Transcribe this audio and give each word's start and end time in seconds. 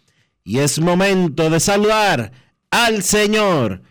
y 0.44 0.60
es 0.60 0.82
momento 0.82 1.50
de 1.50 1.62
saludar 1.62 2.34
al 2.72 3.04
señor 3.04 3.82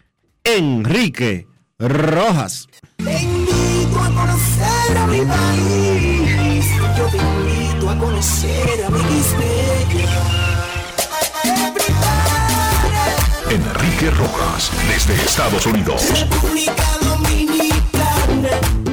Enrique 0.44 1.46
Rojas. 1.78 2.68
Te 2.98 3.22
invito 3.22 3.98
a 3.98 4.10
conocer 4.10 4.98
a 4.98 5.06
mi 5.06 5.20
país. 5.22 6.66
Yo 6.98 7.06
te 7.06 7.16
invito 7.16 7.88
a 7.88 7.98
conocer 7.98 8.84
a 8.84 8.90
mi 8.90 8.98
Enrique 13.48 14.10
Rojas, 14.10 14.70
desde 14.86 15.14
Estados 15.14 15.64
Unidos. 15.64 16.10
República 16.10 16.84
Dominicana. 17.00 18.83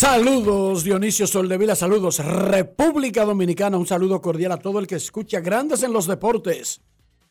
Saludos 0.00 0.82
Dionisio 0.82 1.26
Soldevila, 1.26 1.76
saludos 1.76 2.24
República 2.24 3.26
Dominicana, 3.26 3.76
un 3.76 3.86
saludo 3.86 4.22
cordial 4.22 4.52
a 4.52 4.56
todo 4.56 4.78
el 4.78 4.86
que 4.86 4.94
escucha 4.94 5.40
Grandes 5.40 5.82
en 5.82 5.92
los 5.92 6.06
Deportes. 6.06 6.80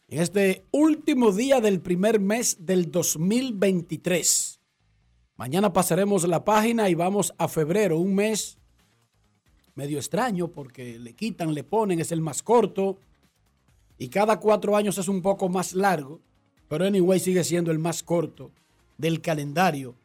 En 0.08 0.22
este 0.22 0.68
último 0.70 1.32
día 1.32 1.62
del 1.62 1.82
primer 1.82 2.20
mes 2.20 2.58
del 2.60 2.92
2023. 2.92 4.62
Mañana 5.36 5.74
pasaremos 5.74 6.28
la 6.28 6.46
página 6.46 6.92
y 6.92 6.94
vamos 6.94 7.34
a 7.40 7.48
febrero, 7.48 7.98
un 7.98 8.14
mes 8.14 8.60
medio 9.74 9.98
extraño 9.98 10.50
porque 10.50 11.00
le 11.00 11.16
quitan, 11.16 11.56
le 11.56 11.64
ponen, 11.64 12.00
es 12.00 12.12
el 12.12 12.22
más 12.22 12.44
corto 12.44 13.00
y 13.98 14.10
cada 14.10 14.40
cuatro 14.40 14.76
años 14.76 14.96
es 15.00 15.08
un 15.08 15.24
poco 15.24 15.50
más 15.50 15.74
largo, 15.74 16.22
pero 16.68 16.86
anyway 16.86 17.20
sigue 17.20 17.44
siendo 17.44 17.72
el 17.72 17.80
más 17.80 18.04
corto 18.04 18.52
del 18.96 19.22
calendario 19.22 19.96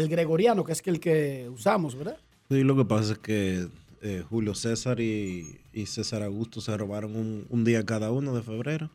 el 0.00 0.08
gregoriano, 0.08 0.64
que 0.64 0.72
es 0.72 0.82
el 0.86 0.98
que 1.00 1.48
usamos, 1.48 1.94
¿verdad? 1.94 2.18
Sí, 2.50 2.62
lo 2.64 2.76
que 2.76 2.84
pasa 2.84 3.12
es 3.12 3.18
que 3.18 3.68
eh, 4.02 4.24
Julio 4.28 4.54
César 4.54 4.98
y, 5.00 5.60
y 5.72 5.86
César 5.86 6.22
Augusto 6.22 6.60
se 6.60 6.76
robaron 6.76 7.14
un, 7.16 7.46
un 7.48 7.64
día 7.64 7.84
cada 7.84 8.10
uno 8.10 8.34
de 8.34 8.42
febrero. 8.42 8.90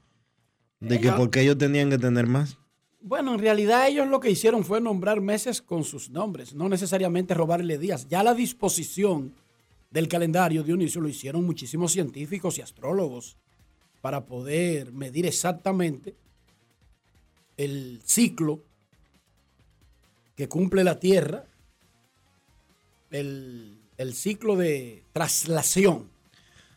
De 0.82 1.00
que 1.00 1.08
Ellos- 1.08 1.18
porque 1.18 1.42
ellos 1.42 1.58
tenían 1.58 1.90
que 1.90 1.98
tener 1.98 2.28
más. 2.28 2.58
Bueno, 3.02 3.34
en 3.36 3.40
realidad 3.40 3.88
ellos 3.88 4.08
lo 4.08 4.20
que 4.20 4.32
hicieron 4.32 4.64
fue 4.66 4.82
nombrar 4.82 5.22
meses 5.22 5.62
con 5.62 5.84
sus 5.84 6.10
nombres, 6.10 6.56
no 6.56 6.68
necesariamente 6.70 7.36
robarle 7.36 7.78
días. 7.78 8.08
Ya 8.10 8.24
la 8.24 8.34
disposición 8.34 9.32
del 9.92 10.08
calendario 10.08 10.64
Dionisio 10.64 11.00
lo 11.02 11.08
hicieron 11.08 11.46
muchísimos 11.46 11.92
científicos 11.92 12.58
y 12.58 12.62
astrólogos 12.62 13.38
para 14.02 14.26
poder 14.26 14.92
medir 14.92 15.26
exactamente 15.28 16.16
el 17.58 18.02
ciclo 18.04 18.64
que 20.36 20.48
cumple 20.48 20.84
la 20.84 21.00
Tierra, 21.00 21.46
el, 23.12 23.80
el 23.98 24.14
ciclo 24.14 24.56
de 24.56 25.04
traslación. 25.14 26.10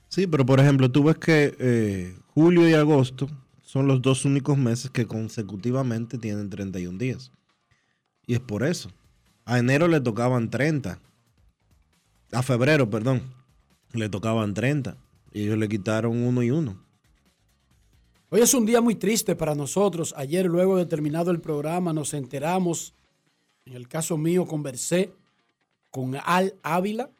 Sí, 0.08 0.26
pero 0.26 0.46
por 0.46 0.60
ejemplo, 0.60 0.90
tú 0.90 1.04
ves 1.04 1.18
que 1.18 1.54
eh, 1.58 2.16
julio 2.34 2.68
y 2.68 2.74
agosto 2.74 3.28
son 3.62 3.86
los 3.86 4.00
dos 4.00 4.24
únicos 4.24 4.56
meses 4.56 4.90
que 4.90 5.06
consecutivamente 5.06 6.16
tienen 6.16 6.48
31 6.48 6.98
días. 6.98 7.30
Y 8.26 8.34
es 8.34 8.40
por 8.40 8.62
eso. 8.62 8.90
A 9.44 9.58
enero 9.58 9.88
le 9.88 10.00
tocaban 10.00 10.50
30. 10.50 10.98
A 12.32 12.42
febrero, 12.42 12.88
perdón. 12.88 13.22
Le 13.92 14.08
tocaban 14.08 14.54
30. 14.54 14.96
Y 15.32 15.42
ellos 15.42 15.58
le 15.58 15.68
quitaron 15.68 16.16
uno 16.16 16.42
y 16.42 16.50
uno. 16.50 16.82
Hoy 18.30 18.40
es 18.40 18.52
un 18.52 18.66
día 18.66 18.80
muy 18.80 18.94
triste 18.94 19.34
para 19.34 19.54
nosotros. 19.54 20.14
Ayer, 20.16 20.46
luego 20.46 20.76
de 20.76 20.86
terminado 20.86 21.30
el 21.30 21.40
programa, 21.40 21.94
nos 21.94 22.12
enteramos, 22.12 22.94
en 23.68 23.74
el 23.74 23.86
caso 23.86 24.16
mío, 24.16 24.46
conversé 24.46 25.12
con 25.90 26.16
Al 26.16 26.54
Ávila, 26.62 27.10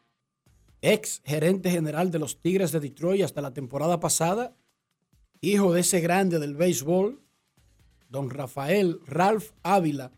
ex 0.81 1.21
gerente 1.23 1.69
general 1.69 2.09
de 2.09 2.17
los 2.17 2.41
Tigres 2.41 2.71
de 2.71 2.79
Detroit 2.79 3.23
hasta 3.23 3.41
la 3.41 3.53
temporada 3.53 3.99
pasada, 3.99 4.55
hijo 5.41 5.73
de 5.73 5.81
ese 5.81 5.99
grande 6.01 6.39
del 6.39 6.55
béisbol, 6.55 7.19
don 8.09 8.31
Rafael 8.31 8.99
Ralph 9.05 9.51
Ávila, 9.61 10.11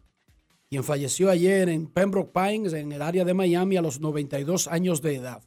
quien 0.70 0.86
falleció 0.86 1.30
ayer 1.30 1.68
en 1.68 1.88
Pembroke 1.88 2.32
Pines, 2.32 2.72
en 2.72 2.94
el 2.94 3.02
área 3.02 3.26
de 3.26 3.34
Miami, 3.34 3.76
a 3.76 3.82
los 3.82 4.00
92 4.00 4.68
años 4.70 5.02
de 5.02 5.16
edad. 5.16 5.44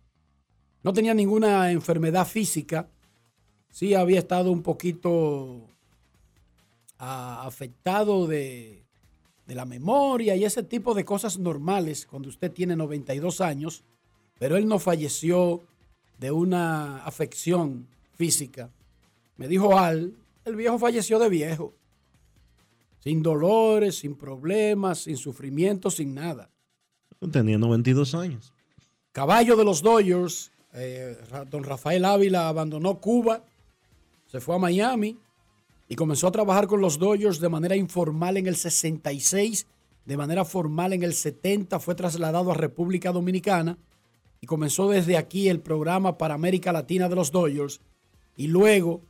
No 0.82 0.92
tenía 0.92 1.14
ninguna 1.14 1.72
enfermedad 1.72 2.26
física, 2.26 2.90
sí 3.70 3.94
había 3.94 4.18
estado 4.18 4.52
un 4.52 4.62
poquito 4.62 5.66
ah, 6.98 7.46
afectado 7.46 8.26
de, 8.26 8.83
de 9.46 9.54
la 9.54 9.64
memoria 9.64 10.36
y 10.36 10.44
ese 10.44 10.62
tipo 10.62 10.94
de 10.94 11.04
cosas 11.04 11.38
normales 11.38 12.06
cuando 12.06 12.28
usted 12.28 12.50
tiene 12.50 12.76
92 12.76 13.40
años, 13.40 13.84
pero 14.38 14.56
él 14.56 14.66
no 14.66 14.78
falleció 14.78 15.62
de 16.18 16.30
una 16.30 17.04
afección 17.04 17.86
física. 18.14 18.70
Me 19.36 19.48
dijo 19.48 19.78
Al, 19.78 20.14
el 20.44 20.56
viejo 20.56 20.78
falleció 20.78 21.18
de 21.18 21.28
viejo, 21.28 21.74
sin 23.00 23.22
dolores, 23.22 23.96
sin 23.98 24.14
problemas, 24.14 25.00
sin 25.00 25.16
sufrimiento, 25.16 25.90
sin 25.90 26.14
nada. 26.14 26.50
Tenía 27.30 27.58
92 27.58 28.14
años. 28.14 28.52
Caballo 29.12 29.56
de 29.56 29.64
los 29.64 29.82
Dodgers, 29.82 30.50
eh, 30.72 31.16
don 31.50 31.64
Rafael 31.64 32.04
Ávila 32.04 32.48
abandonó 32.48 32.98
Cuba, 32.98 33.44
se 34.26 34.40
fue 34.40 34.56
a 34.56 34.58
Miami 34.58 35.16
y 35.88 35.96
comenzó 35.96 36.28
a 36.28 36.32
trabajar 36.32 36.66
con 36.66 36.80
los 36.80 36.98
Dodgers 36.98 37.40
de 37.40 37.48
manera 37.48 37.76
informal 37.76 38.36
en 38.36 38.46
el 38.46 38.56
66, 38.56 39.66
de 40.04 40.16
manera 40.16 40.44
formal 40.44 40.92
en 40.92 41.02
el 41.02 41.14
70, 41.14 41.78
fue 41.80 41.94
trasladado 41.94 42.50
a 42.50 42.54
República 42.54 43.12
Dominicana 43.12 43.78
y 44.40 44.46
comenzó 44.46 44.90
desde 44.90 45.16
aquí 45.16 45.48
el 45.48 45.60
programa 45.60 46.18
para 46.18 46.34
América 46.34 46.72
Latina 46.72 47.08
de 47.08 47.16
los 47.16 47.32
Dodgers. 47.32 47.80
Y 48.36 48.48
luego 48.48 49.02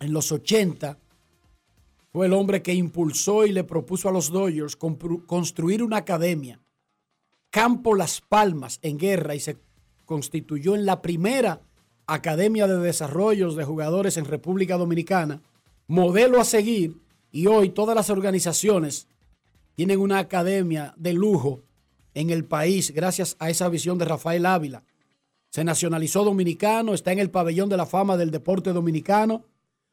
en 0.00 0.12
los 0.12 0.32
80 0.32 0.98
fue 2.12 2.26
el 2.26 2.32
hombre 2.34 2.62
que 2.62 2.74
impulsó 2.74 3.46
y 3.46 3.52
le 3.52 3.64
propuso 3.64 4.08
a 4.08 4.12
los 4.12 4.30
Dodgers 4.30 4.76
construir 4.76 5.82
una 5.82 5.98
academia, 5.98 6.60
Campo 7.50 7.94
Las 7.94 8.20
Palmas 8.20 8.78
en 8.82 8.98
guerra 8.98 9.34
y 9.34 9.40
se 9.40 9.56
constituyó 10.04 10.74
en 10.74 10.84
la 10.84 11.00
primera 11.00 11.62
academia 12.06 12.66
de 12.66 12.78
desarrollos 12.78 13.56
de 13.56 13.64
jugadores 13.64 14.16
en 14.16 14.26
República 14.26 14.76
Dominicana, 14.76 15.40
modelo 15.86 16.40
a 16.40 16.44
seguir 16.44 17.00
y 17.30 17.46
hoy 17.46 17.70
todas 17.70 17.94
las 17.94 18.10
organizaciones 18.10 19.08
tienen 19.74 20.00
una 20.00 20.18
academia 20.18 20.94
de 20.96 21.12
lujo 21.12 21.62
en 22.14 22.30
el 22.30 22.44
país 22.44 22.92
gracias 22.92 23.36
a 23.38 23.50
esa 23.50 23.68
visión 23.68 23.98
de 23.98 24.04
Rafael 24.04 24.46
Ávila. 24.46 24.84
Se 25.48 25.64
nacionalizó 25.64 26.24
dominicano, 26.24 26.94
está 26.94 27.12
en 27.12 27.18
el 27.18 27.30
pabellón 27.30 27.68
de 27.68 27.76
la 27.76 27.86
fama 27.86 28.16
del 28.16 28.30
deporte 28.30 28.72
dominicano. 28.72 29.44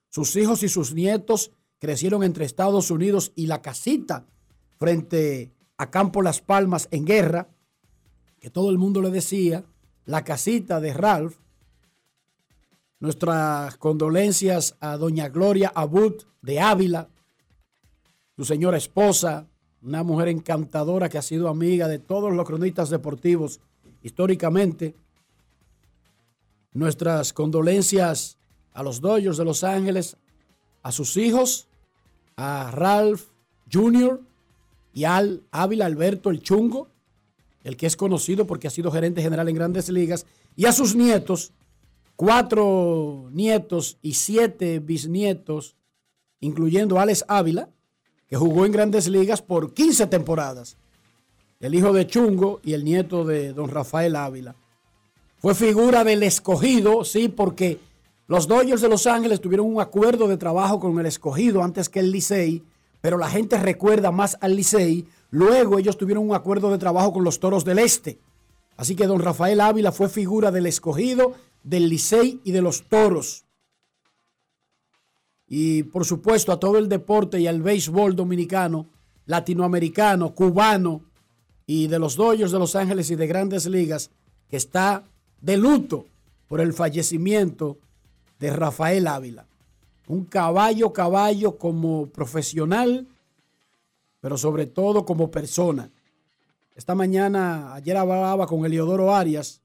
Sus 0.09 0.35
hijos 0.35 0.63
y 0.63 0.69
sus 0.69 0.93
nietos 0.93 1.51
crecieron 1.79 2.23
entre 2.23 2.45
Estados 2.45 2.91
Unidos 2.91 3.31
y 3.35 3.47
la 3.47 3.61
casita 3.61 4.25
frente 4.77 5.51
a 5.77 5.89
Campo 5.89 6.21
Las 6.21 6.41
Palmas 6.41 6.87
en 6.91 7.05
guerra, 7.05 7.49
que 8.39 8.49
todo 8.49 8.69
el 8.69 8.77
mundo 8.77 9.01
le 9.01 9.11
decía, 9.11 9.65
la 10.05 10.23
casita 10.23 10.79
de 10.79 10.93
Ralph. 10.93 11.37
Nuestras 12.99 13.77
condolencias 13.77 14.75
a 14.81 14.97
doña 14.97 15.29
Gloria 15.29 15.71
Abud 15.73 16.15
de 16.41 16.59
Ávila, 16.59 17.07
su 18.35 18.43
señora 18.43 18.75
esposa, 18.75 19.47
una 19.81 20.03
mujer 20.03 20.27
encantadora 20.27 21.07
que 21.07 21.17
ha 21.17 21.21
sido 21.21 21.47
amiga 21.47 21.87
de 21.87 21.99
todos 21.99 22.33
los 22.33 22.45
cronistas 22.45 22.89
deportivos 22.89 23.61
históricamente. 24.03 24.95
Nuestras 26.73 27.31
condolencias 27.31 28.37
a 28.73 28.83
los 28.83 28.99
Dodgers 28.99 29.37
de 29.37 29.45
Los 29.45 29.63
Ángeles, 29.63 30.17
a 30.83 30.91
sus 30.91 31.15
hijos, 31.15 31.67
a 32.35 32.69
Ralph 32.71 33.27
Jr. 33.71 34.19
y 34.93 35.05
al 35.05 35.43
Ávila 35.51 35.85
Alberto 35.85 36.29
el 36.29 36.41
Chungo, 36.41 36.89
el 37.63 37.77
que 37.77 37.87
es 37.87 37.95
conocido 37.95 38.45
porque 38.45 38.67
ha 38.67 38.71
sido 38.71 38.91
gerente 38.91 39.21
general 39.21 39.47
en 39.47 39.55
grandes 39.55 39.87
ligas, 39.87 40.25
y 40.57 40.65
a 40.65 40.73
sus 40.73 40.95
nietos, 40.95 41.53
cuatro 42.19 43.29
nietos 43.31 43.97
y 44.01 44.15
siete 44.15 44.79
bisnietos, 44.79 45.77
incluyendo 46.41 46.99
Alex 46.99 47.23
Ávila, 47.29 47.69
que 48.27 48.35
jugó 48.35 48.65
en 48.65 48.73
grandes 48.73 49.07
ligas 49.07 49.41
por 49.41 49.73
15 49.73 50.05
temporadas. 50.07 50.75
El 51.61 51.75
hijo 51.75 51.93
de 51.93 52.05
Chungo 52.07 52.59
y 52.61 52.73
el 52.73 52.83
nieto 52.83 53.23
de 53.23 53.53
don 53.53 53.69
Rafael 53.69 54.17
Ávila. 54.17 54.57
Fue 55.37 55.55
figura 55.55 56.03
del 56.03 56.23
escogido, 56.23 57.05
sí, 57.05 57.29
porque 57.29 57.79
los 58.27 58.49
Dodgers 58.49 58.81
de 58.81 58.89
Los 58.89 59.07
Ángeles 59.07 59.39
tuvieron 59.39 59.67
un 59.67 59.79
acuerdo 59.79 60.27
de 60.27 60.35
trabajo 60.35 60.77
con 60.77 60.99
el 60.99 61.05
escogido 61.05 61.63
antes 61.63 61.87
que 61.87 62.01
el 62.01 62.11
Licey, 62.11 62.63
pero 62.99 63.17
la 63.17 63.29
gente 63.29 63.57
recuerda 63.57 64.11
más 64.11 64.37
al 64.41 64.57
Licey. 64.57 65.07
Luego 65.31 65.79
ellos 65.79 65.97
tuvieron 65.97 66.27
un 66.27 66.35
acuerdo 66.35 66.69
de 66.69 66.79
trabajo 66.79 67.13
con 67.13 67.23
los 67.23 67.39
Toros 67.39 67.63
del 67.63 67.79
Este. 67.79 68.19
Así 68.75 68.97
que 68.97 69.07
don 69.07 69.21
Rafael 69.21 69.61
Ávila 69.61 69.93
fue 69.93 70.09
figura 70.09 70.51
del 70.51 70.65
escogido, 70.65 71.33
del 71.63 71.89
Licey 71.89 72.41
y 72.43 72.51
de 72.51 72.61
los 72.61 72.83
Toros. 72.83 73.45
Y 75.47 75.83
por 75.83 76.05
supuesto 76.05 76.51
a 76.51 76.59
todo 76.59 76.77
el 76.77 76.89
deporte 76.89 77.39
y 77.39 77.47
al 77.47 77.61
béisbol 77.61 78.15
dominicano, 78.15 78.87
latinoamericano, 79.25 80.33
cubano 80.33 81.01
y 81.65 81.87
de 81.87 81.99
los 81.99 82.15
Dodgers 82.15 82.51
de 82.51 82.59
Los 82.59 82.75
Ángeles 82.75 83.11
y 83.11 83.15
de 83.15 83.27
grandes 83.27 83.65
ligas, 83.67 84.11
que 84.49 84.57
está 84.57 85.03
de 85.41 85.57
luto 85.57 86.05
por 86.47 86.61
el 86.61 86.73
fallecimiento 86.73 87.77
de 88.39 88.51
Rafael 88.51 89.07
Ávila. 89.07 89.45
Un 90.07 90.25
caballo, 90.25 90.91
caballo 90.91 91.57
como 91.57 92.07
profesional, 92.07 93.07
pero 94.19 94.37
sobre 94.37 94.65
todo 94.65 95.05
como 95.05 95.29
persona. 95.29 95.91
Esta 96.75 96.95
mañana, 96.95 97.73
ayer 97.73 97.97
hablaba 97.97 98.47
con 98.47 98.65
Eliodoro 98.65 99.13
Arias, 99.13 99.61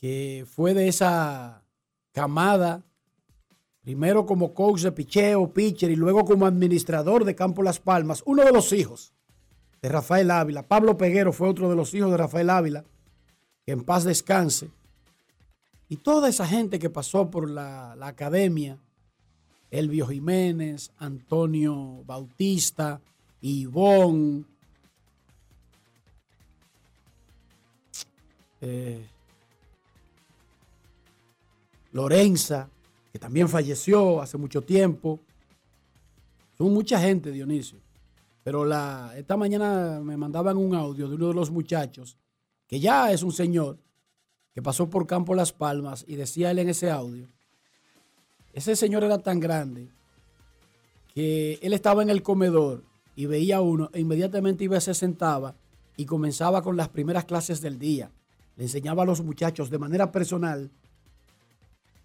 que 0.00 0.46
fue 0.48 0.74
de 0.74 0.86
esa 0.86 1.64
camada, 2.12 2.84
primero 3.82 4.26
como 4.26 4.54
coach 4.54 4.82
de 4.82 4.92
picheo, 4.92 5.52
pitcher 5.52 5.90
y 5.90 5.96
luego 5.96 6.24
como 6.24 6.46
administrador 6.46 7.24
de 7.24 7.34
Campo 7.34 7.64
Las 7.64 7.80
Palmas, 7.80 8.22
uno 8.24 8.44
de 8.44 8.52
los 8.52 8.72
hijos 8.72 9.12
de 9.82 9.88
Rafael 9.88 10.30
Ávila. 10.30 10.62
Pablo 10.62 10.96
Peguero 10.96 11.32
fue 11.32 11.48
otro 11.48 11.68
de 11.68 11.74
los 11.74 11.92
hijos 11.94 12.12
de 12.12 12.16
Rafael 12.16 12.48
Ávila, 12.48 12.84
que 13.66 13.72
en 13.72 13.82
paz 13.82 14.04
descanse. 14.04 14.70
Y 15.88 15.96
toda 15.96 16.28
esa 16.28 16.46
gente 16.46 16.78
que 16.78 16.90
pasó 16.90 17.28
por 17.28 17.50
la, 17.50 17.96
academia, 18.00 18.78
Elvio 19.72 20.06
Jiménez, 20.06 20.92
Antonio 20.98 22.04
Bautista, 22.04 23.00
Ivón, 23.40 24.46
eh, 28.60 29.04
Lorenza, 31.98 32.68
que 33.12 33.18
también 33.18 33.48
falleció 33.48 34.22
hace 34.22 34.38
mucho 34.38 34.62
tiempo. 34.62 35.18
Son 36.56 36.72
mucha 36.72 37.00
gente, 37.00 37.32
Dionisio. 37.32 37.80
Pero 38.44 38.64
la, 38.64 39.12
esta 39.16 39.36
mañana 39.36 40.00
me 40.00 40.16
mandaban 40.16 40.56
un 40.56 40.74
audio 40.74 41.08
de 41.08 41.16
uno 41.16 41.28
de 41.28 41.34
los 41.34 41.50
muchachos, 41.50 42.16
que 42.68 42.78
ya 42.78 43.10
es 43.10 43.22
un 43.22 43.32
señor, 43.32 43.78
que 44.54 44.62
pasó 44.62 44.88
por 44.88 45.06
Campo 45.06 45.34
Las 45.34 45.52
Palmas 45.52 46.04
y 46.06 46.14
decía 46.14 46.52
él 46.52 46.60
en 46.60 46.68
ese 46.68 46.88
audio, 46.90 47.26
ese 48.52 48.76
señor 48.76 49.04
era 49.04 49.18
tan 49.18 49.40
grande 49.40 49.88
que 51.12 51.58
él 51.62 51.72
estaba 51.72 52.02
en 52.02 52.10
el 52.10 52.22
comedor 52.22 52.84
y 53.16 53.26
veía 53.26 53.56
a 53.56 53.60
uno 53.60 53.90
e 53.92 54.00
inmediatamente 54.00 54.64
iba, 54.64 54.80
se 54.80 54.94
sentaba 54.94 55.56
y 55.96 56.06
comenzaba 56.06 56.62
con 56.62 56.76
las 56.76 56.88
primeras 56.88 57.24
clases 57.24 57.60
del 57.60 57.78
día. 57.78 58.12
Le 58.56 58.64
enseñaba 58.64 59.02
a 59.02 59.06
los 59.06 59.20
muchachos 59.20 59.68
de 59.68 59.78
manera 59.78 60.10
personal 60.12 60.70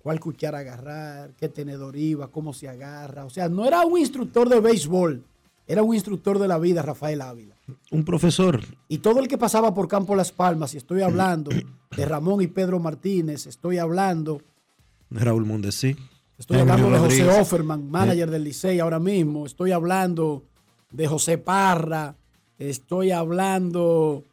cuál 0.04 0.20
cuchara 0.20 0.60
agarrar, 0.60 1.32
qué 1.40 1.50
tenedor 1.50 1.96
iba, 1.96 2.28
cómo 2.28 2.54
se 2.54 2.68
agarra. 2.68 3.26
O 3.26 3.30
sea, 3.30 3.50
no 3.50 3.66
era 3.66 3.86
un 3.86 3.98
instructor 3.98 4.50
de 4.50 4.60
béisbol, 4.60 5.24
era 5.66 5.82
un 5.82 5.96
instructor 5.96 6.38
de 6.38 6.48
la 6.48 6.60
vida, 6.60 6.82
Rafael 6.82 7.22
Ávila. 7.22 7.56
Un 7.90 8.04
profesor. 8.04 8.62
Y 8.90 8.98
todo 9.00 9.22
el 9.22 9.30
que 9.30 9.38
pasaba 9.38 9.74
por 9.74 9.88
Campo 9.88 10.16
Las 10.16 10.34
Palmas, 10.34 10.74
y 10.74 10.78
estoy 10.78 11.02
hablando 11.02 11.50
de 11.96 12.06
Ramón 12.06 12.42
y 12.42 12.48
Pedro 12.48 12.80
Martínez, 12.80 13.48
estoy 13.48 13.78
hablando 13.78 14.42
de 15.10 15.20
Raúl 15.20 15.46
Mondesí. 15.46 15.96
Estoy 16.38 16.58
hablando 16.58 16.90
de 16.90 16.98
José 16.98 17.30
Offerman, 17.40 17.90
manager 17.90 18.32
del 18.32 18.44
Licey 18.44 18.80
ahora 18.80 19.00
mismo. 19.00 19.46
Estoy 19.46 19.72
hablando 19.72 20.44
de 20.92 21.08
José 21.08 21.38
Parra. 21.38 22.16
Estoy 22.58 23.12
hablando 23.12 24.24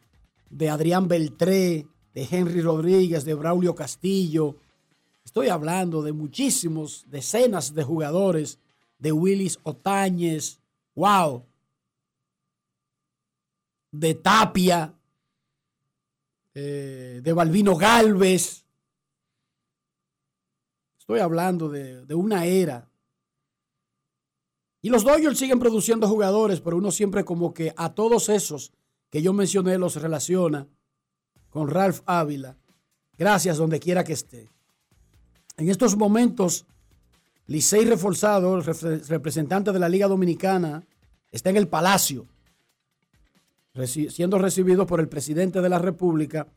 de 0.49 0.69
Adrián 0.69 1.07
Beltré, 1.07 1.85
de 2.15 2.27
Henry 2.29 2.61
Rodríguez, 2.61 3.23
de 3.23 3.35
Braulio 3.35 3.75
Castillo. 3.75 4.55
Estoy 5.31 5.47
hablando 5.47 6.03
de 6.03 6.11
muchísimos, 6.11 7.05
decenas 7.07 7.73
de 7.73 7.83
jugadores, 7.83 8.59
de 8.99 9.13
Willis 9.13 9.59
Otañez. 9.63 10.59
¡Wow! 10.93 11.45
de 13.91 14.15
Tapia, 14.15 14.93
eh, 16.53 17.21
de 17.23 17.33
Balvino 17.33 17.77
Galvez. 17.77 18.65
Estoy 20.99 21.19
hablando 21.19 21.69
de, 21.69 22.05
de, 22.05 22.13
una 22.13 22.45
era. 22.45 22.89
Y 24.81 24.89
los 24.89 25.03
Dodgers 25.03 25.37
siguen 25.37 25.59
produciendo 25.59 26.09
jugadores, 26.09 26.61
pero 26.61 26.77
uno 26.77 26.91
siempre 26.91 27.23
como 27.23 27.53
que 27.53 27.73
a 27.77 27.93
todos 27.93 28.27
esos 28.29 28.73
que 29.09 29.21
yo 29.21 29.31
mencioné 29.31 29.77
los 29.77 29.95
relaciona 29.95 30.67
con 31.49 31.69
Ralph 31.69 32.01
Ávila. 32.05 32.57
Gracias 33.17 33.57
donde 33.57 33.79
quiera 33.79 34.03
que 34.03 34.13
esté. 34.13 34.49
En 35.57 35.69
estos 35.69 35.97
momentos, 35.97 36.65
Licey 37.47 37.85
Reforzado, 37.85 38.61
representante 38.61 39.71
de 39.71 39.79
la 39.79 39.89
Liga 39.89 40.07
Dominicana, 40.07 40.83
está 41.31 41.49
en 41.49 41.57
el 41.57 41.67
Palacio 41.67 42.27
siendo 44.09 44.37
recibido 44.37 44.85
por 44.85 44.99
el 44.99 45.07
presidente 45.07 45.61
de 45.61 45.69
la 45.69 45.79
República, 45.79 46.47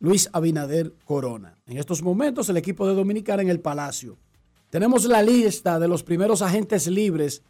Luis 0.00 0.28
Abinader 0.32 0.92
Corona. 1.04 1.56
En 1.66 1.78
estos 1.78 2.02
momentos 2.02 2.48
el 2.48 2.56
equipo 2.56 2.86
de 2.86 2.94
Dominicana 2.94 3.42
en 3.42 3.48
el 3.48 3.60
Palacio. 3.60 4.18
Tenemos 4.70 5.04
la 5.04 5.22
lista 5.22 5.78
de 5.78 5.88
los 5.88 6.02
primeros 6.02 6.42
agentes 6.42 6.88
libres 6.88 7.42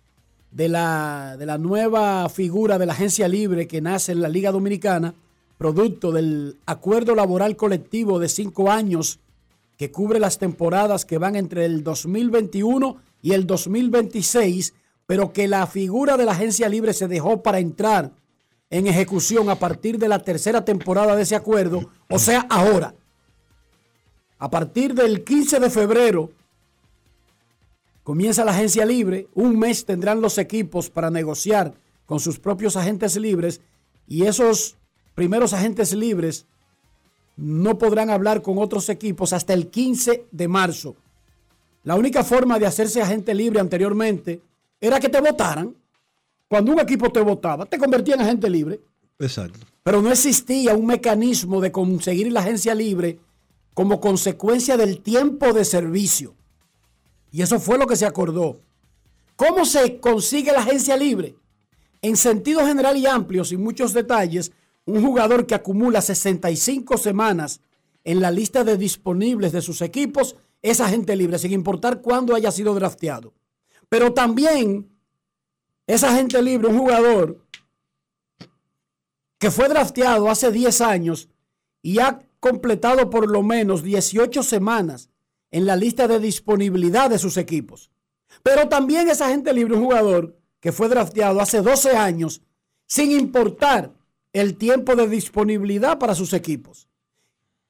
de 0.50 0.68
la, 0.68 1.36
de 1.38 1.46
la 1.46 1.58
nueva 1.58 2.28
figura 2.28 2.78
de 2.78 2.86
la 2.86 2.92
agencia 2.92 3.26
libre 3.28 3.66
que 3.66 3.80
nace 3.80 4.12
en 4.12 4.20
la 4.20 4.28
Liga 4.28 4.52
Dominicana, 4.52 5.14
producto 5.56 6.12
del 6.12 6.58
acuerdo 6.66 7.14
laboral 7.14 7.56
colectivo 7.56 8.18
de 8.18 8.28
cinco 8.28 8.70
años 8.70 9.20
que 9.76 9.90
cubre 9.90 10.20
las 10.20 10.38
temporadas 10.38 11.04
que 11.04 11.18
van 11.18 11.36
entre 11.36 11.64
el 11.64 11.82
2021 11.82 12.96
y 13.22 13.32
el 13.32 13.46
2026 13.46 14.74
pero 15.06 15.32
que 15.32 15.48
la 15.48 15.66
figura 15.66 16.16
de 16.16 16.24
la 16.24 16.32
agencia 16.32 16.68
libre 16.68 16.92
se 16.92 17.08
dejó 17.08 17.42
para 17.42 17.58
entrar 17.58 18.12
en 18.70 18.86
ejecución 18.86 19.50
a 19.50 19.56
partir 19.56 19.98
de 19.98 20.08
la 20.08 20.20
tercera 20.20 20.64
temporada 20.64 21.14
de 21.14 21.22
ese 21.22 21.36
acuerdo, 21.36 21.90
o 22.08 22.18
sea, 22.18 22.46
ahora. 22.48 22.94
A 24.38 24.50
partir 24.50 24.94
del 24.94 25.22
15 25.22 25.60
de 25.60 25.70
febrero 25.70 26.32
comienza 28.02 28.44
la 28.44 28.52
agencia 28.52 28.84
libre, 28.84 29.28
un 29.34 29.58
mes 29.58 29.84
tendrán 29.84 30.20
los 30.20 30.38
equipos 30.38 30.90
para 30.90 31.10
negociar 31.10 31.74
con 32.06 32.20
sus 32.20 32.38
propios 32.38 32.76
agentes 32.76 33.16
libres 33.16 33.60
y 34.06 34.24
esos 34.24 34.76
primeros 35.14 35.52
agentes 35.52 35.94
libres 35.94 36.46
no 37.36 37.78
podrán 37.78 38.10
hablar 38.10 38.42
con 38.42 38.58
otros 38.58 38.88
equipos 38.88 39.32
hasta 39.32 39.52
el 39.52 39.68
15 39.68 40.26
de 40.30 40.48
marzo. 40.48 40.96
La 41.82 41.96
única 41.96 42.24
forma 42.24 42.58
de 42.58 42.66
hacerse 42.66 43.02
agente 43.02 43.34
libre 43.34 43.60
anteriormente 43.60 44.40
era 44.80 45.00
que 45.00 45.08
te 45.08 45.20
votaran. 45.20 45.74
Cuando 46.48 46.72
un 46.72 46.80
equipo 46.80 47.10
te 47.10 47.20
votaba, 47.20 47.66
te 47.66 47.78
convertía 47.78 48.14
en 48.14 48.20
agente 48.22 48.48
libre. 48.48 48.80
Exacto. 49.18 49.60
Pero 49.82 50.00
no 50.00 50.10
existía 50.10 50.74
un 50.74 50.86
mecanismo 50.86 51.60
de 51.60 51.72
conseguir 51.72 52.30
la 52.32 52.40
agencia 52.40 52.74
libre 52.74 53.18
como 53.74 54.00
consecuencia 54.00 54.76
del 54.76 55.00
tiempo 55.00 55.52
de 55.52 55.64
servicio. 55.64 56.34
Y 57.32 57.42
eso 57.42 57.58
fue 57.58 57.78
lo 57.78 57.86
que 57.86 57.96
se 57.96 58.06
acordó. 58.06 58.60
¿Cómo 59.36 59.64
se 59.64 59.98
consigue 59.98 60.52
la 60.52 60.60
agencia 60.60 60.96
libre? 60.96 61.34
En 62.00 62.16
sentido 62.16 62.64
general 62.64 62.96
y 62.96 63.06
amplio, 63.06 63.44
sin 63.44 63.62
muchos 63.62 63.92
detalles, 63.92 64.52
un 64.86 65.04
jugador 65.04 65.46
que 65.46 65.54
acumula 65.54 66.00
65 66.00 66.98
semanas 66.98 67.60
en 68.04 68.20
la 68.20 68.30
lista 68.30 68.64
de 68.64 68.76
disponibles 68.76 69.52
de 69.52 69.62
sus 69.62 69.80
equipos 69.80 70.36
es 70.62 70.80
agente 70.80 71.16
libre, 71.16 71.38
sin 71.38 71.52
importar 71.52 72.00
cuándo 72.00 72.34
haya 72.34 72.50
sido 72.50 72.74
drafteado. 72.74 73.34
Pero 73.88 74.12
también 74.12 74.90
es 75.86 76.04
agente 76.04 76.40
libre 76.42 76.68
un 76.68 76.78
jugador 76.78 77.44
que 79.38 79.50
fue 79.50 79.68
drafteado 79.68 80.30
hace 80.30 80.50
10 80.50 80.80
años 80.80 81.28
y 81.82 81.98
ha 81.98 82.20
completado 82.40 83.10
por 83.10 83.30
lo 83.30 83.42
menos 83.42 83.82
18 83.82 84.42
semanas 84.42 85.10
en 85.50 85.66
la 85.66 85.76
lista 85.76 86.08
de 86.08 86.18
disponibilidad 86.18 87.10
de 87.10 87.18
sus 87.18 87.36
equipos. 87.36 87.90
Pero 88.42 88.68
también 88.68 89.08
es 89.08 89.20
agente 89.20 89.52
libre 89.52 89.74
un 89.74 89.84
jugador 89.84 90.36
que 90.60 90.72
fue 90.72 90.88
drafteado 90.88 91.40
hace 91.40 91.60
12 91.60 91.90
años 91.96 92.42
sin 92.86 93.10
importar 93.12 93.92
el 94.34 94.56
tiempo 94.56 94.96
de 94.96 95.08
disponibilidad 95.08 95.98
para 95.98 96.14
sus 96.14 96.32
equipos. 96.32 96.88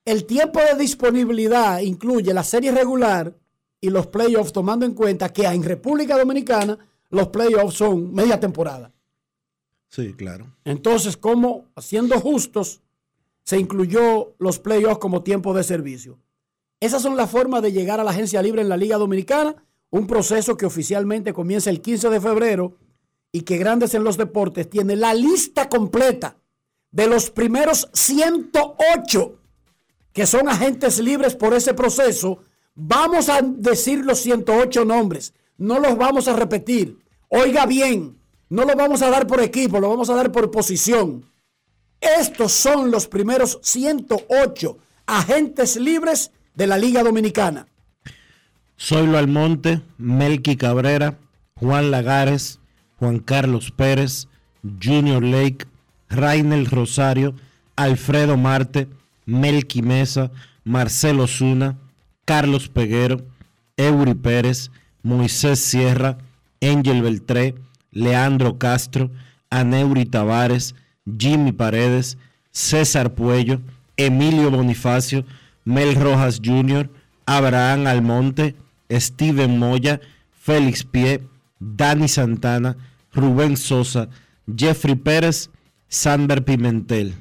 El 0.05 0.25
tiempo 0.25 0.61
de 0.61 0.77
disponibilidad 0.81 1.81
incluye 1.81 2.33
la 2.33 2.43
serie 2.43 2.73
regular 2.73 3.37
y 3.81 3.91
los 3.91 4.07
playoffs, 4.07 4.53
tomando 4.53 4.87
en 4.87 4.95
cuenta 4.95 5.29
que 5.29 5.45
en 5.45 5.63
República 5.63 6.19
Dominicana 6.19 6.79
los 7.11 7.29
playoffs 7.29 7.77
son 7.77 8.13
media 8.15 8.41
temporada. 8.41 8.93
Sí, 9.91 10.15
claro. 10.15 10.57
Entonces, 10.65 11.19
como 11.19 11.67
siendo 11.77 12.19
justos, 12.19 12.83
se 13.45 13.59
incluyó 13.59 14.35
los 14.39 14.59
playoffs 14.59 14.99
como 14.99 15.23
tiempo 15.23 15.53
de 15.53 15.65
servicio. 15.65 16.19
Esas 16.81 17.03
son 17.03 17.15
las 17.15 17.31
formas 17.31 17.63
de 17.63 17.73
llegar 17.73 18.01
a 18.01 18.05
la 18.05 18.11
agencia 18.11 18.43
libre 18.43 18.63
en 18.63 18.71
la 18.71 18.79
Liga 18.79 18.97
Dominicana, 18.97 19.55
un 19.91 20.07
proceso 20.07 20.57
que 20.57 20.67
oficialmente 20.67 21.35
comienza 21.35 21.69
el 21.69 21.83
15 21.83 22.09
de 22.09 22.21
febrero 22.23 22.79
y 23.33 23.43
que 23.43 23.59
Grandes 23.59 23.95
en 23.95 24.03
los 24.03 24.17
Deportes 24.17 24.69
tiene 24.71 24.97
la 24.97 25.13
lista 25.13 25.69
completa 25.69 26.39
de 26.95 27.09
los 27.09 27.31
primeros 27.31 27.89
108 27.93 29.39
que 30.13 30.27
son 30.27 30.49
agentes 30.49 31.01
libres 31.01 31.35
por 31.35 31.53
ese 31.55 31.75
proceso, 31.75 32.39
vamos 32.77 33.29
a 33.29 33.43
decir 33.43 34.05
los 34.05 34.21
108 34.21 34.85
nombres, 34.85 35.35
no 35.59 35.81
los 35.81 35.99
vamos 35.99 36.29
a 36.29 36.37
repetir. 36.37 37.01
Oiga 37.29 37.67
bien, 37.67 38.17
no 38.49 38.65
los 38.65 38.77
vamos 38.77 39.03
a 39.03 39.11
dar 39.11 39.27
por 39.27 39.41
equipo, 39.41 39.81
lo 39.81 39.91
vamos 39.91 40.09
a 40.09 40.15
dar 40.15 40.31
por 40.31 40.53
posición. 40.53 41.27
Estos 42.01 42.53
son 42.53 42.93
los 42.93 43.09
primeros 43.09 43.59
108 43.63 44.79
agentes 45.07 45.75
libres 45.75 46.31
de 46.55 46.69
la 46.69 46.79
Liga 46.79 47.03
Dominicana. 47.03 47.67
Zoilo 48.79 49.19
Almonte, 49.19 49.83
Melqui 49.99 50.57
Cabrera, 50.57 51.19
Juan 51.57 51.91
Lagares, 51.91 52.61
Juan 53.01 53.19
Carlos 53.19 53.73
Pérez, 53.73 54.29
Junior 54.81 55.25
Lake, 55.25 55.67
Rainel 56.09 56.67
Rosario, 56.67 57.35
Alfredo 57.77 58.37
Marte, 58.37 58.89
Melqui 59.27 59.83
Mesa, 59.83 60.31
Marcelo 60.65 61.27
Zuna, 61.27 61.77
Carlos 62.25 62.69
Peguero, 62.69 63.21
Eury 63.77 64.15
Pérez, 64.15 64.71
Moisés 65.03 65.59
Sierra, 65.59 66.17
Ángel 66.63 67.03
Beltré, 67.03 67.55
Leandro 67.93 68.57
Castro, 68.59 69.11
Aneuri 69.51 70.07
Tavares, 70.07 70.75
Jimmy 71.07 71.53
Paredes, 71.53 72.17
César 72.51 73.11
Puello, 73.11 73.61
Emilio 73.97 74.51
Bonifacio, 74.51 75.25
Mel 75.65 75.95
Rojas 75.95 76.41
Jr., 76.43 76.89
Abraham 77.27 77.87
Almonte, 77.87 78.55
Steven 78.91 79.59
Moya, 79.59 80.01
Félix 80.45 80.85
Pie, 80.85 81.21
Dani 81.61 82.09
Santana, 82.09 82.77
Rubén 83.13 83.57
Sosa, 83.57 84.09
Jeffrey 84.47 84.95
Pérez, 84.97 85.49
Sander 85.95 86.45
Pimentel. 86.45 87.15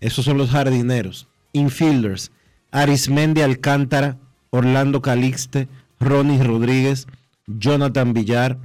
Esos 0.00 0.26
son 0.26 0.36
los 0.36 0.50
jardineros. 0.50 1.28
Infielders, 1.54 2.30
Arismendi 2.70 3.40
Alcántara, 3.40 4.18
Orlando 4.50 5.00
Calixte, 5.00 5.66
Ronnie 5.98 6.42
Rodríguez, 6.42 7.06
Jonathan 7.46 8.12
Villar, 8.12 8.58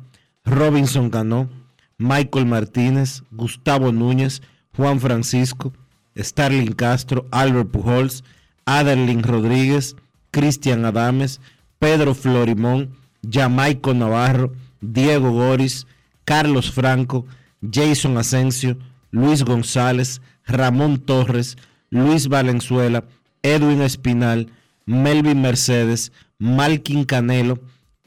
Robinson 0.44 1.10
Cano, 1.10 1.50
Michael 1.98 2.46
Martínez, 2.46 3.24
Gustavo 3.32 3.94
Núñez, 3.94 4.42
Juan 4.76 5.00
Francisco, 5.00 5.72
Starling 6.18 6.74
Castro, 6.74 7.26
Albert 7.32 7.72
Pujols, 7.72 8.26
Aderlin 8.66 9.24
Rodríguez, 9.24 9.96
Cristian 10.32 10.84
Adames, 10.84 11.40
Pedro 11.80 12.16
Florimón, 12.16 12.98
Jamaico 13.24 13.94
Navarro, 13.94 14.52
Diego 14.82 15.32
Goris, 15.32 15.88
Carlos 16.26 16.70
Franco, 16.70 17.26
Jason 17.62 18.18
Asensio, 18.18 18.78
Luis 19.12 19.44
González, 19.44 20.22
Ramón 20.46 21.00
Torres, 21.00 21.58
Luis 21.90 22.28
Valenzuela, 22.28 23.04
Edwin 23.44 23.82
Espinal, 23.82 24.48
Melvin 24.86 25.42
Mercedes, 25.42 26.12
Malkin 26.40 27.06
Canelo, 27.06 27.60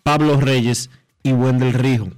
Pablo 0.02 0.40
Reyes 0.40 0.90
y 1.23 1.32
Wendel 1.32 1.73
Rijo. 1.73 2.11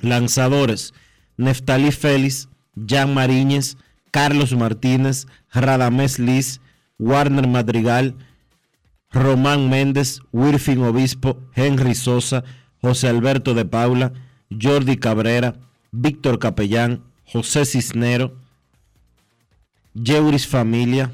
Lanzadores, 0.00 0.92
Neftalí 1.36 1.92
Félix, 1.92 2.48
Jan 2.76 3.14
Mariñez, 3.14 3.76
Carlos 4.10 4.54
Martínez, 4.54 5.26
Radamés 5.52 6.18
Liz, 6.18 6.60
Warner 6.98 7.48
Madrigal, 7.48 8.14
Román 9.10 9.68
Méndez, 9.68 10.20
Wirfin 10.32 10.82
Obispo, 10.82 11.38
Henry 11.54 11.94
Sosa, 11.94 12.44
José 12.80 13.08
Alberto 13.08 13.54
de 13.54 13.64
Paula, 13.64 14.12
Jordi 14.50 14.96
Cabrera, 14.96 15.54
Víctor 15.92 16.38
Capellán, 16.38 17.02
José 17.32 17.64
Cisnero, 17.64 18.36
Yeuris 19.94 20.46
Familia, 20.46 21.10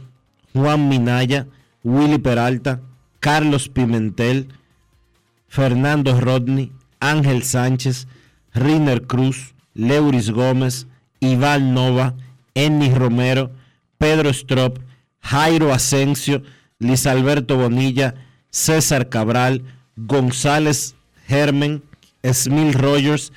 Juan 0.53 0.89
Minaya, 0.89 1.47
Willy 1.85 2.19
Peralta, 2.19 2.81
Carlos 3.21 3.69
Pimentel, 3.69 4.49
Fernando 5.47 6.19
Rodney, 6.21 6.73
Ángel 6.99 7.45
Sánchez, 7.45 8.09
Riner 8.53 9.07
Cruz, 9.07 9.55
Leuris 9.75 10.31
Gómez, 10.31 10.89
Iván 11.21 11.73
Nova, 11.73 12.15
Ennis 12.55 12.95
Romero, 12.95 13.53
Pedro 13.99 14.31
Strop, 14.31 14.81
Jairo 15.21 15.73
Asensio, 15.73 16.43
Luis 16.81 17.07
Alberto 17.07 17.57
Bonilla, 17.57 18.15
César 18.51 19.09
Cabral, 19.09 19.63
González 19.97 20.97
Germen, 21.29 21.83
Smil 22.25 22.73
Rogers, 22.75 23.33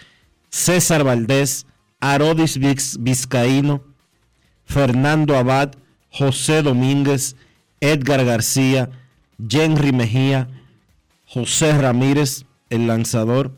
César 0.50 1.04
Valdés, 1.04 1.66
Arodis 2.02 2.60
Vizcaíno, 3.00 3.84
Fernando 4.66 5.38
Abad, 5.38 5.76
José 6.10 6.64
Domínguez, 6.64 7.36
Edgar 7.80 8.26
García, 8.26 8.90
Henry 9.50 9.94
Mejía, 9.94 10.50
José 11.26 11.78
Ramírez, 11.78 12.46
el 12.70 12.88
lanzador, 12.88 13.58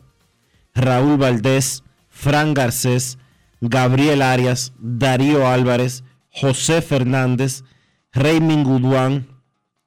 Raúl 0.74 1.16
Valdés, 1.16 1.82
Fran 2.10 2.54
Garcés, 2.54 3.18
Gabriel 3.60 4.22
Arias, 4.22 4.72
Darío 4.78 5.48
Álvarez, 5.48 6.04
José 6.30 6.82
Fernández, 6.82 7.64
Raymond 8.12 8.66
Guduán, 8.66 9.26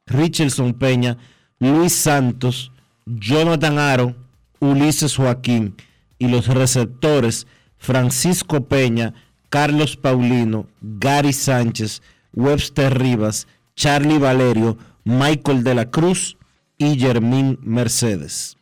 Richardson 0.08 0.74
Peña, 0.74 1.18
Luis 1.60 1.94
Santos, 1.94 2.72
Jonathan 3.06 3.78
Aro, 3.78 4.16
Ulises 4.60 5.16
Joaquín 5.16 5.76
y 6.18 6.28
los 6.28 6.48
receptores 6.48 7.46
Francisco 7.78 8.66
Peña, 8.66 9.14
Carlos 9.50 9.96
Paulino, 9.96 10.68
Gary 10.82 11.34
Sánchez, 11.34 12.02
Webster 12.34 12.98
Rivas, 12.98 13.48
Charlie 13.76 14.18
Valerio, 14.18 14.78
Michael 15.04 15.64
de 15.64 15.76
la 15.76 15.90
Cruz 15.90 16.38
y 16.78 17.00
Germín 17.00 17.60
Mercedes. 17.62 18.58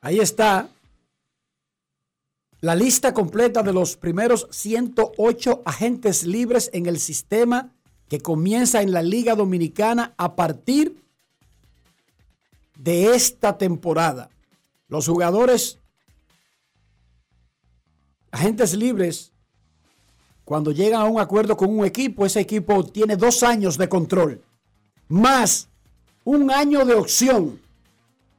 Ahí 0.00 0.18
está 0.18 0.68
la 2.60 2.74
lista 2.74 3.12
completa 3.12 3.62
de 3.62 3.72
los 3.72 3.96
primeros 3.96 4.48
108 4.50 5.62
agentes 5.64 6.24
libres 6.24 6.70
en 6.72 6.86
el 6.86 6.98
sistema 6.98 7.70
que 8.08 8.20
comienza 8.20 8.82
en 8.82 8.92
la 8.92 9.02
Liga 9.02 9.34
Dominicana 9.34 10.14
a 10.16 10.36
partir 10.36 10.96
de 12.78 13.14
esta 13.14 13.58
temporada. 13.58 14.30
Los 14.88 15.08
jugadores 15.08 15.78
agentes 18.32 18.74
libres, 18.74 19.30
cuando 20.44 20.72
llegan 20.72 21.02
a 21.02 21.04
un 21.04 21.20
acuerdo 21.20 21.56
con 21.56 21.70
un 21.78 21.84
equipo, 21.84 22.26
ese 22.26 22.40
equipo 22.40 22.84
tiene 22.84 23.16
dos 23.16 23.42
años 23.42 23.78
de 23.78 23.88
control, 23.88 24.42
más 25.08 25.68
un 26.24 26.50
año 26.50 26.84
de 26.84 26.94
opción, 26.94 27.60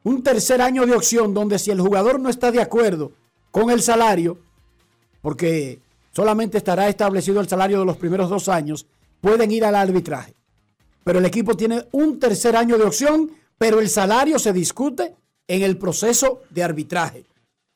un 0.03 0.21
tercer 0.21 0.61
año 0.61 0.85
de 0.85 0.95
opción 0.95 1.33
donde 1.33 1.59
si 1.59 1.71
el 1.71 1.79
jugador 1.79 2.19
no 2.19 2.29
está 2.29 2.51
de 2.51 2.61
acuerdo 2.61 3.13
con 3.51 3.69
el 3.69 3.81
salario, 3.81 4.37
porque 5.21 5.79
solamente 6.11 6.57
estará 6.57 6.89
establecido 6.89 7.39
el 7.39 7.47
salario 7.47 7.79
de 7.79 7.85
los 7.85 7.97
primeros 7.97 8.29
dos 8.29 8.49
años, 8.49 8.85
pueden 9.21 9.51
ir 9.51 9.63
al 9.63 9.75
arbitraje. 9.75 10.33
Pero 11.03 11.19
el 11.19 11.25
equipo 11.25 11.55
tiene 11.55 11.85
un 11.91 12.19
tercer 12.19 12.55
año 12.55 12.77
de 12.77 12.83
opción, 12.83 13.31
pero 13.57 13.79
el 13.79 13.89
salario 13.89 14.39
se 14.39 14.51
discute 14.51 15.15
en 15.47 15.61
el 15.61 15.77
proceso 15.77 16.41
de 16.49 16.63
arbitraje. 16.63 17.25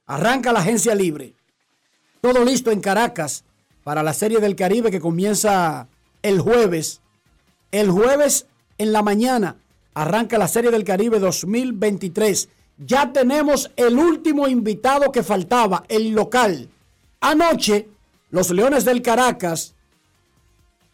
Arranca 0.06 0.52
la 0.52 0.60
agencia 0.60 0.96
libre. 0.96 1.37
Todo 2.22 2.44
listo 2.44 2.72
en 2.72 2.82
Caracas 2.82 3.44
para 3.84 4.04
la 4.04 4.14
Serie 4.14 4.40
del 4.40 4.56
Caribe 4.56 4.92
que 4.92 5.00
comienza 5.00 5.88
el 6.22 6.42
jueves. 6.42 7.02
El 7.72 7.92
jueves 7.92 8.48
en 8.78 8.92
la 8.92 9.04
mañana 9.04 9.58
arranca 9.94 10.38
la 10.38 10.48
Serie 10.48 10.72
del 10.72 10.84
Caribe 10.84 11.20
2023. 11.20 12.50
Ya 12.80 13.14
tenemos 13.14 13.72
el 13.76 13.98
último 13.98 14.48
invitado 14.48 15.12
que 15.12 15.24
faltaba, 15.24 15.84
el 15.88 16.10
local. 16.10 16.70
Anoche, 17.20 17.88
los 18.30 18.50
Leones 18.52 18.84
del 18.84 19.02
Caracas, 19.02 19.76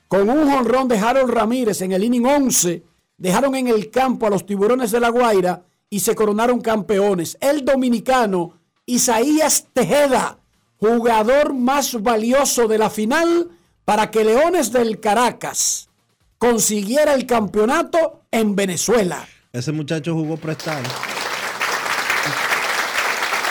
con 0.08 0.30
un 0.30 0.50
jonrón 0.50 0.88
de 0.88 1.00
Harold 1.00 1.32
Ramírez 1.32 1.82
en 1.82 1.94
el 1.94 2.04
inning 2.04 2.26
11, 2.26 2.84
dejaron 3.18 3.56
en 3.56 3.68
el 3.70 3.90
campo 3.90 4.28
a 4.28 4.30
los 4.30 4.46
Tiburones 4.46 4.92
de 4.92 5.00
la 5.00 5.10
Guaira 5.10 5.64
y 5.90 6.02
se 6.02 6.16
coronaron 6.16 6.62
campeones. 6.62 7.38
El 7.40 7.66
dominicano 7.66 8.60
Isaías 8.86 9.68
Tejeda 9.74 10.38
jugador 10.84 11.54
más 11.54 12.02
valioso 12.02 12.68
de 12.68 12.78
la 12.78 12.90
final 12.90 13.50
para 13.86 14.12
que 14.12 14.26
Leones 14.26 14.74
del 14.74 15.00
Caracas 15.00 15.90
consiguiera 16.38 17.14
el 17.14 17.26
campeonato 17.26 18.24
en 18.32 18.54
Venezuela. 18.54 19.26
Ese 19.54 19.72
muchacho 19.72 20.14
jugó 20.14 20.36
prestado. 20.36 20.84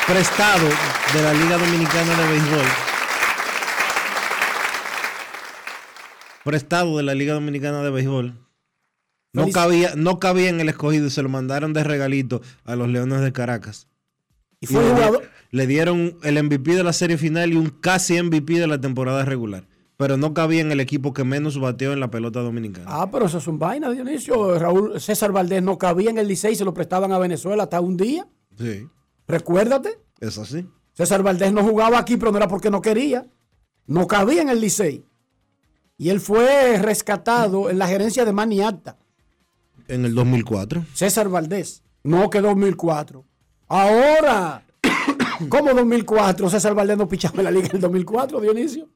Prestado 0.06 0.68
de 1.14 1.22
la 1.22 1.32
Liga 1.32 1.56
Dominicana 1.56 2.16
de 2.16 2.28
Béisbol. 2.28 2.66
Prestado 6.44 6.96
de 6.98 7.02
la 7.02 7.14
Liga 7.14 7.32
Dominicana 7.32 7.82
de 7.82 7.90
Béisbol. 7.90 8.34
No 9.32 9.48
cabía, 9.48 9.92
no 9.96 10.18
cabía 10.18 10.50
en 10.50 10.60
el 10.60 10.68
escogido 10.68 11.06
y 11.06 11.10
se 11.10 11.22
lo 11.22 11.30
mandaron 11.30 11.72
de 11.72 11.82
regalito 11.82 12.42
a 12.66 12.76
los 12.76 12.88
Leones 12.88 13.22
de 13.22 13.32
Caracas. 13.32 13.88
Y 14.60 14.66
fue 14.66 14.82
jugador, 14.82 15.30
le 15.52 15.66
dieron 15.66 16.16
el 16.22 16.42
MVP 16.42 16.74
de 16.74 16.82
la 16.82 16.94
serie 16.94 17.18
final 17.18 17.52
y 17.52 17.56
un 17.56 17.68
casi 17.68 18.20
MVP 18.20 18.58
de 18.58 18.66
la 18.66 18.80
temporada 18.80 19.24
regular. 19.24 19.68
Pero 19.98 20.16
no 20.16 20.32
cabía 20.34 20.62
en 20.62 20.72
el 20.72 20.80
equipo 20.80 21.12
que 21.12 21.24
menos 21.24 21.60
bateó 21.60 21.92
en 21.92 22.00
la 22.00 22.10
pelota 22.10 22.40
dominicana. 22.40 22.86
Ah, 22.88 23.10
pero 23.12 23.26
eso 23.26 23.38
es 23.38 23.46
un 23.46 23.58
vaina, 23.58 23.90
Dionisio. 23.90 24.58
Raúl 24.58 24.98
César 24.98 25.30
Valdés 25.30 25.62
no 25.62 25.78
cabía 25.78 26.10
en 26.10 26.18
el 26.18 26.26
Licey 26.26 26.54
y 26.54 26.56
se 26.56 26.64
lo 26.64 26.72
prestaban 26.74 27.12
a 27.12 27.18
Venezuela 27.18 27.64
hasta 27.64 27.80
un 27.80 27.98
día. 27.98 28.26
Sí. 28.58 28.88
Recuérdate. 29.28 29.98
Es 30.18 30.38
así. 30.38 30.66
César 30.94 31.22
Valdés 31.22 31.52
no 31.52 31.62
jugaba 31.62 31.98
aquí, 31.98 32.16
pero 32.16 32.32
no 32.32 32.38
era 32.38 32.48
porque 32.48 32.70
no 32.70 32.80
quería. 32.80 33.26
No 33.86 34.06
cabía 34.06 34.40
en 34.40 34.48
el 34.48 34.60
Licey. 34.60 35.04
Y 35.98 36.08
él 36.08 36.20
fue 36.20 36.78
rescatado 36.78 37.68
en 37.68 37.78
la 37.78 37.86
gerencia 37.86 38.24
de 38.24 38.32
Maniata. 38.32 38.96
En 39.86 40.06
el 40.06 40.14
2004. 40.14 40.86
César 40.94 41.28
Valdés. 41.28 41.82
No 42.02 42.30
que 42.30 42.40
2004. 42.40 43.24
Ahora. 43.68 44.61
¿Cómo 45.48 45.74
2004? 45.74 46.50
César 46.50 46.74
Valdés 46.74 46.96
no 46.96 47.08
pichaba 47.08 47.38
en 47.38 47.44
la 47.44 47.50
liga 47.50 47.68
en 47.68 47.76
el 47.76 47.80
2004, 47.80 48.40
Dionisio. 48.40 48.88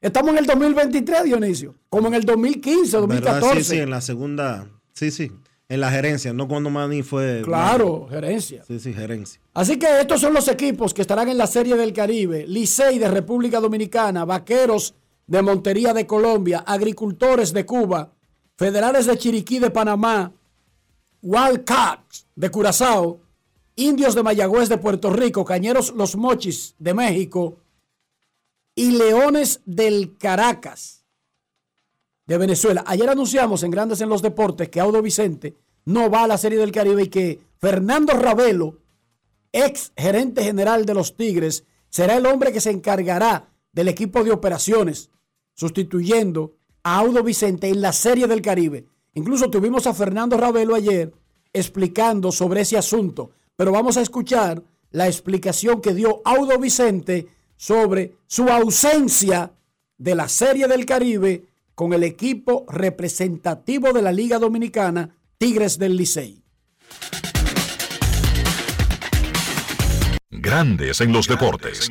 Estamos 0.00 0.32
en 0.32 0.38
el 0.38 0.46
2023, 0.46 1.24
Dionisio. 1.24 1.74
Como 1.88 2.08
en 2.08 2.14
el 2.14 2.24
2015, 2.24 2.96
2014. 2.96 3.56
Sí, 3.56 3.64
sí, 3.64 3.78
en 3.78 3.90
la 3.90 4.00
segunda. 4.00 4.68
Sí, 4.92 5.10
sí. 5.10 5.30
En 5.68 5.80
la 5.80 5.90
gerencia, 5.90 6.34
no 6.34 6.48
cuando 6.48 6.68
Manny 6.68 7.02
fue. 7.02 7.40
Claro, 7.44 8.06
gerencia. 8.10 8.62
Sí, 8.64 8.78
sí, 8.78 8.92
gerencia. 8.92 9.40
Así 9.54 9.78
que 9.78 10.00
estos 10.00 10.20
son 10.20 10.34
los 10.34 10.46
equipos 10.48 10.92
que 10.92 11.00
estarán 11.00 11.30
en 11.30 11.38
la 11.38 11.46
Serie 11.46 11.76
del 11.76 11.94
Caribe: 11.94 12.46
Licey 12.46 12.98
de 12.98 13.08
República 13.08 13.58
Dominicana, 13.58 14.26
Vaqueros 14.26 14.94
de 15.26 15.40
Montería 15.40 15.94
de 15.94 16.06
Colombia, 16.06 16.62
Agricultores 16.66 17.54
de 17.54 17.64
Cuba, 17.64 18.12
Federales 18.56 19.06
de 19.06 19.16
Chiriquí 19.16 19.60
de 19.60 19.70
Panamá, 19.70 20.30
Wildcats 21.22 22.26
de 22.34 22.50
Curazao, 22.50 23.21
Indios 23.76 24.14
de 24.14 24.22
Mayagüez 24.22 24.68
de 24.68 24.78
Puerto 24.78 25.10
Rico, 25.10 25.44
Cañeros 25.44 25.94
Los 25.94 26.16
Mochis 26.16 26.74
de 26.78 26.94
México 26.94 27.58
y 28.74 28.92
Leones 28.92 29.60
del 29.64 30.16
Caracas 30.18 31.04
de 32.26 32.38
Venezuela. 32.38 32.84
Ayer 32.86 33.08
anunciamos 33.08 33.62
en 33.62 33.70
Grandes 33.70 34.00
en 34.00 34.08
los 34.08 34.22
Deportes 34.22 34.68
que 34.68 34.80
Audo 34.80 35.02
Vicente 35.02 35.56
no 35.84 36.10
va 36.10 36.24
a 36.24 36.28
la 36.28 36.38
Serie 36.38 36.58
del 36.58 36.72
Caribe 36.72 37.04
y 37.04 37.08
que 37.08 37.40
Fernando 37.58 38.12
Ravelo, 38.12 38.78
ex 39.52 39.92
gerente 39.96 40.44
general 40.44 40.84
de 40.84 40.94
los 40.94 41.16
Tigres, 41.16 41.64
será 41.88 42.16
el 42.16 42.26
hombre 42.26 42.52
que 42.52 42.60
se 42.60 42.70
encargará 42.70 43.48
del 43.72 43.88
equipo 43.88 44.22
de 44.22 44.32
operaciones, 44.32 45.10
sustituyendo 45.54 46.56
a 46.82 46.98
Audo 46.98 47.22
Vicente 47.22 47.68
en 47.68 47.80
la 47.80 47.92
Serie 47.92 48.26
del 48.26 48.42
Caribe. 48.42 48.86
Incluso 49.14 49.50
tuvimos 49.50 49.86
a 49.86 49.94
Fernando 49.94 50.36
Ravelo 50.36 50.74
ayer 50.74 51.12
explicando 51.52 52.32
sobre 52.32 52.62
ese 52.62 52.78
asunto 52.78 53.30
pero 53.62 53.70
vamos 53.70 53.96
a 53.96 54.00
escuchar 54.00 54.60
la 54.90 55.06
explicación 55.06 55.80
que 55.80 55.94
dio 55.94 56.20
Audo 56.24 56.58
Vicente 56.58 57.28
sobre 57.56 58.16
su 58.26 58.48
ausencia 58.48 59.52
de 59.96 60.16
la 60.16 60.26
Serie 60.26 60.66
del 60.66 60.84
Caribe 60.84 61.44
con 61.76 61.92
el 61.92 62.02
equipo 62.02 62.66
representativo 62.68 63.92
de 63.92 64.02
la 64.02 64.10
Liga 64.10 64.40
Dominicana, 64.40 65.10
Tigres 65.38 65.78
del 65.78 65.96
Licey. 65.96 66.42
Grandes 70.28 71.00
en 71.00 71.12
los 71.12 71.28
deportes. 71.28 71.88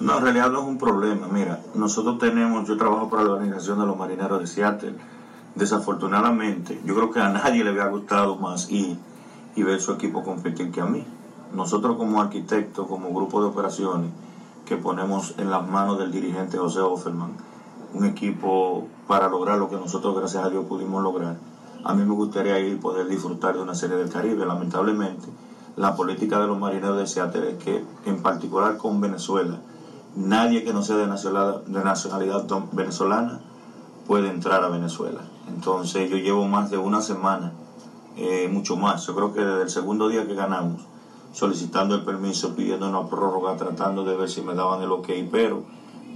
No, 0.00 0.18
en 0.18 0.24
realidad 0.24 0.50
no 0.50 0.62
es 0.62 0.66
un 0.66 0.78
problema. 0.78 1.28
Mira, 1.28 1.60
nosotros 1.76 2.18
tenemos, 2.18 2.66
yo 2.66 2.76
trabajo 2.76 3.08
para 3.08 3.22
la 3.22 3.30
organización 3.34 3.78
de 3.78 3.86
los 3.86 3.96
marineros 3.96 4.40
de 4.40 4.48
Seattle. 4.48 4.94
Desafortunadamente, 5.54 6.80
yo 6.84 6.96
creo 6.96 7.12
que 7.12 7.20
a 7.20 7.28
nadie 7.28 7.62
le 7.62 7.70
había 7.70 7.86
gustado 7.86 8.34
más 8.34 8.68
y 8.72 8.98
y 9.56 9.62
ver 9.62 9.80
su 9.80 9.92
equipo 9.92 10.22
competir 10.22 10.70
que 10.70 10.80
a 10.80 10.86
mí. 10.86 11.04
Nosotros 11.54 11.96
como 11.96 12.20
arquitectos, 12.20 12.86
como 12.86 13.12
grupo 13.14 13.40
de 13.40 13.48
operaciones, 13.48 14.10
que 14.66 14.76
ponemos 14.76 15.34
en 15.38 15.50
las 15.50 15.66
manos 15.66 15.98
del 15.98 16.12
dirigente 16.12 16.58
José 16.58 16.80
Offerman 16.80 17.32
un 17.94 18.04
equipo 18.04 18.86
para 19.06 19.28
lograr 19.28 19.58
lo 19.58 19.70
que 19.70 19.76
nosotros 19.76 20.14
gracias 20.16 20.44
a 20.44 20.50
Dios 20.50 20.66
pudimos 20.66 21.02
lograr. 21.02 21.36
A 21.84 21.94
mí 21.94 22.04
me 22.04 22.14
gustaría 22.14 22.58
ir 22.60 22.80
poder 22.80 23.08
disfrutar 23.08 23.54
de 23.54 23.62
una 23.62 23.74
serie 23.74 23.96
del 23.96 24.10
Caribe. 24.10 24.44
Lamentablemente, 24.44 25.26
la 25.76 25.96
política 25.96 26.40
de 26.40 26.48
los 26.48 26.58
marineros 26.58 26.98
de 26.98 27.06
Seattle 27.06 27.50
es 27.52 27.64
que, 27.64 27.84
en 28.04 28.22
particular 28.22 28.76
con 28.76 29.00
Venezuela, 29.00 29.60
nadie 30.16 30.64
que 30.64 30.72
no 30.72 30.82
sea 30.82 30.96
de 30.96 31.06
nacionalidad, 31.06 31.62
de 31.62 31.84
nacionalidad 31.84 32.44
venezolana 32.72 33.40
puede 34.06 34.28
entrar 34.28 34.64
a 34.64 34.68
Venezuela. 34.68 35.20
Entonces 35.48 36.10
yo 36.10 36.16
llevo 36.16 36.46
más 36.46 36.70
de 36.70 36.78
una 36.78 37.00
semana 37.00 37.52
eh, 38.18 38.48
mucho 38.48 38.76
más. 38.76 39.06
Yo 39.06 39.14
creo 39.14 39.32
que 39.32 39.40
desde 39.40 39.62
el 39.62 39.70
segundo 39.70 40.08
día 40.08 40.26
que 40.26 40.34
ganamos, 40.34 40.82
solicitando 41.32 41.94
el 41.94 42.02
permiso, 42.02 42.56
pidiendo 42.56 42.88
una 42.88 43.08
prórroga, 43.08 43.56
tratando 43.56 44.04
de 44.04 44.16
ver 44.16 44.28
si 44.28 44.42
me 44.42 44.54
daban 44.54 44.82
el 44.82 44.90
ok, 44.90 45.08
pero 45.30 45.62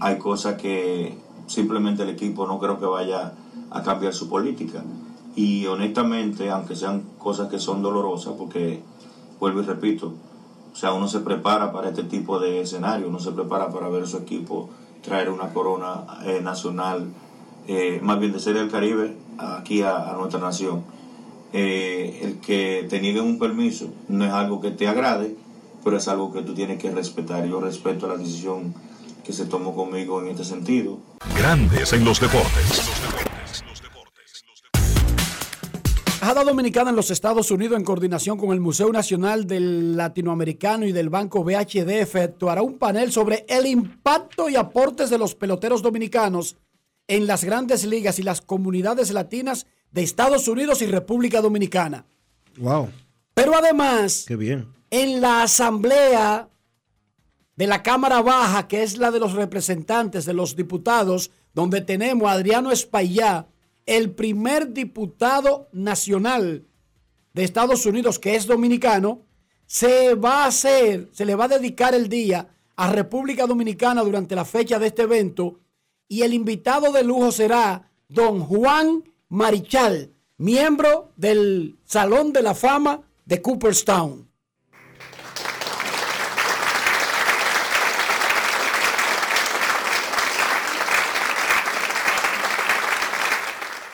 hay 0.00 0.18
cosas 0.18 0.60
que 0.60 1.16
simplemente 1.46 2.02
el 2.02 2.08
equipo 2.08 2.44
no 2.44 2.58
creo 2.58 2.80
que 2.80 2.86
vaya 2.86 3.34
a 3.70 3.82
cambiar 3.82 4.12
su 4.14 4.28
política. 4.28 4.82
Y 5.36 5.66
honestamente, 5.66 6.50
aunque 6.50 6.74
sean 6.74 7.04
cosas 7.18 7.48
que 7.48 7.60
son 7.60 7.82
dolorosas, 7.82 8.34
porque 8.36 8.82
vuelvo 9.38 9.60
y 9.60 9.64
repito, 9.64 10.12
o 10.72 10.76
sea, 10.76 10.92
uno 10.92 11.06
se 11.06 11.20
prepara 11.20 11.70
para 11.72 11.90
este 11.90 12.02
tipo 12.02 12.40
de 12.40 12.62
escenario, 12.62 13.08
uno 13.08 13.20
se 13.20 13.30
prepara 13.30 13.70
para 13.70 13.88
ver 13.88 14.02
a 14.02 14.06
su 14.06 14.16
equipo 14.16 14.70
traer 15.02 15.30
una 15.30 15.52
corona 15.52 16.04
eh, 16.24 16.40
nacional, 16.42 17.06
eh, 17.68 18.00
más 18.02 18.18
bien 18.18 18.32
de 18.32 18.40
ser 18.40 18.56
el 18.56 18.70
Caribe, 18.70 19.16
aquí 19.38 19.82
a 19.82 20.14
nuestra 20.18 20.40
nación 20.40 20.82
eh, 21.52 22.20
el 22.22 22.38
que 22.40 22.86
te 22.88 23.00
nieguen 23.00 23.24
un 23.24 23.38
permiso 23.38 23.92
no 24.08 24.24
es 24.24 24.32
algo 24.32 24.60
que 24.60 24.70
te 24.70 24.88
agrade, 24.88 25.34
pero 25.84 25.96
es 25.96 26.08
algo 26.08 26.32
que 26.32 26.42
tú 26.42 26.54
tienes 26.54 26.78
que 26.78 26.90
respetar. 26.90 27.46
Yo 27.46 27.60
respeto 27.60 28.08
la 28.08 28.16
decisión 28.16 28.74
que 29.24 29.32
se 29.32 29.44
tomó 29.46 29.74
conmigo 29.74 30.20
en 30.22 30.28
este 30.28 30.44
sentido. 30.44 30.98
Grandes 31.36 31.92
en 31.92 32.04
los 32.04 32.20
deportes. 32.20 32.82
Embajada 36.22 36.44
Dominicana 36.44 36.90
en 36.90 36.96
los 36.96 37.10
Estados 37.10 37.50
Unidos, 37.50 37.76
en 37.76 37.84
coordinación 37.84 38.38
con 38.38 38.52
el 38.52 38.60
Museo 38.60 38.92
Nacional 38.92 39.44
del 39.44 39.96
Latinoamericano 39.96 40.86
y 40.86 40.92
del 40.92 41.10
Banco 41.10 41.42
BHD, 41.42 42.00
efectuará 42.00 42.62
un 42.62 42.78
panel 42.78 43.10
sobre 43.10 43.44
el 43.48 43.66
impacto 43.66 44.48
y 44.48 44.54
aportes 44.54 45.10
de 45.10 45.18
los 45.18 45.34
peloteros 45.34 45.82
dominicanos 45.82 46.56
en 47.08 47.26
las 47.26 47.42
grandes 47.42 47.84
ligas 47.84 48.20
y 48.20 48.22
las 48.22 48.40
comunidades 48.40 49.10
latinas 49.10 49.66
de 49.92 50.02
Estados 50.02 50.48
Unidos 50.48 50.82
y 50.82 50.86
República 50.86 51.40
Dominicana. 51.40 52.06
Wow, 52.58 52.90
Pero 53.34 53.54
además, 53.56 54.24
qué 54.26 54.36
bien. 54.36 54.68
en 54.90 55.20
la 55.20 55.42
asamblea 55.42 56.48
de 57.56 57.66
la 57.66 57.82
Cámara 57.82 58.22
Baja, 58.22 58.66
que 58.68 58.82
es 58.82 58.96
la 58.98 59.10
de 59.10 59.20
los 59.20 59.32
representantes 59.34 60.24
de 60.24 60.34
los 60.34 60.56
diputados, 60.56 61.30
donde 61.54 61.80
tenemos 61.82 62.28
a 62.28 62.32
Adriano 62.32 62.70
Espaillá, 62.70 63.46
el 63.86 64.10
primer 64.12 64.72
diputado 64.72 65.68
nacional 65.72 66.64
de 67.34 67.44
Estados 67.44 67.84
Unidos 67.86 68.18
que 68.18 68.36
es 68.36 68.46
dominicano, 68.46 69.22
se 69.66 70.14
va 70.14 70.44
a 70.44 70.46
hacer, 70.46 71.08
se 71.12 71.24
le 71.24 71.34
va 71.34 71.44
a 71.44 71.48
dedicar 71.48 71.94
el 71.94 72.08
día 72.08 72.48
a 72.76 72.90
República 72.92 73.46
Dominicana 73.46 74.02
durante 74.02 74.34
la 74.34 74.44
fecha 74.44 74.78
de 74.78 74.88
este 74.88 75.02
evento 75.02 75.60
y 76.08 76.22
el 76.22 76.34
invitado 76.34 76.92
de 76.92 77.02
lujo 77.04 77.32
será 77.32 77.90
don 78.08 78.40
Juan 78.40 79.02
Marichal, 79.32 80.12
miembro 80.36 81.10
del 81.16 81.78
Salón 81.86 82.34
de 82.34 82.42
la 82.42 82.54
Fama 82.54 83.00
de 83.24 83.40
Cooperstown. 83.40 84.28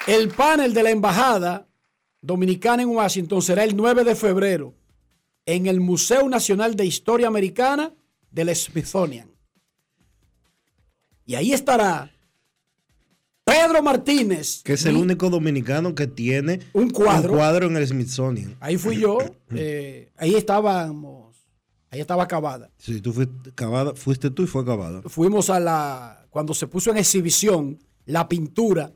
El 0.09 0.29
panel 0.31 0.75
de 0.75 0.83
la 0.83 0.91
Embajada 0.91 1.69
Dominicana 2.21 2.83
en 2.83 2.89
Washington 2.89 3.41
será 3.41 3.63
el 3.63 3.77
9 3.77 4.03
de 4.03 4.17
febrero 4.17 4.75
en 5.47 5.69
el 5.69 5.79
Museo 5.79 6.29
Nacional 6.29 6.75
de 6.75 6.85
Historia 6.85 7.29
Americana 7.29 7.95
del 8.33 8.57
Smithsonian. 8.57 9.31
Y 11.25 11.37
ahí 11.37 11.53
estará 11.53 12.11
Pedro 13.49 13.83
Martínez. 13.83 14.63
Que 14.63 14.75
es 14.75 14.85
el 14.85 14.97
único 14.97 15.31
dominicano 15.31 15.95
que 15.95 16.07
tiene 16.07 16.61
Un 16.73 16.91
cuadro. 16.91 17.67
en 17.67 17.77
el 17.77 17.87
Smithsonian. 17.87 18.57
Ahí 18.61 18.77
fui 18.77 18.99
yo. 18.99 19.19
eh, 19.55 20.11
ahí 20.17 20.35
estábamos. 20.35 21.37
Ahí 21.91 22.01
estaba 22.01 22.25
acabada. 22.25 22.71
Si 22.77 23.01
tú 23.01 23.13
fuiste, 23.13 23.53
Cavada, 23.55 23.95
fuiste 23.95 24.31
tú 24.31 24.43
y 24.43 24.47
fue 24.47 24.65
Cavada. 24.65 25.03
Fuimos 25.07 25.49
a 25.49 25.59
la. 25.59 26.27
Cuando 26.31 26.53
se 26.53 26.67
puso 26.67 26.91
en 26.91 26.99
exhibición 26.99 27.79
la 28.05 28.29
pintura 28.29 28.93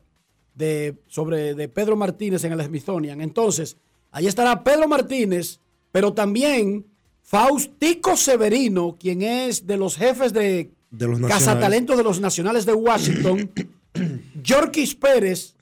de, 0.53 0.95
sobre, 1.07 1.55
de 1.55 1.67
Pedro 1.67 1.95
Martínez 1.95 2.43
en 2.43 2.53
el 2.53 2.63
Smithsonian. 2.63 3.21
Entonces, 3.21 3.77
ahí 4.11 4.27
estará 4.27 4.63
Pedro 4.63 4.87
Martínez, 4.87 5.59
pero 5.91 6.13
también 6.13 6.85
Faustico 7.23 8.15
Severino, 8.15 8.95
quien 8.99 9.23
es 9.23 9.65
de 9.65 9.77
los 9.77 9.97
jefes 9.97 10.31
de, 10.33 10.71
De 10.91 11.07
los 11.07 11.19
nacionales. 11.19 11.45
Cazatalentos 11.45 11.97
de 11.97 12.03
los 12.03 12.19
Nacionales 12.19 12.65
de 12.67 12.73
Washington. 12.73 13.51
Yorkis 14.43 14.95
Pérez, 14.95 15.55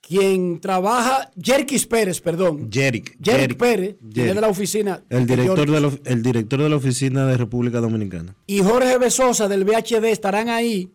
quien 0.00 0.60
trabaja. 0.60 1.30
Jerkis 1.40 1.86
Pérez, 1.86 2.20
perdón. 2.20 2.70
Jerick. 2.70 3.16
Pérez, 3.56 3.96
es 4.00 4.14
Jerick. 4.14 4.34
de 4.34 4.40
la 4.40 4.48
oficina. 4.48 5.02
El 5.08 5.26
director 5.26 5.70
de, 5.70 5.80
la, 5.80 5.90
el 6.04 6.22
director 6.22 6.62
de 6.62 6.68
la 6.68 6.76
oficina 6.76 7.26
de 7.26 7.36
República 7.36 7.80
Dominicana. 7.80 8.34
y 8.46 8.60
Jorge 8.60 8.98
Besosa 8.98 9.48
del 9.48 9.64
VHD 9.64 10.04
estarán 10.04 10.48
ahí 10.48 10.90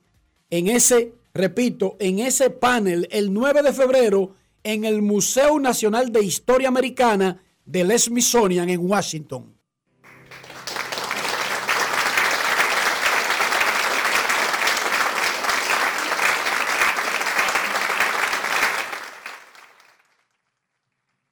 en 0.49 0.67
ese, 0.67 1.13
repito, 1.33 1.95
en 1.99 2.19
ese 2.19 2.49
panel 2.49 3.07
el 3.11 3.33
9 3.33 3.63
de 3.63 3.73
febrero 3.73 4.35
en 4.63 4.85
el 4.85 5.01
Museo 5.01 5.59
Nacional 5.59 6.11
de 6.11 6.23
Historia 6.23 6.67
Americana 6.67 7.41
del 7.65 7.97
Smithsonian 7.97 8.69
en 8.69 8.79
Washington. 8.81 9.55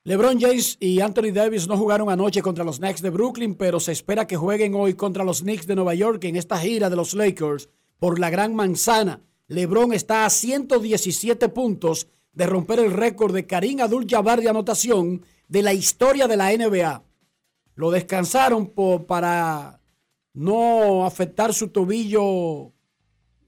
LeBron 0.07 0.39
James 0.39 0.77
y 0.79 1.01
Anthony 1.01 1.33
Davis 1.33 1.67
no 1.67 1.75
jugaron 1.77 2.09
anoche 2.09 2.41
contra 2.41 2.63
los 2.63 2.77
Knicks 2.79 3.01
de 3.01 3.09
Brooklyn, 3.09 3.55
pero 3.55 3.77
se 3.81 3.91
espera 3.91 4.25
que 4.25 4.37
jueguen 4.37 4.73
hoy 4.73 4.93
contra 4.93 5.25
los 5.25 5.41
Knicks 5.41 5.67
de 5.67 5.75
Nueva 5.75 5.95
York 5.95 6.23
en 6.23 6.37
esta 6.37 6.57
gira 6.57 6.89
de 6.89 6.95
los 6.95 7.13
Lakers 7.13 7.67
por 7.99 8.17
la 8.17 8.29
Gran 8.29 8.55
Manzana. 8.55 9.21
LeBron 9.49 9.91
está 9.91 10.23
a 10.25 10.29
117 10.29 11.49
puntos 11.49 12.07
de 12.31 12.45
romper 12.47 12.79
el 12.79 12.93
récord 12.93 13.33
de 13.33 13.45
Karim 13.47 13.81
Abdul-Jabbar 13.81 14.39
de 14.39 14.47
anotación 14.47 15.25
de 15.49 15.61
la 15.61 15.73
historia 15.73 16.25
de 16.29 16.37
la 16.37 16.55
NBA. 16.55 17.03
Lo 17.75 17.91
descansaron 17.91 18.67
po- 18.67 19.05
para 19.05 19.81
no 20.33 21.05
afectar 21.05 21.53
su 21.53 21.67
tobillo 21.67 22.71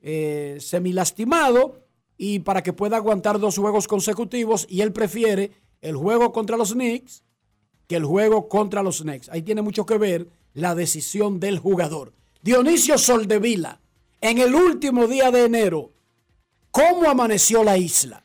eh, 0.02 0.58
semilastimado 0.60 1.86
y 2.18 2.40
para 2.40 2.64
que 2.64 2.74
pueda 2.74 2.98
aguantar 2.98 3.40
dos 3.40 3.58
juegos 3.58 3.88
consecutivos 3.88 4.68
y 4.70 4.82
él 4.82 4.92
prefiere 4.92 5.52
el 5.82 5.96
juego 5.96 6.32
contra 6.32 6.58
los 6.58 6.74
Knicks 6.74 7.24
que 7.90 7.96
el 7.96 8.06
juego 8.06 8.48
contra 8.48 8.84
los 8.84 9.02
Knicks. 9.02 9.30
Ahí 9.30 9.42
tiene 9.42 9.64
mucho 9.64 9.84
que 9.88 9.98
ver 9.98 10.28
la 10.54 10.76
decisión 10.76 11.40
del 11.40 11.58
jugador. 11.58 12.14
Dionisio 12.44 13.00
Soldevila, 13.00 13.82
en 14.22 14.38
el 14.38 14.54
último 14.54 15.08
día 15.08 15.32
de 15.32 15.46
enero, 15.46 15.92
¿cómo 16.70 17.10
amaneció 17.10 17.64
la 17.64 17.80
isla? 17.80 18.24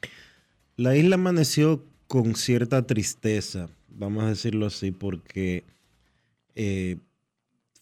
La 0.77 0.95
isla 0.97 1.14
amaneció 1.14 1.83
con 2.07 2.37
cierta 2.37 2.87
tristeza, 2.87 3.71
vamos 3.88 4.25
a 4.25 4.29
decirlo 4.29 4.67
así, 4.67 4.90
porque 4.90 5.64
eh, 6.55 6.99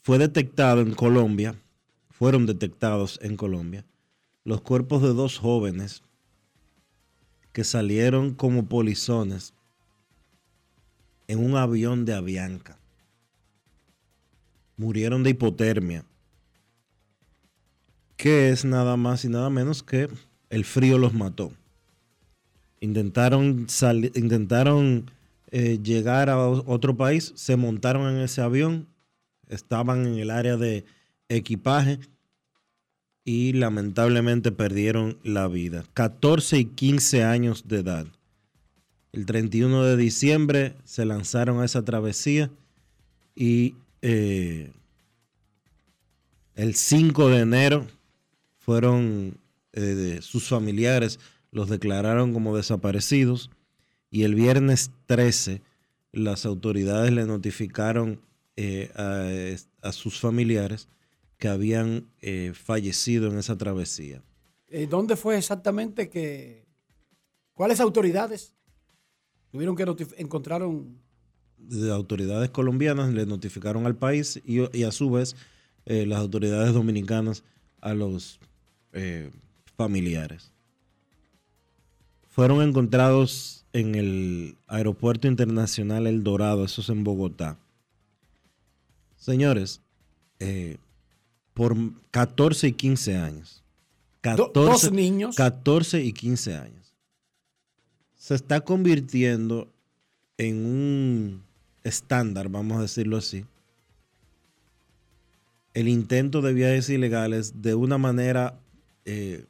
fue 0.02 0.18
detectado 0.18 0.82
en 0.82 0.94
Colombia, 0.94 1.60
fueron 2.10 2.46
detectados 2.46 3.18
en 3.22 3.36
Colombia, 3.36 3.84
los 4.44 4.60
cuerpos 4.60 5.02
de 5.02 5.14
dos 5.14 5.38
jóvenes 5.38 6.04
que 7.52 7.64
salieron 7.64 8.34
como 8.34 8.66
polizones 8.66 9.52
en 11.32 11.44
un 11.44 11.56
avión 11.56 12.04
de 12.04 12.14
Avianca. 12.14 12.78
Murieron 14.76 15.22
de 15.22 15.30
hipotermia, 15.30 16.04
que 18.16 18.50
es 18.50 18.64
nada 18.64 18.96
más 18.96 19.24
y 19.24 19.28
nada 19.28 19.50
menos 19.50 19.82
que 19.82 20.08
el 20.50 20.64
frío 20.64 20.98
los 20.98 21.14
mató 21.14 21.52
intentaron 22.82 23.68
intentaron 24.14 25.10
eh, 25.52 25.78
llegar 25.82 26.28
a 26.28 26.48
otro 26.48 26.96
país, 26.96 27.32
se 27.36 27.56
montaron 27.56 28.12
en 28.12 28.20
ese 28.22 28.42
avión, 28.42 28.88
estaban 29.48 30.06
en 30.06 30.18
el 30.18 30.30
área 30.30 30.56
de 30.56 30.84
equipaje 31.28 32.00
y 33.24 33.52
lamentablemente 33.52 34.50
perdieron 34.50 35.18
la 35.22 35.46
vida. 35.46 35.84
14 35.94 36.58
y 36.58 36.64
15 36.64 37.22
años 37.22 37.68
de 37.68 37.78
edad. 37.78 38.06
El 39.12 39.26
31 39.26 39.84
de 39.84 39.96
diciembre 39.98 40.74
se 40.84 41.04
lanzaron 41.04 41.60
a 41.60 41.66
esa 41.66 41.84
travesía 41.84 42.50
y 43.34 43.76
eh, 44.00 44.72
el 46.54 46.74
5 46.74 47.28
de 47.28 47.40
enero 47.40 47.86
fueron 48.56 49.36
eh, 49.74 50.18
sus 50.22 50.48
familiares 50.48 51.20
los 51.50 51.68
declararon 51.68 52.32
como 52.32 52.56
desaparecidos 52.56 53.50
y 54.10 54.22
el 54.22 54.34
viernes 54.34 54.90
13 55.04 55.60
las 56.12 56.46
autoridades 56.46 57.12
le 57.12 57.26
notificaron 57.26 58.18
eh, 58.56 58.90
a, 58.96 59.88
a 59.88 59.92
sus 59.92 60.20
familiares 60.20 60.88
que 61.36 61.48
habían 61.48 62.06
fallecido 62.54 63.30
en 63.30 63.38
esa 63.38 63.58
travesía. 63.58 64.22
¿Dónde 64.88 65.16
fue 65.16 65.36
exactamente 65.36 66.08
que... 66.08 66.64
¿Cuáles 67.52 67.80
autoridades 67.80 68.54
tuvieron 69.52 69.76
que 69.76 69.84
encontraron 70.16 70.96
De 71.58 71.92
autoridades 71.92 72.50
colombianas 72.50 73.12
le 73.12 73.24
notificaron 73.26 73.86
al 73.86 73.94
país 73.94 74.40
y, 74.44 74.60
y 74.76 74.82
a 74.84 74.90
su 74.90 75.10
vez 75.10 75.36
eh, 75.86 76.06
las 76.06 76.18
autoridades 76.18 76.72
dominicanas 76.74 77.44
a 77.80 77.94
los 77.94 78.40
eh, 78.92 79.30
familiares. 79.76 80.50
Fueron 82.28 82.62
encontrados 82.62 83.64
en 83.72 83.94
el 83.94 84.56
Aeropuerto 84.66 85.28
Internacional 85.28 86.06
El 86.06 86.22
Dorado, 86.24 86.64
eso 86.64 86.80
es 86.80 86.88
en 86.88 87.04
Bogotá. 87.04 87.58
Señores, 89.16 89.80
eh, 90.40 90.78
por 91.54 91.76
14 92.10 92.68
y 92.68 92.72
15 92.72 93.16
años. 93.16 93.62
Do- 94.36 94.50
dos 94.54 94.90
niños. 94.92 95.36
14 95.36 96.02
y 96.02 96.12
15 96.12 96.56
años. 96.56 96.81
Se 98.22 98.36
está 98.36 98.60
convirtiendo 98.60 99.68
en 100.38 100.64
un 100.64 101.42
estándar, 101.82 102.48
vamos 102.48 102.78
a 102.78 102.82
decirlo 102.82 103.16
así, 103.16 103.44
el 105.74 105.88
intento 105.88 106.40
de 106.40 106.52
viajes 106.52 106.88
ilegales 106.88 107.62
de 107.62 107.74
una 107.74 107.98
manera 107.98 108.60
eh, 109.06 109.46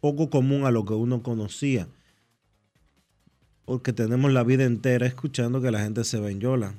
poco 0.00 0.30
común 0.30 0.64
a 0.64 0.72
lo 0.72 0.84
que 0.84 0.94
uno 0.94 1.22
conocía. 1.22 1.86
Porque 3.64 3.92
tenemos 3.92 4.32
la 4.32 4.42
vida 4.42 4.64
entera 4.64 5.06
escuchando 5.06 5.62
que 5.62 5.70
la 5.70 5.78
gente 5.78 6.02
se 6.02 6.18
benyola. 6.18 6.74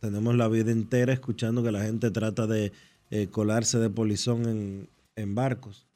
Tenemos 0.00 0.34
la 0.34 0.48
vida 0.48 0.72
entera 0.72 1.14
escuchando 1.14 1.62
que 1.62 1.72
la 1.72 1.84
gente 1.84 2.10
trata 2.10 2.46
de 2.46 2.70
eh, 3.08 3.28
colarse 3.28 3.78
de 3.78 3.88
polizón 3.88 4.46
en, 4.46 4.90
en 5.16 5.34
barcos. 5.34 5.86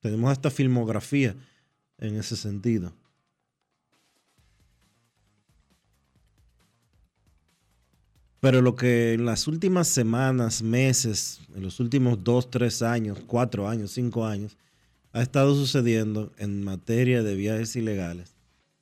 Tenemos 0.00 0.32
hasta 0.32 0.50
filmografía 0.50 1.36
en 2.02 2.16
ese 2.16 2.36
sentido. 2.36 2.92
Pero 8.40 8.60
lo 8.60 8.74
que 8.74 9.12
en 9.12 9.24
las 9.24 9.46
últimas 9.46 9.86
semanas, 9.86 10.62
meses, 10.62 11.40
en 11.54 11.62
los 11.62 11.78
últimos 11.78 12.24
dos, 12.24 12.50
tres 12.50 12.82
años, 12.82 13.20
cuatro 13.24 13.68
años, 13.68 13.92
cinco 13.92 14.26
años, 14.26 14.56
ha 15.12 15.22
estado 15.22 15.54
sucediendo 15.54 16.32
en 16.38 16.64
materia 16.64 17.22
de 17.22 17.36
viajes 17.36 17.76
ilegales, 17.76 18.34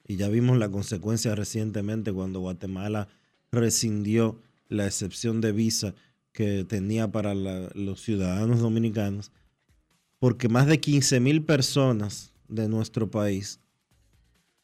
y 0.06 0.16
ya 0.16 0.28
vimos 0.28 0.56
la 0.56 0.70
consecuencia 0.70 1.34
recientemente 1.34 2.12
cuando 2.12 2.40
Guatemala 2.40 3.08
rescindió 3.52 4.40
la 4.68 4.86
excepción 4.86 5.42
de 5.42 5.52
visa 5.52 5.94
que 6.32 6.64
tenía 6.64 7.12
para 7.12 7.34
los 7.34 8.00
ciudadanos 8.00 8.60
dominicanos, 8.60 9.30
porque 10.18 10.48
más 10.48 10.66
de 10.66 10.80
15 10.80 11.20
mil 11.20 11.44
personas 11.44 12.29
de 12.50 12.68
nuestro 12.68 13.10
país, 13.10 13.60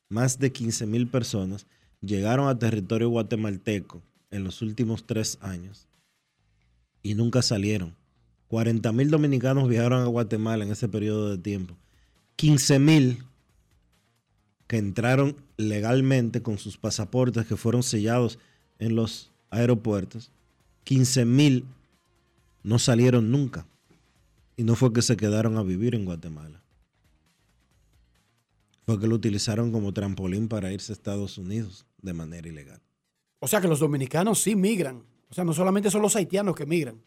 más 0.08 0.38
de 0.38 0.52
15 0.52 0.86
mil 0.86 1.08
personas, 1.08 1.66
llegaron 2.00 2.48
a 2.48 2.58
territorio 2.58 3.08
guatemalteco 3.08 4.02
en 4.30 4.44
los 4.44 4.62
últimos 4.62 5.06
tres 5.06 5.38
años 5.40 5.88
y 7.02 7.14
nunca 7.14 7.42
salieron. 7.42 7.94
40 8.48 8.92
mil 8.92 9.10
dominicanos 9.10 9.68
viajaron 9.68 10.02
a 10.02 10.06
Guatemala 10.06 10.64
en 10.64 10.70
ese 10.70 10.88
periodo 10.88 11.30
de 11.30 11.38
tiempo. 11.38 11.76
15 12.36 12.78
mil 12.78 13.24
que 14.66 14.78
entraron 14.78 15.36
legalmente 15.56 16.42
con 16.42 16.58
sus 16.58 16.76
pasaportes 16.76 17.46
que 17.46 17.56
fueron 17.56 17.82
sellados 17.82 18.38
en 18.78 18.94
los 18.94 19.30
aeropuertos. 19.50 20.30
15 20.84 21.24
mil 21.24 21.64
no 22.62 22.78
salieron 22.78 23.30
nunca. 23.30 23.66
Y 24.56 24.64
no 24.64 24.74
fue 24.74 24.92
que 24.92 25.02
se 25.02 25.16
quedaron 25.16 25.56
a 25.56 25.62
vivir 25.62 25.94
en 25.94 26.04
Guatemala. 26.04 26.62
Fue 28.86 29.00
que 29.00 29.08
lo 29.08 29.16
utilizaron 29.16 29.72
como 29.72 29.92
trampolín 29.92 30.48
para 30.48 30.72
irse 30.72 30.92
a 30.92 30.94
Estados 30.94 31.38
Unidos 31.38 31.86
de 32.00 32.12
manera 32.12 32.48
ilegal. 32.48 32.80
O 33.40 33.48
sea 33.48 33.60
que 33.60 33.66
los 33.68 33.80
dominicanos 33.80 34.40
sí 34.40 34.54
migran. 34.54 35.02
O 35.28 35.34
sea, 35.34 35.42
no 35.44 35.52
solamente 35.52 35.90
son 35.90 36.02
los 36.02 36.14
haitianos 36.14 36.54
que 36.54 36.66
migran. 36.66 37.02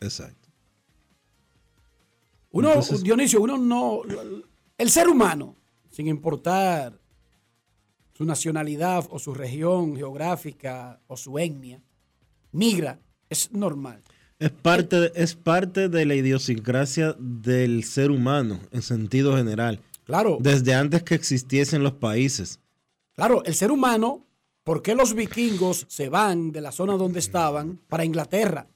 Exacto. 0.00 0.48
Uno, 2.50 2.68
Entonces- 2.68 3.02
Dionisio, 3.04 3.40
uno 3.40 3.56
no. 3.56 4.02
El 4.76 4.90
ser 4.90 5.08
humano, 5.08 5.54
sin 5.90 6.08
importar 6.08 6.98
su 8.14 8.24
nacionalidad 8.24 9.06
o 9.10 9.18
su 9.20 9.32
región 9.32 9.94
geográfica 9.96 11.00
o 11.06 11.16
su 11.16 11.38
etnia, 11.38 11.80
migra. 12.50 12.98
Es 13.28 13.52
normal. 13.52 14.02
Es 14.38 14.50
parte, 14.50 15.12
es 15.14 15.34
parte 15.34 15.88
de 15.88 16.04
la 16.04 16.14
idiosincrasia 16.14 17.14
del 17.18 17.84
ser 17.84 18.10
humano 18.10 18.60
en 18.70 18.82
sentido 18.82 19.36
general. 19.36 19.80
Claro, 20.06 20.38
Desde 20.40 20.72
antes 20.72 21.02
que 21.02 21.16
existiesen 21.16 21.82
los 21.82 21.94
países. 21.94 22.60
claro, 23.12 23.42
el 23.44 23.54
ser 23.56 23.72
humano, 23.72 24.24
¿por 24.62 24.80
qué 24.80 24.94
los 24.94 25.14
vikingos 25.14 25.84
se 25.88 26.08
van 26.08 26.52
de 26.52 26.60
la 26.60 26.70
zona 26.70 26.94
donde 26.94 27.18
estaban 27.18 27.80
para 27.88 28.04
Inglaterra 28.04 28.68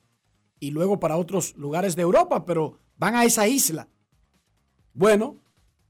y 0.58 0.72
luego 0.72 0.98
para 0.98 1.16
otros 1.16 1.56
lugares 1.56 1.94
de 1.94 2.02
Europa, 2.02 2.44
pero 2.44 2.80
van 2.96 3.14
a 3.14 3.24
esa 3.24 3.46
isla? 3.46 3.86
Bueno, 4.92 5.36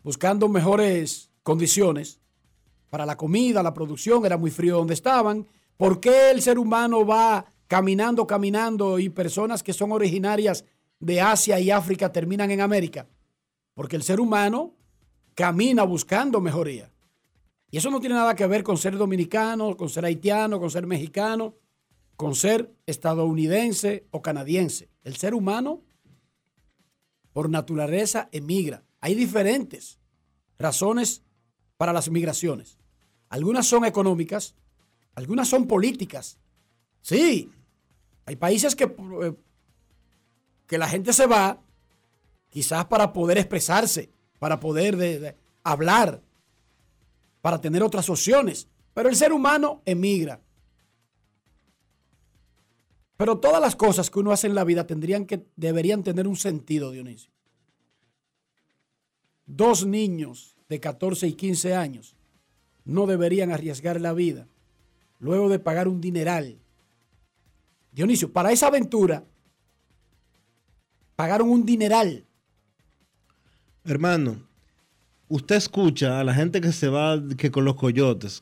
buscando 0.03 0.47
mejores 0.47 1.31
condiciones 1.43 2.21
para 2.91 3.07
la 3.07 3.17
comida, 3.17 3.63
la 3.63 3.73
producción, 3.73 4.27
era 4.27 4.37
muy 4.37 4.51
frío 4.51 4.77
donde 4.77 4.93
estaban. 4.93 5.47
¿Por 5.79 6.01
qué 6.01 6.33
el 6.33 6.43
ser 6.43 6.59
humano 6.59 7.07
va 7.07 7.47
caminando, 7.67 8.27
caminando 8.27 8.99
y 8.99 9.09
personas 9.09 9.63
que 9.63 9.73
son 9.73 9.91
originarias 9.93 10.67
de 10.99 11.23
Asia 11.23 11.59
y 11.61 11.71
África 11.71 12.13
terminan 12.13 12.51
en 12.51 12.61
América? 12.61 13.09
Porque 13.73 13.97
el 13.97 14.03
ser 14.03 14.21
humano 14.21 14.75
camina 15.41 15.85
buscando 15.85 16.39
mejoría. 16.43 16.93
Y 17.71 17.79
eso 17.79 17.91
no 17.91 17.99
tiene 17.99 18.15
nada 18.15 18.35
que 18.35 18.47
ver 18.47 18.63
con 18.63 18.77
ser 18.77 18.99
dominicano, 18.99 19.75
con 19.75 19.89
ser 19.89 20.05
haitiano, 20.05 20.61
con 20.61 20.71
ser 20.71 20.87
mexicano, 20.87 21.55
con 22.15 22.35
ser 22.35 22.75
estadounidense 22.85 24.07
o 24.11 24.21
canadiense. 24.21 24.91
El 25.03 25.17
ser 25.17 25.33
humano, 25.33 25.81
por 27.33 27.49
naturaleza, 27.49 28.29
emigra. 28.33 28.85
Hay 29.01 29.15
diferentes 29.15 29.99
razones 30.59 31.23
para 31.79 31.95
las 31.95 32.11
migraciones. 32.11 32.77
Algunas 33.31 33.67
son 33.67 33.87
económicas, 33.87 34.57
algunas 35.15 35.49
son 35.49 35.67
políticas. 35.67 36.39
Sí, 37.01 37.51
hay 38.27 38.37
países 38.37 38.77
que, 38.77 38.85
eh, 38.85 39.35
que 40.67 40.77
la 40.77 40.87
gente 40.87 41.15
se 41.15 41.27
va 41.27 41.63
quizás 42.51 42.85
para 42.85 43.15
poder 43.15 43.39
expresarse, 43.39 44.13
para 44.41 44.59
poder 44.59 44.97
de- 44.97 45.21
de 45.21 45.37
hablar, 45.63 46.21
para 47.41 47.61
tener 47.61 47.85
otras 47.85 48.09
opciones. 48.11 48.67
Pero 48.93 49.09
el 49.09 49.15
ser 49.15 49.33
humano 49.33 49.83
emigra. 49.85 50.41
Pero 53.17 53.39
todas 53.39 53.61
las 53.61 53.77
cosas 53.77 54.11
que 54.11 54.19
uno 54.19 54.33
hace 54.33 54.49
en 54.49 54.55
la 54.55 54.65
vida 54.65 54.87
tendrían 54.87 55.27
que, 55.27 55.47
deberían 55.55 56.03
tener 56.03 56.27
un 56.27 56.37
sentido, 56.37 56.91
Dionisio. 56.91 57.31
Dos 59.47 59.85
niños 59.87 60.57
de 60.69 60.81
14 60.81 61.27
y 61.29 61.35
15 61.35 61.75
años 61.75 62.17
no 62.85 63.07
deberían 63.07 63.53
arriesgar 63.53 64.01
la 64.01 64.13
vida 64.13 64.47
luego 65.19 65.51
de 65.51 65.59
pagar 65.59 65.87
un 65.87 66.01
dineral. 66.01 66.59
Dionisio, 67.93 68.33
para 68.33 68.53
esa 68.53 68.69
aventura 68.69 69.25
pagaron 71.15 71.51
un 71.51 71.67
dineral. 71.67 72.25
Hermano, 73.91 74.37
usted 75.29 75.57
escucha 75.57 76.21
a 76.21 76.25
la 76.25 76.33
gente 76.33 76.61
que 76.61 76.71
se 76.73 76.89
va 76.89 77.21
que 77.37 77.51
con 77.51 77.65
los 77.65 77.75
coyotes, 77.75 78.41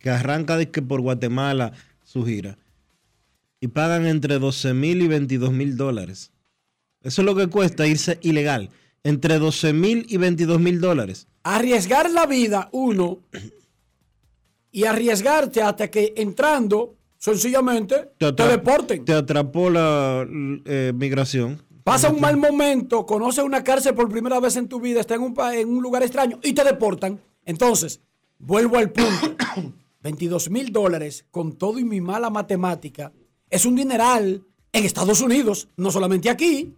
que 0.00 0.10
arranca 0.10 0.56
de 0.56 0.68
que 0.70 0.82
por 0.82 1.00
Guatemala 1.00 1.72
su 2.04 2.24
gira, 2.26 2.58
y 3.60 3.68
pagan 3.68 4.06
entre 4.06 4.38
12 4.40 4.74
mil 4.74 5.00
y 5.02 5.06
22 5.06 5.52
mil 5.52 5.76
dólares. 5.76 6.32
Eso 7.02 7.22
es 7.22 7.26
lo 7.26 7.36
que 7.36 7.46
cuesta 7.46 7.86
irse 7.86 8.18
ilegal. 8.22 8.70
Entre 9.04 9.38
12 9.38 9.72
mil 9.72 10.06
y 10.08 10.16
22 10.16 10.58
mil 10.60 10.80
dólares. 10.80 11.26
arriesgar 11.44 12.10
la 12.10 12.26
vida, 12.26 12.68
uno, 12.72 13.20
y 14.72 14.84
arriesgarte 14.84 15.62
hasta 15.62 15.88
que 15.88 16.12
entrando, 16.16 16.96
sencillamente, 17.16 18.10
te, 18.18 18.26
atra- 18.26 18.48
deporten. 18.48 19.04
Te 19.04 19.14
atrapó 19.14 19.70
la 19.70 20.26
eh, 20.64 20.92
migración. 20.94 21.62
Pasa 21.90 22.08
un 22.08 22.20
mal 22.20 22.36
momento, 22.36 23.04
conoces 23.04 23.42
una 23.42 23.64
cárcel 23.64 23.96
por 23.96 24.08
primera 24.08 24.38
vez 24.38 24.54
en 24.54 24.68
tu 24.68 24.78
vida, 24.78 25.00
está 25.00 25.16
en 25.16 25.22
un, 25.22 25.34
en 25.52 25.68
un 25.68 25.82
lugar 25.82 26.04
extraño 26.04 26.38
y 26.40 26.52
te 26.52 26.62
deportan. 26.62 27.20
Entonces, 27.44 28.00
vuelvo 28.38 28.78
al 28.78 28.92
punto. 28.92 29.34
22 30.00 30.50
mil 30.50 30.70
dólares 30.70 31.26
con 31.32 31.54
todo 31.54 31.80
y 31.80 31.84
mi 31.84 32.00
mala 32.00 32.30
matemática 32.30 33.12
es 33.50 33.66
un 33.66 33.74
dineral 33.74 34.44
en 34.72 34.84
Estados 34.84 35.20
Unidos, 35.20 35.66
no 35.76 35.90
solamente 35.90 36.30
aquí. 36.30 36.76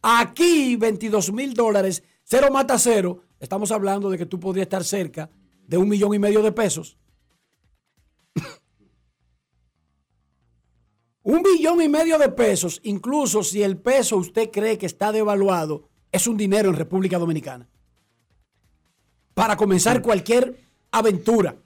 Aquí 0.00 0.76
22 0.76 1.32
mil 1.32 1.54
dólares, 1.54 2.04
cero 2.22 2.46
mata 2.52 2.78
cero. 2.78 3.18
Estamos 3.40 3.72
hablando 3.72 4.10
de 4.10 4.18
que 4.18 4.26
tú 4.26 4.38
podrías 4.38 4.66
estar 4.66 4.84
cerca 4.84 5.28
de 5.66 5.76
un 5.76 5.88
millón 5.88 6.14
y 6.14 6.20
medio 6.20 6.40
de 6.40 6.52
pesos. 6.52 6.96
Un 11.22 11.42
millón 11.42 11.80
y 11.80 11.88
medio 11.88 12.18
de 12.18 12.28
pesos, 12.28 12.80
incluso 12.82 13.42
si 13.42 13.62
el 13.62 13.76
peso 13.76 14.16
usted 14.16 14.50
cree 14.50 14.78
que 14.78 14.86
está 14.86 15.12
devaluado, 15.12 15.88
es 16.10 16.26
un 16.26 16.36
dinero 16.36 16.68
en 16.68 16.76
República 16.76 17.18
Dominicana. 17.18 17.68
Para 19.34 19.56
comenzar 19.56 20.02
cualquier 20.02 20.58
aventura 20.90 21.56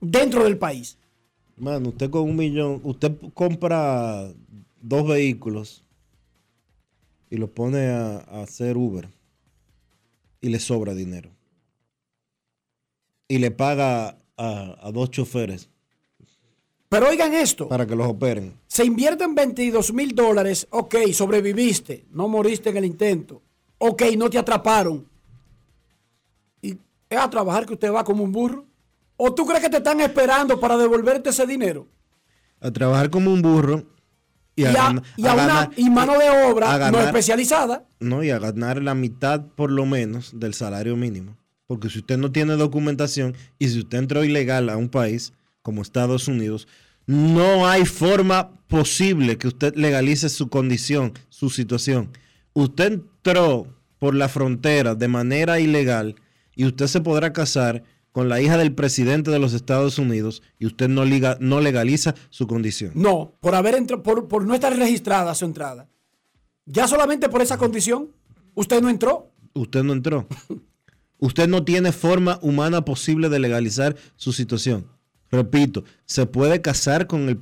dentro 0.00 0.44
del 0.44 0.58
país. 0.58 0.98
Mano, 1.56 1.90
usted 1.90 2.10
con 2.10 2.22
un 2.22 2.36
millón, 2.36 2.80
usted 2.84 3.12
compra 3.34 4.32
dos 4.80 5.06
vehículos 5.06 5.84
y 7.30 7.36
los 7.36 7.50
pone 7.50 7.88
a, 7.88 8.18
a 8.18 8.42
hacer 8.42 8.76
Uber 8.76 9.08
y 10.40 10.48
le 10.48 10.58
sobra 10.60 10.94
dinero. 10.94 11.30
Y 13.28 13.38
le 13.38 13.50
paga 13.50 14.18
a, 14.36 14.86
a 14.86 14.92
dos 14.92 15.10
choferes 15.10 15.70
Pero 16.94 17.10
oigan 17.10 17.34
esto, 17.34 17.68
para 17.68 17.86
que 17.86 17.94
los 17.96 18.06
operen. 18.08 18.54
se 18.66 18.84
invierten 18.84 19.34
22 19.34 19.92
mil 19.92 20.14
dólares, 20.14 20.66
ok, 20.70 20.94
sobreviviste, 21.12 22.04
no 22.12 22.28
moriste 22.28 22.70
en 22.70 22.76
el 22.76 22.84
intento, 22.84 23.42
ok, 23.78 24.02
no 24.16 24.30
te 24.30 24.38
atraparon. 24.38 25.06
¿Y 26.62 26.78
es 27.10 27.18
a 27.18 27.28
trabajar 27.30 27.66
que 27.66 27.74
usted 27.74 27.92
va 27.92 28.04
como 28.04 28.24
un 28.24 28.32
burro? 28.32 28.66
¿O 29.16 29.32
tú 29.34 29.46
crees 29.46 29.62
que 29.62 29.70
te 29.70 29.76
están 29.78 30.00
esperando 30.00 30.58
para 30.58 30.76
devolverte 30.76 31.30
ese 31.30 31.46
dinero? 31.46 31.86
A 32.60 32.70
trabajar 32.70 33.10
como 33.10 33.32
un 33.32 33.42
burro 33.42 33.84
y 34.56 34.62
Y 34.62 34.64
a, 34.66 34.70
a, 34.70 34.72
gana- 34.72 35.02
y 35.16 35.26
a 35.26 35.30
a 35.30 35.34
una 35.34 35.46
ganar- 35.46 35.70
y 35.76 35.90
mano 35.90 36.18
de 36.18 36.30
obra 36.50 36.72
no 36.72 36.78
ganar- 36.78 37.04
especializada. 37.06 37.84
No, 38.00 38.22
y 38.22 38.30
a 38.30 38.38
ganar 38.38 38.82
la 38.82 38.94
mitad 38.94 39.44
por 39.54 39.70
lo 39.70 39.86
menos 39.86 40.38
del 40.38 40.54
salario 40.54 40.96
mínimo. 40.96 41.36
Porque 41.66 41.88
si 41.88 41.98
usted 42.00 42.18
no 42.18 42.30
tiene 42.30 42.54
documentación 42.56 43.34
y 43.58 43.68
si 43.68 43.80
usted 43.80 43.98
entró 43.98 44.22
ilegal 44.24 44.68
a 44.68 44.76
un 44.76 44.88
país 44.88 45.32
como 45.64 45.80
Estados 45.80 46.28
Unidos, 46.28 46.68
no 47.06 47.66
hay 47.66 47.86
forma 47.86 48.52
posible 48.68 49.38
que 49.38 49.48
usted 49.48 49.74
legalice 49.76 50.28
su 50.28 50.48
condición, 50.48 51.14
su 51.30 51.48
situación. 51.48 52.10
Usted 52.52 52.92
entró 52.92 53.66
por 53.98 54.14
la 54.14 54.28
frontera 54.28 54.94
de 54.94 55.08
manera 55.08 55.58
ilegal 55.60 56.16
y 56.54 56.66
usted 56.66 56.86
se 56.86 57.00
podrá 57.00 57.32
casar 57.32 57.82
con 58.12 58.28
la 58.28 58.42
hija 58.42 58.58
del 58.58 58.74
presidente 58.74 59.30
de 59.30 59.38
los 59.38 59.54
Estados 59.54 59.98
Unidos 59.98 60.42
y 60.58 60.66
usted 60.66 60.88
no, 60.88 61.06
liga, 61.06 61.38
no 61.40 61.62
legaliza 61.62 62.14
su 62.28 62.46
condición. 62.46 62.92
No, 62.94 63.32
por 63.40 63.54
haber 63.54 63.74
entrado, 63.74 64.02
por, 64.02 64.28
por 64.28 64.46
no 64.46 64.54
estar 64.54 64.76
registrada 64.76 65.34
su 65.34 65.46
entrada. 65.46 65.88
Ya 66.66 66.86
solamente 66.86 67.30
por 67.30 67.40
esa 67.40 67.56
condición, 67.56 68.10
usted 68.52 68.82
no 68.82 68.90
entró. 68.90 69.32
Usted 69.54 69.82
no 69.82 69.94
entró. 69.94 70.28
usted 71.18 71.48
no 71.48 71.64
tiene 71.64 71.90
forma 71.90 72.38
humana 72.42 72.84
posible 72.84 73.30
de 73.30 73.38
legalizar 73.38 73.96
su 74.16 74.34
situación. 74.34 74.93
Repito, 75.34 75.82
se 76.06 76.26
puede 76.26 76.62
casar 76.62 77.08
con, 77.08 77.28
el 77.28 77.40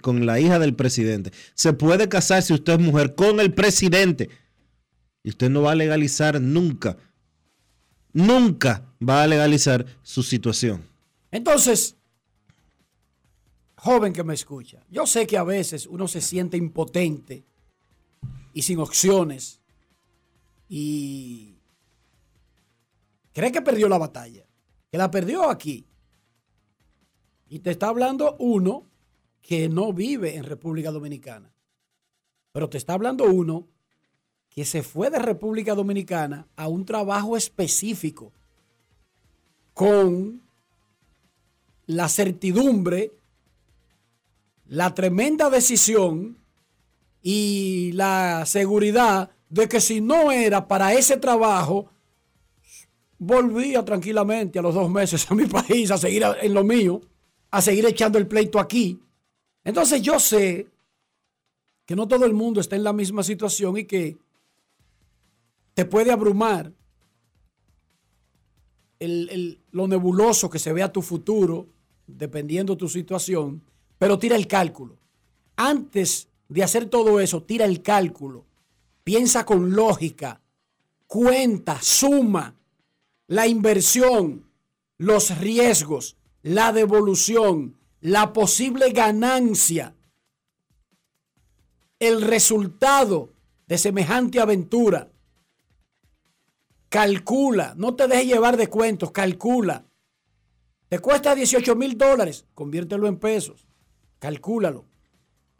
con 0.00 0.24
la 0.24 0.40
hija 0.40 0.58
del 0.58 0.74
presidente. 0.74 1.30
Se 1.54 1.74
puede 1.74 2.08
casar 2.08 2.42
si 2.42 2.54
usted 2.54 2.74
es 2.74 2.78
mujer 2.78 3.14
con 3.14 3.38
el 3.38 3.52
presidente. 3.52 4.30
Y 5.22 5.28
usted 5.28 5.50
no 5.50 5.60
va 5.62 5.72
a 5.72 5.74
legalizar 5.74 6.40
nunca, 6.40 6.96
nunca 8.12 8.86
va 9.06 9.22
a 9.22 9.26
legalizar 9.26 9.84
su 10.02 10.22
situación. 10.22 10.82
Entonces, 11.30 11.96
joven 13.76 14.12
que 14.12 14.24
me 14.24 14.34
escucha, 14.34 14.82
yo 14.90 15.06
sé 15.06 15.26
que 15.26 15.36
a 15.36 15.44
veces 15.44 15.86
uno 15.86 16.08
se 16.08 16.22
siente 16.22 16.56
impotente 16.56 17.44
y 18.54 18.62
sin 18.62 18.78
opciones 18.78 19.60
y 20.68 21.56
cree 23.32 23.52
que 23.52 23.60
perdió 23.60 23.88
la 23.88 23.98
batalla, 23.98 24.46
que 24.90 24.96
la 24.98 25.10
perdió 25.10 25.50
aquí. 25.50 25.86
Y 27.54 27.60
te 27.60 27.70
está 27.70 27.86
hablando 27.86 28.34
uno 28.40 28.84
que 29.40 29.68
no 29.68 29.92
vive 29.92 30.34
en 30.34 30.42
República 30.42 30.90
Dominicana, 30.90 31.54
pero 32.50 32.68
te 32.68 32.78
está 32.78 32.94
hablando 32.94 33.26
uno 33.26 33.68
que 34.50 34.64
se 34.64 34.82
fue 34.82 35.08
de 35.08 35.20
República 35.20 35.76
Dominicana 35.76 36.48
a 36.56 36.66
un 36.66 36.84
trabajo 36.84 37.36
específico 37.36 38.32
con 39.72 40.42
la 41.86 42.08
certidumbre, 42.08 43.12
la 44.66 44.92
tremenda 44.92 45.48
decisión 45.48 46.36
y 47.22 47.92
la 47.92 48.46
seguridad 48.46 49.30
de 49.48 49.68
que 49.68 49.80
si 49.80 50.00
no 50.00 50.32
era 50.32 50.66
para 50.66 50.92
ese 50.92 51.18
trabajo, 51.18 51.88
volvía 53.16 53.84
tranquilamente 53.84 54.58
a 54.58 54.62
los 54.62 54.74
dos 54.74 54.90
meses 54.90 55.30
a 55.30 55.36
mi 55.36 55.46
país 55.46 55.92
a 55.92 55.98
seguir 55.98 56.24
en 56.42 56.52
lo 56.52 56.64
mío, 56.64 57.00
a 57.54 57.62
seguir 57.62 57.86
echando 57.86 58.18
el 58.18 58.26
pleito 58.26 58.58
aquí. 58.58 58.98
Entonces 59.62 60.02
yo 60.02 60.18
sé 60.18 60.66
que 61.86 61.94
no 61.94 62.08
todo 62.08 62.24
el 62.24 62.34
mundo 62.34 62.60
está 62.60 62.74
en 62.74 62.82
la 62.82 62.92
misma 62.92 63.22
situación 63.22 63.76
y 63.76 63.84
que 63.84 64.16
te 65.74 65.84
puede 65.84 66.10
abrumar 66.10 66.72
lo 68.98 69.86
nebuloso 69.86 70.50
que 70.50 70.58
se 70.58 70.72
ve 70.72 70.82
a 70.82 70.92
tu 70.92 71.00
futuro, 71.00 71.68
dependiendo 72.08 72.76
tu 72.76 72.88
situación, 72.88 73.62
pero 73.98 74.18
tira 74.18 74.34
el 74.34 74.48
cálculo. 74.48 74.98
Antes 75.54 76.26
de 76.48 76.64
hacer 76.64 76.86
todo 76.86 77.20
eso, 77.20 77.44
tira 77.44 77.66
el 77.66 77.82
cálculo. 77.82 78.46
Piensa 79.04 79.46
con 79.46 79.76
lógica, 79.76 80.40
cuenta, 81.06 81.80
suma 81.80 82.56
la 83.28 83.46
inversión, 83.46 84.44
los 84.98 85.38
riesgos, 85.38 86.16
la 86.44 86.72
devolución, 86.72 87.78
la 88.02 88.34
posible 88.34 88.90
ganancia, 88.90 89.96
el 91.98 92.20
resultado 92.20 93.32
de 93.66 93.78
semejante 93.78 94.40
aventura. 94.40 95.10
Calcula, 96.90 97.72
no 97.78 97.94
te 97.96 98.06
dejes 98.06 98.26
llevar 98.26 98.58
de 98.58 98.68
cuentos, 98.68 99.10
calcula. 99.10 99.86
Te 100.90 100.98
cuesta 100.98 101.34
18 101.34 101.74
mil 101.76 101.96
dólares, 101.96 102.44
conviértelo 102.54 103.08
en 103.08 103.18
pesos, 103.18 103.66
calcúlalo. 104.18 104.84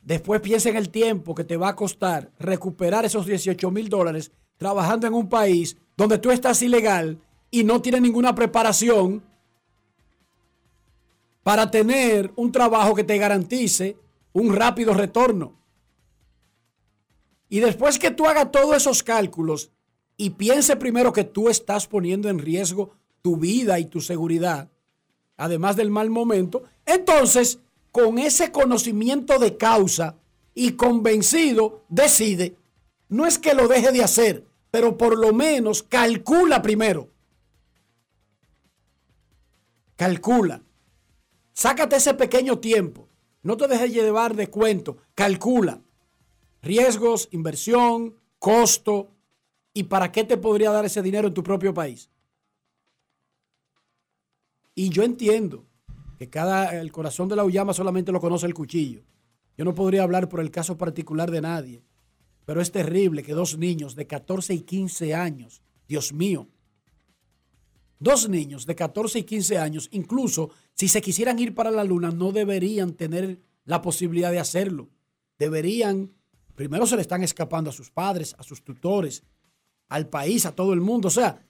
Después 0.02 0.42
piensa 0.42 0.68
en 0.68 0.76
el 0.76 0.90
tiempo 0.90 1.34
que 1.34 1.44
te 1.44 1.56
va 1.56 1.70
a 1.70 1.76
costar 1.76 2.30
recuperar 2.38 3.06
esos 3.06 3.24
18 3.24 3.70
mil 3.70 3.88
dólares 3.88 4.32
trabajando 4.58 5.06
en 5.06 5.14
un 5.14 5.30
país 5.30 5.78
donde 5.96 6.18
tú 6.18 6.30
estás 6.30 6.60
ilegal 6.60 7.22
y 7.50 7.64
no 7.64 7.80
tienes 7.80 8.02
ninguna 8.02 8.34
preparación 8.34 9.24
para 11.44 11.70
tener 11.70 12.32
un 12.34 12.50
trabajo 12.50 12.96
que 12.96 13.04
te 13.04 13.18
garantice 13.18 13.96
un 14.32 14.52
rápido 14.52 14.94
retorno. 14.94 15.54
Y 17.48 17.60
después 17.60 18.00
que 18.00 18.10
tú 18.10 18.26
hagas 18.26 18.50
todos 18.50 18.76
esos 18.76 19.04
cálculos, 19.04 19.70
y 20.16 20.30
piense 20.30 20.74
primero 20.76 21.12
que 21.12 21.24
tú 21.24 21.48
estás 21.48 21.86
poniendo 21.86 22.28
en 22.28 22.38
riesgo 22.38 22.96
tu 23.22 23.36
vida 23.36 23.78
y 23.78 23.84
tu 23.84 24.00
seguridad, 24.00 24.70
además 25.36 25.76
del 25.76 25.90
mal 25.90 26.10
momento, 26.10 26.64
entonces 26.86 27.60
con 27.92 28.18
ese 28.18 28.50
conocimiento 28.50 29.38
de 29.38 29.56
causa 29.56 30.16
y 30.54 30.72
convencido, 30.72 31.84
decide. 31.88 32.56
No 33.08 33.26
es 33.26 33.38
que 33.38 33.54
lo 33.54 33.68
deje 33.68 33.92
de 33.92 34.02
hacer, 34.02 34.46
pero 34.70 34.96
por 34.96 35.18
lo 35.18 35.32
menos 35.32 35.82
calcula 35.82 36.62
primero. 36.62 37.08
Calcula. 39.96 40.63
Sácate 41.54 41.96
ese 41.96 42.14
pequeño 42.14 42.58
tiempo. 42.58 43.08
No 43.42 43.56
te 43.56 43.66
dejes 43.66 43.92
llevar 43.92 44.36
de 44.36 44.48
cuento. 44.48 44.98
Calcula. 45.14 45.80
Riesgos, 46.62 47.28
inversión, 47.32 48.14
costo, 48.38 49.14
¿Y 49.76 49.82
para 49.82 50.12
qué 50.12 50.22
te 50.22 50.36
podría 50.36 50.70
dar 50.70 50.84
ese 50.84 51.02
dinero 51.02 51.26
en 51.26 51.34
tu 51.34 51.42
propio 51.42 51.74
país? 51.74 52.08
Y 54.76 54.88
yo 54.88 55.02
entiendo 55.02 55.66
que 56.16 56.30
cada 56.30 56.80
el 56.80 56.92
corazón 56.92 57.28
de 57.28 57.34
la 57.34 57.44
Ullama 57.44 57.74
solamente 57.74 58.12
lo 58.12 58.20
conoce 58.20 58.46
el 58.46 58.54
cuchillo. 58.54 59.02
Yo 59.58 59.64
no 59.64 59.74
podría 59.74 60.04
hablar 60.04 60.28
por 60.28 60.40
el 60.40 60.52
caso 60.52 60.78
particular 60.78 61.30
de 61.32 61.40
nadie, 61.40 61.82
pero 62.44 62.60
es 62.60 62.70
terrible 62.70 63.24
que 63.24 63.34
dos 63.34 63.58
niños 63.58 63.96
de 63.96 64.06
14 64.06 64.54
y 64.54 64.60
15 64.60 65.14
años, 65.14 65.62
Dios 65.88 66.12
mío, 66.12 66.48
dos 67.98 68.28
niños 68.28 68.66
de 68.66 68.74
14 68.74 69.20
y 69.20 69.22
15 69.24 69.58
años, 69.58 69.88
incluso 69.92 70.50
si 70.74 70.88
se 70.88 71.00
quisieran 71.00 71.38
ir 71.38 71.54
para 71.54 71.70
la 71.70 71.84
luna, 71.84 72.10
no 72.10 72.32
deberían 72.32 72.94
tener 72.94 73.40
la 73.64 73.82
posibilidad 73.82 74.30
de 74.30 74.40
hacerlo. 74.40 74.90
Deberían, 75.38 76.12
primero 76.54 76.86
se 76.86 76.96
le 76.96 77.02
están 77.02 77.22
escapando 77.22 77.70
a 77.70 77.72
sus 77.72 77.90
padres, 77.90 78.34
a 78.38 78.42
sus 78.42 78.62
tutores, 78.62 79.22
al 79.88 80.08
país, 80.08 80.46
a 80.46 80.52
todo 80.52 80.72
el 80.72 80.80
mundo. 80.80 81.08
O 81.08 81.10
sea, 81.10 81.44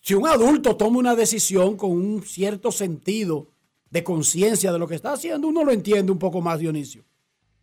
si 0.00 0.14
un 0.14 0.26
adulto 0.26 0.76
toma 0.76 0.98
una 0.98 1.14
decisión 1.14 1.76
con 1.76 1.92
un 1.92 2.22
cierto 2.22 2.72
sentido 2.72 3.50
de 3.90 4.04
conciencia 4.04 4.72
de 4.72 4.78
lo 4.78 4.88
que 4.88 4.94
está 4.94 5.12
haciendo, 5.12 5.48
uno 5.48 5.64
lo 5.64 5.72
entiende 5.72 6.12
un 6.12 6.18
poco 6.18 6.40
más, 6.40 6.58
Dionisio. 6.60 7.04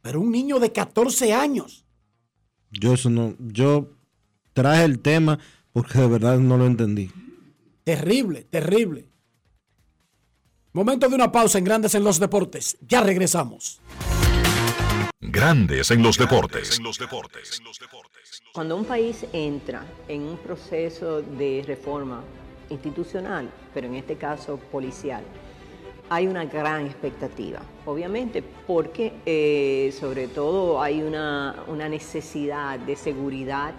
Pero 0.01 0.21
un 0.21 0.31
niño 0.31 0.59
de 0.59 0.71
14 0.71 1.33
años. 1.33 1.85
Yo 2.71 2.93
eso 2.93 3.09
no, 3.09 3.35
yo 3.39 3.91
traje 4.53 4.83
el 4.83 4.99
tema 4.99 5.39
porque 5.77 5.99
de 5.99 6.07
verdad 6.07 6.39
no 6.39 6.57
lo 6.57 6.65
entendí. 6.65 7.11
Terrible, 7.83 8.45
terrible. 8.45 9.07
Momento 10.73 11.07
de 11.07 11.13
una 11.13 11.31
pausa 11.31 11.59
en 11.59 11.65
Grandes 11.65 11.93
en 11.93 12.03
los 12.03 12.19
Deportes. 12.19 12.79
Ya 12.81 13.03
regresamos. 13.03 13.79
Grandes 15.19 15.91
en 15.91 16.01
los 16.01 16.17
deportes. 16.17 16.81
Cuando 18.55 18.75
un 18.75 18.85
país 18.85 19.23
entra 19.31 19.85
en 20.07 20.23
un 20.23 20.37
proceso 20.37 21.21
de 21.21 21.63
reforma 21.67 22.23
institucional, 22.71 23.47
pero 23.71 23.85
en 23.85 23.97
este 23.97 24.15
caso 24.15 24.57
policial, 24.57 25.23
hay 26.09 26.25
una 26.25 26.45
gran 26.45 26.87
expectativa, 26.87 27.61
obviamente, 27.85 28.41
porque 28.65 29.13
eh, 29.27 29.93
sobre 29.99 30.27
todo 30.27 30.81
hay 30.81 31.03
una, 31.03 31.55
necesidad 31.87 32.79
de 32.79 32.95
seguridad, 32.95 33.75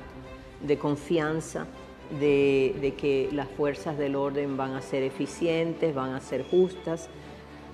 de 0.63 0.79
confianza, 0.79 1.67
de, 2.21 2.95
que 2.97 3.29
las 3.33 3.49
fuerzas 3.49 3.99
del 3.99 4.17
orden 4.17 4.57
van 4.57 4.75
a 4.75 4.83
ser 4.83 5.03
eficientes, 5.03 5.95
van 5.95 6.15
a 6.15 6.21
ser 6.21 6.45
justas. 6.45 7.09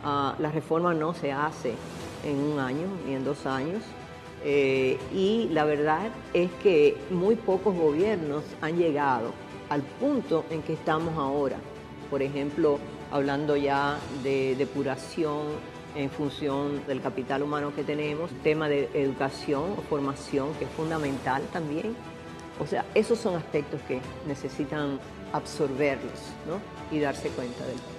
Ah, 0.03 0.35
la 0.39 0.51
reforma 0.51 0.95
no 0.95 1.14
se 1.14 1.32
hace 1.32 1.74
en 2.24 2.39
un 2.39 2.59
año 2.59 2.87
ni 3.07 3.14
en 3.14 3.24
dos 3.24 3.47
años. 3.47 3.82
Eh, 4.45 4.99
y 5.14 5.49
la 5.53 5.64
verdad 5.64 6.11
es 6.35 6.51
que 6.62 6.97
muy 7.11 7.35
pocos 7.35 7.74
gobiernos 7.74 8.45
han 8.61 8.76
llegado 8.76 9.32
al 9.70 9.82
punto 9.82 10.45
en 10.51 10.62
que 10.62 10.74
estamos 10.74 11.16
ahora. 11.16 11.57
Por 12.11 12.22
ejemplo, 12.22 12.78
hablando 13.11 13.57
ya 13.57 13.99
de 14.22 14.55
depuración 14.57 15.47
en 15.97 16.11
función 16.11 16.85
del 16.87 17.01
capital 17.01 17.43
humano 17.43 17.72
que 17.74 17.85
tenemos, 17.85 18.30
tema 18.43 18.68
de 18.68 18.91
educación 18.95 19.74
o 19.78 19.82
formación 19.82 20.53
que 20.55 20.64
es 20.64 20.70
fundamental 20.72 21.43
también. 21.53 21.97
O 22.61 22.67
sea, 22.67 22.85
esos 22.95 23.19
son 23.19 23.37
aspectos 23.37 23.81
que 23.89 24.01
necesitan 24.27 24.99
absorberlos 25.33 26.13
y 26.91 27.01
darse 27.01 27.29
cuenta 27.31 27.65
del 27.65 27.77
poder. 27.77 27.95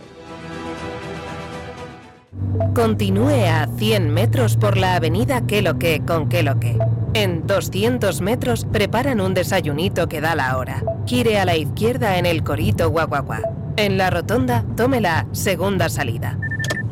Continúe 2.74 3.46
a 3.48 3.68
100 3.78 4.10
metros 4.10 4.58
por 4.58 4.78
la 4.78 4.96
avenida 4.96 5.46
Que 5.46 5.62
lo 5.62 5.78
que 5.78 6.02
con 6.06 6.30
Que 6.30 6.44
lo 6.44 6.60
que. 6.60 6.78
En 7.14 7.48
200 7.48 8.22
metros 8.22 8.66
preparan 8.66 9.22
un 9.22 9.34
desayunito 9.34 10.08
que 10.10 10.20
da 10.20 10.36
la 10.36 10.58
hora. 10.58 10.84
Gire 11.06 11.40
a 11.40 11.46
la 11.46 11.56
izquierda 11.56 12.18
en 12.18 12.26
el 12.26 12.44
Corito 12.44 12.90
Guaguaguá. 12.90 13.42
En 13.78 13.98
la 13.98 14.10
rotonda, 14.10 14.66
tome 14.76 15.00
la 15.00 15.26
segunda 15.32 15.88
salida. 15.88 16.38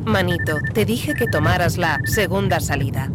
Manito, 0.04 0.58
te 0.72 0.84
dije 0.84 1.14
que 1.14 1.26
tomaras 1.26 1.76
la 1.76 2.00
segunda 2.04 2.60
salida. 2.60 3.10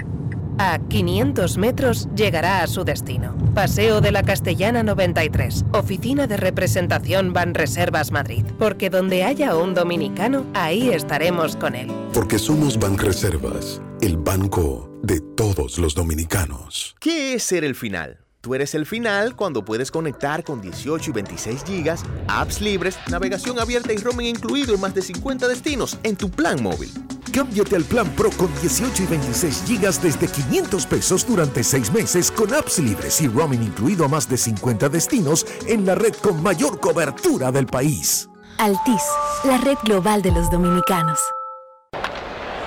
A 0.61 0.77
500 0.77 1.57
metros 1.57 2.09
llegará 2.13 2.61
a 2.61 2.67
su 2.67 2.83
destino. 2.83 3.33
Paseo 3.55 4.01
de 4.01 4.11
la 4.11 4.23
Castellana 4.23 4.83
93, 4.83 5.63
Oficina 5.71 6.27
de 6.27 6.35
Representación 6.35 7.31
Banreservas 7.31 8.11
Madrid. 8.11 8.43
Porque 8.59 8.89
donde 8.89 9.23
haya 9.23 9.55
un 9.55 9.73
dominicano, 9.73 10.45
ahí 10.53 10.89
estaremos 10.89 11.55
con 11.55 11.75
él. 11.75 11.89
Porque 12.13 12.37
somos 12.37 12.77
Banreservas, 12.77 13.81
el 14.01 14.17
banco 14.17 14.99
de 15.01 15.21
todos 15.21 15.77
los 15.77 15.95
dominicanos. 15.95 16.93
¿Qué 16.99 17.35
es 17.35 17.43
ser 17.43 17.63
el 17.63 17.73
final? 17.73 18.19
Tú 18.41 18.53
eres 18.53 18.75
el 18.75 18.85
final 18.85 19.37
cuando 19.37 19.63
puedes 19.63 19.91
conectar 19.91 20.43
con 20.43 20.59
18 20.59 21.09
y 21.09 21.13
26 21.13 21.63
gigas, 21.63 22.03
apps 22.27 22.59
libres, 22.59 22.99
navegación 23.09 23.59
abierta 23.59 23.93
y 23.93 23.97
roaming 23.97 24.27
incluido 24.27 24.75
en 24.75 24.81
más 24.81 24.93
de 24.93 25.03
50 25.03 25.47
destinos 25.47 25.97
en 26.03 26.17
tu 26.17 26.29
plan 26.29 26.61
móvil. 26.61 26.89
Cámbiate 27.31 27.75
al 27.75 27.83
plan 27.83 28.07
Pro 28.15 28.29
con 28.31 28.49
18 28.61 29.03
y 29.03 29.05
26 29.05 29.63
gigas 29.65 30.01
desde 30.01 30.27
500 30.27 30.85
pesos 30.85 31.27
durante 31.27 31.63
6 31.63 31.91
meses 31.91 32.31
con 32.31 32.53
apps 32.53 32.79
libres 32.79 33.21
y 33.21 33.27
roaming 33.27 33.63
incluido 33.63 34.05
a 34.05 34.07
más 34.07 34.27
de 34.27 34.37
50 34.37 34.89
destinos 34.89 35.45
en 35.67 35.85
la 35.85 35.95
red 35.95 36.13
con 36.15 36.41
mayor 36.41 36.79
cobertura 36.79 37.51
del 37.51 37.67
país. 37.67 38.29
Altis, 38.57 39.03
la 39.45 39.57
red 39.57 39.77
global 39.83 40.21
de 40.21 40.31
los 40.31 40.49
dominicanos. 40.51 41.19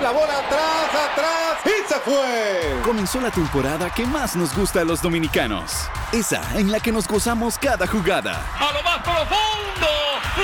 La 0.01 0.11
bola 0.11 0.39
atrás, 0.39 0.89
atrás 1.11 1.57
y 1.65 1.87
se 1.87 1.99
fue. 1.99 2.81
Comenzó 2.83 3.21
la 3.21 3.31
temporada 3.31 3.89
que 3.89 4.05
más 4.05 4.35
nos 4.35 4.55
gusta 4.55 4.81
a 4.81 4.83
los 4.83 5.01
dominicanos. 5.01 5.71
Esa 6.11 6.41
en 6.57 6.71
la 6.71 6.79
que 6.79 6.91
nos 6.91 7.07
gozamos 7.07 7.57
cada 7.57 7.87
jugada. 7.87 8.43
A 8.59 8.73
lo 8.73 8.83
más 8.83 9.03
profundo, 9.03 9.87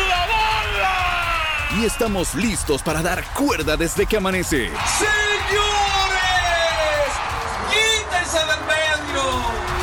la 0.08 0.26
bola 0.28 0.49
y 1.78 1.86
estamos 1.86 2.36
listos 2.36 2.82
para 2.82 3.02
dar 3.02 3.24
cuerda 3.34 3.78
desde 3.78 4.06
que 4.06 4.18
amanece. 4.18 4.70
¡Señores! 4.98 5.10
¡Quítense 7.70 8.40
del 8.40 8.62
medio! 8.66 9.24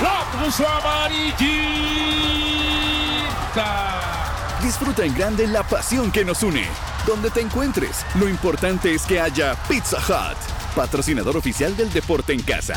¡La 0.03 0.25
puso 0.33 0.69
amarillita! 0.69 1.77
Disfruta 4.63 5.05
en 5.05 5.15
grande 5.15 5.47
la 5.47 5.63
pasión 5.63 6.11
que 6.11 6.25
nos 6.25 6.43
une. 6.43 6.67
Donde 7.07 7.31
te 7.31 7.41
encuentres, 7.41 8.05
lo 8.17 8.29
importante 8.29 8.93
es 8.93 9.03
que 9.03 9.21
haya 9.21 9.55
Pizza 9.69 9.99
Hut, 9.99 10.37
patrocinador 10.75 11.37
oficial 11.37 11.77
del 11.77 11.93
deporte 11.93 12.33
en 12.33 12.43
casa. 12.43 12.75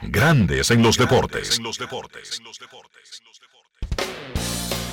Grandes 0.00 0.70
en 0.70 0.82
los 0.82 0.96
deportes. 0.96 1.58
En 1.58 1.64
los 1.64 1.78
deportes. 1.78 2.40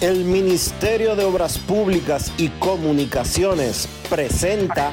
El 0.01 0.25
Ministerio 0.25 1.15
de 1.15 1.23
Obras 1.23 1.59
Públicas 1.59 2.33
y 2.39 2.47
Comunicaciones 2.47 3.87
presenta. 4.09 4.91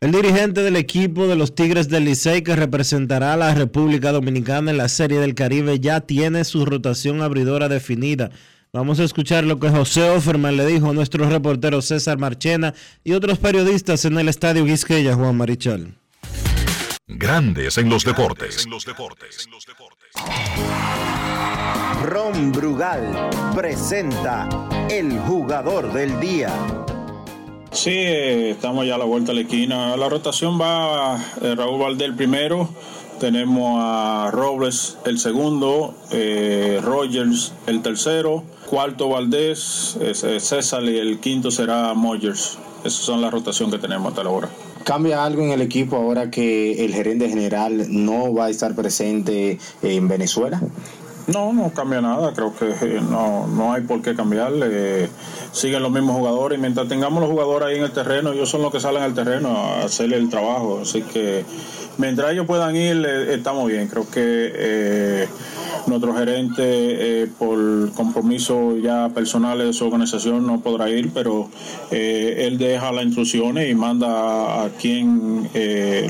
El 0.00 0.12
dirigente 0.12 0.60
del 0.60 0.76
equipo 0.76 1.26
de 1.26 1.34
los 1.34 1.54
Tigres 1.54 1.88
del 1.88 2.04
Licey 2.04 2.42
que 2.42 2.56
representará 2.56 3.32
a 3.32 3.36
la 3.38 3.54
República 3.54 4.12
Dominicana 4.12 4.70
en 4.70 4.76
la 4.76 4.90
Serie 4.90 5.18
del 5.18 5.34
Caribe 5.34 5.80
ya 5.80 6.02
tiene 6.02 6.44
su 6.44 6.66
rotación 6.66 7.22
abridora 7.22 7.70
definida. 7.70 8.30
Vamos 8.74 9.00
a 9.00 9.04
escuchar 9.04 9.44
lo 9.44 9.58
que 9.58 9.70
José 9.70 10.10
Offerman 10.10 10.58
le 10.58 10.66
dijo 10.66 10.90
a 10.90 10.92
nuestro 10.92 11.26
reportero 11.26 11.80
César 11.80 12.18
Marchena 12.18 12.74
y 13.02 13.14
otros 13.14 13.38
periodistas 13.38 14.04
en 14.04 14.18
el 14.18 14.28
Estadio 14.28 14.66
Guisqueya, 14.66 15.14
Juan 15.14 15.38
Marichal. 15.38 15.94
Grandes 17.10 17.78
en 17.78 17.88
los 17.88 18.04
deportes. 18.04 18.68
Ron 22.04 22.52
Brugal 22.52 23.30
presenta 23.54 24.46
el 24.90 25.18
jugador 25.20 25.90
del 25.94 26.20
día. 26.20 26.52
Sí, 27.72 27.92
eh, 27.94 28.50
estamos 28.50 28.86
ya 28.86 28.96
a 28.96 28.98
la 28.98 29.06
vuelta 29.06 29.32
a 29.32 29.34
la 29.34 29.40
esquina. 29.40 29.96
La 29.96 30.10
rotación 30.10 30.60
va 30.60 31.16
eh, 31.40 31.54
Raúl 31.54 31.80
Valdés 31.80 32.08
el 32.08 32.14
primero, 32.14 32.68
tenemos 33.18 33.78
a 33.82 34.30
Robles 34.30 34.98
el 35.06 35.18
segundo, 35.18 35.94
eh, 36.10 36.78
Rogers 36.82 37.54
el 37.66 37.80
tercero, 37.80 38.44
cuarto 38.68 39.08
Valdés, 39.08 39.98
César 40.12 40.84
y 40.84 40.98
el 40.98 41.20
quinto 41.20 41.50
será 41.50 41.94
Moyers. 41.94 42.58
Esas 42.84 43.00
son 43.00 43.22
la 43.22 43.30
rotación 43.30 43.70
que 43.70 43.78
tenemos 43.78 44.08
hasta 44.08 44.28
ahora. 44.28 44.50
¿Cambia 44.88 45.22
algo 45.22 45.42
en 45.42 45.50
el 45.50 45.60
equipo 45.60 45.96
ahora 45.96 46.30
que 46.30 46.82
el 46.82 46.94
gerente 46.94 47.28
general 47.28 47.88
no 47.90 48.32
va 48.32 48.46
a 48.46 48.48
estar 48.48 48.74
presente 48.74 49.58
en 49.82 50.08
Venezuela? 50.08 50.62
No, 51.26 51.52
no 51.52 51.70
cambia 51.74 52.00
nada, 52.00 52.32
creo 52.32 52.54
que 52.56 52.70
eh, 52.70 53.00
no, 53.02 53.46
no 53.48 53.74
hay 53.74 53.82
por 53.82 54.00
qué 54.00 54.16
cambiar. 54.16 54.50
siguen 55.52 55.82
los 55.82 55.92
mismos 55.92 56.16
jugadores 56.16 56.58
y 56.58 56.62
mientras 56.62 56.88
tengamos 56.88 57.20
los 57.20 57.30
jugadores 57.30 57.68
ahí 57.68 57.76
en 57.76 57.84
el 57.84 57.92
terreno, 57.92 58.32
ellos 58.32 58.48
son 58.48 58.62
los 58.62 58.72
que 58.72 58.80
salen 58.80 59.02
al 59.02 59.12
terreno 59.12 59.50
a 59.50 59.82
hacer 59.82 60.10
el 60.14 60.30
trabajo. 60.30 60.80
Así 60.80 61.02
que 61.02 61.44
mientras 61.98 62.32
ellos 62.32 62.46
puedan 62.46 62.74
ir, 62.74 63.04
eh, 63.06 63.34
estamos 63.34 63.68
bien. 63.68 63.88
Creo 63.88 64.08
que 64.10 64.52
eh, 64.54 65.28
nuestro 65.86 66.14
gerente, 66.14 66.62
eh, 66.64 67.26
por 67.38 67.92
compromiso 67.92 68.76
ya 68.76 69.08
personal 69.10 69.58
de 69.58 69.72
su 69.72 69.84
organización, 69.86 70.46
no 70.46 70.60
podrá 70.60 70.90
ir, 70.90 71.10
pero 71.12 71.48
él 71.90 72.58
deja 72.58 72.92
las 72.92 73.04
instrucciones 73.04 73.70
y 73.70 73.74
manda 73.74 74.64
a 74.64 74.68
quien 74.70 75.48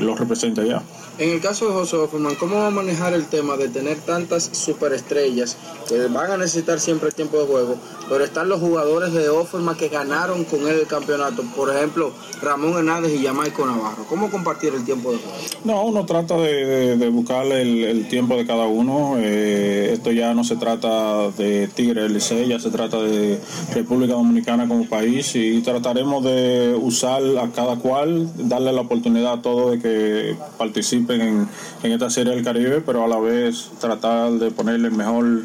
los 0.01 0.19
representa 0.19 0.63
ya. 0.63 0.81
En 1.19 1.31
el 1.31 1.41
caso 1.41 1.67
de 1.67 1.73
José 1.73 1.97
Offerman, 1.97 2.35
¿cómo 2.35 2.55
va 2.55 2.67
a 2.67 2.71
manejar 2.71 3.13
el 3.13 3.25
tema 3.25 3.57
de 3.57 3.67
tener 3.67 3.97
tantas 3.97 4.49
superestrellas 4.53 5.57
que 5.89 6.07
van 6.07 6.31
a 6.31 6.37
necesitar 6.37 6.79
siempre 6.79 7.11
tiempo 7.11 7.37
de 7.39 7.45
juego, 7.45 7.77
pero 8.09 8.23
están 8.23 8.49
los 8.49 8.59
jugadores 8.59 9.13
de 9.13 9.29
Offerman 9.29 9.77
que 9.77 9.87
ganaron 9.87 10.43
con 10.43 10.61
él 10.61 10.79
el 10.79 10.87
campeonato? 10.87 11.43
Por 11.55 11.73
ejemplo, 11.73 12.11
Ramón 12.41 12.73
Hernández 12.77 13.13
y 13.13 13.23
Jamaico 13.23 13.65
Navarro. 13.65 14.05
¿Cómo 14.09 14.29
compartir 14.29 14.73
el 14.73 14.83
tiempo 14.83 15.11
de 15.11 15.19
juego? 15.19 15.37
No, 15.63 15.83
uno 15.85 16.05
trata 16.05 16.35
de, 16.37 16.97
de, 16.97 17.09
buscar 17.09 17.45
el, 17.45 18.07
tiempo 18.07 18.35
de 18.35 18.45
cada 18.45 18.65
uno. 18.65 19.15
Eh, 19.17 19.91
esto 19.93 20.11
ya 20.11 20.33
no 20.33 20.43
se 20.43 20.55
trata 20.55 21.29
de 21.31 21.67
Tigre 21.67 22.09
Licey, 22.09 22.47
ya 22.47 22.59
se 22.59 22.71
trata 22.71 22.99
de 23.01 23.39
República 23.73 24.13
Dominicana 24.13 24.67
como 24.67 24.87
país 24.87 25.35
y 25.35 25.61
trataremos 25.61 26.23
de 26.23 26.77
usar 26.81 27.21
a 27.37 27.49
cada 27.51 27.75
cual, 27.75 28.29
darle 28.35 28.73
la 28.73 28.81
oportunidad 28.81 29.33
a 29.33 29.41
todos 29.41 29.71
de 29.71 29.79
que 29.79 30.35
participen 30.57 31.47
en, 31.83 31.91
esta 31.91 32.09
serie 32.09 32.33
del 32.33 32.43
Caribe, 32.43 32.81
pero 32.81 33.03
a 33.03 33.07
la 33.07 33.19
vez 33.19 33.69
tratar 33.79 34.31
de 34.31 34.51
ponerle 34.51 34.87
el 34.87 34.93
mejor 34.93 35.43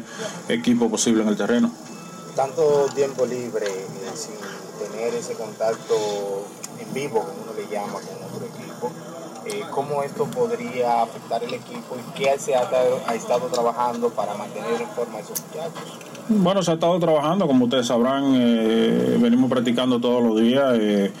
equipo 0.49 0.89
posible 0.89 1.23
en 1.23 1.29
el 1.29 1.37
terreno. 1.37 1.71
Tanto 2.35 2.87
tiempo 2.93 3.25
libre 3.25 3.65
eh, 3.65 4.11
sin 4.13 4.35
tener 4.77 5.15
ese 5.15 5.35
contacto 5.35 5.95
en 6.79 6.93
vivo, 6.93 7.21
como 7.21 7.43
uno 7.43 7.53
le 7.53 7.65
llama, 7.67 7.93
con 7.93 8.23
otro 8.29 8.45
equipo, 8.45 8.91
eh, 9.45 9.63
¿cómo 9.71 10.03
esto 10.03 10.25
podría 10.25 11.03
afectar 11.03 11.41
el 11.45 11.53
equipo 11.53 11.95
y 11.95 12.13
qué 12.13 12.37
se 12.37 12.53
ha, 12.53 12.69
ha 13.07 13.15
estado 13.15 13.47
trabajando 13.47 14.09
para 14.09 14.33
mantener 14.33 14.81
en 14.81 14.89
forma 14.89 15.19
esos 15.19 15.41
muchachos? 15.43 16.14
Bueno, 16.27 16.63
se 16.63 16.71
ha 16.71 16.73
estado 16.73 16.97
trabajando, 16.97 17.45
como 17.45 17.65
ustedes 17.65 17.85
sabrán, 17.85 18.33
eh, 18.35 19.15
venimos 19.21 19.47
practicando 19.47 19.99
todos 19.99 20.23
los 20.23 20.41
días. 20.41 20.75
Eh, 20.79 21.11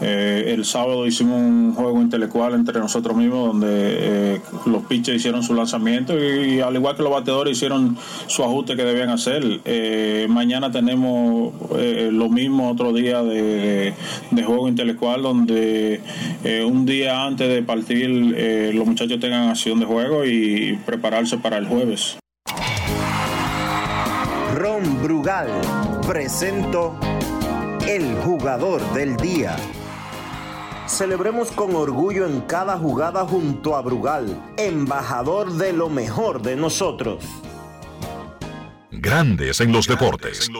eh, 0.00 0.54
el 0.54 0.64
sábado 0.64 1.06
hicimos 1.06 1.38
un 1.38 1.74
juego 1.74 2.00
intelectual 2.00 2.54
entre 2.54 2.80
nosotros 2.80 3.14
mismos 3.14 3.48
donde 3.48 4.40
los 4.64 4.82
pitchers 4.84 5.18
hicieron 5.18 5.42
su 5.42 5.52
lanzamiento 5.52 6.14
y, 6.18 6.60
al 6.60 6.74
igual 6.76 6.96
que 6.96 7.02
los 7.02 7.12
bateadores 7.12 7.58
hicieron 7.58 7.98
su 8.26 8.42
ajuste 8.42 8.74
que 8.74 8.84
debían 8.84 9.10
hacer. 9.10 9.60
mañana 10.30 10.72
tenemos 10.72 11.52
lo 12.10 12.28
mismo 12.30 12.70
otro 12.70 12.94
día 12.94 13.22
de, 13.22 13.92
de 14.30 14.42
juego 14.44 14.68
intelectual 14.68 15.20
donde 15.22 16.00
un 16.66 16.86
día 16.86 17.24
antes 17.26 17.50
de 17.50 17.62
partir 17.62 18.08
los 18.74 18.86
muchachos 18.86 19.20
tengan 19.20 19.50
acción 19.50 19.78
de 19.78 19.84
juego 19.84 20.24
y 20.24 20.78
prepararse 20.86 21.36
para 21.36 21.58
el 21.58 21.66
jueves. 21.66 22.16
Ron 24.74 25.02
Brugal 25.04 25.48
presento 26.04 26.98
el 27.86 28.16
jugador 28.16 28.82
del 28.92 29.16
día. 29.16 29.54
Celebremos 30.88 31.52
con 31.52 31.76
orgullo 31.76 32.26
en 32.26 32.40
cada 32.40 32.76
jugada 32.76 33.24
junto 33.24 33.76
a 33.76 33.82
Brugal, 33.82 34.52
embajador 34.56 35.52
de 35.52 35.72
lo 35.72 35.88
mejor 35.88 36.42
de 36.42 36.56
nosotros. 36.56 37.22
Grandes 38.90 39.60
en 39.60 39.70
los 39.70 39.86
deportes. 39.86 40.50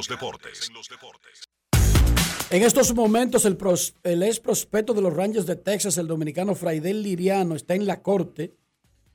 En 2.51 2.63
estos 2.63 2.95
momentos, 2.95 3.45
el, 3.47 3.59
el 4.05 4.23
ex 4.23 4.39
prospecto 4.39 4.95
de 4.95 5.03
los 5.03 5.13
Rangers 5.13 5.47
de 5.47 5.57
Texas, 5.57 5.99
el 5.99 6.07
dominicano 6.07 6.55
Fraidel 6.55 7.03
Liriano, 7.03 7.57
está 7.57 7.75
en 7.75 7.85
la 7.85 8.01
corte 8.01 8.53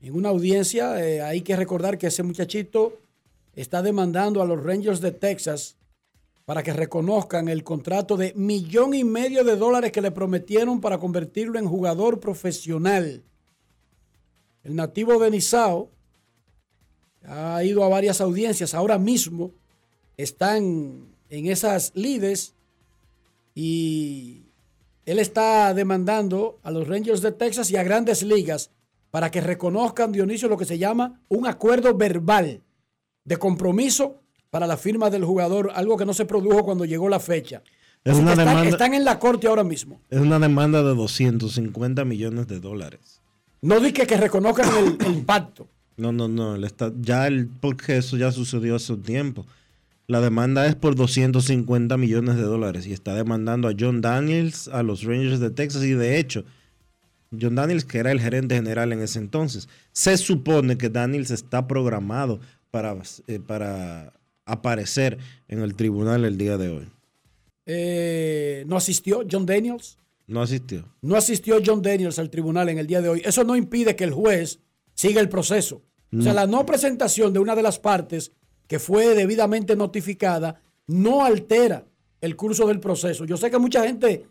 en 0.02 0.14
una 0.14 0.28
audiencia. 0.28 1.02
eh, 1.02 1.22
hay 1.22 1.40
que 1.40 1.56
recordar 1.56 1.96
que 1.96 2.08
ese 2.08 2.22
muchachito 2.22 2.98
está 3.54 3.82
demandando 3.82 4.42
a 4.42 4.46
los 4.46 4.62
Rangers 4.62 5.00
de 5.00 5.12
Texas 5.12 5.76
para 6.44 6.62
que 6.62 6.72
reconozcan 6.72 7.48
el 7.48 7.62
contrato 7.62 8.16
de 8.16 8.32
millón 8.34 8.94
y 8.94 9.04
medio 9.04 9.44
de 9.44 9.56
dólares 9.56 9.92
que 9.92 10.00
le 10.00 10.10
prometieron 10.10 10.80
para 10.80 10.98
convertirlo 10.98 11.58
en 11.58 11.68
jugador 11.68 12.18
profesional. 12.18 13.22
El 14.64 14.74
nativo 14.74 15.18
de 15.18 15.30
Nizao 15.30 15.90
ha 17.24 17.62
ido 17.62 17.84
a 17.84 17.88
varias 17.88 18.20
audiencias. 18.20 18.74
Ahora 18.74 18.98
mismo 18.98 19.52
están 20.16 21.14
en 21.28 21.46
esas 21.46 21.92
lides 21.94 22.54
y 23.54 24.42
él 25.06 25.18
está 25.18 25.72
demandando 25.74 26.58
a 26.62 26.70
los 26.70 26.88
Rangers 26.88 27.22
de 27.22 27.32
Texas 27.32 27.70
y 27.70 27.76
a 27.76 27.82
grandes 27.82 28.22
ligas 28.22 28.70
para 29.10 29.30
que 29.30 29.40
reconozcan, 29.40 30.12
Dionisio, 30.12 30.48
lo 30.48 30.56
que 30.56 30.64
se 30.64 30.78
llama 30.78 31.20
un 31.28 31.46
acuerdo 31.46 31.94
verbal 31.94 32.62
de 33.30 33.36
compromiso 33.36 34.20
para 34.50 34.66
la 34.66 34.76
firma 34.76 35.08
del 35.08 35.24
jugador, 35.24 35.70
algo 35.74 35.96
que 35.96 36.04
no 36.04 36.12
se 36.12 36.24
produjo 36.24 36.64
cuando 36.64 36.84
llegó 36.84 37.08
la 37.08 37.20
fecha. 37.20 37.62
Es 38.02 38.16
una 38.16 38.32
están, 38.32 38.46
demanda- 38.48 38.68
están 38.70 38.94
en 38.94 39.04
la 39.04 39.20
corte 39.20 39.46
ahora 39.46 39.62
mismo. 39.62 40.00
Es 40.10 40.18
una 40.18 40.40
demanda 40.40 40.82
de 40.82 40.94
250 40.96 42.04
millones 42.04 42.48
de 42.48 42.58
dólares. 42.58 43.20
No 43.62 43.78
dije 43.78 44.04
que 44.04 44.16
reconozcan 44.16 44.68
el, 44.76 45.06
el 45.06 45.12
impacto. 45.12 45.68
No, 45.96 46.10
no, 46.10 46.26
no. 46.26 46.56
está, 46.66 46.92
ya 47.00 47.28
el, 47.28 47.46
porque 47.46 47.98
eso 47.98 48.16
ya 48.16 48.32
sucedió 48.32 48.74
hace 48.74 48.94
un 48.94 49.02
tiempo. 49.02 49.46
La 50.08 50.20
demanda 50.20 50.66
es 50.66 50.74
por 50.74 50.96
250 50.96 51.96
millones 51.96 52.34
de 52.34 52.42
dólares 52.42 52.84
y 52.88 52.92
está 52.92 53.14
demandando 53.14 53.68
a 53.68 53.74
John 53.78 54.00
Daniels, 54.00 54.66
a 54.66 54.82
los 54.82 55.04
Rangers 55.04 55.38
de 55.38 55.50
Texas 55.50 55.84
y 55.84 55.92
de 55.92 56.18
hecho, 56.18 56.42
John 57.40 57.54
Daniels, 57.54 57.84
que 57.84 57.98
era 57.98 58.10
el 58.10 58.20
gerente 58.20 58.56
general 58.56 58.92
en 58.92 59.02
ese 59.02 59.20
entonces, 59.20 59.68
se 59.92 60.16
supone 60.16 60.76
que 60.76 60.88
Daniels 60.88 61.30
está 61.30 61.68
programado 61.68 62.40
para, 62.70 62.96
eh, 63.26 63.40
para 63.40 64.12
aparecer 64.44 65.18
en 65.48 65.60
el 65.60 65.74
tribunal 65.74 66.24
el 66.24 66.36
día 66.38 66.56
de 66.58 66.68
hoy. 66.68 66.88
Eh, 67.66 68.64
no 68.66 68.76
asistió 68.76 69.22
John 69.30 69.46
Daniels. 69.46 69.98
No 70.26 70.42
asistió. 70.42 70.84
No 71.02 71.16
asistió 71.16 71.58
John 71.64 71.82
Daniels 71.82 72.18
al 72.18 72.30
tribunal 72.30 72.68
en 72.68 72.78
el 72.78 72.86
día 72.86 73.00
de 73.00 73.08
hoy. 73.08 73.22
Eso 73.24 73.44
no 73.44 73.56
impide 73.56 73.96
que 73.96 74.04
el 74.04 74.12
juez 74.12 74.60
siga 74.94 75.20
el 75.20 75.28
proceso. 75.28 75.82
O 76.16 76.22
sea, 76.22 76.34
la 76.34 76.46
no 76.48 76.66
presentación 76.66 77.32
de 77.32 77.38
una 77.38 77.54
de 77.54 77.62
las 77.62 77.78
partes 77.78 78.32
que 78.66 78.80
fue 78.80 79.14
debidamente 79.14 79.76
notificada 79.76 80.60
no 80.88 81.24
altera 81.24 81.84
el 82.20 82.34
curso 82.34 82.66
del 82.66 82.80
proceso. 82.80 83.24
Yo 83.24 83.36
sé 83.36 83.48
que 83.50 83.58
mucha 83.58 83.84
gente, 83.84 84.26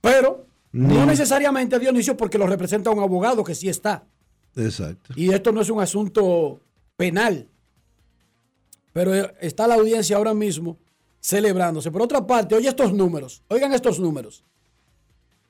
pero 0.00 0.46
no, 0.72 0.88
No. 0.94 1.06
necesariamente 1.06 1.78
Dionisio 1.78 2.16
porque 2.16 2.38
lo 2.38 2.46
representa 2.48 2.90
un 2.90 2.98
abogado 2.98 3.44
que 3.44 3.54
sí 3.54 3.68
está. 3.68 4.04
Exacto. 4.56 5.14
Y 5.16 5.32
esto 5.32 5.52
no 5.52 5.60
es 5.60 5.70
un 5.70 5.80
asunto 5.80 6.60
penal. 6.96 7.48
Pero 8.92 9.14
eh, 9.14 9.34
está 9.40 9.66
la 9.66 9.74
audiencia 9.74 10.16
ahora 10.16 10.34
mismo 10.34 10.76
celebrándose. 11.20 11.90
Por 11.90 12.02
otra 12.02 12.26
parte, 12.26 12.54
oye 12.54 12.68
estos 12.68 12.92
números. 12.92 13.42
Oigan 13.48 13.72
estos 13.72 13.98
números. 13.98 14.44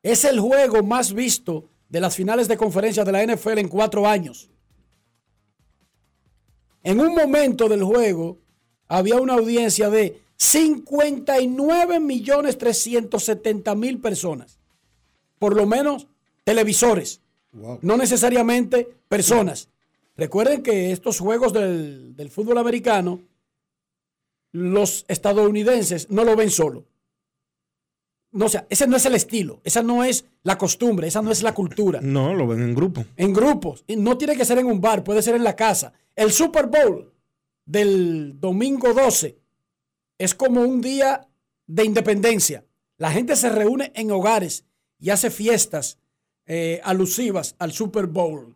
Es 0.04 0.26
el 0.26 0.39
juego 0.39 0.84
más 0.84 1.14
visto 1.14 1.70
de 1.89 1.99
las 1.99 2.16
finales 2.16 2.47
de 2.47 2.58
conferencia 2.58 3.04
de 3.04 3.12
la 3.12 3.26
NFL 3.26 3.60
en 3.60 3.68
cuatro 3.68 4.08
años. 4.08 4.49
En 6.84 6.99
un 6.99 7.14
momento 7.14 7.70
del 7.70 7.84
juego 7.84 8.39
había 8.88 9.18
una 9.18 9.34
audiencia 9.34 9.89
de 9.89 10.22
59 10.41 11.99
millones 11.99 12.57
370 12.57 13.75
mil 13.75 13.99
personas. 13.99 14.57
Por 15.37 15.55
lo 15.55 15.67
menos 15.67 16.07
televisores. 16.43 17.21
No 17.51 17.95
necesariamente 17.95 18.87
personas. 19.07 19.69
Recuerden 20.17 20.63
que 20.63 20.91
estos 20.91 21.19
juegos 21.19 21.53
del, 21.53 22.15
del 22.15 22.31
fútbol 22.31 22.57
americano, 22.57 23.21
los 24.51 25.05
estadounidenses 25.07 26.09
no 26.09 26.23
lo 26.23 26.35
ven 26.35 26.49
solo. 26.49 26.85
No, 28.31 28.45
o 28.45 28.49
sea, 28.49 28.65
ese 28.71 28.87
no 28.87 28.97
es 28.97 29.05
el 29.05 29.13
estilo, 29.13 29.61
esa 29.63 29.83
no 29.83 30.03
es 30.03 30.25
la 30.41 30.57
costumbre, 30.57 31.07
esa 31.07 31.21
no 31.21 31.31
es 31.31 31.43
la 31.43 31.53
cultura. 31.53 31.99
No, 32.03 32.33
lo 32.33 32.47
ven 32.47 32.63
en 32.63 32.73
grupo. 32.73 33.05
En 33.15 33.31
grupos. 33.31 33.83
Y 33.85 33.95
no 33.95 34.17
tiene 34.17 34.35
que 34.35 34.45
ser 34.45 34.57
en 34.57 34.65
un 34.65 34.81
bar, 34.81 35.03
puede 35.03 35.21
ser 35.21 35.35
en 35.35 35.43
la 35.43 35.55
casa. 35.55 35.93
El 36.15 36.31
Super 36.31 36.65
Bowl 36.65 37.13
del 37.63 38.39
domingo 38.39 38.91
12 38.91 39.40
es 40.22 40.36
como 40.36 40.61
un 40.61 40.82
día 40.82 41.28
de 41.65 41.84
independencia. 41.84 42.63
La 42.97 43.11
gente 43.11 43.36
se 43.36 43.49
reúne 43.49 43.91
en 43.95 44.11
hogares 44.11 44.65
y 44.99 45.09
hace 45.09 45.32
fiestas 45.32 45.97
eh, 46.45 46.80
alusivas 46.84 47.55
al 47.57 47.72
Super 47.72 48.05
Bowl. 48.05 48.55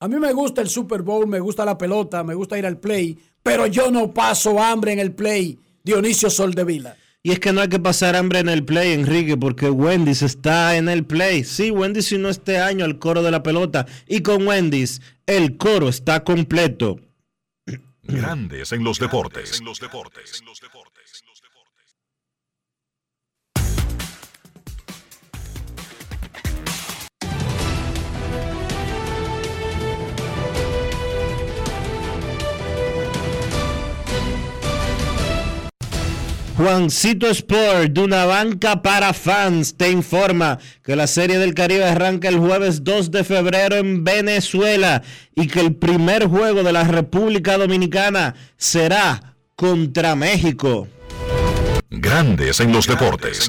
A 0.00 0.08
mí 0.08 0.16
me 0.16 0.32
gusta 0.34 0.60
el 0.60 0.68
Super 0.68 1.00
Bowl, 1.00 1.26
me 1.26 1.40
gusta 1.40 1.64
la 1.64 1.78
pelota, 1.78 2.22
me 2.22 2.34
gusta 2.34 2.58
ir 2.58 2.66
al 2.66 2.78
play, 2.78 3.18
pero 3.42 3.66
yo 3.66 3.90
no 3.90 4.12
paso 4.12 4.60
hambre 4.60 4.92
en 4.92 4.98
el 4.98 5.12
play. 5.12 5.58
Dionisio 5.82 6.28
Soldevila. 6.28 6.96
Y 7.22 7.32
es 7.32 7.40
que 7.40 7.54
no 7.54 7.62
hay 7.62 7.68
que 7.68 7.80
pasar 7.80 8.14
hambre 8.14 8.40
en 8.40 8.50
el 8.50 8.62
play, 8.62 8.92
Enrique, 8.92 9.38
porque 9.38 9.70
Wendy's 9.70 10.20
está 10.20 10.76
en 10.76 10.90
el 10.90 11.06
play. 11.06 11.44
Sí, 11.44 11.70
Wendy's 11.70 12.12
unió 12.12 12.28
este 12.28 12.58
año 12.58 12.84
al 12.84 12.98
coro 12.98 13.22
de 13.22 13.30
la 13.30 13.42
pelota. 13.42 13.86
Y 14.06 14.20
con 14.20 14.46
Wendy's, 14.46 15.00
el 15.26 15.56
coro 15.56 15.88
está 15.88 16.24
completo. 16.24 17.00
Grandes 18.08 18.72
en 18.72 18.82
los 18.82 18.98
deportes. 18.98 19.62
Juancito 36.58 37.28
Sport, 37.28 37.92
de 37.92 38.00
una 38.00 38.24
banca 38.24 38.82
para 38.82 39.14
fans, 39.14 39.76
te 39.76 39.92
informa 39.92 40.58
que 40.82 40.96
la 40.96 41.06
Serie 41.06 41.38
del 41.38 41.54
Caribe 41.54 41.84
arranca 41.84 42.28
el 42.28 42.36
jueves 42.36 42.82
2 42.82 43.12
de 43.12 43.22
febrero 43.22 43.76
en 43.76 44.02
Venezuela 44.02 45.04
y 45.36 45.46
que 45.46 45.60
el 45.60 45.76
primer 45.76 46.26
juego 46.26 46.64
de 46.64 46.72
la 46.72 46.82
República 46.82 47.56
Dominicana 47.58 48.34
será 48.56 49.36
contra 49.54 50.16
México. 50.16 50.88
Grandes 51.90 52.58
en 52.58 52.72
los 52.72 52.88
deportes. 52.88 53.48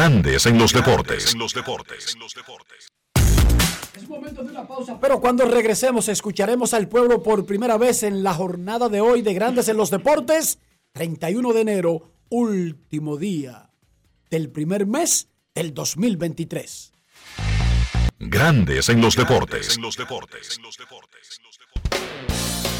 Grandes 0.00 0.46
en 0.46 0.56
los 0.56 0.72
deportes. 0.72 1.36
Es 3.94 4.08
momento 4.08 4.42
de 4.42 4.50
una 4.50 4.66
pausa, 4.66 4.98
pero 4.98 5.20
cuando 5.20 5.44
regresemos 5.44 6.08
escucharemos 6.08 6.72
al 6.72 6.88
pueblo 6.88 7.22
por 7.22 7.44
primera 7.44 7.76
vez 7.76 8.02
en 8.02 8.22
la 8.22 8.32
jornada 8.32 8.88
de 8.88 9.02
hoy 9.02 9.20
de 9.20 9.34
Grandes 9.34 9.68
en 9.68 9.76
los 9.76 9.90
Deportes 9.90 10.58
31 10.92 11.52
de 11.52 11.60
enero, 11.60 12.12
último 12.30 13.18
día 13.18 13.68
del 14.30 14.48
primer 14.48 14.86
mes 14.86 15.28
del 15.54 15.74
2023. 15.74 16.92
Grandes 18.20 18.88
en 18.88 19.02
los 19.02 19.16
deportes. 19.16 19.78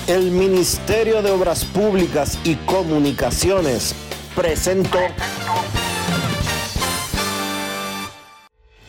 El 0.06 0.30
Ministerio 0.30 1.20
de 1.20 1.30
Obras 1.32 1.66
Públicas 1.66 2.38
y 2.44 2.54
Comunicaciones 2.54 3.94
presentó. 4.34 5.00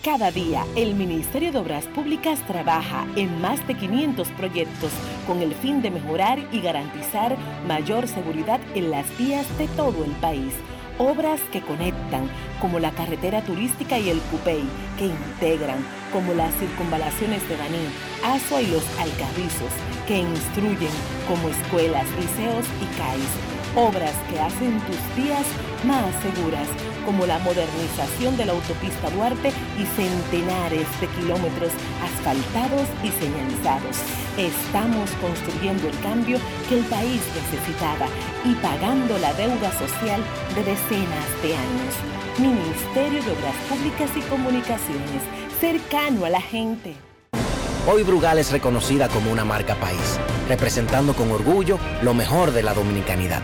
Cada 0.03 0.31
día, 0.31 0.65
el 0.75 0.95
Ministerio 0.95 1.51
de 1.51 1.59
Obras 1.59 1.85
Públicas 1.85 2.39
trabaja 2.47 3.05
en 3.15 3.39
más 3.39 3.67
de 3.67 3.75
500 3.75 4.29
proyectos 4.29 4.89
con 5.27 5.43
el 5.43 5.53
fin 5.53 5.83
de 5.83 5.91
mejorar 5.91 6.39
y 6.51 6.59
garantizar 6.59 7.37
mayor 7.67 8.07
seguridad 8.07 8.59
en 8.73 8.89
las 8.89 9.05
vías 9.19 9.45
de 9.59 9.67
todo 9.67 10.03
el 10.03 10.09
país. 10.13 10.55
Obras 10.97 11.39
que 11.51 11.61
conectan, 11.61 12.31
como 12.59 12.79
la 12.79 12.89
carretera 12.89 13.43
turística 13.43 13.99
y 13.99 14.09
el 14.09 14.19
Cupey, 14.21 14.63
que 14.97 15.05
integran, 15.05 15.85
como 16.11 16.33
las 16.33 16.55
circunvalaciones 16.55 17.47
de 17.47 17.57
Baní, 17.57 17.85
Asua 18.23 18.59
y 18.63 18.71
los 18.71 18.83
Alcarrizos, 18.97 19.71
que 20.07 20.17
instruyen, 20.17 20.93
como 21.27 21.47
escuelas, 21.47 22.07
liceos 22.17 22.65
y 22.81 22.97
CAIS 22.97 23.50
Obras 23.75 24.13
que 24.29 24.37
hacen 24.37 24.81
tus 24.81 25.15
días 25.15 25.45
más 25.85 26.13
seguras, 26.21 26.67
como 27.05 27.25
la 27.25 27.39
modernización 27.39 28.35
de 28.35 28.45
la 28.45 28.51
autopista 28.51 29.09
Duarte 29.11 29.53
y 29.79 29.85
centenares 29.95 30.85
de 30.99 31.07
kilómetros 31.07 31.71
asfaltados 32.03 32.87
y 33.01 33.09
señalizados. 33.11 33.97
Estamos 34.37 35.09
construyendo 35.21 35.87
el 35.87 35.97
cambio 36.01 36.37
que 36.67 36.79
el 36.79 36.85
país 36.85 37.21
necesitaba 37.33 38.07
y 38.43 38.55
pagando 38.55 39.17
la 39.19 39.33
deuda 39.35 39.71
social 39.79 40.21
de 40.53 40.63
decenas 40.63 41.41
de 41.41 41.55
años. 41.55 41.95
Ministerio 42.39 43.23
de 43.23 43.31
Obras 43.31 43.55
Públicas 43.69 44.11
y 44.17 44.21
Comunicaciones, 44.29 45.23
cercano 45.61 46.25
a 46.25 46.29
la 46.29 46.41
gente. 46.41 47.10
Hoy 47.87 48.03
Brugal 48.03 48.37
es 48.37 48.51
reconocida 48.51 49.09
como 49.09 49.31
una 49.31 49.43
marca 49.43 49.73
país, 49.73 50.19
representando 50.47 51.15
con 51.15 51.31
orgullo 51.31 51.79
lo 52.03 52.13
mejor 52.13 52.51
de 52.51 52.61
la 52.61 52.75
dominicanidad. 52.75 53.41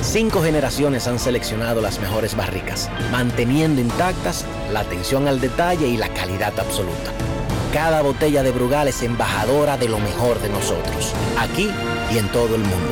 Cinco 0.00 0.42
generaciones 0.42 1.06
han 1.06 1.20
seleccionado 1.20 1.80
las 1.80 2.00
mejores 2.00 2.34
barricas, 2.34 2.90
manteniendo 3.12 3.80
intactas 3.80 4.44
la 4.72 4.80
atención 4.80 5.28
al 5.28 5.40
detalle 5.40 5.86
y 5.86 5.96
la 5.96 6.08
calidad 6.08 6.58
absoluta. 6.58 7.12
Cada 7.72 8.02
botella 8.02 8.42
de 8.42 8.50
Brugal 8.50 8.88
es 8.88 9.00
embajadora 9.04 9.76
de 9.76 9.88
lo 9.88 10.00
mejor 10.00 10.40
de 10.42 10.48
nosotros, 10.48 11.12
aquí 11.38 11.70
y 12.12 12.18
en 12.18 12.26
todo 12.32 12.56
el 12.56 12.62
mundo. 12.62 12.88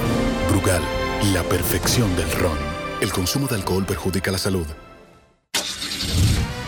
Brugal, 0.51 0.83
la 1.35 1.43
perfección 1.43 2.15
del 2.15 2.31
ron. 2.31 2.57
El 3.01 3.13
consumo 3.13 3.49
de 3.49 3.57
alcohol 3.57 3.85
perjudica 3.85 4.31
la 4.31 4.39
salud. 4.39 4.67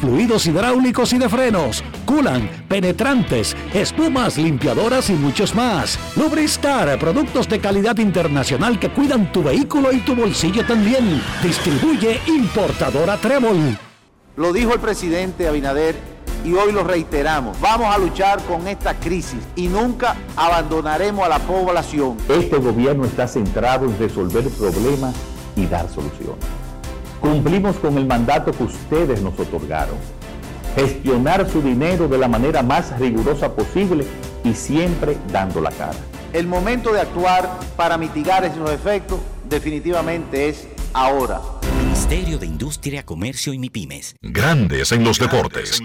fluidos 0.00 0.46
hidráulicos 0.46 1.12
y 1.12 1.18
de 1.18 1.28
frenos, 1.28 1.82
culan, 2.04 2.48
penetrantes, 2.68 3.56
espumas, 3.72 4.38
limpiadoras 4.38 5.10
y 5.10 5.14
muchos 5.14 5.54
más. 5.54 5.98
Lubristar, 6.16 6.98
productos 6.98 7.48
de 7.48 7.60
calidad 7.60 7.98
internacional 7.98 8.78
que 8.78 8.90
cuidan 8.90 9.32
tu 9.32 9.42
vehículo 9.42 9.92
y 9.92 9.98
tu 9.98 10.14
bolsillo 10.14 10.64
también. 10.66 11.22
Distribuye 11.42 12.20
importadora 12.26 13.16
Trébol. 13.16 13.78
Lo 14.36 14.52
dijo 14.52 14.74
el 14.74 14.80
presidente 14.80 15.48
Abinader 15.48 15.96
y 16.44 16.54
hoy 16.54 16.72
lo 16.72 16.84
reiteramos. 16.84 17.58
Vamos 17.60 17.94
a 17.94 17.98
luchar 17.98 18.40
con 18.42 18.68
esta 18.68 18.94
crisis 18.94 19.40
y 19.56 19.68
nunca 19.68 20.16
abandonaremos 20.36 21.24
a 21.24 21.28
la 21.28 21.38
población. 21.40 22.16
Este 22.28 22.56
gobierno 22.58 23.04
está 23.04 23.26
centrado 23.26 23.86
en 23.86 23.98
resolver 23.98 24.44
problemas 24.50 25.14
y 25.56 25.66
dar 25.66 25.88
soluciones. 25.88 26.65
Cumplimos 27.20 27.76
con 27.76 27.96
el 27.98 28.06
mandato 28.06 28.52
que 28.52 28.64
ustedes 28.64 29.20
nos 29.22 29.38
otorgaron. 29.38 29.96
Gestionar 30.74 31.48
su 31.50 31.62
dinero 31.62 32.08
de 32.08 32.18
la 32.18 32.28
manera 32.28 32.62
más 32.62 32.98
rigurosa 32.98 33.54
posible 33.54 34.04
y 34.44 34.52
siempre 34.54 35.16
dando 35.32 35.60
la 35.60 35.70
cara. 35.70 35.98
El 36.32 36.46
momento 36.46 36.92
de 36.92 37.00
actuar 37.00 37.58
para 37.76 37.96
mitigar 37.96 38.44
esos 38.44 38.70
efectos 38.70 39.20
definitivamente 39.48 40.48
es 40.48 40.68
ahora. 40.92 41.40
Ministerio 41.82 42.38
de 42.38 42.46
Industria, 42.46 43.04
Comercio 43.04 43.52
y 43.52 43.58
MIPIMES. 43.58 44.16
Grandes 44.20 44.92
en 44.92 45.02
los 45.02 45.18
deportes. 45.18 45.80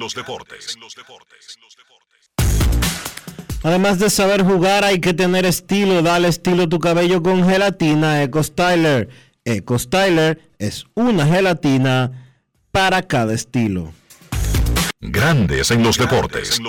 Además 3.63 3.99
de 3.99 4.09
saber 4.09 4.43
jugar, 4.43 4.83
hay 4.83 4.99
que 4.99 5.13
tener 5.13 5.45
estilo. 5.45 6.01
Dale 6.01 6.27
estilo 6.27 6.63
a 6.63 6.69
tu 6.69 6.79
cabello 6.79 7.21
con 7.21 7.47
gelatina 7.47 8.23
Eco 8.23 8.43
Styler. 8.43 9.09
Eco 9.43 9.79
Styler 9.79 10.39
es 10.59 10.85
una 10.93 11.25
gelatina 11.25 12.35
para 12.71 13.01
cada 13.01 13.33
estilo. 13.33 13.91
Grandes 14.99 15.71
en 15.71 15.81
los 15.81 15.97
deportes. 15.97 16.61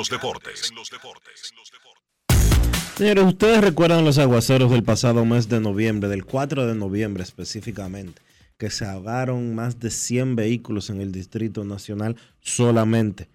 Señores, 2.96 3.24
ustedes 3.24 3.60
recuerdan 3.60 4.04
los 4.04 4.16
aguaceros 4.16 4.70
del 4.70 4.82
pasado 4.82 5.24
mes 5.26 5.48
de 5.48 5.60
noviembre, 5.60 6.08
del 6.08 6.24
4 6.24 6.66
de 6.66 6.74
noviembre 6.74 7.22
específicamente, 7.22 8.22
que 8.56 8.70
se 8.70 8.86
ahogaron 8.86 9.54
más 9.54 9.78
de 9.78 9.90
100 9.90 10.36
vehículos 10.36 10.88
en 10.88 11.02
el 11.02 11.12
Distrito 11.12 11.64
Nacional 11.64 12.16
solamente. 12.40 13.28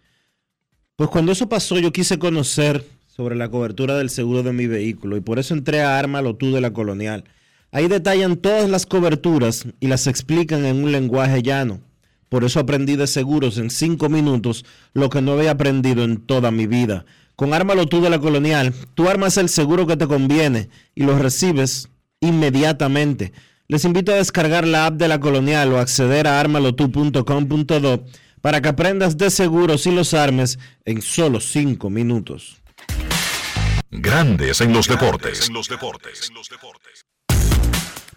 Pues 0.96 1.12
cuando 1.12 1.32
eso 1.32 1.48
pasó 1.48 1.78
yo 1.78 1.92
quise 1.92 2.18
conocer 2.18 2.84
sobre 3.08 3.36
la 3.36 3.50
cobertura 3.50 3.96
del 3.98 4.10
seguro 4.10 4.42
de 4.42 4.54
mi 4.54 4.66
vehículo 4.66 5.16
y 5.16 5.22
por 5.22 5.38
eso 5.38 5.54
entré 5.54 5.82
a 5.82 6.00
Arma 6.00 6.24
Tú 6.34 6.52
de 6.52 6.62
la 6.62 6.74
Colonial 6.74 7.24
Ahí 7.72 7.88
detallan 7.88 8.38
todas 8.38 8.70
las 8.70 8.86
coberturas 8.86 9.66
y 9.80 9.88
las 9.88 10.08
explican 10.08 10.66
en 10.66 10.84
un 10.84 10.92
lenguaje 10.92 11.42
llano. 11.42 11.82
Por 12.30 12.44
eso 12.44 12.60
aprendí 12.60 12.96
de 12.96 13.08
seguros 13.08 13.58
en 13.58 13.70
cinco 13.70 14.10
minutos 14.10 14.66
lo 14.94 15.10
que 15.10 15.22
no 15.22 15.34
había 15.34 15.52
aprendido 15.52 16.04
en 16.04 16.18
toda 16.18 16.52
mi 16.52 16.68
vida. 16.68 17.06
Con 17.36 17.54
Ármalo 17.54 17.86
tú 17.86 18.02
de 18.02 18.10
la 18.10 18.20
Colonial, 18.20 18.74
tú 18.96 19.08
armas 19.08 19.38
el 19.38 19.48
seguro 19.50 19.86
que 19.86 19.96
te 19.96 20.08
conviene 20.08 20.70
y 20.96 21.04
lo 21.04 21.18
recibes 21.18 21.90
inmediatamente. 22.20 23.32
Les 23.68 23.86
invito 23.86 24.12
a 24.12 24.16
descargar 24.16 24.66
la 24.66 24.88
app 24.88 24.96
de 24.96 25.08
la 25.08 25.20
Colonial 25.20 25.72
o 25.74 25.80
acceder 25.80 26.28
a 26.28 26.40
armalotu.com.do 26.40 28.06
para 28.42 28.62
que 28.62 28.70
aprendas 28.70 29.18
de 29.18 29.30
seguros 29.30 29.86
y 29.88 29.92
los 29.92 30.14
armes 30.14 30.58
en 30.86 31.02
solo 31.02 31.40
cinco 31.40 31.90
minutos. 31.90 32.62
Grandes 33.92 34.62
en 34.62 34.74
los 34.74 34.88
deportes. 34.88 35.50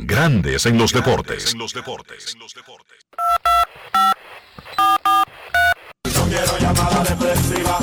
Grandes 0.00 0.64
en 0.64 0.78
los 0.78 0.92
deportes. 0.92 1.56
No 1.56 1.66
quiero 6.28 6.56
llamada 6.60 7.02
depresiva. 7.02 7.80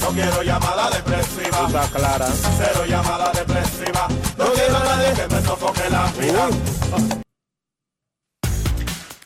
No 0.00 0.08
quiero 0.08 0.42
llamada 0.42 0.88
depresiva. 0.90 1.66
Está 1.66 1.86
clara. 1.88 2.28
Cero 2.56 2.86
llamada 2.88 3.30
depresiva. 3.32 4.08
No 4.38 4.50
quiero 4.52 4.76
a 4.76 4.84
nadie 4.84 5.12
que 5.12 5.28
me 5.34 5.42
sofoque 5.42 5.90
la 5.90 6.10
vida. 6.12 6.48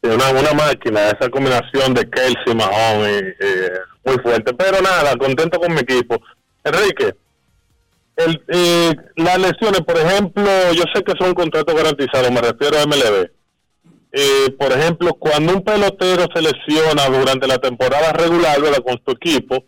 Una, 0.02 0.32
una 0.32 0.52
máquina, 0.52 1.08
esa 1.08 1.30
combinación 1.30 1.94
de 1.94 2.10
Kelsey 2.10 2.52
y 2.52 2.56
Mahomes, 2.56 3.24
eh, 3.40 3.72
muy 4.04 4.18
fuerte. 4.18 4.54
Pero 4.54 4.82
nada, 4.82 5.16
contento 5.16 5.62
con 5.62 5.74
mi 5.74 5.80
equipo. 5.80 6.18
Enrique, 6.62 7.16
el, 8.18 8.44
eh, 8.50 8.94
las 9.16 9.40
lesiones, 9.40 9.80
por 9.80 9.98
ejemplo, 9.98 10.44
yo 10.74 10.84
sé 10.94 11.02
que 11.06 11.14
son 11.18 11.34
contratos 11.34 11.74
garantizados, 11.74 12.30
me 12.32 12.42
refiero 12.42 12.80
a 12.80 12.86
MLB. 12.86 13.37
Eh, 14.12 14.52
por 14.58 14.72
ejemplo, 14.72 15.14
cuando 15.14 15.54
un 15.54 15.64
pelotero 15.64 16.28
se 16.34 16.42
lesiona 16.42 17.06
durante 17.08 17.48
la 17.48 17.58
temporada 17.58 18.14
regular 18.14 18.58
con 18.84 19.00
su 19.06 19.12
equipo, 19.12 19.64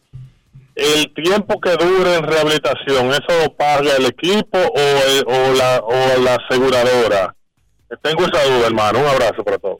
el 0.75 1.13
tiempo 1.13 1.59
que 1.59 1.71
dure 1.71 2.15
en 2.15 2.23
rehabilitación, 2.23 3.09
¿eso 3.09 3.43
lo 3.43 3.53
paga 3.55 3.95
el 3.97 4.05
equipo 4.05 4.57
o, 4.57 5.31
o, 5.31 5.53
la, 5.53 5.79
o 5.83 6.21
la 6.23 6.35
aseguradora? 6.35 7.35
Tengo 8.01 8.21
esa 8.21 8.43
duda, 8.45 8.67
hermano. 8.67 8.99
Un 8.99 9.07
abrazo 9.07 9.43
para 9.43 9.57
todos. 9.57 9.79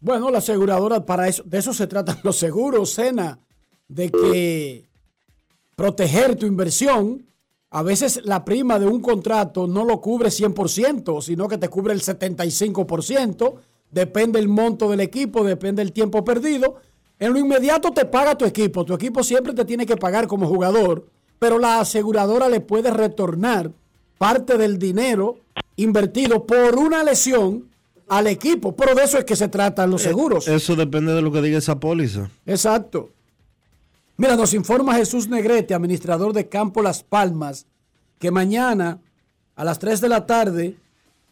Bueno, 0.00 0.30
la 0.30 0.38
aseguradora 0.38 1.04
para 1.04 1.28
eso, 1.28 1.42
de 1.44 1.58
eso 1.58 1.72
se 1.72 1.86
tratan 1.86 2.18
los 2.22 2.36
seguros, 2.36 2.90
Sena, 2.90 3.38
de 3.88 4.10
que 4.10 4.88
proteger 5.74 6.36
tu 6.36 6.46
inversión. 6.46 7.24
A 7.70 7.82
veces 7.82 8.22
la 8.24 8.44
prima 8.44 8.78
de 8.78 8.86
un 8.86 9.00
contrato 9.00 9.66
no 9.66 9.84
lo 9.84 10.00
cubre 10.00 10.28
100%, 10.28 11.20
sino 11.20 11.48
que 11.48 11.58
te 11.58 11.68
cubre 11.68 11.92
el 11.92 12.02
75%. 12.02 13.54
Depende 13.90 14.38
el 14.38 14.48
monto 14.48 14.90
del 14.90 15.00
equipo, 15.00 15.44
depende 15.44 15.82
el 15.82 15.92
tiempo 15.92 16.24
perdido. 16.24 16.76
En 17.18 17.32
lo 17.32 17.38
inmediato 17.38 17.90
te 17.90 18.04
paga 18.04 18.36
tu 18.36 18.44
equipo. 18.44 18.84
Tu 18.84 18.94
equipo 18.94 19.22
siempre 19.22 19.54
te 19.54 19.64
tiene 19.64 19.86
que 19.86 19.96
pagar 19.96 20.26
como 20.26 20.46
jugador, 20.46 21.06
pero 21.38 21.58
la 21.58 21.80
aseguradora 21.80 22.48
le 22.48 22.60
puede 22.60 22.90
retornar 22.90 23.72
parte 24.18 24.58
del 24.58 24.78
dinero 24.78 25.38
invertido 25.76 26.44
por 26.44 26.76
una 26.76 27.02
lesión 27.02 27.68
al 28.08 28.26
equipo. 28.26 28.74
Pero 28.76 28.94
de 28.94 29.04
eso 29.04 29.18
es 29.18 29.24
que 29.24 29.36
se 29.36 29.48
tratan 29.48 29.90
los 29.90 30.02
seguros. 30.02 30.48
Eso 30.48 30.76
depende 30.76 31.12
de 31.14 31.22
lo 31.22 31.32
que 31.32 31.42
diga 31.42 31.58
esa 31.58 31.78
póliza. 31.78 32.30
Exacto. 32.46 33.10
Mira, 34.16 34.36
nos 34.36 34.52
informa 34.52 34.96
Jesús 34.96 35.28
Negrete, 35.28 35.74
administrador 35.74 36.32
de 36.32 36.48
Campo 36.48 36.82
Las 36.82 37.04
Palmas, 37.04 37.66
que 38.18 38.32
mañana 38.32 38.98
a 39.54 39.64
las 39.64 39.78
3 39.78 40.00
de 40.00 40.08
la 40.08 40.26
tarde 40.26 40.76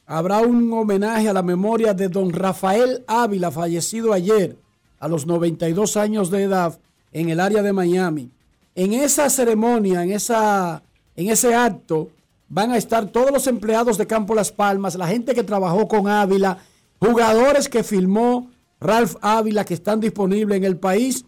habrá 0.07 0.41
un 0.41 0.73
homenaje 0.73 1.29
a 1.29 1.33
la 1.33 1.43
memoria 1.43 1.93
de 1.93 2.09
don 2.09 2.33
Rafael 2.33 3.05
Ávila, 3.07 3.51
fallecido 3.51 4.13
ayer 4.13 4.57
a 5.01 5.09
los 5.09 5.27
92 5.27 5.97
años 5.97 6.31
de 6.31 6.45
edad 6.45 6.79
en 7.13 7.29
el 7.29 7.41
área 7.41 7.63
de 7.63 7.73
Miami. 7.73 8.31
En 8.75 8.93
esa 8.93 9.29
ceremonia, 9.29 10.03
en, 10.03 10.13
esa, 10.13 10.83
en 11.17 11.29
ese 11.29 11.55
acto, 11.55 12.11
van 12.49 12.71
a 12.71 12.77
estar 12.77 13.07
todos 13.07 13.33
los 13.33 13.47
empleados 13.47 13.99
de 13.99 14.07
Campo 14.07 14.35
Las 14.35 14.53
Palmas, 14.53 14.95
la 14.95 15.09
gente 15.09 15.35
que 15.35 15.43
trabajó 15.43 15.89
con 15.89 16.09
Ávila, 16.09 16.59
jugadores 17.01 17.69
que 17.69 17.83
filmó 17.83 18.51
Ralph 18.81 19.17
Ávila 19.21 19.65
que 19.65 19.75
están 19.75 20.01
disponibles 20.01 20.59
en 20.59 20.65
el 20.65 20.77
país. 20.77 21.25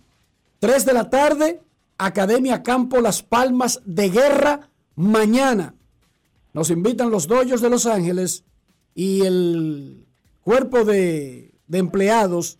3 0.60 0.84
de 0.84 0.92
la 0.92 1.10
tarde, 1.10 1.60
Academia 1.96 2.62
Campo 2.62 3.00
Las 3.00 3.22
Palmas 3.22 3.80
de 3.84 4.10
Guerra, 4.10 4.68
mañana. 4.94 5.74
Nos 6.52 6.70
invitan 6.70 7.10
los 7.10 7.26
doyos 7.26 7.60
de 7.60 7.70
Los 7.70 7.86
Ángeles 7.86 8.44
y 8.94 9.22
el 9.22 10.06
cuerpo 10.42 10.84
de, 10.84 11.52
de 11.66 11.78
empleados 11.78 12.58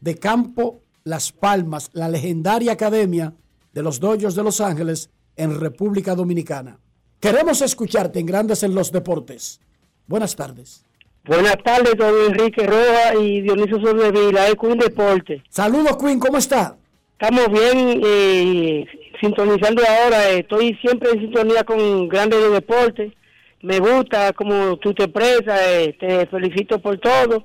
de 0.00 0.16
Campo 0.16 0.82
Las 1.04 1.32
Palmas, 1.32 1.90
la 1.92 2.08
legendaria 2.08 2.72
academia 2.72 3.34
de 3.72 3.82
los 3.82 4.00
doyos 4.00 4.34
de 4.34 4.42
Los 4.42 4.60
Ángeles 4.60 5.10
en 5.36 5.58
República 5.58 6.14
Dominicana. 6.14 6.78
Queremos 7.20 7.62
escucharte 7.62 8.18
en 8.18 8.26
Grandes 8.26 8.62
en 8.62 8.74
los 8.74 8.92
Deportes. 8.92 9.60
Buenas 10.06 10.34
tardes. 10.34 10.84
Buenas 11.24 11.56
tardes, 11.62 11.94
don 11.96 12.14
Enrique 12.28 12.66
Roja 12.66 13.14
y 13.20 13.42
Dionisio 13.42 13.78
Sobrevila, 13.80 14.48
el 14.48 14.56
Queen 14.56 14.78
Deporte. 14.78 15.42
Saludos, 15.50 15.98
Queen, 15.98 16.18
¿cómo 16.18 16.38
está? 16.38 16.76
Estamos 17.12 17.48
bien, 17.52 18.00
eh, 18.02 18.86
sintonizando 19.20 19.82
ahora. 19.86 20.30
Estoy 20.30 20.74
siempre 20.80 21.10
en 21.10 21.20
sintonía 21.20 21.62
con 21.64 22.08
Grandes 22.08 22.40
de 22.40 22.48
Deporte. 22.48 23.16
Me 23.62 23.78
gusta 23.78 24.32
como 24.32 24.76
tú 24.78 24.94
te 24.94 25.04
expresas, 25.04 25.60
eh, 25.66 25.96
te 25.98 26.26
felicito 26.26 26.78
por 26.80 26.98
todo. 26.98 27.44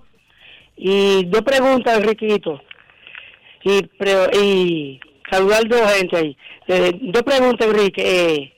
Y 0.77 1.25
dos 1.25 1.41
preguntas, 1.41 1.97
Enriquito. 1.97 2.61
Y, 3.63 3.81
pre- 3.83 4.29
y 4.41 4.99
saludar 5.29 5.67
dos 5.67 5.81
gente 5.93 6.17
ahí. 6.17 6.37
Eh, 6.67 6.91
dos 7.01 7.23
preguntas, 7.23 7.67
Enrique. 7.67 8.01
Eh, 8.03 8.53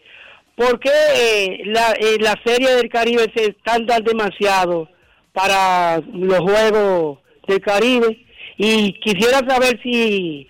¿Por 0.56 0.80
qué 0.80 0.90
eh, 1.16 1.62
la, 1.66 1.92
eh, 2.00 2.18
la 2.20 2.36
Serie 2.44 2.76
del 2.76 2.90
Caribe 2.90 3.32
se 3.36 3.54
tarda 3.64 4.00
demasiado 4.00 4.90
para 5.34 6.02
los 6.14 6.40
Juegos 6.40 7.20
del 7.48 7.62
Caribe? 7.62 8.26
Y 8.58 8.94
quisiera 9.00 9.40
saber 9.48 9.80
si 9.84 10.48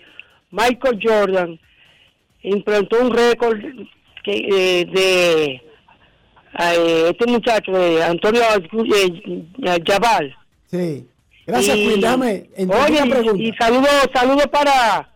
Michael 0.52 1.00
Jordan 1.04 1.60
implantó 2.42 3.02
un 3.02 3.12
récord 3.12 3.60
que, 4.24 4.32
eh, 4.32 4.86
de 4.86 5.62
eh, 6.60 7.10
este 7.12 7.26
muchacho, 7.32 7.72
de 7.72 8.04
Antonio 8.04 8.42
eh, 8.44 9.84
Jabal. 9.86 10.36
Sí. 10.70 11.08
Gracias, 11.46 11.78
Y-. 11.78 12.00
Déjame 12.02 12.50
Oye, 12.58 13.02
y- 13.06 13.10
pregunta. 13.10 13.42
Y 13.44 13.54
saludos 13.54 13.90
saludo 14.14 14.44
para 14.52 15.10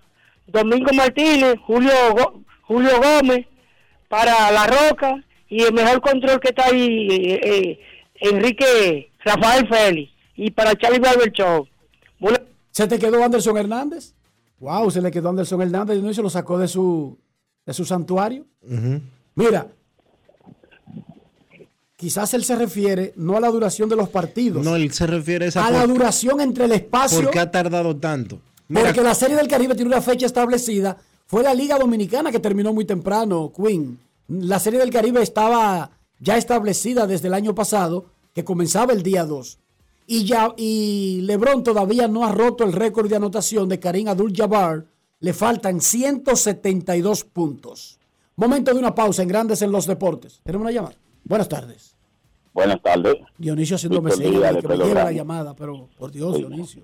Domingo 0.47 0.91
Martínez, 0.93 1.55
Julio 1.65 1.91
Go- 2.13 2.41
Julio 2.63 2.91
Gómez, 3.01 3.45
para 4.07 4.51
La 4.51 4.65
Roca 4.67 5.23
y 5.49 5.63
el 5.63 5.73
mejor 5.73 5.99
control 6.01 6.39
que 6.39 6.49
está 6.49 6.65
ahí, 6.67 7.07
eh, 7.09 7.39
eh, 7.43 7.79
Enrique 8.21 9.11
Rafael 9.25 9.67
Félix, 9.67 10.11
y 10.37 10.51
para 10.51 10.75
Charlie 10.75 10.99
Barber 10.99 11.31
Show. 11.31 11.67
¿Se 12.71 12.87
te 12.87 12.97
quedó 12.97 13.21
Anderson 13.23 13.57
Hernández? 13.57 14.13
Wow, 14.59 14.89
se 14.91 15.01
le 15.01 15.11
quedó 15.11 15.29
Anderson 15.29 15.61
Hernández 15.61 15.97
y 15.97 16.01
no 16.01 16.13
se 16.13 16.21
lo 16.21 16.29
sacó 16.29 16.57
de 16.57 16.67
su, 16.69 17.17
de 17.65 17.73
su 17.73 17.83
santuario. 17.83 18.45
Mira, 19.35 19.67
quizás 22.02 22.34
él 22.34 22.43
se 22.43 22.56
refiere 22.56 23.14
no 23.16 23.38
a 23.38 23.39
la 23.39 23.49
duración 23.49 23.88
de 23.88 23.95
los 23.95 24.10
partidos, 24.10 24.66
No, 24.66 24.76
él 24.76 24.91
se 24.91 25.06
refiere 25.06 25.45
a 25.45 25.47
esa 25.49 25.68
a 25.68 25.70
la 25.70 25.86
duración 25.86 26.41
entre 26.41 26.66
el 26.66 26.72
espacio. 26.72 27.22
¿Por 27.22 27.30
qué 27.30 27.39
ha 27.39 27.52
tardado 27.52 27.95
tanto? 27.95 28.39
Mira, 28.68 28.86
Porque 28.86 29.02
la 29.02 29.14
Serie 29.14 29.36
del 29.36 29.47
Caribe 29.47 29.76
tiene 29.76 29.91
una 29.91 30.02
fecha 30.02 30.26
establecida. 30.26 30.97
Fue 31.28 31.43
la 31.43 31.54
Liga 31.54 31.78
Dominicana 31.78 32.32
que 32.32 32.39
terminó 32.39 32.74
muy 32.74 32.86
temprano, 32.86 33.54
Queen. 33.56 33.99
La 34.28 34.60
Serie 34.60 34.80
del 34.80 34.89
Caribe 34.89 35.22
estaba 35.22 35.91
ya 36.20 36.38
establecida 36.38 37.06
desde 37.06 37.28
el 37.28 37.36
año 37.36 37.54
pasado, 37.54 38.08
que 38.34 38.43
comenzaba 38.43 38.93
el 38.93 39.04
día 39.04 39.24
2. 39.24 39.60
Y, 40.08 40.26
ya, 40.26 40.54
y 40.58 41.22
LeBron 41.22 41.64
todavía 41.64 42.08
no 42.08 42.26
ha 42.26 42.32
roto 42.32 42.64
el 42.64 42.74
récord 42.74 43.10
de 43.10 43.18
anotación 43.18 43.70
de 43.70 43.80
Karim 43.80 44.08
Abdul-Jabbar. 44.08 44.86
Le 45.20 45.34
faltan 45.34 45.80
172 45.82 47.26
puntos. 47.26 47.99
Momento 48.36 48.74
de 48.74 48.80
una 48.80 48.95
pausa 48.95 49.22
en 49.22 49.28
Grandes 49.28 49.62
en 49.62 49.72
los 49.72 49.86
Deportes. 49.86 50.41
Tenemos 50.43 50.66
una 50.66 50.72
llamada. 50.72 50.95
Buenas 51.24 51.47
tardes. 51.47 51.90
Buenas 52.54 52.82
tardes. 52.82 53.16
Dionisio 53.38 53.76
haciéndome 53.78 54.10
Víctor 54.12 54.26
señas 54.34 54.56
que 54.62 54.68
me 54.68 54.78
lleve 54.78 54.93
la 54.93 55.12
llamada, 55.12 55.54
pero 55.56 55.88
por 55.97 56.12
Dios, 56.12 56.38
Dionisio. 56.38 56.84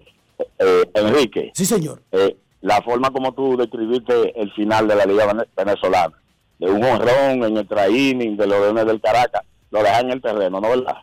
Eh, 0.60 0.84
Enrique. 0.94 1.52
Sí, 1.54 1.66
señor. 1.66 2.02
Eh, 2.12 2.38
la 2.62 2.82
forma 2.82 3.10
como 3.12 3.34
tú 3.34 3.58
describiste 3.58 4.40
el 4.42 4.52
final 4.54 4.88
de 4.88 4.96
la 4.96 5.06
Liga 5.06 5.26
Vene- 5.28 5.48
Venezolana, 5.56 6.16
de 6.60 6.70
un 6.72 6.84
honrón 6.84 7.44
en 7.44 7.58
el 7.58 7.68
training 7.68 8.38
de 8.38 8.48
los 8.48 8.60
Leones 8.62 8.86
del 8.86 9.02
Caracas, 9.02 9.42
lo 9.72 9.80
dejan 9.84 10.06
en 10.06 10.12
el 10.14 10.22
terreno, 10.22 10.62
¿no 10.62 10.70
verdad? 10.70 10.96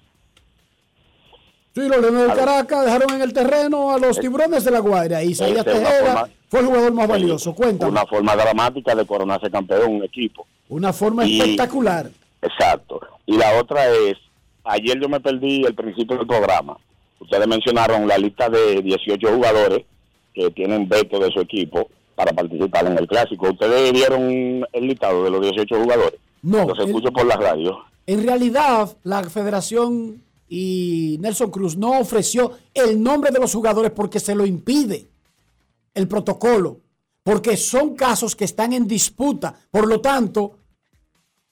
Sí, 1.74 1.80
los 1.88 2.00
Leones 2.00 2.28
del 2.28 2.36
Caracas 2.36 2.84
dejaron 2.84 3.10
en 3.14 3.22
el 3.22 3.32
terreno 3.32 3.90
a 3.92 3.98
los 3.98 4.18
tiburones 4.18 4.64
de 4.64 4.70
la 4.70 4.78
Guaira. 4.78 5.22
Y 5.24 5.30
Isaías 5.32 5.64
forma- 5.64 6.28
fue 6.48 6.60
el 6.60 6.66
jugador 6.66 6.92
más 6.94 7.08
valioso. 7.08 7.52
Cuéntame. 7.54 7.90
Una 7.90 8.06
forma 8.06 8.36
dramática 8.36 8.94
de 8.94 9.04
coronarse 9.04 9.50
campeón 9.50 9.94
un 9.96 10.04
equipo. 10.04 10.46
Una 10.68 10.92
forma 10.92 11.26
Y- 11.26 11.40
espectacular. 11.40 12.10
Exacto. 12.40 13.00
Y 13.26 13.36
la 13.36 13.58
otra 13.58 13.86
es, 13.88 14.16
ayer 14.64 15.00
yo 15.00 15.08
me 15.08 15.20
perdí 15.20 15.64
el 15.64 15.74
principio 15.74 16.16
del 16.16 16.26
programa. 16.26 16.76
Ustedes 17.20 17.46
mencionaron 17.46 18.06
la 18.08 18.18
lista 18.18 18.48
de 18.48 18.82
18 18.82 19.34
jugadores 19.34 19.84
que 20.34 20.50
tienen 20.50 20.88
veto 20.88 21.18
de 21.18 21.30
su 21.30 21.40
equipo 21.40 21.88
para 22.14 22.32
participar 22.32 22.86
en 22.86 22.98
el 22.98 23.06
clásico. 23.06 23.50
¿Ustedes 23.50 23.92
vieron 23.92 24.66
el 24.72 24.86
listado 24.86 25.24
de 25.24 25.30
los 25.30 25.40
18 25.40 25.82
jugadores? 25.82 26.20
No. 26.42 26.66
Los 26.66 26.78
escucho 26.78 27.10
por 27.12 27.26
la 27.26 27.36
radio. 27.36 27.78
En 28.06 28.22
realidad, 28.22 28.96
la 29.02 29.22
federación 29.24 30.22
y 30.48 31.16
Nelson 31.20 31.50
Cruz 31.50 31.76
no 31.76 31.98
ofreció 31.98 32.52
el 32.74 33.02
nombre 33.02 33.30
de 33.30 33.40
los 33.40 33.54
jugadores 33.54 33.92
porque 33.92 34.20
se 34.20 34.34
lo 34.34 34.44
impide 34.44 35.08
el 35.94 36.06
protocolo, 36.06 36.80
porque 37.22 37.56
son 37.56 37.94
casos 37.94 38.36
que 38.36 38.44
están 38.44 38.72
en 38.72 38.86
disputa. 38.86 39.54
Por 39.70 39.88
lo 39.88 40.00
tanto, 40.00 40.58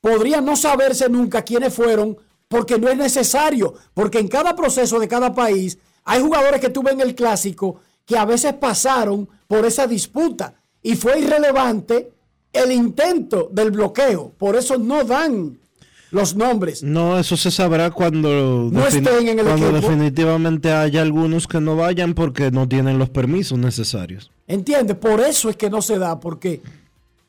podría 0.00 0.40
no 0.40 0.56
saberse 0.56 1.08
nunca 1.08 1.42
quiénes 1.42 1.72
fueron 1.72 2.18
porque 2.52 2.78
no 2.78 2.90
es 2.90 2.98
necesario, 2.98 3.72
porque 3.94 4.18
en 4.18 4.28
cada 4.28 4.54
proceso 4.54 5.00
de 5.00 5.08
cada 5.08 5.34
país 5.34 5.78
hay 6.04 6.20
jugadores 6.20 6.60
que 6.60 6.68
tuve 6.68 6.90
en 6.92 7.00
el 7.00 7.14
clásico 7.14 7.80
que 8.04 8.18
a 8.18 8.26
veces 8.26 8.52
pasaron 8.52 9.26
por 9.48 9.64
esa 9.64 9.86
disputa 9.86 10.52
y 10.82 10.94
fue 10.94 11.18
irrelevante 11.20 12.12
el 12.52 12.70
intento 12.70 13.48
del 13.50 13.70
bloqueo. 13.70 14.32
Por 14.36 14.54
eso 14.56 14.76
no 14.76 15.02
dan 15.02 15.56
los 16.10 16.36
nombres. 16.36 16.82
No, 16.82 17.18
eso 17.18 17.38
se 17.38 17.50
sabrá 17.50 17.90
cuando, 17.90 18.68
No 18.70 18.86
estén 18.86 19.28
en 19.28 19.38
el 19.38 19.46
cuando 19.46 19.70
equipo. 19.70 19.80
definitivamente 19.88 20.72
haya 20.72 21.00
algunos 21.00 21.46
que 21.48 21.58
no 21.58 21.74
vayan 21.76 22.12
porque 22.12 22.50
no 22.50 22.68
tienen 22.68 22.98
los 22.98 23.08
permisos 23.08 23.56
necesarios. 23.58 24.30
¿Entiendes? 24.46 24.98
Por 24.98 25.20
eso 25.22 25.48
es 25.48 25.56
que 25.56 25.70
no 25.70 25.80
se 25.80 25.98
da, 25.98 26.20
porque 26.20 26.60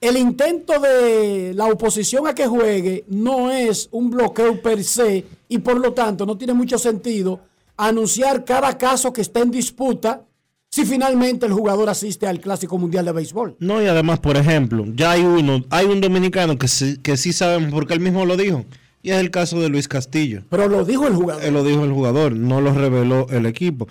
el 0.03 0.17
intento 0.17 0.81
de 0.81 1.53
la 1.55 1.67
oposición 1.67 2.27
a 2.27 2.35
que 2.35 2.45
juegue 2.45 3.05
no 3.07 3.49
es 3.49 3.87
un 3.91 4.09
bloqueo 4.09 4.61
per 4.61 4.83
se 4.83 5.23
y 5.47 5.59
por 5.59 5.79
lo 5.79 5.93
tanto 5.93 6.25
no 6.25 6.37
tiene 6.37 6.53
mucho 6.53 6.77
sentido 6.77 7.39
anunciar 7.77 8.43
cada 8.43 8.77
caso 8.77 9.13
que 9.13 9.21
esté 9.21 9.39
en 9.39 9.51
disputa 9.51 10.21
si 10.69 10.85
finalmente 10.85 11.45
el 11.45 11.53
jugador 11.53 11.87
asiste 11.89 12.27
al 12.27 12.41
Clásico 12.41 12.77
Mundial 12.77 13.05
de 13.05 13.13
Béisbol. 13.13 13.55
No, 13.59 13.81
y 13.81 13.85
además, 13.85 14.19
por 14.19 14.35
ejemplo, 14.35 14.83
ya 14.93 15.11
hay 15.11 15.21
uno, 15.21 15.63
hay 15.69 15.85
un 15.85 16.01
dominicano 16.01 16.57
que 16.57 16.67
sí, 16.67 16.97
que 16.97 17.15
sí 17.15 17.31
sabemos 17.31 17.71
porque 17.71 17.93
él 17.93 18.01
mismo 18.01 18.25
lo 18.25 18.35
dijo. 18.35 18.65
Y 19.03 19.11
es 19.11 19.17
el 19.17 19.31
caso 19.31 19.61
de 19.61 19.69
Luis 19.69 19.87
Castillo. 19.87 20.43
Pero 20.49 20.67
lo 20.67 20.83
dijo 20.83 21.07
el 21.07 21.15
jugador. 21.15 21.45
Eh, 21.45 21.51
lo 21.51 21.63
dijo 21.63 21.85
el 21.85 21.93
jugador, 21.93 22.33
no 22.33 22.59
lo 22.59 22.73
reveló 22.73 23.27
el 23.29 23.45
equipo. 23.45 23.87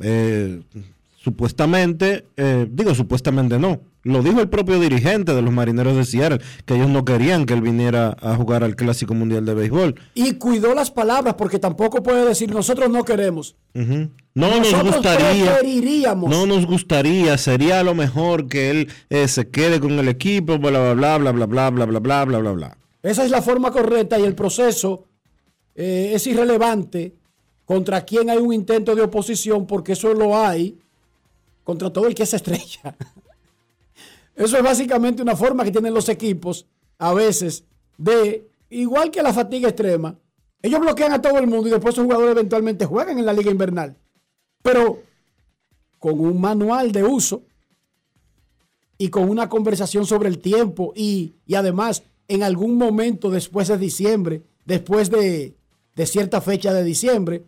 Eh, 0.00 0.60
supuestamente, 1.22 2.26
eh, 2.36 2.66
digo 2.70 2.94
supuestamente 2.94 3.58
no, 3.58 3.80
lo 4.02 4.22
dijo 4.22 4.40
el 4.40 4.48
propio 4.48 4.80
dirigente 4.80 5.34
de 5.34 5.42
los 5.42 5.52
marineros 5.52 5.94
de 5.94 6.04
Seattle, 6.04 6.40
que 6.64 6.74
ellos 6.74 6.88
no 6.88 7.04
querían 7.04 7.44
que 7.44 7.52
él 7.52 7.60
viniera 7.60 8.16
a 8.22 8.34
jugar 8.34 8.64
al 8.64 8.74
Clásico 8.74 9.12
Mundial 9.12 9.44
de 9.44 9.52
Béisbol. 9.52 10.00
Y 10.14 10.34
cuidó 10.34 10.74
las 10.74 10.90
palabras 10.90 11.34
porque 11.34 11.58
tampoco 11.58 12.02
puede 12.02 12.24
decir 12.24 12.50
nosotros 12.50 12.88
no 12.88 13.04
queremos. 13.04 13.56
No 13.74 14.06
nos 14.34 14.82
gustaría. 14.82 15.56
preferiríamos. 15.56 16.30
No 16.30 16.46
nos 16.46 16.64
gustaría, 16.64 17.36
sería 17.36 17.82
lo 17.82 17.94
mejor 17.94 18.48
que 18.48 18.70
él 18.70 18.88
eh, 19.10 19.28
se 19.28 19.50
quede 19.50 19.80
con 19.80 19.98
el 19.98 20.08
equipo, 20.08 20.58
bla 20.58 20.94
bla 20.94 20.94
bla 20.94 21.18
bla 21.18 21.32
bla 21.32 21.46
bla 21.46 21.70
bla 21.70 21.86
bla 21.86 22.00
bla 22.00 22.24
bla 22.24 22.38
bla 22.38 22.52
bla. 22.52 22.78
Esa 23.02 23.24
es 23.24 23.30
la 23.30 23.42
forma 23.42 23.70
correcta 23.70 24.18
y 24.18 24.22
el 24.22 24.34
proceso 24.34 25.04
eh, 25.74 26.12
es 26.14 26.26
irrelevante 26.26 27.14
contra 27.66 28.04
quien 28.04 28.30
hay 28.30 28.38
un 28.38 28.54
intento 28.54 28.94
de 28.94 29.02
oposición 29.02 29.66
porque 29.66 29.92
eso 29.92 30.14
lo 30.14 30.36
hay 30.38 30.78
contra 31.64 31.92
todo 31.92 32.06
el 32.06 32.14
que 32.14 32.24
es 32.24 32.34
estrella. 32.34 32.96
Eso 34.34 34.56
es 34.56 34.62
básicamente 34.62 35.22
una 35.22 35.36
forma 35.36 35.64
que 35.64 35.72
tienen 35.72 35.94
los 35.94 36.08
equipos 36.08 36.66
a 36.98 37.12
veces 37.12 37.64
de, 37.98 38.48
igual 38.70 39.10
que 39.10 39.22
la 39.22 39.32
fatiga 39.32 39.68
extrema, 39.68 40.16
ellos 40.62 40.80
bloquean 40.80 41.12
a 41.12 41.22
todo 41.22 41.38
el 41.38 41.46
mundo 41.46 41.68
y 41.68 41.70
después 41.70 41.94
esos 41.94 42.04
jugadores 42.04 42.32
eventualmente 42.32 42.86
juegan 42.86 43.18
en 43.18 43.26
la 43.26 43.32
liga 43.32 43.50
invernal. 43.50 43.96
Pero 44.62 45.02
con 45.98 46.20
un 46.20 46.40
manual 46.40 46.92
de 46.92 47.04
uso 47.04 47.42
y 48.96 49.08
con 49.08 49.28
una 49.28 49.48
conversación 49.48 50.06
sobre 50.06 50.28
el 50.28 50.38
tiempo 50.38 50.92
y, 50.94 51.34
y 51.46 51.54
además 51.54 52.02
en 52.28 52.42
algún 52.42 52.76
momento 52.76 53.30
después 53.30 53.68
de 53.68 53.76
diciembre, 53.76 54.42
después 54.64 55.10
de, 55.10 55.54
de 55.96 56.06
cierta 56.06 56.40
fecha 56.40 56.72
de 56.72 56.84
diciembre, 56.84 57.44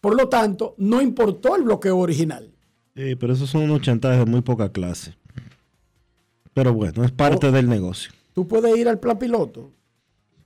por 0.00 0.14
lo 0.14 0.28
tanto, 0.28 0.74
no 0.78 1.00
importó 1.00 1.56
el 1.56 1.62
bloqueo 1.62 1.98
original. 1.98 2.52
Sí, 2.98 3.14
pero 3.14 3.32
esos 3.32 3.48
son 3.48 3.62
unos 3.62 3.80
chantajes 3.80 4.18
de 4.18 4.26
muy 4.26 4.40
poca 4.40 4.72
clase. 4.72 5.14
Pero 6.52 6.72
bueno, 6.74 7.04
es 7.04 7.12
parte 7.12 7.52
del 7.52 7.68
negocio. 7.68 8.10
Tú 8.34 8.48
puedes 8.48 8.76
ir 8.76 8.88
al 8.88 8.98
plan 8.98 9.16
piloto. 9.18 9.70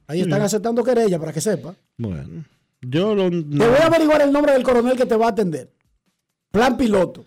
Ahí 0.06 0.18
Sí. 0.18 0.24
están 0.24 0.42
aceptando 0.42 0.84
querella 0.84 1.18
para 1.18 1.32
que 1.32 1.40
sepa. 1.40 1.74
Bueno, 1.96 2.44
yo 2.82 3.14
lo. 3.14 3.30
Te 3.30 3.40
voy 3.40 3.76
a 3.80 3.86
averiguar 3.86 4.20
el 4.20 4.30
nombre 4.32 4.52
del 4.52 4.62
coronel 4.62 4.98
que 4.98 5.06
te 5.06 5.16
va 5.16 5.26
a 5.26 5.30
atender. 5.30 5.72
Plan 6.50 6.76
piloto. 6.76 7.24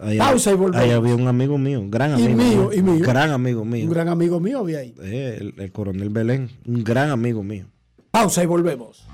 Ahí, 0.00 0.16
Pausa 0.16 0.50
y 0.52 0.54
volvemos. 0.54 0.82
ahí 0.82 0.90
había 0.92 1.14
un 1.14 1.28
amigo 1.28 1.58
mío, 1.58 1.80
un 1.80 1.90
gran 1.90 2.18
Y 2.18 2.24
amigo 2.24 2.36
mío, 2.42 2.72
y 2.72 2.82
mío. 2.82 3.04
Gran 3.06 3.30
amigo 3.32 3.64
mío. 3.66 3.84
Un 3.84 3.90
gran 3.92 4.08
amigo 4.08 4.40
mío 4.40 4.60
había 4.60 4.78
ahí. 4.78 4.94
Eh, 5.02 5.36
el, 5.40 5.54
el 5.58 5.72
coronel 5.72 6.08
Belén, 6.08 6.50
un 6.66 6.82
gran 6.82 7.10
amigo 7.10 7.42
mío. 7.42 7.66
Pausa 8.10 8.42
y 8.42 8.46
volvemos. 8.46 9.06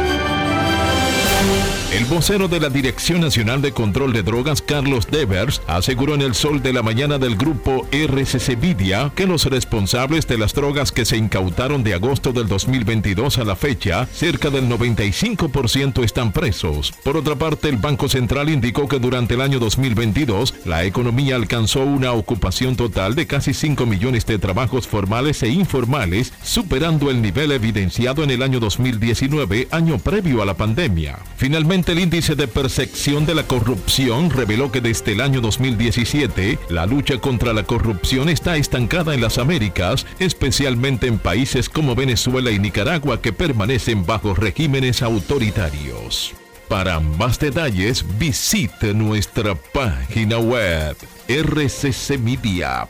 El 1.89 2.03
vocero 2.03 2.49
de 2.49 2.59
la 2.59 2.69
Dirección 2.69 3.21
Nacional 3.21 3.61
de 3.61 3.71
Control 3.71 4.11
de 4.11 4.21
Drogas, 4.21 4.61
Carlos 4.61 5.07
Devers, 5.09 5.61
aseguró 5.67 6.15
en 6.15 6.21
el 6.21 6.35
sol 6.35 6.61
de 6.61 6.73
la 6.73 6.83
mañana 6.83 7.17
del 7.17 7.37
grupo 7.37 7.87
RCC 7.93 8.59
Vidia 8.59 9.09
que 9.15 9.25
los 9.25 9.45
responsables 9.45 10.27
de 10.27 10.37
las 10.37 10.53
drogas 10.53 10.91
que 10.91 11.05
se 11.05 11.15
incautaron 11.15 11.85
de 11.85 11.93
agosto 11.93 12.33
del 12.33 12.49
2022 12.49 13.37
a 13.37 13.45
la 13.45 13.55
fecha, 13.55 14.05
cerca 14.11 14.49
del 14.49 14.67
95% 14.67 16.03
están 16.03 16.33
presos. 16.33 16.91
Por 17.05 17.15
otra 17.15 17.35
parte, 17.35 17.69
el 17.69 17.77
Banco 17.77 18.09
Central 18.09 18.49
indicó 18.49 18.89
que 18.89 18.99
durante 18.99 19.35
el 19.35 19.41
año 19.41 19.57
2022 19.57 20.55
la 20.65 20.83
economía 20.83 21.37
alcanzó 21.37 21.85
una 21.85 22.11
ocupación 22.11 22.75
total 22.75 23.15
de 23.15 23.27
casi 23.27 23.53
5 23.53 23.85
millones 23.85 24.25
de 24.25 24.39
trabajos 24.39 24.87
formales 24.87 25.41
e 25.41 25.47
informales, 25.47 26.33
superando 26.43 27.09
el 27.09 27.21
nivel 27.21 27.53
evidenciado 27.53 28.25
en 28.25 28.31
el 28.31 28.43
año 28.43 28.59
2019, 28.59 29.69
año 29.71 29.99
previo 29.99 30.41
a 30.41 30.45
la 30.45 30.55
pandemia. 30.55 31.19
Finalmente, 31.37 31.76
El 31.85 31.99
índice 31.99 32.35
de 32.35 32.47
percepción 32.47 33.27
de 33.27 33.35
la 33.35 33.43
corrupción 33.43 34.31
reveló 34.31 34.71
que 34.71 34.81
desde 34.81 35.11
el 35.11 35.21
año 35.21 35.41
2017 35.41 36.57
la 36.69 36.87
lucha 36.87 37.19
contra 37.19 37.53
la 37.53 37.63
corrupción 37.63 38.29
está 38.29 38.57
estancada 38.57 39.13
en 39.13 39.21
las 39.21 39.37
Américas, 39.37 40.07
especialmente 40.17 41.05
en 41.05 41.19
países 41.19 41.69
como 41.69 41.93
Venezuela 41.93 42.49
y 42.49 42.57
Nicaragua 42.57 43.21
que 43.21 43.31
permanecen 43.31 44.07
bajo 44.07 44.33
regímenes 44.33 45.03
autoritarios. 45.03 46.33
Para 46.67 46.99
más 46.99 47.37
detalles 47.39 48.03
visite 48.17 48.95
nuestra 48.95 49.53
página 49.53 50.39
web 50.39 50.97
rccmedia.com.do. 51.29 52.87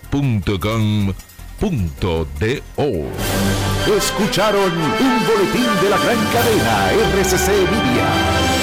Escucharon 3.98 4.72
un 4.72 5.28
boletín 5.28 5.68
de 5.82 5.90
la 5.90 5.98
gran 5.98 6.18
cadena 6.32 6.92
RCC 7.20 7.50
Media. 7.70 8.57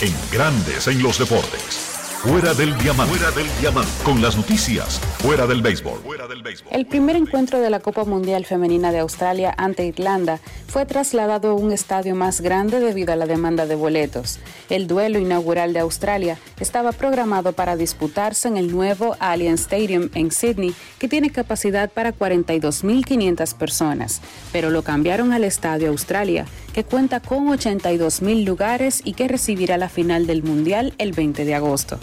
En 0.00 0.14
Grandes 0.30 0.86
en 0.86 1.02
los 1.02 1.18
Deportes. 1.18 1.97
Fuera 2.22 2.52
del 2.52 2.76
diamante. 2.78 3.14
Fuera 3.14 3.30
del 3.30 3.46
diamante. 3.60 3.90
Con 4.02 4.20
las 4.20 4.36
noticias. 4.36 4.98
Fuera 5.20 5.46
del 5.46 5.62
béisbol. 5.62 6.00
El 6.72 6.84
primer 6.84 7.14
encuentro 7.14 7.60
de 7.60 7.70
la 7.70 7.78
Copa 7.78 8.04
Mundial 8.04 8.44
Femenina 8.44 8.90
de 8.90 8.98
Australia 8.98 9.54
ante 9.56 9.86
Irlanda 9.86 10.40
fue 10.66 10.84
trasladado 10.84 11.50
a 11.50 11.54
un 11.54 11.70
estadio 11.70 12.16
más 12.16 12.40
grande 12.40 12.80
debido 12.80 13.12
a 13.12 13.16
la 13.16 13.26
demanda 13.26 13.66
de 13.66 13.76
boletos. 13.76 14.40
El 14.68 14.88
duelo 14.88 15.20
inaugural 15.20 15.72
de 15.72 15.78
Australia 15.78 16.38
estaba 16.58 16.90
programado 16.90 17.52
para 17.52 17.76
disputarse 17.76 18.48
en 18.48 18.56
el 18.56 18.72
nuevo 18.72 19.16
Allianz 19.20 19.60
Stadium 19.60 20.10
en 20.14 20.32
Sydney, 20.32 20.74
que 20.98 21.06
tiene 21.06 21.30
capacidad 21.30 21.88
para 21.88 22.12
42.500 22.12 23.54
personas, 23.54 24.20
pero 24.50 24.70
lo 24.70 24.82
cambiaron 24.82 25.32
al 25.32 25.44
Estadio 25.44 25.90
Australia, 25.90 26.46
que 26.74 26.82
cuenta 26.82 27.20
con 27.20 27.46
82.000 27.46 28.44
lugares 28.44 29.02
y 29.04 29.12
que 29.12 29.28
recibirá 29.28 29.78
la 29.78 29.88
final 29.88 30.26
del 30.26 30.42
Mundial 30.42 30.94
el 30.98 31.12
20 31.12 31.44
de 31.44 31.54
agosto. 31.54 32.00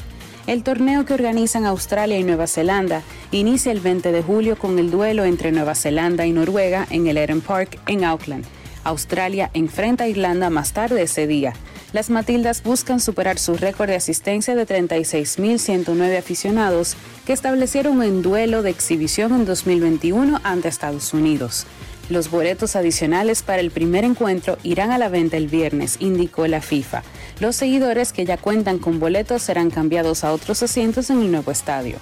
El 0.47 0.61
torneo 0.61 1.05
que 1.05 1.15
organizan 1.15 1.65
Australia 1.65 2.19
y 2.19 2.23
Nueva 2.23 2.45
Zelanda 2.45 3.01
inicia 3.31 3.71
el 3.71 3.79
20 3.79 4.11
de 4.11 4.21
julio 4.21 4.59
con 4.59 4.77
el 4.77 4.91
duelo 4.91 5.25
entre 5.25 5.51
Nueva 5.51 5.73
Zelanda 5.73 6.27
y 6.27 6.33
Noruega 6.33 6.85
en 6.91 7.07
el 7.07 7.17
Eden 7.17 7.41
Park 7.41 7.79
en 7.87 8.03
Auckland. 8.03 8.45
Australia 8.83 9.49
enfrenta 9.55 10.03
a 10.03 10.07
Irlanda 10.07 10.51
más 10.51 10.71
tarde 10.71 11.01
ese 11.01 11.25
día. 11.25 11.53
Las 11.93 12.11
Matildas 12.11 12.61
buscan 12.61 12.99
superar 12.99 13.39
su 13.39 13.55
récord 13.55 13.89
de 13.89 13.95
asistencia 13.95 14.53
de 14.53 14.67
36.109 14.67 16.19
aficionados 16.19 16.95
que 17.25 17.33
establecieron 17.33 17.99
un 17.99 18.21
duelo 18.21 18.61
de 18.61 18.69
exhibición 18.69 19.33
en 19.33 19.45
2021 19.45 20.41
ante 20.43 20.67
Estados 20.67 21.11
Unidos. 21.15 21.65
Los 22.08 22.30
boletos 22.30 22.76
adicionales 22.76 23.41
para 23.41 23.62
el 23.62 23.72
primer 23.72 24.03
encuentro 24.03 24.60
irán 24.62 24.91
a 24.91 24.99
la 24.99 25.10
venta 25.10 25.38
el 25.38 25.47
viernes, 25.47 25.97
indicó 25.99 26.45
la 26.45 26.62
FIFA. 26.62 27.01
Los 27.39 27.56
seguidores 27.56 28.14
que 28.14 28.26
ya 28.26 28.38
cuentan 28.38 28.78
con 28.78 28.99
boletos 28.99 29.41
serán 29.41 29.72
cambiados 29.72 30.24
a 30.24 30.32
otros 30.32 30.62
asientos 30.62 31.10
en 31.10 31.22
el 31.22 31.32
nuevo 31.32 31.51
estadio. 31.51 31.97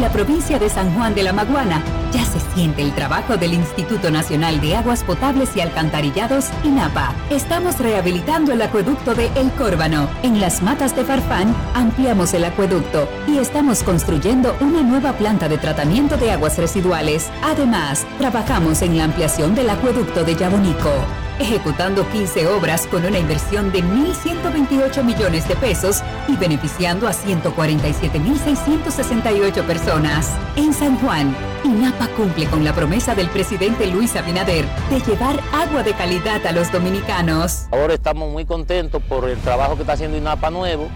la 0.00 0.10
provincia 0.10 0.58
de 0.58 0.68
San 0.68 0.94
Juan 0.94 1.14
de 1.14 1.22
la 1.22 1.32
Maguana 1.32 1.82
ya 2.12 2.24
se 2.24 2.40
siente 2.54 2.82
el 2.82 2.94
trabajo 2.94 3.36
del 3.36 3.54
Instituto 3.54 4.10
Nacional 4.10 4.60
de 4.60 4.76
Aguas 4.76 5.04
Potables 5.04 5.56
y 5.56 5.60
Alcantarillados, 5.60 6.46
INAPA. 6.64 7.14
Estamos 7.30 7.78
rehabilitando 7.78 8.52
el 8.52 8.62
acueducto 8.62 9.14
de 9.14 9.30
El 9.36 9.50
Córbano. 9.52 10.08
En 10.22 10.40
las 10.40 10.62
matas 10.62 10.94
de 10.96 11.04
Farfán 11.04 11.54
ampliamos 11.74 12.34
el 12.34 12.44
acueducto 12.44 13.08
y 13.26 13.38
estamos 13.38 13.82
construyendo 13.82 14.56
una 14.60 14.82
nueva 14.82 15.12
planta 15.12 15.48
de 15.48 15.58
tratamiento 15.58 16.16
de 16.16 16.30
aguas 16.30 16.58
residuales. 16.58 17.30
Además, 17.42 18.06
trabajamos 18.18 18.82
en 18.82 18.96
la 18.96 19.04
ampliación 19.04 19.54
del 19.54 19.70
acueducto 19.70 20.24
de 20.24 20.34
Yabonico 20.34 21.25
ejecutando 21.38 22.08
15 22.10 22.48
obras 22.48 22.86
con 22.86 23.04
una 23.04 23.18
inversión 23.18 23.70
de 23.72 23.82
1.128 23.82 25.04
millones 25.04 25.46
de 25.48 25.56
pesos 25.56 26.02
y 26.28 26.36
beneficiando 26.36 27.08
a 27.08 27.12
147.668 27.12 29.64
personas. 29.64 30.30
En 30.56 30.72
San 30.72 30.96
Juan, 30.98 31.36
INAPA 31.64 32.06
cumple 32.08 32.46
con 32.46 32.64
la 32.64 32.72
promesa 32.72 33.14
del 33.14 33.28
presidente 33.28 33.86
Luis 33.86 34.16
Abinader 34.16 34.64
de 34.90 35.00
llevar 35.00 35.38
agua 35.52 35.82
de 35.82 35.92
calidad 35.94 36.46
a 36.46 36.52
los 36.52 36.72
dominicanos. 36.72 37.66
Ahora 37.72 37.94
estamos 37.94 38.32
muy 38.32 38.44
contentos 38.44 39.02
por 39.02 39.28
el 39.28 39.38
trabajo 39.38 39.74
que 39.74 39.82
está 39.82 39.94
haciendo 39.94 40.16
INAPA 40.16 40.50
nuevo, 40.50 40.88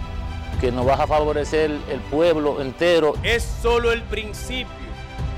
que 0.59 0.71
nos 0.71 0.87
va 0.87 0.95
a 0.95 1.07
favorecer 1.07 1.71
el 1.89 1.99
pueblo 2.09 2.61
entero. 2.61 3.13
Es 3.23 3.43
solo 3.61 3.91
el 3.91 4.01
principio 4.03 4.71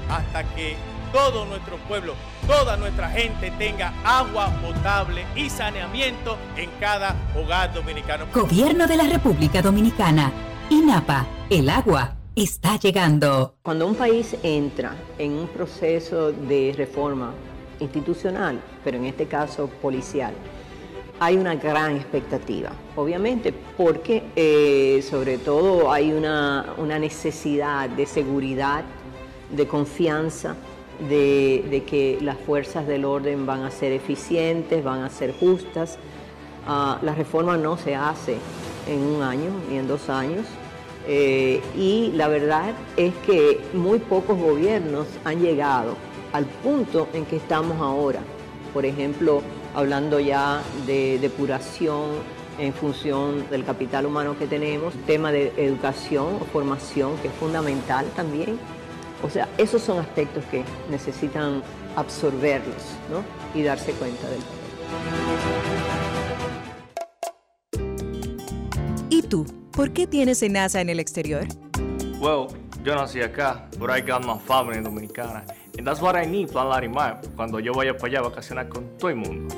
hasta 0.09 0.43
que 0.55 0.75
todo 1.13 1.45
nuestro 1.45 1.77
pueblo, 1.87 2.15
toda 2.47 2.75
nuestra 2.75 3.07
gente 3.09 3.51
tenga 3.51 3.93
agua 4.03 4.49
potable 4.61 5.23
y 5.35 5.47
saneamiento 5.47 6.37
en 6.57 6.69
cada 6.79 7.15
hogar 7.37 7.71
dominicano. 7.71 8.25
Gobierno 8.33 8.87
de 8.87 8.97
la 8.97 9.03
República 9.03 9.61
Dominicana. 9.61 10.33
INAPA, 10.71 11.27
el 11.51 11.69
agua 11.69 12.15
está 12.35 12.77
llegando. 12.77 13.55
Cuando 13.61 13.85
un 13.85 13.93
país 13.95 14.35
entra 14.41 14.95
en 15.19 15.33
un 15.33 15.47
proceso 15.47 16.31
de 16.31 16.73
reforma 16.75 17.31
institucional, 17.79 18.59
pero 18.83 18.97
en 18.97 19.05
este 19.05 19.27
caso 19.27 19.67
policial, 19.67 20.33
hay 21.19 21.37
una 21.37 21.53
gran 21.53 21.95
expectativa, 21.95 22.71
obviamente, 22.95 23.53
porque 23.77 24.23
eh, 24.35 25.05
sobre 25.07 25.37
todo 25.37 25.91
hay 25.91 26.11
una, 26.11 26.73
una 26.77 26.97
necesidad 26.97 27.87
de 27.87 28.07
seguridad, 28.07 28.83
de 29.51 29.67
confianza, 29.67 30.55
de, 30.99 31.83
que 31.87 32.17
las 32.21 32.37
fuerzas 32.37 32.87
del 32.87 33.05
orden 33.05 33.45
van 33.45 33.63
a 33.63 33.71
ser 33.71 33.91
eficientes, 33.91 34.83
van 34.83 35.01
a 35.01 35.09
ser 35.09 35.33
justas. 35.33 35.97
Ah, 36.67 36.99
la 37.01 37.13
reforma 37.13 37.57
no 37.57 37.77
se 37.77 37.95
hace 37.95 38.37
en 38.87 38.99
un 38.99 39.21
año 39.21 39.49
ni 39.69 39.77
en 39.77 39.87
dos 39.87 40.09
años. 40.09 40.45
Eh, 41.07 41.61
y 41.75 42.11
la 42.15 42.29
verdad 42.29 42.73
es 42.95 43.13
que 43.25 43.59
muy 43.73 43.99
pocos 43.99 44.39
gobiernos 44.39 45.07
han 45.25 45.41
llegado 45.41 45.95
al 46.31 46.45
punto 46.45 47.07
en 47.13 47.25
que 47.25 47.35
estamos 47.35 47.79
ahora. 47.81 48.21
Por 48.73 48.85
ejemplo, 48.85 49.41
hablando 49.75 50.19
ya 50.19 50.61
de 50.87 51.19
depuración 51.19 52.11
en 52.57 52.73
función 52.73 53.49
del 53.49 53.65
capital 53.65 54.05
humano 54.05 54.37
que 54.37 54.47
tenemos, 54.47 54.93
tema 55.05 55.31
de 55.31 55.51
educación 55.57 56.37
o 56.39 56.45
formación 56.45 57.17
que 57.17 57.27
es 57.27 57.33
fundamental 57.33 58.05
también 58.15 58.57
o 59.23 59.29
sea, 59.29 59.47
esos 59.57 59.81
son 59.81 59.99
aspectos 59.99 60.43
que 60.51 60.63
necesitan 60.89 61.63
absorberlos 61.95 62.83
¿no? 63.09 63.23
y 63.57 63.63
darse 63.63 63.93
cuenta 63.93 64.27
del 64.29 64.39
¿Y 69.09 69.21
tú? 69.23 69.45
¿Por 69.71 69.91
qué 69.91 70.05
tienes 70.05 70.43
NASA 70.49 70.81
en 70.81 70.89
el 70.89 70.99
exterior? 70.99 71.47
Well, 72.19 72.47
yo 72.83 72.95
nací 72.95 73.21
acá, 73.21 73.67
but 73.79 73.89
I 73.89 74.01
got 74.01 74.25
my 74.25 74.37
family 74.37 74.81
dominicana. 74.81 75.45
And 75.77 75.87
that's 75.87 76.01
what 76.01 76.15
I 76.15 76.25
need, 76.25 76.49
Plan 76.49 76.69
Larimar, 76.69 77.21
cuando 77.35 77.59
yo 77.59 77.73
vaya 77.73 77.95
para 77.97 78.07
allá 78.07 78.19
a 78.19 78.29
vacacionar 78.29 78.69
con 78.69 78.97
todo 78.97 79.09
el 79.09 79.15
mundo. 79.15 79.55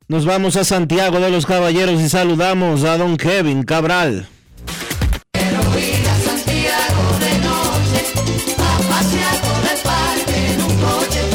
Nos 0.09 0.25
vamos 0.25 0.57
a 0.57 0.63
Santiago 0.63 1.19
de 1.19 1.33
los 1.33 1.47
Caballeros 1.47 2.01
y 2.01 2.09
saludamos 2.09 2.85
a 2.85 2.97
don 2.97 3.17
Kevin 3.17 3.65
Cabral. 3.65 4.29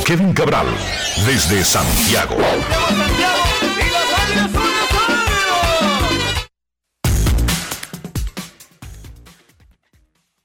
Kevin 0.06 0.32
Cabral, 0.32 0.68
desde 1.28 1.66
Santiago. 1.66 2.38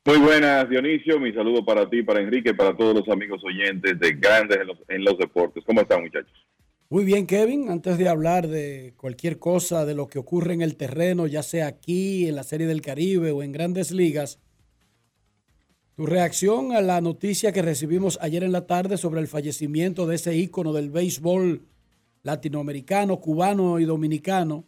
Muy 0.05 0.19
buenas, 0.19 0.69
Dionisio. 0.69 1.21
Mi 1.21 1.33
saludo 1.33 1.65
para 1.65 1.89
ti, 1.89 2.03
para 2.03 2.21
Enrique, 2.21 2.55
para 2.55 2.77
todos 2.77 2.93
los 2.93 3.09
amigos 3.09 3.41
oyentes 3.45 4.01
de 4.01 4.13
Grandes 4.15 4.59
en 4.59 4.67
los, 4.67 4.79
en 4.89 5.05
los 5.05 5.17
Deportes. 5.17 5.63
¿Cómo 5.65 5.83
están, 5.83 6.03
muchachos? 6.03 6.33
Muy 6.89 7.05
bien, 7.05 7.27
Kevin. 7.27 7.69
Antes 7.69 7.99
de 7.99 8.09
hablar 8.09 8.47
de 8.47 8.95
cualquier 8.97 9.41
cosa, 9.41 9.85
de 9.85 9.95
lo 9.95 10.07
que 10.07 10.21
ocurre 10.21 10.55
en 10.55 10.63
el 10.63 10.77
terreno, 10.77 11.27
ya 11.27 11.43
sea 11.43 11.67
aquí, 11.67 12.29
en 12.29 12.37
la 12.37 12.45
Serie 12.45 12.69
del 12.69 12.81
Caribe 12.81 13.33
o 13.33 13.43
en 13.43 13.51
grandes 13.51 13.91
ligas, 13.91 14.41
tu 15.97 16.07
reacción 16.07 16.73
a 16.73 16.81
la 16.81 17.01
noticia 17.01 17.51
que 17.51 17.63
recibimos 17.63 18.21
ayer 18.23 18.45
en 18.45 18.53
la 18.53 18.67
tarde 18.69 18.99
sobre 18.99 19.21
el 19.21 19.27
fallecimiento 19.27 20.07
de 20.07 20.15
ese 20.15 20.37
ícono 20.37 20.73
del 20.73 20.91
béisbol 20.91 21.63
latinoamericano, 22.23 23.19
cubano 23.19 23.81
y 23.81 23.85
dominicano, 23.85 24.65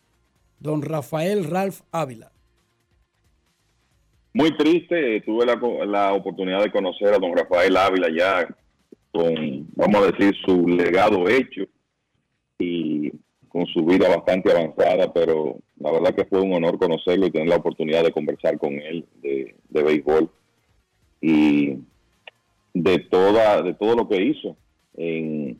don 0.58 0.82
Rafael 0.82 1.44
Ralph 1.44 1.82
Ávila. 1.92 2.32
Muy 4.32 4.56
triste, 4.56 5.20
tuve 5.20 5.46
la, 5.46 5.56
la 5.86 6.14
oportunidad 6.14 6.64
de 6.64 6.72
conocer 6.72 7.14
a 7.14 7.18
don 7.18 7.36
Rafael 7.36 7.76
Ávila 7.76 8.08
ya 8.10 8.48
con, 9.12 9.68
vamos 9.76 10.02
a 10.02 10.10
decir, 10.10 10.34
su 10.44 10.66
legado 10.66 11.28
hecho 11.28 11.68
y 12.58 13.12
con 13.48 13.66
su 13.66 13.84
vida 13.84 14.08
bastante 14.08 14.50
avanzada, 14.50 15.12
pero 15.12 15.58
la 15.78 15.92
verdad 15.92 16.14
que 16.14 16.24
fue 16.24 16.40
un 16.40 16.52
honor 16.52 16.78
conocerlo 16.78 17.26
y 17.26 17.30
tener 17.30 17.48
la 17.48 17.56
oportunidad 17.56 18.04
de 18.04 18.12
conversar 18.12 18.58
con 18.58 18.74
él 18.74 19.04
de, 19.22 19.54
de 19.68 19.82
béisbol. 19.82 20.30
Y 21.20 21.78
de 22.74 22.98
toda 23.00 23.62
de 23.62 23.74
todo 23.74 23.96
lo 23.96 24.08
que 24.08 24.22
hizo 24.22 24.56
en, 24.96 25.58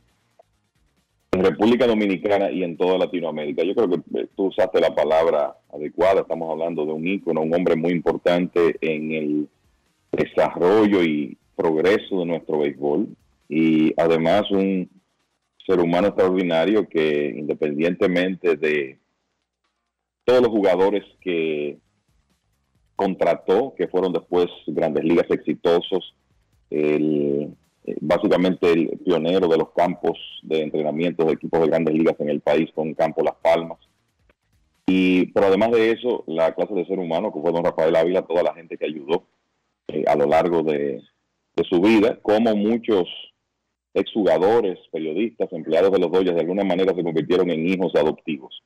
República 1.31 1.87
Dominicana 1.87 2.51
y 2.51 2.65
en 2.65 2.77
toda 2.77 2.99
Latinoamérica. 2.99 3.63
Yo 3.63 3.75
creo 3.75 3.91
que 3.91 4.27
tú 4.35 4.47
usaste 4.47 4.81
la 4.81 4.93
palabra 4.93 5.57
adecuada, 5.73 6.23
estamos 6.23 6.51
hablando 6.51 6.85
de 6.85 6.93
un 6.93 7.07
ícono, 7.07 7.43
un 7.43 7.55
hombre 7.55 7.77
muy 7.77 7.93
importante 7.93 8.77
en 8.81 9.13
el 9.13 9.49
desarrollo 10.11 11.01
y 11.05 11.37
progreso 11.55 12.21
de 12.21 12.25
nuestro 12.25 12.59
béisbol. 12.59 13.09
Y 13.49 13.93
además 14.01 14.51
un 14.51 14.89
ser 15.69 15.81
humano 15.81 16.09
extraordinario 16.09 16.89
que 16.89 17.35
independientemente 17.37 18.57
de 18.57 18.99
todos 20.25 20.41
los 20.41 20.51
jugadores 20.51 21.05
que 21.21 21.79
contrató, 22.97 23.75
que 23.77 23.87
fueron 23.87 24.15
después 24.15 24.47
grandes 24.67 25.05
ligas 25.05 25.27
exitosos, 25.31 26.17
el, 26.71 27.55
básicamente 28.01 28.73
el 28.73 28.99
pionero 29.05 29.47
de 29.47 29.59
los 29.59 29.71
campos 29.73 30.19
de 30.43 30.63
entrenamiento 30.63 31.27
de 31.27 31.35
equipos 31.35 31.61
de 31.61 31.69
grandes 31.69 31.95
ligas 31.95 32.17
en 32.19 32.31
el 32.31 32.41
país 32.41 32.71
con 32.75 32.95
Campo 32.95 33.23
Las 33.23 33.37
Palmas. 33.37 33.79
Y, 34.87 35.27
pero 35.33 35.49
además 35.49 35.71
de 35.73 35.91
eso, 35.91 36.25
la 36.27 36.55
clase 36.55 36.73
de 36.73 36.87
ser 36.87 36.99
humano 36.99 37.31
que 37.31 37.41
fue 37.41 37.53
don 37.53 37.65
Rafael 37.65 37.95
Ávila, 37.95 38.23
toda 38.23 38.43
la 38.43 38.55
gente 38.55 38.79
que 38.79 38.87
ayudó 38.87 39.25
eh, 39.89 40.05
a 40.07 40.17
lo 40.17 40.25
largo 40.25 40.63
de 40.63 41.03
su 41.69 41.81
vida, 41.83 42.19
como 42.23 42.57
muchos 42.57 43.07
exjugadores, 43.95 44.79
periodistas, 44.93 45.53
empleados 45.53 45.91
de 45.93 45.99
los 45.99 46.11
Dodgers, 46.11 46.35
de 46.35 46.43
alguna 46.43 46.65
manera 46.65 46.95
se 46.95 47.03
convirtieron 47.03 47.51
en 47.51 47.67
hijos 47.67 47.95
adoptivos 47.95 48.63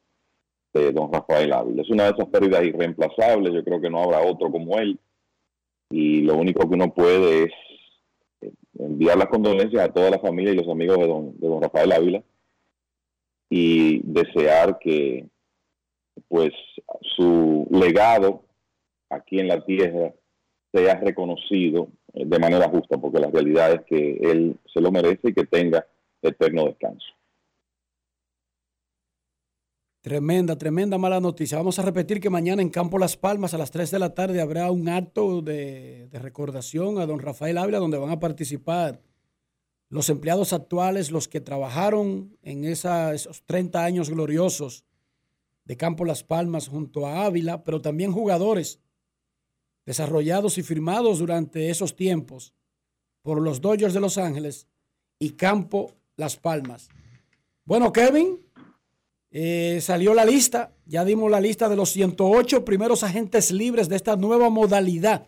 de 0.73 0.93
don 0.93 1.13
Rafael 1.13 1.53
Ávila. 1.53 1.83
Es 1.83 1.91
una 1.91 2.05
de 2.05 2.11
esas 2.11 2.29
pérdidas 2.29 2.65
irreemplazables, 2.65 3.53
yo 3.53 3.65
creo 3.65 3.81
que 3.81 3.91
no 3.91 4.03
habrá 4.03 4.21
otro 4.21 4.51
como 4.51 4.79
él. 4.79 4.99
Y 5.91 6.23
lo 6.23 6.37
único 6.37 6.69
que 6.69 6.75
uno 6.75 6.93
puede 6.93 7.45
es 7.45 7.53
eh, 8.41 8.53
enviar 8.79 9.19
las 9.19 9.29
condolencias 9.29 9.83
a 9.83 9.93
toda 9.93 10.11
la 10.11 10.19
familia 10.19 10.53
y 10.53 10.57
los 10.57 10.69
amigos 10.69 10.99
de 10.99 11.07
don, 11.07 11.39
de 11.39 11.49
don 11.49 11.63
Rafael 11.63 11.93
Ávila 11.93 12.23
y 13.51 14.01
desear 14.05 14.79
que 14.79 15.29
pues 16.29 16.53
su 17.15 17.69
legado 17.71 18.45
aquí 19.11 19.41
en 19.41 19.49
la 19.49 19.63
tierra 19.63 20.15
sea 20.73 20.95
reconocido 21.01 21.89
de 22.13 22.39
manera 22.39 22.69
justa, 22.69 22.99
porque 22.99 23.21
la 23.21 23.31
realidad 23.31 23.73
es 23.73 23.83
que 23.83 24.19
él 24.23 24.57
se 24.73 24.81
lo 24.81 24.91
merece 24.93 25.29
y 25.29 25.35
que 25.35 25.47
tenga 25.47 25.87
eterno 26.21 26.67
descanso. 26.67 27.07
Tremenda, 30.03 30.59
tremenda 30.59 30.99
mala 30.99 31.21
noticia. 31.21 31.59
Vamos 31.59 31.79
a 31.79 31.83
repetir 31.83 32.21
que 32.21 32.29
mañana 32.29 32.61
en 32.61 32.71
Campo 32.71 32.99
Las 32.99 33.17
Palmas 33.17 33.55
a 33.55 33.59
las 33.59 33.71
3 33.71 33.91
de 33.93 33.99
la 34.01 34.15
tarde 34.15 34.41
habrá 34.41 34.71
un 34.71 34.89
acto 34.89 35.43
de, 35.43 36.09
de 36.09 36.19
recordación 36.19 36.99
a 36.99 37.07
don 37.07 37.21
Rafael 37.21 37.57
Ávila 37.57 37.79
donde 37.79 37.99
van 37.99 38.11
a 38.11 38.19
participar 38.19 39.01
los 39.93 40.09
empleados 40.09 40.53
actuales, 40.55 41.11
los 41.11 41.29
que 41.29 41.41
trabajaron 41.41 42.37
en 42.43 42.65
esos 42.65 43.45
30 43.45 43.85
años 43.85 44.11
gloriosos 44.11 44.87
de 45.67 45.77
Campo 45.77 46.05
Las 46.05 46.25
Palmas 46.25 46.67
junto 46.67 47.07
a 47.07 47.27
Ávila, 47.27 47.63
pero 47.63 47.81
también 47.81 48.11
jugadores 48.11 48.81
desarrollados 49.85 50.59
y 50.59 50.63
firmados 50.63 51.19
durante 51.19 51.71
esos 51.71 51.97
tiempos 51.97 52.53
por 53.23 53.41
los 53.41 53.61
Dodgers 53.61 53.95
de 53.95 54.01
Los 54.01 54.19
Ángeles 54.19 54.67
y 55.19 55.31
Campo 55.31 55.93
Las 56.17 56.37
Palmas. 56.37 56.89
Bueno, 57.65 57.93
Kevin, 57.93 58.41
eh, 59.31 59.79
salió 59.81 60.13
la 60.13 60.25
lista, 60.25 60.73
ya 60.85 61.05
dimos 61.05 61.31
la 61.31 61.41
lista 61.41 61.69
de 61.69 61.77
los 61.77 61.91
108 61.91 62.65
primeros 62.65 63.03
agentes 63.03 63.51
libres 63.51 63.89
de 63.89 63.97
esta 63.97 64.17
nueva 64.17 64.51
modalidad 64.51 65.27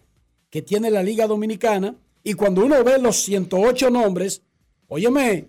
que 0.50 0.62
tiene 0.62 0.90
la 0.90 1.02
Liga 1.02 1.26
Dominicana. 1.26 1.96
Y 2.22 2.34
cuando 2.34 2.64
uno 2.64 2.82
ve 2.84 2.98
los 2.98 3.16
108 3.16 3.90
nombres, 3.90 4.42
óyeme, 4.88 5.48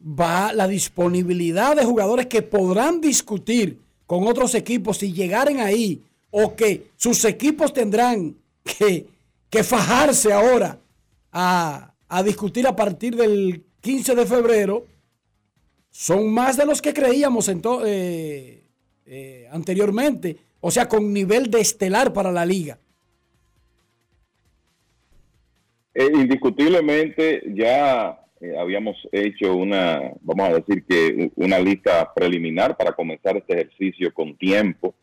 va 0.00 0.52
la 0.52 0.66
disponibilidad 0.66 1.76
de 1.76 1.84
jugadores 1.84 2.26
que 2.26 2.42
podrán 2.42 3.00
discutir 3.00 3.80
con 4.06 4.26
otros 4.26 4.54
equipos 4.54 4.98
si 4.98 5.12
llegaren 5.12 5.60
ahí 5.60 6.02
o 6.32 6.56
que 6.56 6.88
sus 6.96 7.24
equipos 7.24 7.72
tendrán 7.72 8.34
que, 8.64 9.06
que 9.48 9.62
fajarse 9.62 10.32
ahora 10.32 10.78
a, 11.30 11.94
a, 12.08 12.22
discutir 12.22 12.66
a 12.66 12.74
partir 12.74 13.14
del 13.14 13.62
15 13.80 14.14
de 14.16 14.26
febrero 14.26 14.86
son 15.90 16.32
más 16.32 16.56
de 16.56 16.66
los 16.66 16.80
que 16.80 16.94
creíamos 16.94 17.48
eh, 17.48 18.64
eh, 19.06 19.48
anteriormente, 19.52 20.38
o 20.60 20.70
sea, 20.70 20.88
con 20.88 21.12
nivel 21.12 21.50
de 21.50 21.60
estelar 21.60 22.12
para 22.12 22.32
la 22.32 22.46
liga. 22.46 22.78
Eh, 25.94 26.10
indiscutiblemente 26.14 27.42
ya 27.54 28.18
eh, 28.40 28.56
habíamos 28.58 28.96
hecho 29.12 29.54
una, 29.54 30.12
vamos 30.22 30.48
a 30.48 30.54
decir 30.54 30.82
que 30.88 31.30
una 31.36 31.58
lista 31.58 32.10
preliminar 32.14 32.74
para 32.76 32.92
comenzar 32.92 33.36
este 33.36 33.52
ejercicio 33.52 34.14
con 34.14 34.34
tiempo 34.36 34.94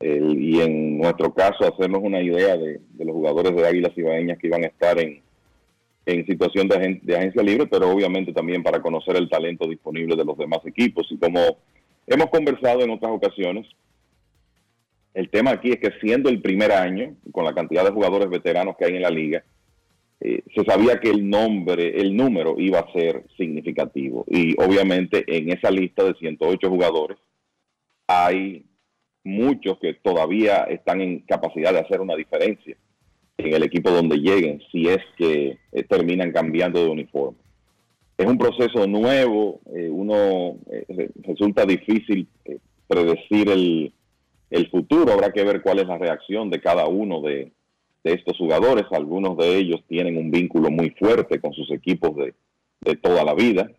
y 0.00 0.60
en 0.60 0.98
nuestro 0.98 1.32
caso 1.32 1.64
hacernos 1.64 2.02
una 2.02 2.20
idea 2.20 2.56
de, 2.56 2.80
los 2.98 3.14
jugadores 3.14 3.54
de 3.54 3.66
Águilas 3.66 3.96
Ibaeñas 3.96 4.38
que 4.38 4.48
iban 4.48 4.64
a 4.64 4.66
estar 4.66 4.98
en, 4.98 5.22
en 6.06 6.26
situación 6.26 6.68
de 6.68 7.16
agencia 7.16 7.42
libre, 7.42 7.66
pero 7.66 7.90
obviamente 7.90 8.32
también 8.32 8.62
para 8.62 8.82
conocer 8.82 9.16
el 9.16 9.30
talento 9.30 9.66
disponible 9.66 10.16
de 10.16 10.24
los 10.24 10.36
demás 10.36 10.60
equipos. 10.66 11.06
Y 11.10 11.16
como 11.16 11.58
hemos 12.06 12.26
conversado 12.26 12.82
en 12.82 12.90
otras 12.90 13.12
ocasiones, 13.12 13.66
el 15.14 15.30
tema 15.30 15.52
aquí 15.52 15.70
es 15.70 15.78
que 15.78 15.92
siendo 16.00 16.28
el 16.28 16.42
primer 16.42 16.72
año, 16.72 17.14
con 17.32 17.44
la 17.44 17.54
cantidad 17.54 17.84
de 17.84 17.92
jugadores 17.92 18.28
veteranos 18.28 18.76
que 18.76 18.84
hay 18.84 18.96
en 18.96 19.02
la 19.02 19.10
liga, 19.10 19.44
eh, 20.20 20.42
se 20.54 20.64
sabía 20.64 20.98
que 21.00 21.10
el 21.10 21.28
nombre, 21.28 22.00
el 22.00 22.16
número 22.16 22.56
iba 22.58 22.80
a 22.80 22.92
ser 22.92 23.24
significativo. 23.36 24.24
Y 24.28 24.54
obviamente 24.60 25.24
en 25.26 25.50
esa 25.50 25.70
lista 25.70 26.02
de 26.02 26.14
108 26.14 26.68
jugadores 26.68 27.16
hay 28.06 28.64
muchos 29.24 29.78
que 29.78 29.94
todavía 29.94 30.64
están 30.64 31.00
en 31.00 31.20
capacidad 31.20 31.72
de 31.72 31.80
hacer 31.80 32.00
una 32.00 32.14
diferencia 32.14 32.76
en 33.38 33.52
el 33.52 33.62
equipo 33.64 33.90
donde 33.90 34.18
lleguen, 34.18 34.62
si 34.70 34.86
es 34.88 35.00
que 35.16 35.58
eh, 35.72 35.82
terminan 35.84 36.30
cambiando 36.30 36.84
de 36.84 36.90
uniforme. 36.90 37.38
Es 38.16 38.26
un 38.26 38.38
proceso 38.38 38.86
nuevo, 38.86 39.60
eh, 39.74 39.88
uno 39.90 40.56
eh, 40.70 40.84
re- 40.88 41.10
resulta 41.22 41.66
difícil 41.66 42.28
predecir 42.86 43.48
el, 43.50 43.92
futuro, 44.70 45.12
habrá 45.12 45.32
que 45.32 45.42
ver 45.42 45.62
cuál 45.62 45.80
es 45.80 45.88
la 45.88 45.98
reacción 45.98 46.48
de 46.48 46.60
cada 46.60 46.86
uno 46.86 47.20
de, 47.20 47.50
estos 48.04 48.36
jugadores. 48.36 48.84
Algunos 48.92 49.36
de 49.36 49.56
ellos 49.56 49.82
tienen 49.88 50.16
un 50.16 50.30
vínculo 50.30 50.70
muy 50.70 50.90
fuerte 50.90 51.40
con 51.40 51.52
sus 51.54 51.70
equipos 51.72 52.14
de, 52.16 52.34
toda 52.96 53.24
la 53.24 53.34
vida. 53.34 53.70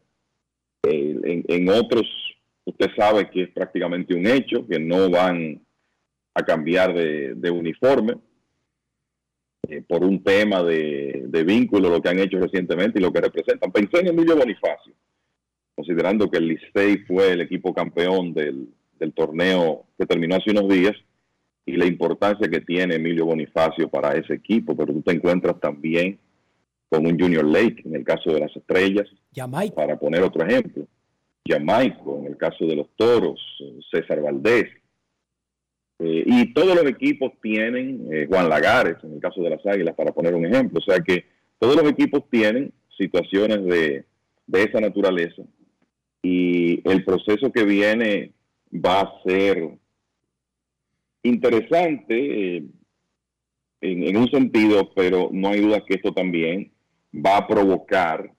En 0.83 1.69
otros, 1.69 2.05
usted 2.65 2.87
sabe 2.97 3.29
que 3.29 3.43
es 3.43 3.49
prácticamente 3.51 4.13
un 4.13 4.27
hecho, 4.27 4.67
que 4.67 4.79
no 4.79 5.09
van 5.09 5.61
a 6.33 6.43
cambiar 6.43 6.93
de, 6.93 7.35
de 7.35 7.49
uniforme 7.49 8.15
eh, 9.69 9.81
por 9.87 10.03
un 10.03 10.23
tema 10.23 10.61
de, 10.63 11.23
de 11.27 11.43
vínculo, 11.43 11.89
lo 11.89 12.01
que 12.01 12.09
han 12.09 12.19
hecho 12.19 12.39
recientemente 12.39 12.99
y 12.99 13.01
lo 13.01 13.13
que 13.13 13.21
representan. 13.21 13.71
Pensé 13.71 13.99
en 13.99 14.07
Emilio 14.07 14.35
Bonifacio, 14.35 14.93
considerando 15.75 16.29
que 16.29 16.37
el 16.37 16.47
Licey 16.47 16.97
fue 17.05 17.31
el 17.31 17.41
equipo 17.41 17.73
campeón 17.73 18.33
del, 18.33 18.67
del 18.99 19.13
torneo 19.13 19.85
que 19.97 20.05
terminó 20.05 20.35
hace 20.35 20.51
unos 20.51 20.67
días 20.69 20.93
y 21.65 21.77
la 21.77 21.85
importancia 21.85 22.47
que 22.47 22.61
tiene 22.61 22.95
Emilio 22.95 23.25
Bonifacio 23.25 23.89
para 23.89 24.15
ese 24.15 24.35
equipo, 24.35 24.75
pero 24.75 24.93
tú 24.93 25.01
te 25.01 25.13
encuentras 25.13 25.59
también 25.59 26.19
con 26.89 27.05
un 27.07 27.19
Junior 27.19 27.43
Lake 27.43 27.81
en 27.85 27.95
el 27.95 28.03
caso 28.03 28.31
de 28.31 28.41
las 28.41 28.55
estrellas, 28.55 29.07
para 29.75 29.97
poner 29.97 30.21
otro 30.21 30.45
ejemplo, 30.45 30.87
Jamaico 31.47 32.19
en 32.19 32.27
el 32.27 32.37
caso 32.37 32.65
de 32.65 32.75
los 32.75 32.87
toros, 32.95 33.39
eh, 33.59 33.79
César 33.91 34.21
Valdés, 34.21 34.65
eh, 35.99 36.23
y 36.25 36.53
todos 36.53 36.75
los 36.75 36.85
equipos 36.85 37.31
tienen, 37.41 38.07
eh, 38.11 38.25
Juan 38.27 38.49
Lagares 38.49 38.97
en 39.03 39.13
el 39.13 39.19
caso 39.19 39.41
de 39.41 39.51
las 39.51 39.65
Águilas, 39.65 39.95
para 39.95 40.11
poner 40.11 40.33
un 40.33 40.45
ejemplo, 40.45 40.79
o 40.79 40.91
sea 40.91 40.99
que 40.99 41.25
todos 41.59 41.75
los 41.75 41.89
equipos 41.89 42.23
tienen 42.29 42.73
situaciones 42.97 43.63
de, 43.65 44.05
de 44.47 44.63
esa 44.63 44.81
naturaleza. 44.81 45.43
Y 46.21 46.81
el 46.89 47.05
proceso 47.05 47.51
que 47.51 47.63
viene 47.63 48.31
va 48.73 49.01
a 49.01 49.21
ser 49.23 49.77
interesante 51.21 52.57
en, 52.57 52.73
en 53.81 54.17
un 54.17 54.29
sentido, 54.29 54.91
pero 54.95 55.29
no 55.31 55.49
hay 55.49 55.61
duda 55.61 55.85
que 55.85 55.95
esto 55.95 56.11
también 56.13 56.71
va 57.13 57.37
a 57.37 57.47
provocar 57.47 58.31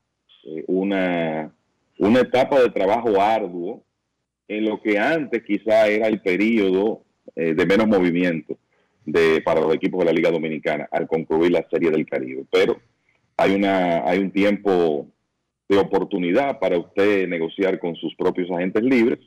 una, 0.66 1.54
una 1.98 2.20
etapa 2.20 2.60
de 2.60 2.70
trabajo 2.70 3.20
arduo 3.20 3.82
en 4.48 4.64
lo 4.64 4.80
que 4.80 4.98
antes 4.98 5.42
quizá 5.42 5.88
era 5.88 6.06
el 6.06 6.20
periodo 6.20 7.02
eh, 7.34 7.54
de 7.54 7.66
menos 7.66 7.88
movimiento 7.88 8.58
de, 9.04 9.40
para 9.40 9.60
los 9.60 9.74
equipos 9.74 10.00
de 10.00 10.06
la 10.06 10.12
Liga 10.12 10.30
Dominicana 10.30 10.88
al 10.90 11.06
concluir 11.06 11.52
la 11.52 11.66
Serie 11.70 11.90
del 11.90 12.06
Caribe. 12.06 12.44
Pero 12.50 12.80
hay, 13.36 13.54
una, 13.54 14.08
hay 14.08 14.18
un 14.18 14.30
tiempo 14.30 15.08
de 15.68 15.78
oportunidad 15.78 16.58
para 16.58 16.78
usted 16.78 17.28
negociar 17.28 17.78
con 17.78 17.96
sus 17.96 18.14
propios 18.14 18.50
agentes 18.50 18.82
libres, 18.82 19.18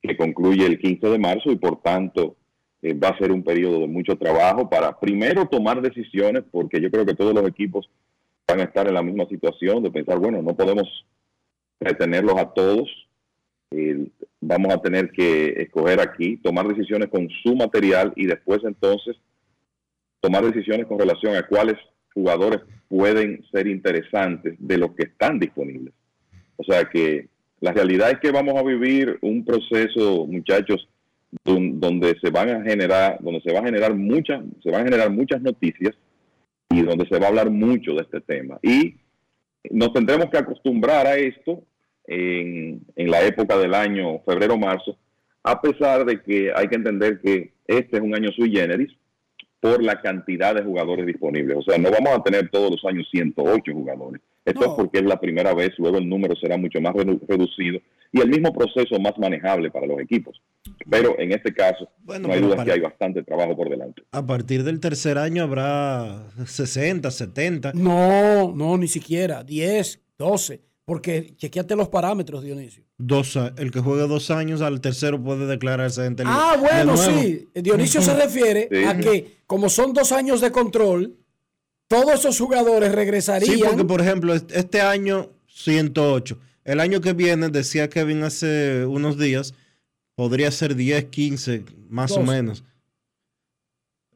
que 0.00 0.16
concluye 0.16 0.64
el 0.64 0.78
15 0.78 1.08
de 1.08 1.18
marzo 1.18 1.50
y 1.50 1.56
por 1.56 1.82
tanto 1.82 2.36
eh, 2.82 2.94
va 2.94 3.08
a 3.08 3.18
ser 3.18 3.32
un 3.32 3.42
periodo 3.42 3.80
de 3.80 3.88
mucho 3.88 4.16
trabajo 4.16 4.68
para 4.68 4.98
primero 4.98 5.46
tomar 5.46 5.80
decisiones, 5.80 6.44
porque 6.50 6.80
yo 6.80 6.90
creo 6.90 7.04
que 7.04 7.14
todos 7.14 7.34
los 7.34 7.48
equipos 7.48 7.90
van 8.46 8.60
a 8.60 8.64
estar 8.64 8.86
en 8.86 8.94
la 8.94 9.02
misma 9.02 9.26
situación 9.26 9.82
de 9.82 9.90
pensar, 9.90 10.18
bueno, 10.18 10.40
no 10.40 10.54
podemos 10.54 10.86
retenerlos 11.80 12.36
a 12.38 12.52
todos, 12.52 12.88
vamos 14.40 14.72
a 14.72 14.80
tener 14.80 15.10
que 15.10 15.48
escoger 15.62 16.00
aquí, 16.00 16.36
tomar 16.38 16.66
decisiones 16.68 17.08
con 17.08 17.28
su 17.42 17.54
material 17.56 18.12
y 18.16 18.26
después 18.26 18.60
entonces 18.64 19.16
tomar 20.20 20.44
decisiones 20.44 20.86
con 20.86 20.98
relación 20.98 21.36
a 21.36 21.46
cuáles 21.46 21.76
jugadores 22.14 22.60
pueden 22.88 23.44
ser 23.52 23.66
interesantes 23.66 24.54
de 24.58 24.78
los 24.78 24.92
que 24.92 25.04
están 25.04 25.38
disponibles. 25.38 25.92
O 26.56 26.64
sea 26.64 26.84
que 26.84 27.28
la 27.60 27.72
realidad 27.72 28.10
es 28.10 28.20
que 28.20 28.30
vamos 28.30 28.54
a 28.56 28.62
vivir 28.62 29.18
un 29.20 29.44
proceso, 29.44 30.26
muchachos, 30.26 30.88
don- 31.44 31.78
donde 31.80 32.16
se 32.20 32.30
van 32.30 32.48
a 32.50 32.62
generar, 32.62 33.18
donde 33.20 33.40
se 33.40 33.52
va 33.52 33.60
a 33.60 33.64
generar 33.64 33.94
muchas, 33.94 34.42
se 34.62 34.70
van 34.70 34.82
a 34.82 34.84
generar 34.84 35.10
muchas 35.10 35.42
noticias 35.42 35.94
y 36.70 36.82
donde 36.82 37.06
se 37.08 37.18
va 37.18 37.26
a 37.26 37.28
hablar 37.28 37.50
mucho 37.50 37.92
de 37.94 38.02
este 38.02 38.20
tema. 38.20 38.58
Y 38.62 38.96
nos 39.70 39.92
tendremos 39.92 40.30
que 40.30 40.38
acostumbrar 40.38 41.06
a 41.06 41.16
esto 41.16 41.62
en, 42.06 42.82
en 42.94 43.10
la 43.10 43.22
época 43.22 43.56
del 43.58 43.74
año 43.74 44.20
febrero-marzo, 44.20 44.96
a 45.42 45.60
pesar 45.60 46.04
de 46.04 46.22
que 46.22 46.52
hay 46.54 46.68
que 46.68 46.76
entender 46.76 47.20
que 47.20 47.52
este 47.66 47.96
es 47.96 48.02
un 48.02 48.14
año 48.14 48.30
sui 48.32 48.50
generis 48.50 48.92
por 49.60 49.82
la 49.82 50.00
cantidad 50.00 50.54
de 50.54 50.62
jugadores 50.62 51.06
disponibles. 51.06 51.56
O 51.58 51.62
sea, 51.62 51.78
no 51.78 51.90
vamos 51.90 52.12
a 52.14 52.22
tener 52.22 52.50
todos 52.50 52.70
los 52.70 52.84
años 52.84 53.08
108 53.10 53.72
jugadores. 53.72 54.20
Esto 54.46 54.60
es 54.64 54.70
porque 54.76 54.98
es 54.98 55.04
la 55.04 55.20
primera 55.20 55.52
vez, 55.54 55.72
luego 55.78 55.98
el 55.98 56.08
número 56.08 56.34
será 56.36 56.56
mucho 56.56 56.80
más 56.80 56.94
redu- 56.94 57.20
reducido 57.28 57.80
y 58.12 58.20
el 58.20 58.28
mismo 58.30 58.52
proceso 58.52 58.98
más 59.00 59.18
manejable 59.18 59.70
para 59.70 59.86
los 59.86 60.00
equipos. 60.00 60.40
Pero 60.88 61.18
en 61.18 61.32
este 61.32 61.52
caso, 61.52 61.88
Bueno, 62.04 62.28
no 62.28 62.34
hay 62.34 62.40
duda 62.40 62.56
para- 62.56 62.64
que 62.64 62.72
hay 62.72 62.80
bastante 62.80 63.22
trabajo 63.22 63.56
por 63.56 63.68
delante. 63.68 64.02
A 64.12 64.24
partir 64.24 64.62
del 64.64 64.80
tercer 64.80 65.18
año 65.18 65.42
habrá 65.42 66.28
60, 66.46 67.10
70. 67.10 67.72
No, 67.74 68.52
no, 68.54 68.78
ni 68.78 68.88
siquiera. 68.88 69.42
10, 69.44 70.00
12. 70.18 70.62
Porque 70.84 71.34
chequeate 71.36 71.74
los 71.74 71.88
parámetros, 71.88 72.44
Dionisio. 72.44 72.84
Dos, 72.96 73.36
el 73.58 73.72
que 73.72 73.80
juegue 73.80 74.06
dos 74.06 74.30
años 74.30 74.62
al 74.62 74.80
tercero 74.80 75.20
puede 75.20 75.46
declararse 75.46 76.08
libre. 76.08 76.24
Ah, 76.28 76.54
bueno, 76.58 76.92
De 76.92 76.98
sí. 76.98 77.48
Dionisio 77.60 78.00
se 78.00 78.14
refiere 78.14 78.68
Sí. 78.70 78.84
a 78.84 78.96
que, 78.96 79.38
como 79.48 79.68
son 79.68 79.92
dos 79.92 80.12
años 80.12 80.40
de 80.40 80.52
control, 80.52 81.16
todos 81.88 82.20
esos 82.20 82.38
jugadores 82.38 82.92
regresarían. 82.92 83.54
Sí, 83.56 83.62
porque 83.64 83.84
por 83.84 84.00
ejemplo, 84.00 84.34
est- 84.34 84.50
este 84.52 84.80
año 84.80 85.30
108. 85.48 86.38
El 86.64 86.80
año 86.80 87.00
que 87.00 87.12
viene, 87.12 87.48
decía 87.48 87.88
Kevin 87.88 88.24
hace 88.24 88.84
unos 88.86 89.18
días, 89.18 89.54
podría 90.16 90.50
ser 90.50 90.74
10, 90.74 91.04
15, 91.06 91.64
más 91.88 92.10
o 92.12 92.16
12. 92.20 92.32
menos. 92.32 92.64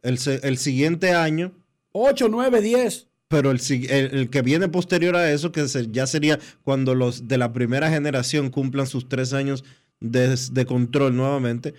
El, 0.03 0.19
el 0.43 0.59
siguiente 0.59 1.13
año, 1.13 1.53
8, 1.93 2.29
9, 2.29 2.61
10. 2.63 3.07
pero 3.29 3.51
el, 3.51 3.61
el- 3.89 4.15
el 4.19 4.31
que 4.31 4.43
viene 4.43 4.69
posterior 4.69 5.15
a 5.15 5.31
eso, 5.31 5.53
que 5.53 5.69
se- 5.69 5.89
ya 5.91 6.07
sería 6.07 6.39
cuando 6.65 6.95
los 6.95 7.29
de 7.29 7.39
la 7.39 7.53
primera 7.53 7.91
generación 7.91 8.51
cumplan 8.51 8.87
sus 8.87 9.09
tres 9.09 9.33
años 9.33 9.63
de, 10.01 10.35
de 10.53 10.67
control 10.67 11.15
nuevamente, 11.15 11.75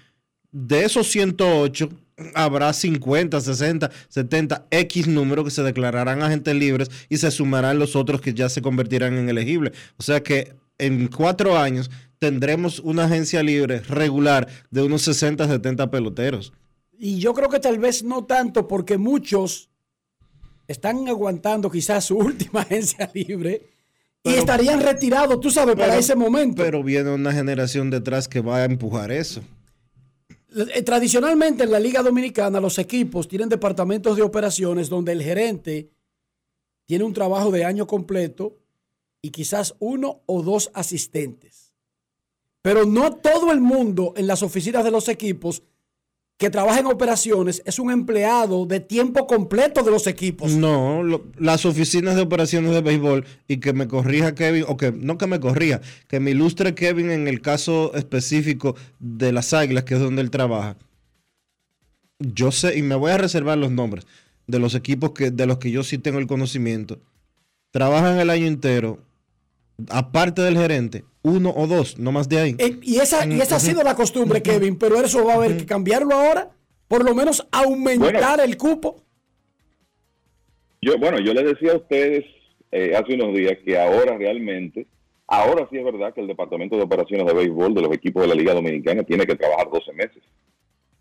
de 0.51 0.85
esos 0.85 1.07
108 1.07 1.89
habrá 2.33 2.73
50, 2.73 3.39
60, 3.39 3.91
70, 4.09 4.67
X 4.71 5.07
número 5.07 5.43
que 5.43 5.51
se 5.51 5.63
declararán 5.63 6.21
agentes 6.21 6.55
libres 6.55 6.89
y 7.09 7.17
se 7.17 7.31
sumarán 7.31 7.79
los 7.79 7.95
otros 7.95 8.21
que 8.21 8.33
ya 8.33 8.49
se 8.49 8.61
convertirán 8.61 9.17
en 9.17 9.29
elegibles. 9.29 9.73
O 9.97 10.03
sea 10.03 10.21
que 10.21 10.55
en 10.77 11.07
cuatro 11.07 11.57
años 11.57 11.89
tendremos 12.19 12.79
una 12.79 13.05
agencia 13.05 13.41
libre 13.41 13.79
regular 13.81 14.47
de 14.69 14.83
unos 14.83 15.01
60, 15.03 15.47
70 15.47 15.89
peloteros. 15.89 16.53
Y 16.97 17.19
yo 17.19 17.33
creo 17.33 17.49
que 17.49 17.59
tal 17.59 17.79
vez 17.79 18.03
no 18.03 18.25
tanto, 18.25 18.67
porque 18.67 18.97
muchos 18.97 19.71
están 20.67 21.07
aguantando 21.07 21.69
quizás 21.69 22.05
su 22.05 22.17
última 22.19 22.61
agencia 22.61 23.09
libre 23.13 23.71
y 24.23 24.33
estarían 24.33 24.81
retirados, 24.81 25.39
tú 25.39 25.49
sabes, 25.49 25.75
para 25.75 25.97
ese 25.97 26.15
momento. 26.15 26.61
Pero 26.61 26.83
viene 26.83 27.11
una 27.11 27.33
generación 27.33 27.89
detrás 27.89 28.27
que 28.27 28.41
va 28.41 28.57
a 28.57 28.65
empujar 28.65 29.11
eso. 29.11 29.41
Eh, 30.55 30.81
Tradicionalmente 30.83 31.63
en 31.63 31.71
la 31.71 31.79
Liga 31.79 32.03
Dominicana 32.03 32.59
los 32.59 32.77
equipos 32.77 33.27
tienen 33.27 33.49
departamentos 33.49 34.17
de 34.17 34.23
operaciones 34.23 34.89
donde 34.89 35.13
el 35.13 35.23
gerente 35.23 35.91
tiene 36.85 37.03
un 37.05 37.13
trabajo 37.13 37.51
de 37.51 37.63
año 37.63 37.87
completo 37.87 38.57
y 39.21 39.29
quizás 39.29 39.75
uno 39.79 40.21
o 40.25 40.41
dos 40.41 40.71
asistentes. 40.73 41.73
Pero 42.61 42.85
no 42.85 43.15
todo 43.15 43.51
el 43.51 43.61
mundo 43.61 44.13
en 44.17 44.27
las 44.27 44.43
oficinas 44.43 44.83
de 44.83 44.91
los 44.91 45.07
equipos 45.07 45.63
que 46.41 46.49
trabaja 46.49 46.79
en 46.79 46.87
operaciones 46.87 47.61
es 47.67 47.77
un 47.77 47.91
empleado 47.91 48.65
de 48.65 48.79
tiempo 48.79 49.27
completo 49.27 49.83
de 49.83 49.91
los 49.91 50.07
equipos. 50.07 50.53
No, 50.53 51.03
las 51.37 51.67
oficinas 51.67 52.15
de 52.15 52.23
operaciones 52.23 52.71
de 52.71 52.81
béisbol 52.81 53.25
y 53.47 53.57
que 53.57 53.73
me 53.73 53.87
corrija 53.87 54.33
Kevin, 54.33 54.65
o 54.67 54.75
que 54.75 54.91
no 54.91 55.19
que 55.19 55.27
me 55.27 55.39
corrija, 55.39 55.81
que 56.07 56.19
me 56.19 56.31
ilustre 56.31 56.73
Kevin 56.73 57.11
en 57.11 57.27
el 57.27 57.41
caso 57.41 57.93
específico 57.93 58.75
de 58.97 59.31
las 59.31 59.53
águilas, 59.53 59.83
que 59.83 59.93
es 59.93 59.99
donde 59.99 60.23
él 60.23 60.31
trabaja. 60.31 60.77
Yo 62.17 62.51
sé, 62.51 62.75
y 62.75 62.81
me 62.81 62.95
voy 62.95 63.11
a 63.11 63.19
reservar 63.19 63.59
los 63.59 63.69
nombres 63.69 64.07
de 64.47 64.57
los 64.57 64.73
equipos 64.73 65.11
que, 65.11 65.29
de 65.29 65.45
los 65.45 65.59
que 65.59 65.69
yo 65.69 65.83
sí 65.83 65.99
tengo 65.99 66.17
el 66.17 66.25
conocimiento. 66.25 66.97
trabajan 67.69 68.17
el 68.17 68.31
año 68.31 68.47
entero, 68.47 68.97
aparte 69.89 70.41
del 70.41 70.57
gerente, 70.57 71.03
uno 71.23 71.53
o 71.55 71.67
dos, 71.67 71.97
no 71.97 72.11
más 72.11 72.29
de 72.29 72.39
ahí. 72.39 72.55
Eh, 72.57 72.79
y 72.81 72.97
esa, 72.97 73.25
y 73.25 73.39
esa 73.39 73.57
ha 73.57 73.59
sido 73.59 73.83
la 73.83 73.95
costumbre, 73.95 74.41
Kevin, 74.41 74.77
pero 74.77 74.99
eso 74.99 75.25
va 75.25 75.33
a 75.33 75.35
haber 75.37 75.57
que 75.57 75.65
cambiarlo 75.65 76.15
ahora, 76.15 76.51
por 76.87 77.03
lo 77.03 77.15
menos 77.15 77.47
aumentar 77.51 78.39
el 78.39 78.57
cupo. 78.57 79.03
Yo, 80.81 80.97
bueno, 80.97 81.19
yo 81.19 81.33
les 81.33 81.45
decía 81.45 81.73
a 81.73 81.77
ustedes 81.77 82.25
eh, 82.71 82.93
hace 82.95 83.13
unos 83.13 83.35
días 83.35 83.57
que 83.63 83.77
ahora 83.77 84.17
realmente, 84.17 84.87
ahora 85.27 85.67
sí 85.69 85.77
es 85.77 85.83
verdad 85.83 86.13
que 86.13 86.21
el 86.21 86.27
Departamento 86.27 86.75
de 86.75 86.83
Operaciones 86.83 87.27
de 87.27 87.33
Béisbol 87.33 87.73
de 87.73 87.81
los 87.81 87.93
equipos 87.93 88.23
de 88.23 88.29
la 88.29 88.35
Liga 88.35 88.53
Dominicana 88.53 89.03
tiene 89.03 89.25
que 89.25 89.35
trabajar 89.35 89.69
12 89.71 89.93
meses. 89.93 90.23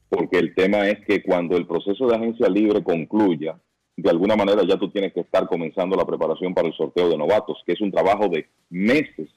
Porque 0.09 0.39
el 0.39 0.55
tema 0.55 0.89
es 0.89 0.99
que 1.07 1.23
cuando 1.23 1.57
el 1.57 1.67
proceso 1.67 2.09
de 2.09 2.17
agencia 2.17 2.49
libre 2.49 2.83
concluya, 2.83 3.57
de 4.01 4.11
alguna 4.11 4.35
manera 4.35 4.63
ya 4.67 4.79
tú 4.79 4.91
tienes 4.91 5.13
que 5.13 5.21
estar 5.21 5.47
comenzando 5.47 5.95
la 5.95 6.07
preparación 6.07 6.55
para 6.55 6.69
el 6.69 6.75
sorteo 6.75 7.11
de 7.11 7.19
novatos, 7.19 7.63
que 7.67 7.73
es 7.73 7.81
un 7.81 7.93
trabajo 7.93 8.29
de 8.29 8.47
meses 8.71 9.29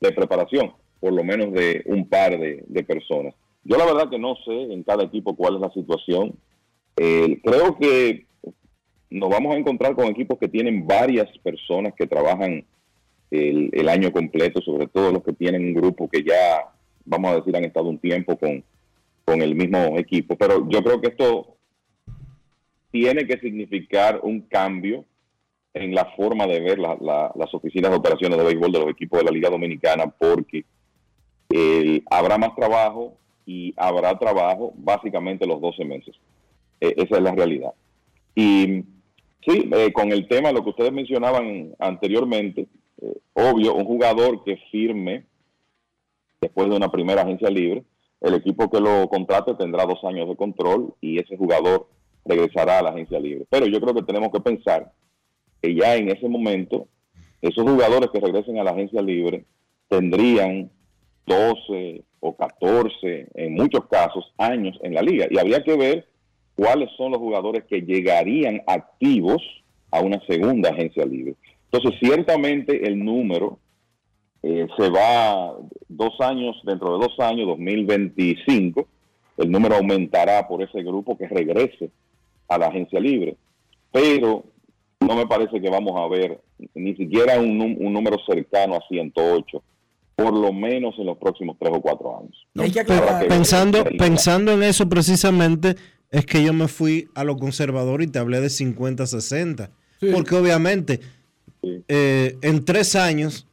de 0.00 0.12
preparación, 0.12 0.72
por 1.00 1.12
lo 1.12 1.22
menos 1.22 1.52
de 1.52 1.82
un 1.84 2.08
par 2.08 2.38
de, 2.38 2.84
personas. 2.84 3.34
Yo 3.64 3.76
la 3.76 3.84
verdad 3.84 4.08
que 4.08 4.18
no 4.18 4.34
sé 4.44 4.72
en 4.72 4.82
cada 4.84 5.04
equipo 5.04 5.36
cuál 5.36 5.56
es 5.56 5.60
la 5.60 5.70
situación. 5.70 6.34
Eh, 6.96 7.40
creo 7.44 7.76
que 7.76 8.24
nos 9.10 9.28
vamos 9.28 9.54
a 9.54 9.58
encontrar 9.58 9.94
con 9.94 10.06
equipos 10.06 10.38
que 10.38 10.48
tienen 10.48 10.86
varias 10.86 11.26
personas 11.38 11.92
que 11.94 12.06
trabajan 12.06 12.64
el, 13.30 13.70
el, 13.72 13.88
año 13.88 14.12
completo, 14.12 14.62
sobre 14.62 14.86
todo 14.86 15.12
los 15.12 15.22
que 15.24 15.34
tienen 15.34 15.62
un 15.62 15.74
grupo 15.74 16.08
que 16.08 16.22
ya, 16.22 16.72
vamos 17.04 17.32
a 17.32 17.36
decir, 17.36 17.54
han 17.54 17.64
estado 17.64 17.88
un 17.88 17.98
tiempo 17.98 18.36
con, 18.38 18.64
con 19.26 19.42
el 19.42 19.54
mismo 19.54 19.98
equipo. 19.98 20.36
Pero 20.36 20.66
yo 20.70 20.82
creo 20.82 21.02
que 21.02 21.08
esto 21.08 21.55
tiene 23.00 23.26
que 23.26 23.38
significar 23.38 24.20
un 24.22 24.40
cambio 24.40 25.04
en 25.74 25.94
la 25.94 26.06
forma 26.16 26.46
de 26.46 26.60
ver 26.60 26.78
la, 26.78 26.96
la, 26.98 27.30
las 27.34 27.52
oficinas 27.52 27.90
de 27.90 27.98
operaciones 27.98 28.38
de 28.38 28.44
béisbol 28.44 28.72
de 28.72 28.78
los 28.78 28.88
equipos 28.88 29.18
de 29.18 29.26
la 29.26 29.30
Liga 29.30 29.50
Dominicana, 29.50 30.06
porque 30.06 30.64
eh, 31.50 32.02
habrá 32.10 32.38
más 32.38 32.54
trabajo 32.56 33.18
y 33.44 33.74
habrá 33.76 34.18
trabajo 34.18 34.72
básicamente 34.76 35.46
los 35.46 35.60
12 35.60 35.84
meses. 35.84 36.16
Eh, 36.80 36.94
esa 36.96 37.16
es 37.16 37.22
la 37.22 37.34
realidad. 37.34 37.74
Y 38.34 38.84
sí, 39.46 39.70
eh, 39.70 39.92
con 39.92 40.10
el 40.10 40.26
tema, 40.26 40.50
lo 40.50 40.64
que 40.64 40.70
ustedes 40.70 40.92
mencionaban 40.92 41.74
anteriormente, 41.78 42.66
obvio, 43.34 43.74
un 43.74 43.84
jugador 43.84 44.42
que 44.42 44.56
firme 44.72 45.26
después 46.40 46.70
de 46.70 46.76
una 46.76 46.90
primera 46.90 47.22
agencia 47.22 47.50
libre, 47.50 47.84
el 48.22 48.32
equipo 48.32 48.70
que 48.70 48.80
lo 48.80 49.06
contrate 49.10 49.54
tendrá 49.54 49.84
dos 49.84 50.02
años 50.04 50.26
de 50.26 50.36
control 50.36 50.94
y 51.02 51.18
ese 51.18 51.36
jugador 51.36 51.88
regresará 52.26 52.78
a 52.78 52.82
la 52.82 52.90
agencia 52.90 53.18
libre. 53.18 53.46
Pero 53.48 53.66
yo 53.66 53.80
creo 53.80 53.94
que 53.94 54.02
tenemos 54.02 54.30
que 54.32 54.40
pensar 54.40 54.92
que 55.62 55.74
ya 55.74 55.96
en 55.96 56.10
ese 56.10 56.28
momento, 56.28 56.88
esos 57.40 57.68
jugadores 57.68 58.10
que 58.12 58.20
regresen 58.20 58.58
a 58.58 58.64
la 58.64 58.72
agencia 58.72 59.00
libre 59.00 59.44
tendrían 59.88 60.70
12 61.26 62.02
o 62.20 62.36
14, 62.36 63.28
en 63.34 63.54
muchos 63.54 63.86
casos, 63.86 64.32
años 64.38 64.78
en 64.82 64.94
la 64.94 65.02
liga. 65.02 65.26
Y 65.30 65.38
habría 65.38 65.62
que 65.62 65.76
ver 65.76 66.08
cuáles 66.54 66.90
son 66.96 67.12
los 67.12 67.20
jugadores 67.20 67.64
que 67.64 67.82
llegarían 67.82 68.62
activos 68.66 69.42
a 69.90 70.00
una 70.00 70.20
segunda 70.26 70.70
agencia 70.70 71.04
libre. 71.04 71.34
Entonces, 71.70 71.98
ciertamente 72.00 72.86
el 72.86 73.04
número 73.04 73.58
eh, 74.42 74.66
se 74.76 74.90
va 74.90 75.54
dos 75.88 76.20
años, 76.20 76.56
dentro 76.64 76.98
de 76.98 77.06
dos 77.06 77.18
años, 77.20 77.46
2025, 77.48 78.86
el 79.38 79.50
número 79.50 79.76
aumentará 79.76 80.46
por 80.48 80.62
ese 80.62 80.82
grupo 80.82 81.16
que 81.16 81.28
regrese 81.28 81.90
a 82.48 82.58
la 82.58 82.66
agencia 82.66 83.00
libre. 83.00 83.36
Pero 83.92 84.44
no 85.00 85.16
me 85.16 85.26
parece 85.26 85.60
que 85.60 85.70
vamos 85.70 85.92
a 85.96 86.08
ver 86.08 86.40
ni 86.74 86.94
siquiera 86.96 87.38
un, 87.38 87.60
un 87.60 87.92
número 87.92 88.16
cercano 88.26 88.76
a 88.76 88.80
108 88.88 89.62
por 90.16 90.34
lo 90.34 90.52
menos 90.52 90.94
en 90.98 91.06
los 91.06 91.18
próximos 91.18 91.56
tres 91.60 91.72
o 91.74 91.80
cuatro 91.80 92.18
años. 92.18 92.46
No, 92.54 92.64
pensando, 93.28 93.84
pensando 93.98 94.52
en 94.52 94.62
eso 94.62 94.88
precisamente, 94.88 95.76
es 96.10 96.24
que 96.24 96.42
yo 96.42 96.54
me 96.54 96.68
fui 96.68 97.08
a 97.14 97.22
lo 97.22 97.36
conservador 97.36 98.02
y 98.02 98.06
te 98.06 98.18
hablé 98.18 98.40
de 98.40 98.48
50-60. 98.48 99.70
Sí. 100.00 100.08
Porque 100.12 100.34
obviamente 100.34 101.00
eh, 101.62 102.36
en 102.40 102.64
tres 102.64 102.96
años 102.96 103.46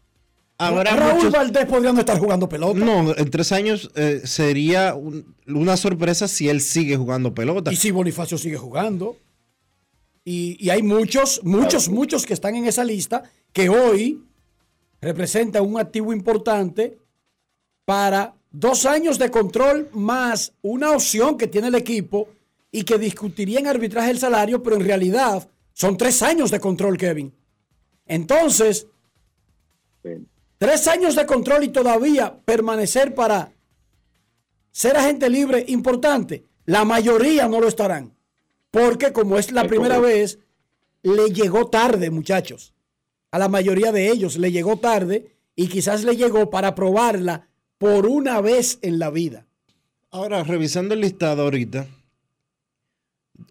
habrá 0.57 0.95
Raúl 0.95 1.15
muchos... 1.15 1.31
Valdés 1.31 1.65
podría 1.65 1.91
no 1.93 1.99
estar 1.99 2.19
jugando 2.19 2.47
pelota. 2.49 2.79
No, 2.79 3.15
en 3.15 3.29
tres 3.29 3.51
años 3.51 3.91
eh, 3.95 4.21
sería 4.23 4.95
un, 4.95 5.35
una 5.47 5.77
sorpresa 5.77 6.27
si 6.27 6.49
él 6.49 6.61
sigue 6.61 6.97
jugando 6.97 7.33
pelota. 7.33 7.71
Y 7.71 7.75
si 7.75 7.91
Bonifacio 7.91 8.37
sigue 8.37 8.57
jugando. 8.57 9.17
Y, 10.25 10.57
y 10.59 10.69
hay 10.69 10.83
muchos, 10.83 11.41
muchos, 11.43 11.85
claro. 11.85 11.99
muchos 11.99 12.25
que 12.25 12.33
están 12.33 12.55
en 12.55 12.65
esa 12.65 12.83
lista 12.83 13.23
que 13.51 13.69
hoy 13.69 14.23
representa 15.01 15.61
un 15.61 15.79
activo 15.79 16.13
importante 16.13 16.97
para 17.85 18.33
dos 18.51 18.85
años 18.85 19.19
de 19.19 19.29
control 19.29 19.89
más 19.93 20.53
una 20.61 20.91
opción 20.91 21.37
que 21.37 21.47
tiene 21.47 21.67
el 21.67 21.75
equipo 21.75 22.29
y 22.71 22.83
que 22.83 22.97
discutiría 22.97 23.59
en 23.59 23.67
arbitraje 23.67 24.11
el 24.11 24.19
salario, 24.19 24.63
pero 24.63 24.77
en 24.77 24.85
realidad 24.85 25.47
son 25.73 25.97
tres 25.97 26.21
años 26.23 26.49
de 26.51 26.59
control, 26.59 26.97
Kevin. 26.97 27.33
Entonces. 28.05 28.87
Tres 30.63 30.87
años 30.87 31.15
de 31.15 31.25
control 31.25 31.65
y 31.65 31.67
todavía 31.69 32.37
permanecer 32.45 33.13
para 33.13 33.51
ser 34.71 34.95
agente 34.95 35.29
libre 35.29 35.65
importante. 35.67 36.45
La 36.65 36.85
mayoría 36.85 37.47
no 37.47 37.59
lo 37.59 37.67
estarán. 37.67 38.13
Porque 38.71 39.11
como 39.11 39.37
es 39.37 39.51
la 39.51 39.67
primera 39.67 39.99
vez, 39.99 40.39
le 41.01 41.27
llegó 41.31 41.67
tarde, 41.67 42.09
muchachos 42.09 42.73
a 43.33 43.39
la 43.39 43.49
mayoría 43.49 43.91
de 43.91 44.11
ellos 44.11 44.37
le 44.37 44.51
llegó 44.51 44.77
tarde 44.77 45.35
y 45.55 45.67
quizás 45.67 46.03
le 46.03 46.15
llegó 46.15 46.51
para 46.51 46.75
probarla 46.75 47.47
por 47.79 48.05
una 48.05 48.39
vez 48.41 48.77
en 48.83 48.99
la 48.99 49.09
vida. 49.09 49.47
Ahora, 50.11 50.43
revisando 50.43 50.93
el 50.93 51.01
listado 51.01 51.41
ahorita, 51.41 51.87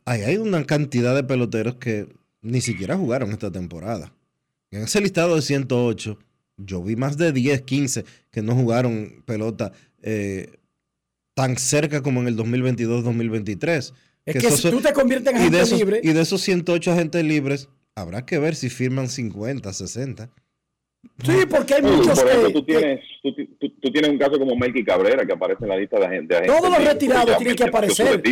hay, 0.05 0.23
hay 0.23 0.37
una 0.37 0.65
cantidad 0.67 1.17
de 1.17 1.25
peloteros 1.25 1.75
que 1.75 2.07
ni 2.43 2.61
siquiera 2.61 2.97
jugaron 2.97 3.33
esta 3.33 3.51
temporada. 3.51 4.13
En 4.71 4.85
ese 4.85 5.01
listado 5.01 5.35
de 5.35 5.43
108, 5.43 6.17
yo 6.65 6.83
vi 6.83 6.97
más 6.97 7.17
de 7.17 7.33
10, 7.33 7.63
15 7.63 8.05
que 8.31 8.43
no 8.43 8.55
jugaron 8.55 9.23
pelota 9.25 9.73
eh, 10.03 10.59
tan 11.35 11.57
cerca 11.57 12.03
como 12.03 12.21
en 12.21 12.29
el 12.29 12.37
2022-2023. 12.37 13.93
Es 14.25 14.35
que, 14.35 14.41
que 14.41 14.51
si 14.51 14.71
tú 14.71 14.81
te 14.81 14.93
conviertes 14.93 15.33
en 15.33 15.39
agente 15.39 15.61
esos, 15.61 15.79
libre. 15.79 16.01
Y 16.03 16.13
de 16.13 16.21
esos 16.21 16.41
108 16.43 16.93
agentes 16.93 17.25
libres, 17.25 17.69
habrá 17.95 18.25
que 18.25 18.39
ver 18.39 18.55
si 18.55 18.69
firman 18.69 19.09
50, 19.09 19.73
60. 19.73 20.31
Sí, 21.25 21.33
porque 21.51 21.75
hay 21.75 21.83
muchos 21.83 22.19
por 22.19 22.29
ejemplo, 22.29 22.49
que, 22.49 22.55
tú, 22.55 22.65
tienes, 22.65 23.01
tú, 23.23 23.35
tú, 23.35 23.71
tú, 23.81 23.91
tienes 23.91 24.11
un 24.11 24.19
caso 24.19 24.39
como 24.39 24.55
Melky 24.55 24.85
Cabrera 24.85 25.27
que 25.27 25.33
aparece 25.33 25.65
en 25.65 25.69
la 25.71 25.77
lista 25.77 25.99
de 25.99 26.07
agentes. 26.07 26.47
Todos 26.47 26.71
los 26.71 26.85
retirados 26.85 27.37
tienen 27.39 27.57
que 27.57 27.65
aparecer. 27.65 28.23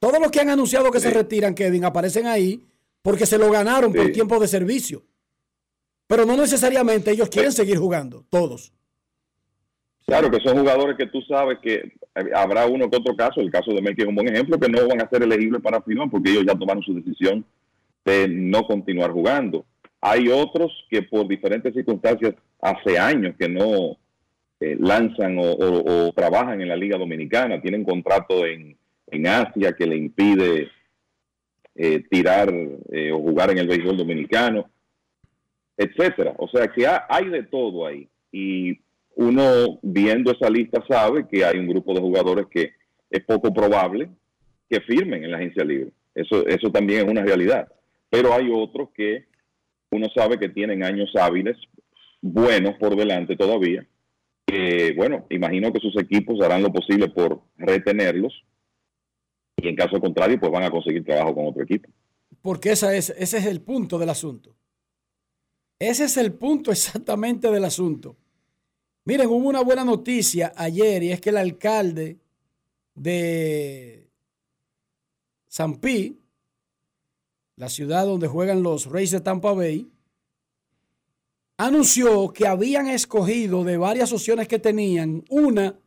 Todos 0.00 0.20
los 0.20 0.30
que 0.30 0.40
han 0.40 0.50
anunciado 0.50 0.90
que 0.90 0.98
sí. 0.98 1.08
se 1.08 1.14
retiran, 1.14 1.54
Kevin, 1.54 1.84
aparecen 1.84 2.26
ahí 2.26 2.64
porque 3.02 3.26
se 3.26 3.38
lo 3.38 3.50
ganaron 3.50 3.92
sí. 3.92 3.98
por 3.98 4.12
tiempo 4.12 4.40
de 4.40 4.48
servicio. 4.48 5.04
Pero 6.10 6.26
no 6.26 6.36
necesariamente 6.36 7.12
ellos 7.12 7.28
quieren 7.28 7.52
seguir 7.52 7.78
jugando, 7.78 8.24
todos. 8.30 8.72
Claro 10.04 10.28
que 10.28 10.40
son 10.40 10.58
jugadores 10.58 10.96
que 10.96 11.06
tú 11.06 11.22
sabes 11.22 11.58
que 11.62 11.92
habrá 12.34 12.66
uno 12.66 12.90
que 12.90 12.96
otro 12.96 13.14
caso, 13.14 13.40
el 13.40 13.48
caso 13.48 13.72
de 13.72 13.80
Melky 13.80 14.02
es 14.02 14.08
un 14.08 14.16
buen 14.16 14.26
ejemplo, 14.26 14.58
que 14.58 14.68
no 14.68 14.88
van 14.88 15.00
a 15.00 15.08
ser 15.08 15.22
elegibles 15.22 15.62
para 15.62 15.80
firmar 15.82 16.10
porque 16.10 16.32
ellos 16.32 16.46
ya 16.48 16.56
tomaron 16.56 16.82
su 16.82 16.94
decisión 16.94 17.44
de 18.04 18.26
no 18.26 18.66
continuar 18.66 19.12
jugando. 19.12 19.64
Hay 20.00 20.26
otros 20.26 20.72
que 20.90 21.02
por 21.02 21.28
diferentes 21.28 21.72
circunstancias 21.72 22.34
hace 22.60 22.98
años 22.98 23.36
que 23.38 23.48
no 23.48 23.96
eh, 24.58 24.76
lanzan 24.80 25.36
o, 25.38 26.12
trabajan 26.12 26.60
en 26.60 26.70
la 26.70 26.76
Liga 26.76 26.98
Dominicana, 26.98 27.62
tienen 27.62 27.84
contrato 27.84 28.44
en, 28.46 28.76
en 29.06 29.26
Asia 29.28 29.74
que 29.78 29.86
le 29.86 29.96
impide 29.96 30.72
eh, 31.76 32.02
tirar 32.10 32.52
eh, 32.90 33.12
o 33.12 33.20
jugar 33.20 33.52
en 33.52 33.58
el 33.58 33.68
béisbol 33.68 33.96
dominicano, 33.96 34.68
etcétera. 35.84 36.34
O 36.38 36.48
sea 36.48 36.68
que 36.68 36.86
ha, 36.86 37.06
hay 37.08 37.28
de 37.28 37.42
todo 37.44 37.86
ahí. 37.86 38.08
Y 38.32 38.78
uno 39.16 39.78
viendo 39.82 40.32
esa 40.32 40.50
lista 40.50 40.82
sabe 40.88 41.26
que 41.28 41.44
hay 41.44 41.58
un 41.58 41.68
grupo 41.68 41.94
de 41.94 42.00
jugadores 42.00 42.46
que 42.50 42.72
es 43.10 43.24
poco 43.24 43.52
probable 43.52 44.08
que 44.68 44.80
firmen 44.80 45.24
en 45.24 45.30
la 45.30 45.38
agencia 45.38 45.64
libre. 45.64 45.92
Eso, 46.14 46.46
eso 46.46 46.70
también 46.70 47.04
es 47.04 47.10
una 47.10 47.24
realidad 47.24 47.68
pero 48.10 48.34
hay 48.34 48.50
otros 48.52 48.90
que 48.94 49.26
uno 49.92 50.06
sabe 50.14 50.38
que 50.38 50.48
tienen 50.48 50.84
años 50.84 51.10
hábiles 51.16 51.56
buenos 52.20 52.74
por 52.78 52.96
delante 52.96 53.36
todavía. 53.36 53.86
Bueno, 54.96 55.26
imagino 55.30 55.72
que 55.72 55.78
sus 55.78 55.96
equipos 55.96 56.40
harán 56.42 56.62
lo 56.62 56.72
posible 56.72 57.08
por 57.08 57.40
retenerlos 57.56 58.34
y 59.56 59.68
en 59.68 59.76
caso 59.76 60.00
contrario, 60.00 60.40
pues 60.40 60.50
van 60.50 60.64
a 60.64 60.70
conseguir 60.70 61.04
trabajo 61.04 61.34
con 61.34 61.46
otro 61.46 61.62
equipo. 61.62 61.88
Porque 62.42 62.72
esa 62.72 62.94
es, 62.96 63.10
ese 63.10 63.38
es 63.38 63.46
el 63.46 63.60
punto 63.60 63.98
del 63.98 64.08
asunto. 64.08 64.56
Ese 65.80 66.04
es 66.04 66.16
el 66.18 66.34
punto 66.34 66.70
exactamente 66.72 67.50
del 67.50 67.64
asunto. 67.64 68.14
Miren, 69.06 69.28
hubo 69.28 69.48
una 69.48 69.62
buena 69.62 69.82
noticia 69.82 70.52
ayer 70.54 71.02
y 71.02 71.10
es 71.10 71.20
que 71.20 71.30
el 71.30 71.38
alcalde 71.38 72.18
de 72.94 74.06
San 75.48 75.76
Pi, 75.76 76.20
la 77.56 77.70
ciudad 77.70 78.04
donde 78.04 78.28
juegan 78.28 78.62
los 78.62 78.86
Rays 78.86 79.10
de 79.10 79.20
Tampa 79.20 79.52
Bay, 79.52 79.90
anunció 81.56 82.30
que 82.32 82.46
habían 82.46 82.86
escogido 82.86 83.64
de 83.64 83.78
varias 83.78 84.12
opciones 84.12 84.48
que 84.48 84.58
tenían, 84.58 85.24
una 85.30 85.78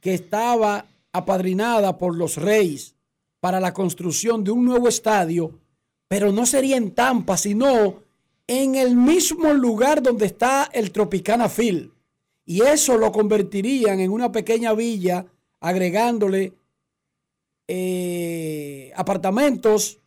que 0.00 0.14
estaba 0.14 0.86
apadrinada 1.12 1.96
por 1.98 2.14
los 2.14 2.36
Reyes 2.36 2.94
para 3.40 3.58
la 3.58 3.72
construcción 3.72 4.44
de 4.44 4.50
un 4.50 4.66
nuevo 4.66 4.86
estadio, 4.86 5.58
pero 6.08 6.30
no 6.30 6.44
sería 6.44 6.76
en 6.76 6.94
Tampa, 6.94 7.36
sino 7.38 8.02
en 8.52 8.74
el 8.74 8.96
mismo 8.96 9.52
lugar 9.52 10.02
donde 10.02 10.26
está 10.26 10.68
el 10.72 10.90
Tropicana 10.90 11.48
Field. 11.48 11.92
Y 12.44 12.62
eso 12.62 12.98
lo 12.98 13.12
convertirían 13.12 14.00
en 14.00 14.10
una 14.10 14.32
pequeña 14.32 14.74
villa, 14.74 15.24
agregándole 15.60 16.54
eh, 17.68 18.92
apartamentos, 18.96 20.00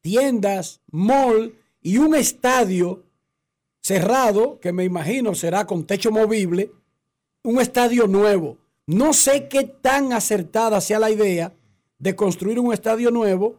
tiendas, 0.00 0.80
mall 0.90 1.54
y 1.82 1.98
un 1.98 2.14
estadio 2.14 3.04
cerrado, 3.82 4.58
que 4.58 4.72
me 4.72 4.84
imagino 4.84 5.34
será 5.34 5.66
con 5.66 5.86
techo 5.86 6.10
movible, 6.10 6.72
un 7.42 7.60
estadio 7.60 8.06
nuevo. 8.06 8.56
No 8.86 9.12
sé 9.12 9.48
qué 9.48 9.64
tan 9.64 10.14
acertada 10.14 10.80
sea 10.80 10.98
la 10.98 11.10
idea 11.10 11.52
de 11.98 12.16
construir 12.16 12.58
un 12.58 12.72
estadio 12.72 13.10
nuevo, 13.10 13.56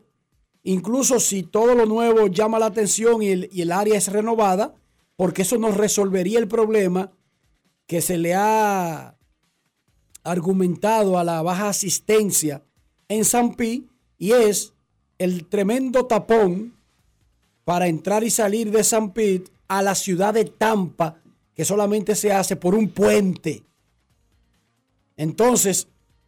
incluso 0.69 1.19
si 1.19 1.41
todo 1.41 1.73
lo 1.73 1.87
nuevo 1.87 2.27
llama 2.27 2.59
la 2.59 2.67
atención 2.67 3.23
y 3.23 3.31
el, 3.31 3.71
área 3.71 3.97
es 3.97 4.11
renovada, 4.11 4.75
porque 5.15 5.41
eso 5.41 5.57
nos 5.57 5.75
resolvería 5.75 6.37
el 6.37 6.47
problema 6.47 7.11
que 7.87 8.01
se 8.01 8.19
le 8.19 8.35
ha 8.35 9.15
argumentado 10.23 11.17
a 11.17 11.23
la 11.23 11.41
baja 11.41 11.69
asistencia 11.69 12.61
en 13.07 13.25
San 13.25 13.55
Pi 13.55 13.89
y 14.19 14.33
es 14.33 14.73
el 15.17 15.47
tremendo 15.47 16.05
tapón 16.05 16.75
para 17.65 17.87
entrar 17.87 18.23
y 18.23 18.29
salir 18.29 18.69
de 18.69 18.83
San 18.83 19.11
a 19.67 19.81
la 19.81 19.95
ciudad 19.95 20.35
de 20.35 20.45
Tampa, 20.45 21.19
que 21.55 21.65
solamente 21.65 22.13
se 22.13 22.31
hace 22.31 22.55
por 22.55 22.75
un 22.75 22.89
puente. 22.89 23.63
Entonces, 25.17 25.87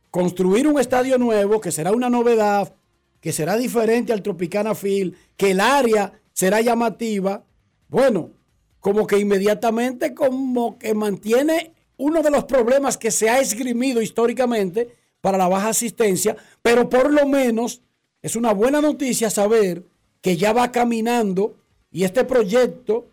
construir 0.09 0.67
un 0.67 0.79
estadio 0.79 1.19
nuevo, 1.19 1.61
que 1.61 1.71
será 1.71 1.91
una 1.91 2.09
novedad, 2.09 2.73
que 3.21 3.31
será 3.31 3.55
diferente 3.55 4.11
al 4.11 4.23
Tropicana 4.23 4.75
Field, 4.75 5.15
que 5.37 5.51
el 5.51 5.61
área 5.61 6.19
será 6.33 6.59
llamativa, 6.59 7.45
bueno, 7.87 8.31
como 8.79 9.05
que 9.07 9.19
inmediatamente 9.19 10.13
como 10.13 10.77
que 10.79 10.93
mantiene 10.93 11.71
uno 11.97 12.23
de 12.23 12.31
los 12.31 12.45
problemas 12.45 12.97
que 12.97 13.11
se 13.11 13.29
ha 13.29 13.39
esgrimido 13.39 14.01
históricamente 14.01 14.89
para 15.21 15.37
la 15.37 15.47
baja 15.47 15.69
asistencia, 15.69 16.35
pero 16.63 16.89
por 16.89 17.11
lo 17.11 17.27
menos 17.27 17.81
es 18.23 18.35
una 18.35 18.53
buena 18.53 18.81
noticia 18.81 19.29
saber 19.29 19.83
que 20.19 20.35
ya 20.35 20.51
va 20.51 20.71
caminando 20.71 21.57
y 21.91 22.03
este 22.03 22.23
proyecto 22.23 23.07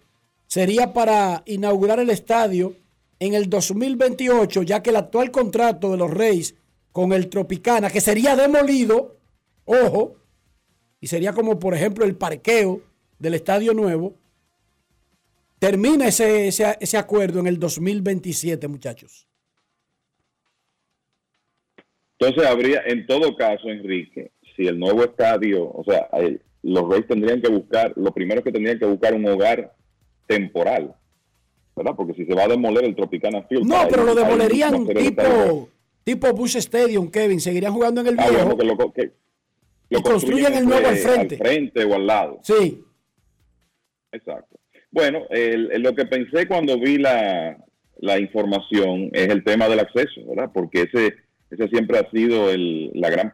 sería 0.47 0.95
para 0.95 1.43
inaugurar 1.45 2.01
el 2.01 2.09
estadio 2.09 2.75
en 3.21 3.35
el 3.35 3.51
2028, 3.51 4.63
ya 4.63 4.83
que 4.83 4.91
el 4.91 4.97
actual 4.97 5.31
contrato 5.31 5.91
de 5.91 5.99
los 5.99 6.11
Reyes 6.11 6.55
con 6.93 7.13
el 7.13 7.29
Tropicana, 7.29 7.91
que 7.91 8.01
sería 8.01 8.37
demolido, 8.37 9.18
ojo, 9.69 10.17
y 11.01 11.07
sería 11.07 11.33
como 11.33 11.59
por 11.59 11.75
ejemplo 11.75 12.05
el 12.05 12.17
parqueo 12.17 12.81
del 13.19 13.35
estadio 13.35 13.75
nuevo, 13.75 14.15
termina 15.59 16.09
ese, 16.09 16.49
ese, 16.49 16.77
ese 16.81 16.97
acuerdo 16.97 17.41
en 17.41 17.47
el 17.47 17.59
2027, 17.59 18.67
muchachos. 18.69 19.29
Entonces 22.19 22.51
habría, 22.51 22.83
en 22.87 23.07
todo 23.07 23.37
caso, 23.37 23.69
Enrique, 23.69 24.33
si 24.57 24.67
el 24.67 24.79
nuevo 24.79 25.05
estadio, 25.05 25.71
o 25.71 25.85
sea, 25.85 26.09
los 26.63 26.89
Reyes 26.89 27.07
tendrían 27.07 27.41
que 27.41 27.49
buscar, 27.49 27.93
lo 27.97 28.13
primero 28.13 28.43
que 28.43 28.51
tendrían 28.51 28.79
que 28.79 28.87
buscar 28.87 29.15
un 29.15 29.29
hogar 29.29 29.73
temporal, 30.27 30.95
¿verdad? 31.77 31.93
Porque 31.97 32.15
si 32.15 32.27
se 32.27 32.35
va 32.35 32.45
a 32.45 32.49
demoler 32.49 32.85
el 32.85 32.97
Tropicana 32.97 33.43
Field. 33.45 33.67
No, 33.67 33.87
pero 33.89 34.03
lo 34.03 34.15
demolerían 34.15 34.87
tipo, 34.89 35.69
tipo 36.03 36.33
Bush 36.33 36.57
Stadium, 36.57 37.09
Kevin. 37.09 37.41
Seguirían 37.41 37.73
jugando 37.73 38.01
en 38.01 38.09
el 38.09 38.17
ah, 38.19 38.29
viejo. 38.29 38.57
Bueno, 38.57 38.57
que 38.57 38.67
lo, 38.67 38.93
que, 38.93 39.13
y 39.91 40.03
construyen 40.03 40.55
el 40.55 40.65
nuevo 40.65 40.87
al 40.87 40.97
frente. 40.97 41.37
Al 41.37 41.41
frente 41.41 41.85
o 41.85 41.95
al 41.95 42.07
lado. 42.07 42.41
Sí. 42.43 42.85
Exacto. 44.13 44.59
Bueno, 44.91 45.25
el, 45.31 45.71
el, 45.73 45.83
lo 45.83 45.95
que 45.95 46.07
pensé 46.07 46.47
cuando 46.47 46.79
vi 46.79 46.99
la, 46.99 47.57
la 47.99 48.19
información 48.19 49.11
es 49.13 49.29
el 49.29 49.45
tema 49.45 49.69
del 49.69 49.81
acceso, 49.81 50.27
¿verdad? 50.27 50.51
Porque 50.53 50.83
ese 50.83 51.15
esa 51.51 51.67
siempre 51.69 51.99
ha 51.99 52.11
sido 52.11 52.51
el, 52.51 52.91
la 52.95 53.09
gran, 53.09 53.33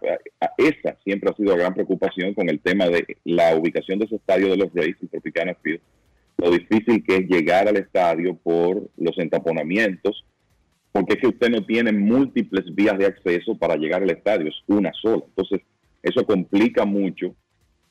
esa 0.58 0.96
siempre 1.02 1.30
ha 1.30 1.36
sido 1.36 1.50
la 1.52 1.62
gran 1.62 1.74
preocupación 1.74 2.32
con 2.34 2.48
el 2.48 2.60
tema 2.60 2.86
de 2.88 3.04
la 3.24 3.56
ubicación 3.56 3.98
de 3.98 4.04
ese 4.04 4.16
estadio 4.16 4.50
de 4.50 4.56
los 4.56 4.72
Rays 4.72 4.96
y 5.00 5.06
Tropicana 5.08 5.56
Field, 5.62 5.80
lo 6.38 6.50
difícil 6.50 7.02
que 7.04 7.16
es 7.16 7.26
llegar 7.28 7.66
al 7.66 7.76
estadio 7.76 8.36
por 8.36 8.88
los 8.96 9.18
entaponamientos, 9.18 10.24
porque 10.92 11.14
es 11.14 11.20
que 11.20 11.26
usted 11.26 11.50
no 11.50 11.66
tiene 11.66 11.90
múltiples 11.90 12.72
vías 12.72 12.96
de 12.98 13.06
acceso 13.06 13.58
para 13.58 13.76
llegar 13.76 14.02
al 14.02 14.10
estadio, 14.10 14.48
es 14.48 14.62
una 14.68 14.92
sola. 14.92 15.24
Entonces, 15.26 15.60
eso 16.04 16.24
complica 16.24 16.84
mucho 16.84 17.34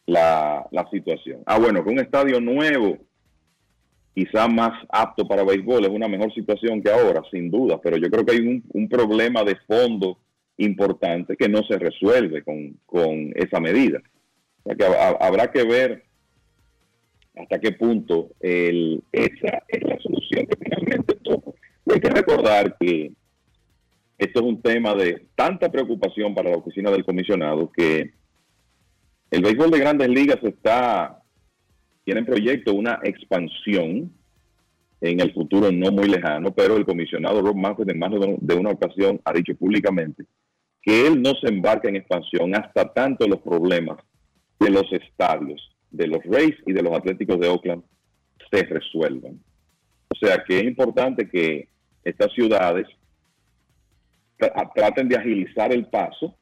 la, 0.05 0.65
la 0.71 0.89
situación. 0.89 1.41
Ah, 1.45 1.59
bueno, 1.59 1.83
con 1.83 1.93
un 1.93 1.99
estadio 1.99 2.39
nuevo, 2.39 2.97
quizá 4.13 4.47
más 4.47 4.71
apto 4.89 5.27
para 5.27 5.43
béisbol, 5.43 5.85
es 5.85 5.89
una 5.89 6.07
mejor 6.07 6.33
situación 6.33 6.81
que 6.81 6.91
ahora, 6.91 7.21
sin 7.31 7.49
duda, 7.49 7.79
pero 7.81 7.97
yo 7.97 8.09
creo 8.09 8.25
que 8.25 8.33
hay 8.33 8.47
un, 8.47 8.63
un 8.73 8.87
problema 8.87 9.43
de 9.43 9.55
fondo 9.67 10.19
importante 10.57 11.35
que 11.35 11.49
no 11.49 11.63
se 11.63 11.79
resuelve 11.79 12.43
con, 12.43 12.77
con 12.85 13.31
esa 13.35 13.59
medida. 13.59 14.01
Que 14.77 14.85
habrá 15.19 15.51
que 15.51 15.63
ver 15.63 16.03
hasta 17.35 17.59
qué 17.59 17.71
punto 17.71 18.29
el, 18.39 19.03
esa 19.11 19.63
es 19.67 19.83
la 19.83 19.97
solución 19.99 20.45
que 20.45 20.57
finalmente 20.57 21.15
toma. 21.23 21.51
Hay 21.91 21.99
que 21.99 22.09
recordar 22.09 22.77
que 22.79 23.11
esto 24.23 24.39
es 24.39 24.45
un 24.45 24.61
tema 24.61 24.93
de 24.95 25.27
tanta 25.35 25.69
preocupación 25.69 26.33
para 26.33 26.49
la 26.49 26.57
oficina 26.57 26.89
del 26.91 27.03
comisionado 27.03 27.71
que 27.71 28.13
el 29.31 29.41
béisbol 29.41 29.71
de 29.71 29.79
grandes 29.79 30.09
ligas 30.09 30.37
está 30.43 31.19
tiene 32.05 32.21
en 32.21 32.25
proyecto 32.25 32.73
una 32.73 32.99
expansión 33.03 34.11
en 35.01 35.19
el 35.19 35.33
futuro 35.33 35.71
no 35.71 35.91
muy 35.91 36.07
lejano, 36.07 36.53
pero 36.53 36.77
el 36.77 36.85
comisionado 36.85 37.41
Rob 37.41 37.55
Manfred 37.55 37.89
en 37.89 37.99
más 37.99 38.11
de 38.11 38.55
una 38.55 38.69
ocasión 38.69 39.19
ha 39.25 39.33
dicho 39.33 39.55
públicamente 39.55 40.25
que 40.81 41.07
él 41.07 41.21
no 41.21 41.33
se 41.35 41.47
embarca 41.47 41.89
en 41.89 41.95
expansión 41.95 42.55
hasta 42.55 42.93
tanto 42.93 43.27
los 43.27 43.39
problemas 43.39 43.97
de 44.59 44.69
los 44.69 44.83
estadios, 44.91 45.61
de 45.91 46.07
los 46.07 46.19
Rays 46.25 46.55
y 46.65 46.73
de 46.73 46.81
los 46.81 46.93
Atléticos 46.93 47.39
de 47.39 47.47
Oakland 47.47 47.83
se 48.51 48.63
resuelvan. 48.63 49.39
O 50.09 50.25
sea 50.25 50.43
que 50.45 50.59
es 50.59 50.63
importante 50.65 51.29
que 51.29 51.69
estas 52.03 52.31
ciudades 52.33 52.85
traten 54.73 55.09
de 55.09 55.17
agilizar 55.17 55.71
el 55.71 55.87
paso 55.87 56.35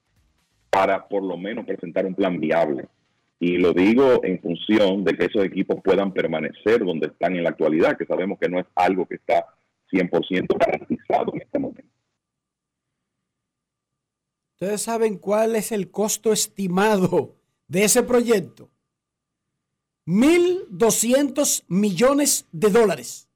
para 0.70 1.08
por 1.08 1.24
lo 1.24 1.38
menos 1.38 1.66
presentar 1.66 2.06
un 2.06 2.16
plan 2.16 2.40
viable 2.40 2.88
y 3.42 3.58
lo 3.58 3.74
digo 3.74 4.24
en 4.24 4.40
función 4.40 5.04
de 5.04 5.18
que 5.18 5.26
esos 5.26 5.44
equipos 5.44 5.82
puedan 5.84 6.14
permanecer 6.14 6.86
donde 6.86 7.08
están 7.08 7.36
en 7.36 7.44
la 7.44 7.50
actualidad, 7.50 7.98
que 7.98 8.06
sabemos 8.06 8.38
que 8.40 8.48
no 8.48 8.60
es 8.60 8.68
algo 8.76 9.08
que 9.08 9.16
está 9.16 9.48
100% 9.92 10.46
garantizado 10.60 11.34
en 11.34 11.42
este 11.42 11.58
momento. 11.58 11.92
¿Ustedes 14.54 14.84
saben 14.84 15.18
cuál 15.18 15.56
es 15.56 15.72
el 15.72 15.90
costo 15.90 16.32
estimado 16.32 17.36
de 17.68 17.84
ese 17.84 18.04
proyecto? 18.04 18.70
1.200 20.06 21.64
millones 21.68 22.48
de 22.52 22.70
dólares. 22.70 23.28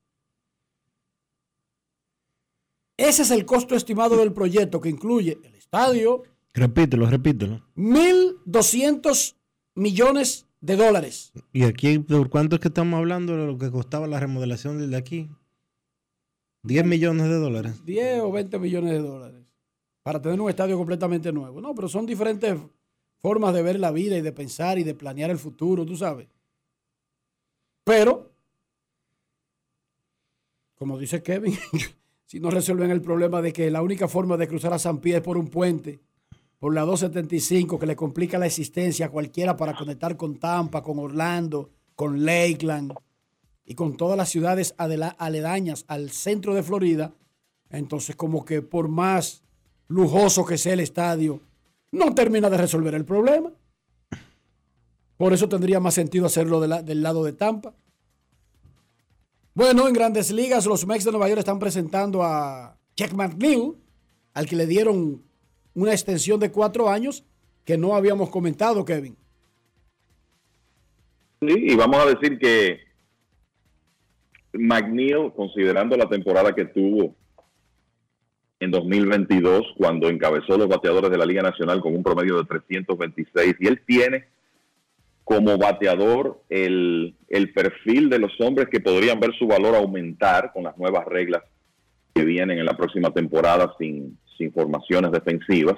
Ese 2.97 3.23
es 3.23 3.31
el 3.31 3.45
costo 3.45 3.75
estimado 3.75 4.17
del 4.17 4.31
proyecto 4.31 4.79
que 4.79 4.89
incluye 4.89 5.37
el 5.43 5.55
estadio. 5.55 6.23
Repítelo, 6.53 7.09
repítelo. 7.09 7.61
1.200 7.75 9.35
millones 9.75 10.47
de 10.61 10.77
dólares. 10.77 11.33
¿Y 11.51 11.63
aquí 11.63 11.99
por 11.99 12.29
cuánto 12.29 12.55
es 12.55 12.61
que 12.61 12.69
estamos 12.69 12.97
hablando 12.97 13.35
de 13.35 13.47
lo 13.47 13.57
que 13.57 13.69
costaba 13.69 14.07
la 14.07 14.19
remodelación 14.19 14.79
desde 14.79 14.95
aquí? 14.95 15.29
10 16.63 16.85
millones 16.85 17.27
de 17.27 17.35
dólares. 17.35 17.85
10 17.85 18.21
o 18.21 18.31
20 18.31 18.59
millones 18.59 18.91
de 18.93 18.99
dólares. 18.99 19.41
Para 20.01 20.21
tener 20.21 20.39
un 20.39 20.49
estadio 20.49 20.77
completamente 20.77 21.31
nuevo. 21.31 21.61
No, 21.61 21.75
pero 21.75 21.87
son 21.87 22.05
diferentes 22.05 22.57
formas 23.19 23.53
de 23.53 23.61
ver 23.61 23.79
la 23.79 23.91
vida 23.91 24.17
y 24.17 24.21
de 24.21 24.31
pensar 24.31 24.79
y 24.79 24.83
de 24.83 24.95
planear 24.95 25.29
el 25.29 25.37
futuro, 25.37 25.85
tú 25.85 25.97
sabes. 25.97 26.27
Pero, 27.83 28.31
como 30.75 30.97
dice 30.97 31.21
Kevin, 31.21 31.57
si 32.35 32.41
no 32.41 32.51
resuelven 32.51 32.91
el 32.91 32.99
problema 32.99 33.41
de 33.41 33.53
que 33.53 33.71
la 33.71 33.81
única 33.81 34.09
forma 34.09 34.35
de 34.35 34.49
cruzar 34.49 34.73
a 34.73 34.77
San 34.77 34.97
Pie 34.97 35.15
es 35.15 35.21
por 35.21 35.37
un 35.37 35.47
puente 35.47 36.01
por 36.59 36.73
la 36.73 36.81
275 36.81 37.79
que 37.79 37.85
le 37.85 37.95
complica 37.95 38.37
la 38.37 38.45
existencia 38.45 39.05
a 39.05 39.09
cualquiera 39.09 39.55
para 39.55 39.73
conectar 39.73 40.17
con 40.17 40.37
Tampa, 40.37 40.83
con 40.83 40.99
Orlando, 40.99 41.69
con 41.95 42.25
Lakeland 42.25 42.93
y 43.63 43.75
con 43.75 43.95
todas 43.95 44.17
las 44.17 44.27
ciudades 44.27 44.75
aledañas 44.77 45.85
al 45.87 46.09
centro 46.09 46.53
de 46.53 46.63
Florida, 46.63 47.13
entonces 47.69 48.17
como 48.17 48.43
que 48.43 48.61
por 48.61 48.89
más 48.89 49.45
lujoso 49.87 50.45
que 50.45 50.57
sea 50.57 50.73
el 50.73 50.81
estadio, 50.81 51.39
no 51.93 52.13
termina 52.13 52.49
de 52.49 52.57
resolver 52.57 52.95
el 52.95 53.05
problema. 53.05 53.53
Por 55.15 55.31
eso 55.31 55.47
tendría 55.47 55.79
más 55.79 55.93
sentido 55.93 56.25
hacerlo 56.25 56.59
del 56.59 57.01
lado 57.01 57.23
de 57.23 57.31
Tampa. 57.31 57.73
Bueno, 59.55 59.87
en 59.87 59.93
grandes 59.93 60.33
ligas, 60.33 60.65
los 60.65 60.85
Mets 60.85 61.05
de 61.05 61.11
Nueva 61.11 61.29
York 61.29 61.39
están 61.39 61.59
presentando 61.59 62.21
a 62.23 62.77
Jack 62.97 63.13
McNeil, 63.13 63.75
al 64.33 64.47
que 64.47 64.57
le 64.57 64.67
dieron 64.67 65.23
una 65.73 65.91
extensión 65.91 66.41
de 66.41 66.51
cuatro 66.51 66.89
años 66.89 67.23
que 67.63 67.77
no 67.77 67.95
habíamos 67.95 68.29
comentado, 68.29 68.83
Kevin. 68.83 69.15
Sí, 71.39 71.55
y 71.57 71.75
vamos 71.77 72.01
a 72.01 72.05
decir 72.05 72.37
que 72.37 72.81
McNeil, 74.51 75.31
considerando 75.33 75.95
la 75.95 76.09
temporada 76.09 76.53
que 76.53 76.65
tuvo 76.65 77.15
en 78.59 78.71
2022, 78.71 79.67
cuando 79.77 80.09
encabezó 80.09 80.57
los 80.57 80.67
bateadores 80.67 81.09
de 81.09 81.17
la 81.17 81.25
Liga 81.25 81.43
Nacional 81.43 81.79
con 81.79 81.95
un 81.95 82.03
promedio 82.03 82.37
de 82.39 82.43
326, 82.43 83.55
y 83.61 83.67
él 83.67 83.81
tiene 83.87 84.25
como 85.25 85.57
bateador 85.57 86.39
el, 86.49 87.15
perfil 87.53 88.09
de 88.09 88.19
los 88.19 88.39
hombres 88.39 88.69
que 88.69 88.79
podrían 88.79 89.19
ver 89.19 89.33
su 89.37 89.47
valor 89.47 89.75
aumentar 89.75 90.53
con 90.53 90.63
las 90.63 90.77
nuevas 90.77 91.03
reglas 91.05 91.43
que 92.13 92.23
vienen 92.23 92.59
en 92.59 92.65
la 92.65 92.77
próxima 92.77 93.09
temporada 93.09 93.73
sin, 93.79 94.17
sin 94.37 94.53
formaciones 94.53 95.11
defensivas 95.11 95.77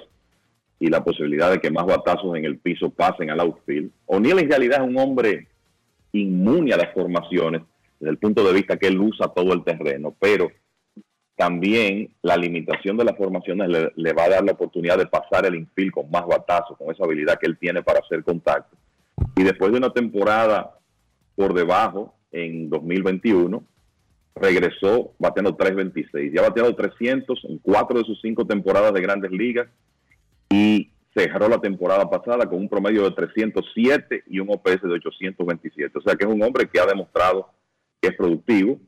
y 0.78 0.88
la 0.88 1.02
posibilidad 1.02 1.50
de 1.50 1.60
que 1.60 1.70
más 1.70 1.86
batazos 1.86 2.36
en 2.36 2.44
el 2.44 2.58
piso 2.58 2.90
pasen 2.90 3.30
al 3.30 3.40
outfield. 3.40 3.90
O'Neill 4.06 4.38
en 4.38 4.50
realidad 4.50 4.82
es 4.82 4.88
un 4.88 4.98
hombre 4.98 5.48
inmune 6.12 6.74
a 6.74 6.76
las 6.76 6.92
formaciones 6.92 7.62
desde 7.98 8.10
el 8.10 8.18
punto 8.18 8.44
de 8.44 8.52
vista 8.52 8.76
que 8.76 8.88
él 8.88 9.00
usa 9.00 9.28
todo 9.28 9.54
el 9.54 9.64
terreno, 9.64 10.14
pero 10.20 10.52
también 11.36 12.10
la 12.20 12.36
limitación 12.36 12.98
de 12.98 13.04
las 13.04 13.16
formaciones 13.16 13.68
le, 13.68 13.92
le, 13.96 14.12
va 14.12 14.24
a 14.24 14.28
dar 14.28 14.44
la 14.44 14.52
oportunidad 14.52 14.98
de 14.98 15.06
pasar 15.06 15.46
el 15.46 15.54
infield 15.54 15.92
con 15.92 16.10
más 16.10 16.26
batazos, 16.26 16.76
con 16.76 16.92
esa 16.92 17.04
habilidad 17.04 17.38
que 17.38 17.46
él 17.46 17.56
tiene 17.58 17.82
para 17.82 18.00
hacer 18.00 18.22
contacto. 18.22 18.76
Y 19.38 19.44
después 19.44 19.70
de 19.70 19.78
una 19.78 19.90
temporada 19.90 20.80
por 21.36 21.54
debajo 21.54 22.12
en 22.32 22.68
2021, 22.68 23.62
regresó 24.34 25.12
bateando 25.16 25.54
326. 25.54 26.32
Ya 26.32 26.40
ha 26.40 26.48
bateado 26.48 26.74
300 26.74 27.44
en 27.44 27.58
cuatro 27.58 28.00
de 28.00 28.04
sus 28.04 28.20
cinco 28.20 28.44
temporadas 28.44 28.92
de 28.92 29.00
grandes 29.00 29.30
ligas 29.30 29.68
y 30.50 30.90
cerró 31.14 31.48
la 31.48 31.60
temporada 31.60 32.10
pasada 32.10 32.48
con 32.48 32.58
un 32.58 32.68
promedio 32.68 33.04
de 33.04 33.12
307 33.12 34.24
y 34.26 34.40
un 34.40 34.50
OPS 34.50 34.82
de 34.82 34.94
827. 34.94 35.96
O 35.96 36.02
sea 36.02 36.16
que 36.16 36.24
es 36.24 36.30
un 36.32 36.42
hombre 36.42 36.68
que 36.68 36.80
ha 36.80 36.86
demostrado 36.86 37.48
que 38.00 38.08
es 38.08 38.16
productivo. 38.16 38.80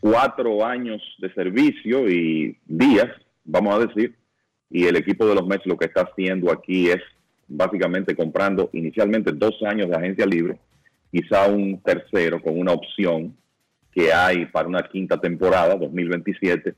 Cuatro 0.00 0.66
años 0.66 1.00
de 1.18 1.32
servicio 1.34 2.10
y 2.10 2.58
días, 2.66 3.12
vamos 3.44 3.76
a 3.76 3.86
decir, 3.86 4.16
y 4.68 4.86
el 4.86 4.96
equipo 4.96 5.24
de 5.24 5.36
los 5.36 5.46
Mets 5.46 5.66
lo 5.66 5.78
que 5.78 5.86
está 5.86 6.00
haciendo 6.02 6.50
aquí 6.50 6.90
es 6.90 7.00
básicamente 7.48 8.16
comprando 8.16 8.70
inicialmente 8.72 9.32
dos 9.32 9.62
años 9.62 9.88
de 9.88 9.96
agencia 9.96 10.26
libre, 10.26 10.58
quizá 11.10 11.46
un 11.46 11.80
tercero 11.80 12.40
con 12.40 12.58
una 12.58 12.72
opción 12.72 13.36
que 13.92 14.12
hay 14.12 14.46
para 14.46 14.68
una 14.68 14.82
quinta 14.82 15.20
temporada, 15.20 15.76
2027, 15.76 16.74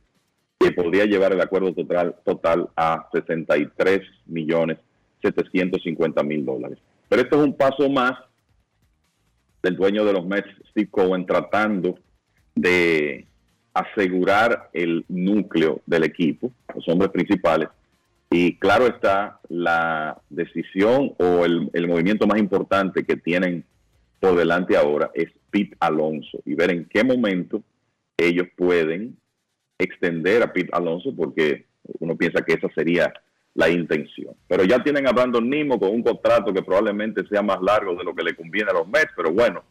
que 0.59 0.73
podría 0.73 1.05
llevar 1.05 1.32
el 1.32 1.41
acuerdo 1.41 1.73
total, 1.73 2.16
total 2.24 2.69
a 2.77 3.09
63 3.12 4.01
millones 4.27 4.78
750 5.23 6.23
mil 6.23 6.45
dólares. 6.45 6.78
Pero 7.09 7.23
esto 7.23 7.36
es 7.36 7.47
un 7.47 7.57
paso 7.57 7.89
más 7.89 8.12
del 9.62 9.77
dueño 9.77 10.05
de 10.05 10.12
los 10.12 10.27
Mets, 10.27 10.49
Steve 10.70 10.89
Cohen, 10.91 11.24
tratando 11.24 11.99
de 12.55 13.27
asegurar 13.73 14.69
el 14.73 15.05
núcleo 15.09 15.81
del 15.86 16.05
equipo, 16.05 16.53
los 16.74 16.86
hombres 16.89 17.11
principales. 17.11 17.69
Y 18.36 18.56
claro 18.56 18.89
está, 18.89 19.39
la 19.48 20.20
decisión 20.28 21.15
o 21.20 21.44
el, 21.44 21.86
movimiento 21.86 22.27
más 22.27 22.40
importante 22.40 23.05
que 23.05 23.15
tienen 23.15 23.65
por 24.19 24.35
delante 24.35 24.77
ahora 24.77 25.09
es 25.15 25.28
Pete 25.51 25.77
Alonso 25.78 26.40
y 26.44 26.56
ver 26.56 26.73
en 26.73 26.85
qué 26.86 27.05
momento 27.05 27.62
ellos 28.16 28.48
pueden 28.56 29.16
extender 29.78 30.43
a 30.43 30.52
Pete 30.52 30.70
Alonso 30.73 31.15
porque 31.15 31.66
uno 32.01 32.16
piensa 32.16 32.44
que 32.44 32.55
esa 32.55 32.69
sería 32.74 33.12
la 33.55 33.70
intención. 33.70 34.35
Pero 34.48 34.65
ya 34.65 34.82
tienen 34.82 35.06
a 35.06 35.12
Brandon 35.12 35.48
Nimo 35.48 35.78
con 35.78 35.90
un 35.90 36.02
contrato 36.02 36.52
que 36.52 36.65
probablemente 36.65 37.24
sea 37.28 37.40
más 37.40 37.62
largo 37.62 37.94
de 37.94 38.02
lo 38.02 38.16
que 38.16 38.24
le 38.24 38.35
conviene 38.35 38.69
a 38.73 38.74
los 38.74 38.89
Mets, 38.89 39.12
pero 39.16 39.31
bueno, 39.31 39.62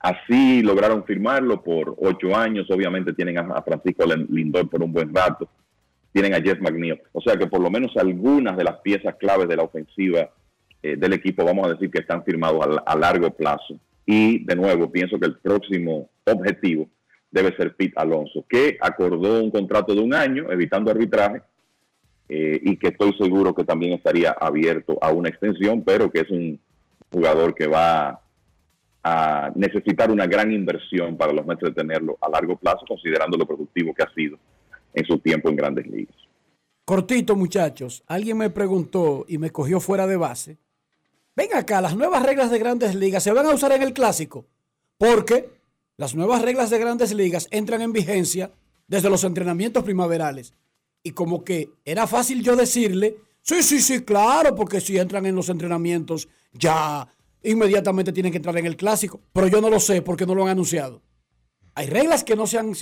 así 0.00 0.60
lograron 0.62 1.06
firmarlo 1.06 1.62
por 1.62 1.96
ocho 2.00 2.36
años. 2.36 2.70
Obviamente 2.70 3.14
tienen 3.14 3.38
a 3.38 3.62
Francisco 3.62 4.04
Lindor 4.04 4.68
por 4.68 4.82
un 4.82 4.92
buen 4.92 5.14
rato. 5.14 5.48
Tienen 6.16 6.32
a 6.32 6.40
Jeff 6.40 6.58
McNeil. 6.60 6.98
O 7.12 7.20
sea 7.20 7.36
que 7.36 7.46
por 7.46 7.60
lo 7.60 7.70
menos 7.70 7.94
algunas 7.98 8.56
de 8.56 8.64
las 8.64 8.78
piezas 8.80 9.16
claves 9.16 9.48
de 9.48 9.56
la 9.56 9.64
ofensiva 9.64 10.30
eh, 10.82 10.96
del 10.96 11.12
equipo, 11.12 11.44
vamos 11.44 11.66
a 11.66 11.74
decir 11.74 11.90
que 11.90 11.98
están 11.98 12.24
firmados 12.24 12.80
a, 12.86 12.90
a 12.90 12.96
largo 12.96 13.28
plazo. 13.32 13.78
Y 14.06 14.42
de 14.42 14.56
nuevo, 14.56 14.90
pienso 14.90 15.20
que 15.20 15.26
el 15.26 15.36
próximo 15.36 16.08
objetivo 16.24 16.88
debe 17.30 17.54
ser 17.54 17.76
Pete 17.76 17.92
Alonso, 17.96 18.46
que 18.48 18.78
acordó 18.80 19.42
un 19.42 19.50
contrato 19.50 19.94
de 19.94 20.00
un 20.00 20.14
año, 20.14 20.50
evitando 20.50 20.90
arbitraje, 20.90 21.42
eh, 22.30 22.60
y 22.62 22.78
que 22.78 22.88
estoy 22.88 23.12
seguro 23.18 23.54
que 23.54 23.64
también 23.64 23.92
estaría 23.92 24.30
abierto 24.30 24.96
a 25.02 25.12
una 25.12 25.28
extensión, 25.28 25.82
pero 25.84 26.10
que 26.10 26.20
es 26.20 26.30
un 26.30 26.58
jugador 27.12 27.54
que 27.54 27.66
va 27.66 28.22
a 29.04 29.52
necesitar 29.54 30.10
una 30.10 30.26
gran 30.26 30.50
inversión 30.50 31.18
para 31.18 31.34
los 31.34 31.44
Mets 31.44 31.60
de 31.60 31.72
tenerlo 31.72 32.16
a 32.22 32.30
largo 32.30 32.56
plazo, 32.56 32.86
considerando 32.88 33.36
lo 33.36 33.44
productivo 33.44 33.92
que 33.92 34.02
ha 34.02 34.14
sido 34.14 34.38
en 34.96 35.06
su 35.06 35.18
tiempo 35.18 35.48
en 35.48 35.56
grandes 35.56 35.86
ligas. 35.86 36.16
Cortito, 36.84 37.36
muchachos. 37.36 38.02
Alguien 38.06 38.38
me 38.38 38.50
preguntó 38.50 39.24
y 39.28 39.38
me 39.38 39.50
cogió 39.50 39.78
fuera 39.78 40.06
de 40.06 40.16
base. 40.16 40.58
Ven 41.36 41.54
acá, 41.54 41.80
las 41.80 41.96
nuevas 41.96 42.22
reglas 42.22 42.50
de 42.50 42.58
grandes 42.58 42.94
ligas 42.94 43.22
se 43.22 43.32
van 43.32 43.46
a 43.46 43.54
usar 43.54 43.72
en 43.72 43.82
el 43.82 43.92
clásico. 43.92 44.46
Porque 44.96 45.50
las 45.96 46.14
nuevas 46.14 46.42
reglas 46.42 46.70
de 46.70 46.78
grandes 46.78 47.12
ligas 47.12 47.48
entran 47.50 47.82
en 47.82 47.92
vigencia 47.92 48.50
desde 48.88 49.10
los 49.10 49.24
entrenamientos 49.24 49.84
primaverales. 49.84 50.54
Y 51.02 51.10
como 51.10 51.44
que 51.44 51.70
era 51.84 52.06
fácil 52.06 52.42
yo 52.42 52.56
decirle, 52.56 53.16
sí, 53.42 53.62
sí, 53.62 53.80
sí, 53.80 54.02
claro, 54.02 54.54
porque 54.54 54.80
si 54.80 54.96
entran 54.96 55.26
en 55.26 55.36
los 55.36 55.50
entrenamientos 55.50 56.28
ya 56.52 57.06
inmediatamente 57.42 58.12
tienen 58.12 58.32
que 58.32 58.38
entrar 58.38 58.56
en 58.56 58.66
el 58.66 58.76
clásico. 58.76 59.20
Pero 59.32 59.48
yo 59.48 59.60
no 59.60 59.68
lo 59.68 59.78
sé 59.78 60.00
porque 60.00 60.24
no 60.24 60.34
lo 60.34 60.44
han 60.44 60.50
anunciado. 60.50 61.02
Hay 61.74 61.88
reglas 61.88 62.24
que 62.24 62.36
no 62.36 62.46
se 62.46 62.58
han... 62.58 62.74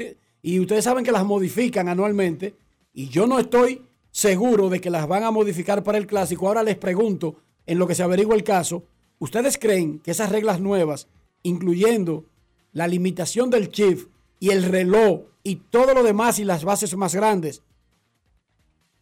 Y 0.47 0.61
ustedes 0.61 0.85
saben 0.85 1.07
que 1.07 1.11
las 1.11 1.25
modifican 1.25 1.89
anualmente. 1.89 2.55
Y 2.93 3.09
yo 3.09 3.27
no 3.27 3.39
estoy 3.39 3.81
seguro 4.11 4.69
de 4.69 4.79
que 4.79 4.91
las 4.91 5.09
van 5.09 5.25
a 5.25 5.31
modificar 5.31 5.83
para 5.83 5.97
el 5.97 6.07
clásico. 6.07 6.47
Ahora 6.47 6.63
les 6.63 6.77
pregunto, 6.77 7.37
en 7.65 7.79
lo 7.79 7.87
que 7.87 7.95
se 7.95 8.03
averigua 8.03 8.37
el 8.37 8.45
caso, 8.45 8.85
¿ustedes 9.19 9.57
creen 9.57 10.01
que 10.01 10.11
esas 10.11 10.31
reglas 10.31 10.61
nuevas, 10.61 11.09
incluyendo 11.45 12.27
la 12.73 12.87
limitación 12.87 13.49
del 13.49 13.71
chip 13.71 14.07
y 14.39 14.51
el 14.51 14.65
reloj 14.65 15.23
y 15.43 15.57
todo 15.57 15.95
lo 15.95 16.03
demás 16.03 16.39
y 16.39 16.45
las 16.45 16.63
bases 16.63 16.95
más 16.95 17.15
grandes, 17.15 17.63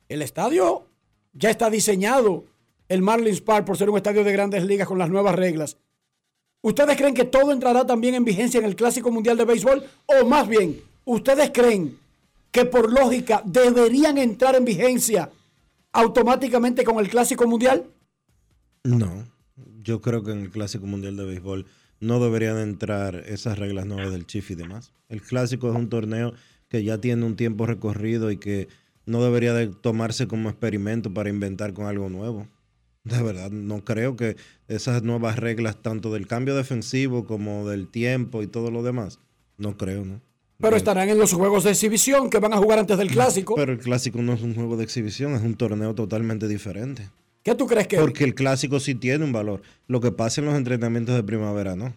el 0.08 0.22
estadio 0.22 0.86
ya 1.32 1.50
está 1.50 1.70
diseñado, 1.70 2.44
el 2.88 3.02
Marlins 3.02 3.40
Park, 3.40 3.66
por 3.66 3.76
ser 3.76 3.90
un 3.90 3.96
estadio 3.96 4.22
de 4.22 4.30
grandes 4.30 4.62
ligas 4.62 4.86
con 4.86 4.98
las 5.00 5.10
nuevas 5.10 5.34
reglas. 5.34 5.76
¿Ustedes 6.60 6.96
creen 6.96 7.14
que 7.14 7.24
todo 7.24 7.50
entrará 7.50 7.84
también 7.84 8.14
en 8.14 8.24
vigencia 8.24 8.60
en 8.60 8.64
el 8.64 8.76
Clásico 8.76 9.10
Mundial 9.10 9.36
de 9.36 9.44
Béisbol? 9.44 9.84
O 10.06 10.24
más 10.24 10.46
bien, 10.46 10.80
¿ustedes 11.04 11.50
creen 11.52 11.98
que 12.50 12.64
por 12.64 12.92
lógica 12.92 13.42
deberían 13.44 14.18
entrar 14.18 14.54
en 14.54 14.64
vigencia 14.64 15.30
automáticamente 15.92 16.84
con 16.84 16.98
el 16.98 17.08
Clásico 17.08 17.46
Mundial? 17.46 17.86
No, 18.84 19.26
yo 19.82 20.00
creo 20.00 20.22
que 20.22 20.32
en 20.32 20.40
el 20.40 20.50
Clásico 20.50 20.86
Mundial 20.86 21.16
de 21.16 21.24
Béisbol 21.24 21.66
no 22.00 22.18
deberían 22.18 22.58
entrar 22.58 23.16
esas 23.26 23.58
reglas 23.58 23.86
nuevas 23.86 24.10
del 24.10 24.26
Chief 24.26 24.50
y 24.50 24.54
demás. 24.54 24.92
El 25.08 25.22
Clásico 25.22 25.70
es 25.70 25.76
un 25.76 25.88
torneo 25.88 26.34
que 26.68 26.82
ya 26.82 26.98
tiene 26.98 27.24
un 27.24 27.36
tiempo 27.36 27.66
recorrido 27.66 28.30
y 28.30 28.38
que 28.38 28.68
no 29.06 29.22
debería 29.22 29.52
de 29.52 29.68
tomarse 29.68 30.26
como 30.26 30.48
experimento 30.48 31.12
para 31.12 31.28
inventar 31.28 31.74
con 31.74 31.86
algo 31.86 32.08
nuevo. 32.08 32.48
De 33.04 33.20
verdad, 33.22 33.50
no 33.50 33.84
creo 33.84 34.16
que 34.16 34.36
esas 34.68 35.02
nuevas 35.02 35.38
reglas, 35.38 35.82
tanto 35.82 36.12
del 36.12 36.26
cambio 36.26 36.54
defensivo 36.54 37.24
como 37.24 37.68
del 37.68 37.88
tiempo 37.88 38.42
y 38.42 38.46
todo 38.46 38.70
lo 38.70 38.82
demás, 38.82 39.18
no 39.58 39.76
creo, 39.76 40.04
¿no? 40.04 40.20
Pero 40.62 40.76
estarán 40.76 41.08
en 41.08 41.18
los 41.18 41.32
juegos 41.32 41.64
de 41.64 41.70
exhibición 41.70 42.30
que 42.30 42.38
van 42.38 42.52
a 42.52 42.56
jugar 42.56 42.78
antes 42.78 42.96
del 42.96 43.10
clásico. 43.10 43.56
Pero 43.56 43.72
el 43.72 43.78
clásico 43.78 44.22
no 44.22 44.32
es 44.32 44.42
un 44.42 44.54
juego 44.54 44.76
de 44.76 44.84
exhibición, 44.84 45.34
es 45.34 45.42
un 45.42 45.56
torneo 45.56 45.92
totalmente 45.92 46.46
diferente. 46.46 47.08
¿Qué 47.42 47.56
tú 47.56 47.66
crees 47.66 47.88
que 47.88 47.98
Porque 47.98 48.22
el 48.22 48.36
clásico 48.36 48.78
sí 48.78 48.94
tiene 48.94 49.24
un 49.24 49.32
valor. 49.32 49.62
Lo 49.88 50.00
que 50.00 50.12
pasa 50.12 50.40
en 50.40 50.46
los 50.46 50.54
entrenamientos 50.54 51.16
de 51.16 51.24
primavera, 51.24 51.74
¿no? 51.74 51.92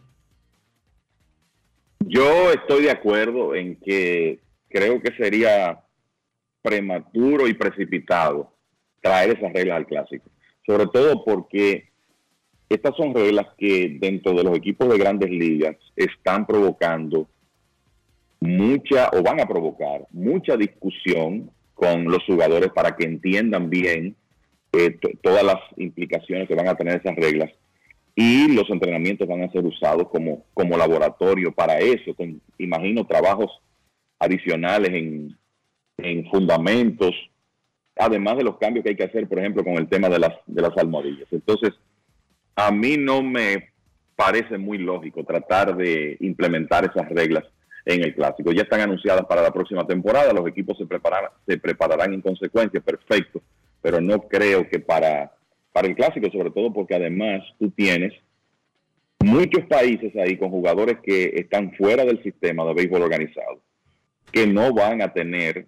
Yo 2.00 2.52
estoy 2.52 2.84
de 2.84 2.92
acuerdo 2.92 3.54
en 3.54 3.76
que 3.76 4.40
creo 4.68 5.00
que 5.00 5.16
sería 5.16 5.82
prematuro 6.64 7.48
y 7.48 7.54
precipitado 7.54 8.52
traer 9.00 9.38
esas 9.38 9.54
reglas 9.54 9.78
al 9.78 9.86
clásico. 9.86 10.26
Sobre 10.66 10.88
todo 10.88 11.24
porque 11.24 11.90
estas 12.68 12.96
son 12.98 13.14
reglas 13.14 13.46
que 13.60 13.98
dentro 14.00 14.34
de 14.34 14.44
los 14.44 14.58
equipos 14.58 14.90
de 14.90 14.98
grandes 14.98 15.30
ligas 15.30 15.76
están 15.96 16.48
provocando 16.48 17.30
mucha 18.40 19.10
o 19.14 19.24
van 19.24 19.40
a 19.40 19.48
provocar 19.48 20.06
mucha 20.12 20.56
discusión 20.58 21.50
con 21.74 22.06
los 22.06 22.24
jugadores 22.26 22.70
para 22.74 22.96
que 22.96 23.06
entiendan 23.06 23.70
bien 23.70 24.16
eh, 24.72 24.98
todas 25.22 25.44
las 25.44 25.58
implicaciones 25.78 26.48
que 26.48 26.56
van 26.56 26.68
a 26.68 26.76
tener 26.76 27.00
esas 27.00 27.16
reglas 27.16 27.52
y 28.16 28.48
los 28.54 28.70
entrenamientos 28.70 29.28
van 29.28 29.44
a 29.44 29.52
ser 29.52 29.66
usados 29.66 30.08
como, 30.10 30.46
como 30.54 30.78
laboratorio 30.78 31.52
para 31.52 31.80
eso. 31.80 32.16
Con, 32.16 32.42
imagino 32.58 33.06
trabajos 33.06 33.52
adicionales 34.20 34.90
en, 34.94 35.38
en 35.98 36.26
fundamentos, 36.30 37.12
además 37.98 38.38
de 38.38 38.46
los 38.46 38.58
cambios 38.58 38.84
que 38.84 38.92
hay 38.92 38.96
que 38.96 39.04
hacer, 39.04 39.28
por 39.28 39.40
ejemplo, 39.40 39.64
con 39.64 39.74
el 39.74 39.90
tema 39.90 40.08
de 40.08 40.20
las, 40.20 40.34
de 40.46 40.62
las 40.62 40.78
almohadillas. 40.78 41.28
Entonces, 41.32 41.74
a 42.56 42.72
mí 42.72 42.96
no 42.98 43.22
me 43.22 43.70
parece 44.16 44.58
muy 44.58 44.78
lógico 44.78 45.26
tratar 45.26 45.76
de 45.76 46.16
implementar 46.22 46.86
esas 46.86 47.10
reglas 47.10 47.44
en 47.86 48.04
el 48.04 48.16
clásico. 48.16 48.52
Ya 48.52 48.64
están 48.64 48.82
anunciadas 48.82 49.26
para 49.26 49.42
la 49.42 49.52
próxima 49.52 49.86
temporada, 49.86 50.34
los 50.34 50.48
equipos 50.48 50.78
se 50.78 50.86
preparan, 50.86 51.30
se 51.48 51.58
prepararán 51.58 52.14
en 52.14 52.22
consecuencia, 52.22 52.82
perfecto, 52.82 53.42
pero 53.82 54.02
no 54.02 54.20
creo 54.28 54.68
que 54.68 54.80
para, 54.80 55.32
para 55.72 55.88
el 55.88 55.96
clásico, 55.96 56.30
sobre 56.32 56.50
todo 56.50 56.74
porque 56.74 56.96
además 56.96 57.44
tú 57.60 57.70
tienes 57.70 58.14
muchos 59.20 59.66
países 59.66 60.16
ahí 60.16 60.38
con 60.38 60.50
jugadores 60.50 60.98
que 61.04 61.32
están 61.36 61.74
fuera 61.76 62.04
del 62.04 62.22
sistema 62.24 62.66
de 62.66 62.74
béisbol 62.74 63.04
organizado, 63.04 63.62
que 64.32 64.48
no 64.48 64.74
van 64.74 65.02
a 65.02 65.14
tener 65.14 65.68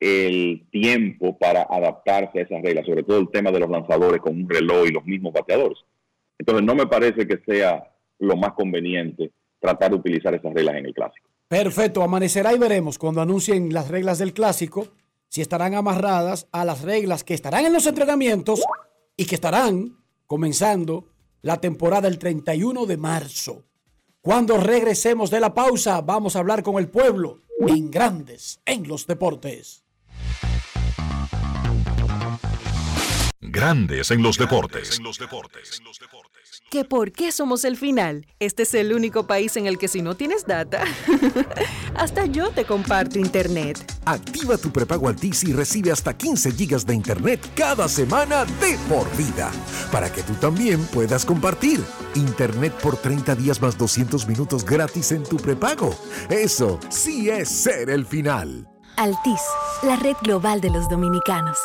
el 0.00 0.66
tiempo 0.70 1.36
para 1.36 1.62
adaptarse 1.62 2.38
a 2.38 2.42
esas 2.42 2.62
reglas, 2.62 2.86
sobre 2.86 3.02
todo 3.02 3.18
el 3.18 3.30
tema 3.30 3.50
de 3.50 3.60
los 3.60 3.68
lanzadores 3.68 4.20
con 4.20 4.34
un 4.34 4.48
reloj 4.48 4.86
y 4.86 4.92
los 4.92 5.04
mismos 5.04 5.32
bateadores. 5.32 5.78
Entonces 6.38 6.64
no 6.64 6.74
me 6.74 6.86
parece 6.86 7.26
que 7.26 7.38
sea 7.44 7.90
lo 8.20 8.36
más 8.36 8.52
conveniente 8.52 9.32
tratar 9.60 9.90
de 9.90 9.96
utilizar 9.96 10.34
esas 10.34 10.52
reglas 10.52 10.76
en 10.76 10.86
el 10.86 10.94
clásico. 10.94 11.28
Perfecto, 11.48 12.02
amanecerá 12.02 12.52
y 12.52 12.58
veremos 12.58 12.98
cuando 12.98 13.22
anuncien 13.22 13.72
las 13.72 13.88
reglas 13.88 14.18
del 14.18 14.34
clásico 14.34 14.88
si 15.28 15.40
estarán 15.40 15.74
amarradas 15.74 16.46
a 16.52 16.64
las 16.64 16.82
reglas 16.82 17.24
que 17.24 17.34
estarán 17.34 17.66
en 17.66 17.72
los 17.72 17.86
entrenamientos 17.86 18.62
y 19.16 19.26
que 19.26 19.34
estarán 19.34 19.98
comenzando 20.26 21.06
la 21.42 21.60
temporada 21.60 22.08
el 22.08 22.18
31 22.18 22.86
de 22.86 22.96
marzo. 22.96 23.64
Cuando 24.20 24.58
regresemos 24.58 25.30
de 25.30 25.40
la 25.40 25.54
pausa, 25.54 26.00
vamos 26.00 26.36
a 26.36 26.40
hablar 26.40 26.62
con 26.62 26.76
el 26.78 26.88
pueblo 26.88 27.42
en 27.66 27.90
grandes 27.90 28.60
en 28.66 28.86
los 28.86 29.06
deportes. 29.06 29.84
Grandes 33.40 34.10
en 34.10 34.22
los 34.22 34.36
deportes. 34.36 35.00
¿Que 36.70 36.84
por 36.84 37.12
qué 37.12 37.32
somos 37.32 37.64
el 37.64 37.78
final? 37.78 38.26
Este 38.40 38.64
es 38.64 38.74
el 38.74 38.92
único 38.92 39.26
país 39.26 39.56
en 39.56 39.66
el 39.66 39.78
que 39.78 39.88
si 39.88 40.02
no 40.02 40.16
tienes 40.16 40.44
data, 40.44 40.84
hasta 41.94 42.26
yo 42.26 42.50
te 42.50 42.66
comparto 42.66 43.18
internet. 43.18 43.78
Activa 44.04 44.58
tu 44.58 44.70
prepago 44.70 45.08
Altis 45.08 45.44
y 45.44 45.54
recibe 45.54 45.90
hasta 45.90 46.14
15 46.14 46.52
gigas 46.52 46.84
de 46.84 46.94
internet 46.94 47.40
cada 47.54 47.88
semana 47.88 48.44
de 48.44 48.76
por 48.86 49.10
vida. 49.16 49.50
Para 49.90 50.12
que 50.12 50.22
tú 50.22 50.34
también 50.34 50.84
puedas 50.88 51.24
compartir. 51.24 51.82
Internet 52.14 52.74
por 52.82 52.98
30 52.98 53.34
días 53.36 53.62
más 53.62 53.78
200 53.78 54.28
minutos 54.28 54.62
gratis 54.62 55.12
en 55.12 55.22
tu 55.22 55.38
prepago. 55.38 55.94
Eso 56.28 56.78
sí 56.90 57.30
es 57.30 57.48
ser 57.48 57.88
el 57.88 58.04
final. 58.04 58.68
Altis, 58.98 59.40
la 59.84 59.96
red 59.96 60.16
global 60.22 60.60
de 60.60 60.68
los 60.68 60.86
dominicanos. 60.90 61.56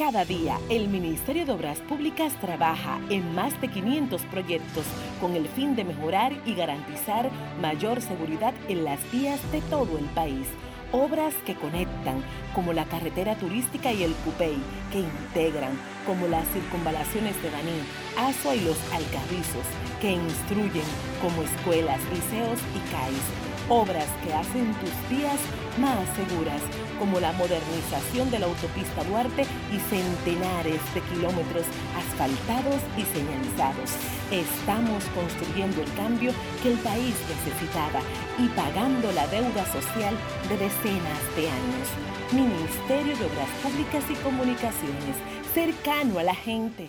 Cada 0.00 0.24
día, 0.24 0.58
el 0.70 0.88
Ministerio 0.88 1.44
de 1.44 1.52
Obras 1.52 1.78
Públicas 1.80 2.32
trabaja 2.40 2.98
en 3.10 3.34
más 3.34 3.60
de 3.60 3.68
500 3.68 4.22
proyectos 4.22 4.86
con 5.20 5.36
el 5.36 5.46
fin 5.46 5.76
de 5.76 5.84
mejorar 5.84 6.32
y 6.46 6.54
garantizar 6.54 7.30
mayor 7.60 8.00
seguridad 8.00 8.54
en 8.68 8.84
las 8.84 8.98
vías 9.12 9.38
de 9.52 9.60
todo 9.60 9.98
el 9.98 10.06
país. 10.06 10.46
Obras 10.90 11.34
que 11.44 11.54
conectan, 11.54 12.24
como 12.54 12.72
la 12.72 12.86
carretera 12.86 13.36
turística 13.36 13.92
y 13.92 14.04
el 14.04 14.14
Cupey, 14.24 14.56
que 14.90 15.00
integran, 15.00 15.78
como 16.06 16.28
las 16.28 16.48
circunvalaciones 16.48 17.34
de 17.42 17.50
Baní, 17.50 17.82
Asua 18.16 18.54
y 18.54 18.60
los 18.60 18.78
Alcarrizos, 18.94 19.66
que 20.00 20.12
instruyen, 20.12 20.88
como 21.20 21.42
escuelas, 21.42 22.00
liceos 22.10 22.58
y 22.74 22.90
CAIS 22.90 23.49
obras 23.70 24.08
que 24.24 24.34
hacen 24.34 24.74
tus 24.74 24.90
vías 25.08 25.38
más 25.78 26.04
seguras, 26.16 26.60
como 26.98 27.20
la 27.20 27.32
modernización 27.32 28.30
de 28.30 28.40
la 28.40 28.46
autopista 28.46 29.04
Duarte 29.04 29.46
y 29.72 29.78
centenares 29.88 30.80
de 30.92 31.00
kilómetros 31.02 31.64
asfaltados 31.96 32.82
y 32.98 33.04
señalizados. 33.04 33.94
Estamos 34.30 35.04
construyendo 35.14 35.82
el 35.82 35.92
cambio 35.94 36.32
que 36.62 36.72
el 36.72 36.78
país 36.80 37.14
necesitaba 37.30 38.00
y 38.38 38.48
pagando 38.48 39.12
la 39.12 39.26
deuda 39.28 39.64
social 39.72 40.14
de 40.48 40.58
decenas 40.58 41.22
de 41.36 41.48
años. 41.48 41.88
Ministerio 42.32 43.16
de 43.16 43.24
Obras 43.24 43.50
Públicas 43.62 44.04
y 44.10 44.14
Comunicaciones, 44.16 45.16
cercano 45.54 46.18
a 46.18 46.24
la 46.24 46.34
gente. 46.34 46.88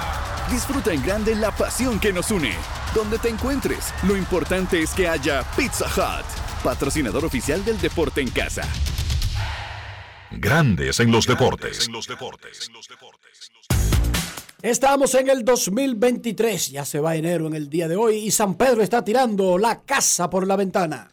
Disfruta 0.51 0.91
en 0.91 1.01
grande 1.01 1.33
la 1.33 1.49
pasión 1.49 1.97
que 1.97 2.11
nos 2.11 2.29
une 2.29 2.53
donde 2.93 3.17
te 3.17 3.29
encuentres. 3.29 3.93
Lo 4.03 4.17
importante 4.17 4.81
es 4.81 4.91
que 4.91 5.07
haya 5.07 5.43
Pizza 5.55 5.85
Hut, 5.85 6.25
patrocinador 6.61 7.23
oficial 7.23 7.63
del 7.63 7.79
deporte 7.79 8.19
en 8.19 8.29
casa. 8.29 8.63
Grandes 10.29 10.99
en 10.99 11.09
los 11.09 11.25
deportes. 11.25 11.89
Estamos 14.61 15.15
en 15.15 15.29
el 15.29 15.45
2023, 15.45 16.71
ya 16.71 16.83
se 16.83 16.99
va 16.99 17.15
enero 17.15 17.47
en 17.47 17.55
el 17.55 17.69
día 17.69 17.87
de 17.87 17.95
hoy 17.95 18.17
y 18.17 18.31
San 18.31 18.55
Pedro 18.55 18.83
está 18.83 19.05
tirando 19.05 19.57
la 19.57 19.83
casa 19.83 20.29
por 20.29 20.45
la 20.45 20.57
ventana. 20.57 21.10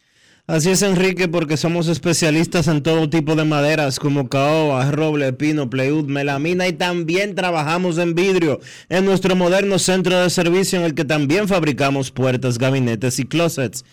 Así 0.49 0.71
es, 0.71 0.81
Enrique, 0.81 1.27
porque 1.27 1.57
somos 1.57 1.87
especialistas 1.87 2.67
en 2.67 2.81
todo 2.81 3.07
tipo 3.07 3.35
de 3.35 3.45
maderas 3.45 3.99
como 3.99 4.29
caoba, 4.29 4.89
roble, 4.89 5.31
pino, 5.31 5.69
playwood, 5.69 6.05
melamina 6.05 6.67
y 6.67 6.73
también 6.73 7.35
trabajamos 7.35 7.99
en 7.99 8.15
vidrio 8.15 8.59
en 8.89 9.05
nuestro 9.05 9.35
moderno 9.35 9.77
centro 9.77 10.19
de 10.19 10.31
servicio 10.31 10.79
en 10.79 10.85
el 10.85 10.95
que 10.95 11.05
también 11.05 11.47
fabricamos 11.47 12.09
puertas, 12.09 12.57
gabinetes 12.57 13.19
y 13.19 13.25
closets. 13.25 13.85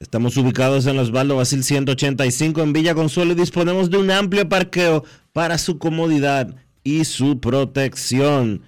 Estamos 0.00 0.36
ubicados 0.36 0.86
en 0.86 0.98
Osvaldo 0.98 1.36
Basil 1.36 1.62
185 1.62 2.60
en 2.62 2.72
Villa 2.72 2.96
Consuelo 2.96 3.34
y 3.34 3.36
disponemos 3.36 3.88
de 3.88 3.98
un 3.98 4.10
amplio 4.10 4.48
parqueo 4.48 5.04
para 5.32 5.56
su 5.56 5.78
comodidad 5.78 6.52
y 6.82 7.04
su 7.04 7.38
protección. 7.38 8.62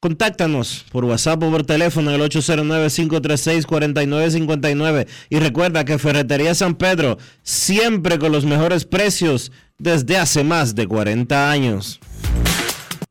Contáctanos 0.00 0.86
por 0.92 1.04
WhatsApp 1.04 1.42
o 1.42 1.50
por 1.50 1.66
teléfono 1.66 2.14
en 2.14 2.20
el 2.20 2.30
809-536-4959. 2.30 5.08
Y 5.28 5.40
recuerda 5.40 5.84
que 5.84 5.98
Ferretería 5.98 6.54
San 6.54 6.76
Pedro, 6.76 7.18
siempre 7.42 8.20
con 8.20 8.30
los 8.30 8.44
mejores 8.44 8.84
precios 8.84 9.50
desde 9.76 10.16
hace 10.16 10.44
más 10.44 10.76
de 10.76 10.86
40 10.86 11.50
años. 11.50 11.98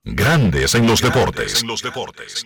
Grandes 0.06 0.76
en 0.76 0.88
los 0.88 1.02
deportes. 1.02 1.62
En 1.62 1.68
los 1.68 1.82
deportes. 1.82 2.46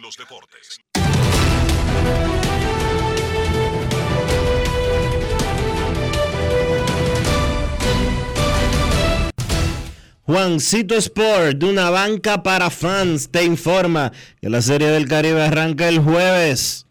Juancito 10.31 10.95
Sport, 10.95 11.57
de 11.57 11.69
una 11.69 11.89
banca 11.89 12.41
para 12.41 12.69
fans, 12.69 13.29
te 13.31 13.43
informa 13.43 14.13
que 14.39 14.49
la 14.49 14.61
Serie 14.61 14.87
del 14.87 15.05
Caribe 15.05 15.43
arranca 15.43 15.89
el 15.89 15.99
jueves 15.99 16.87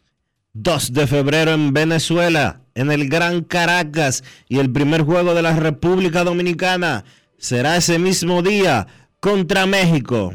2 0.52 0.92
de 0.92 1.06
febrero 1.06 1.52
en 1.52 1.72
Venezuela, 1.72 2.60
en 2.74 2.92
el 2.92 3.08
Gran 3.08 3.42
Caracas, 3.42 4.24
y 4.46 4.58
el 4.58 4.70
primer 4.70 5.04
juego 5.04 5.32
de 5.32 5.40
la 5.40 5.56
República 5.56 6.22
Dominicana 6.22 7.06
será 7.38 7.78
ese 7.78 7.98
mismo 7.98 8.42
día 8.42 8.86
contra 9.20 9.64
México. 9.64 10.34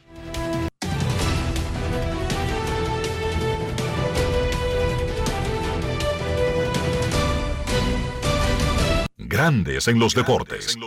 Grandes 9.41 9.87
en 9.87 9.97
los 9.97 10.13
deportes. 10.13 10.77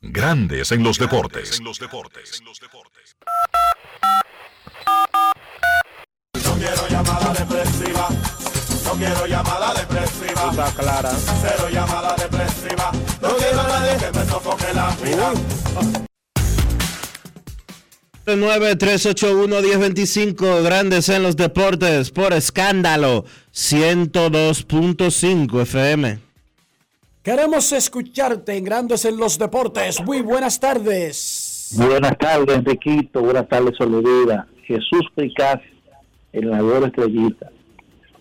Grandes 0.00 0.72
en 0.72 0.82
los 0.82 0.98
deportes. 0.98 1.60
No 8.92 8.98
quiero 8.98 9.26
llamada 9.26 9.72
depresiva. 9.72 10.50
Está 10.50 10.70
clara. 10.72 11.10
Cero 11.40 11.68
llamada 11.72 12.14
depresiva. 12.14 12.92
No 13.22 13.30
quiero 13.36 13.62
a 13.62 13.66
nadie 13.66 13.96
que 13.96 14.12
me 14.18 14.24
sofoque 14.26 14.66
la 14.74 14.94
vida. 15.02 15.32
9-381-1025, 18.26 20.62
Grandes 20.62 21.08
en 21.08 21.22
los 21.22 21.36
Deportes, 21.36 22.10
por 22.10 22.34
escándalo, 22.34 23.24
102.5 23.54 25.62
FM. 25.62 26.18
Queremos 27.22 27.72
escucharte 27.72 28.58
en 28.58 28.64
Grandes 28.64 29.06
en 29.06 29.16
los 29.16 29.38
Deportes. 29.38 30.04
Muy 30.04 30.20
buenas 30.20 30.60
tardes. 30.60 31.70
Buenas 31.78 32.18
tardes, 32.18 32.58
Enriquito. 32.58 33.22
Buenas 33.22 33.48
tardes, 33.48 33.80
Olivida. 33.80 34.46
Jesús 34.66 35.06
Picaz, 35.16 35.62
el 36.34 36.50
Nagüero 36.50 36.84
Estrellita. 36.86 37.48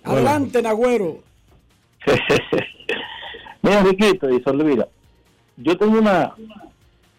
Adelante, 0.04 0.62
Nagüero. 0.62 1.20
Mira, 3.62 3.80
Enriquito 3.80 4.30
y 4.30 4.42
Olivida. 4.46 4.88
Yo 5.58 5.78
tengo 5.78 6.00
una. 6.00 6.34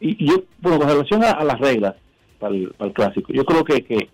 Y 0.00 0.26
yo, 0.26 0.42
bueno, 0.58 0.80
con 0.80 0.88
relación 0.88 1.22
a, 1.22 1.30
a 1.30 1.44
las 1.44 1.60
reglas 1.60 1.94
para 2.40 2.54
el, 2.54 2.70
para 2.70 2.88
el 2.88 2.94
clásico, 2.94 3.32
yo 3.32 3.44
creo 3.44 3.62
que, 3.62 3.84
que, 3.84 4.08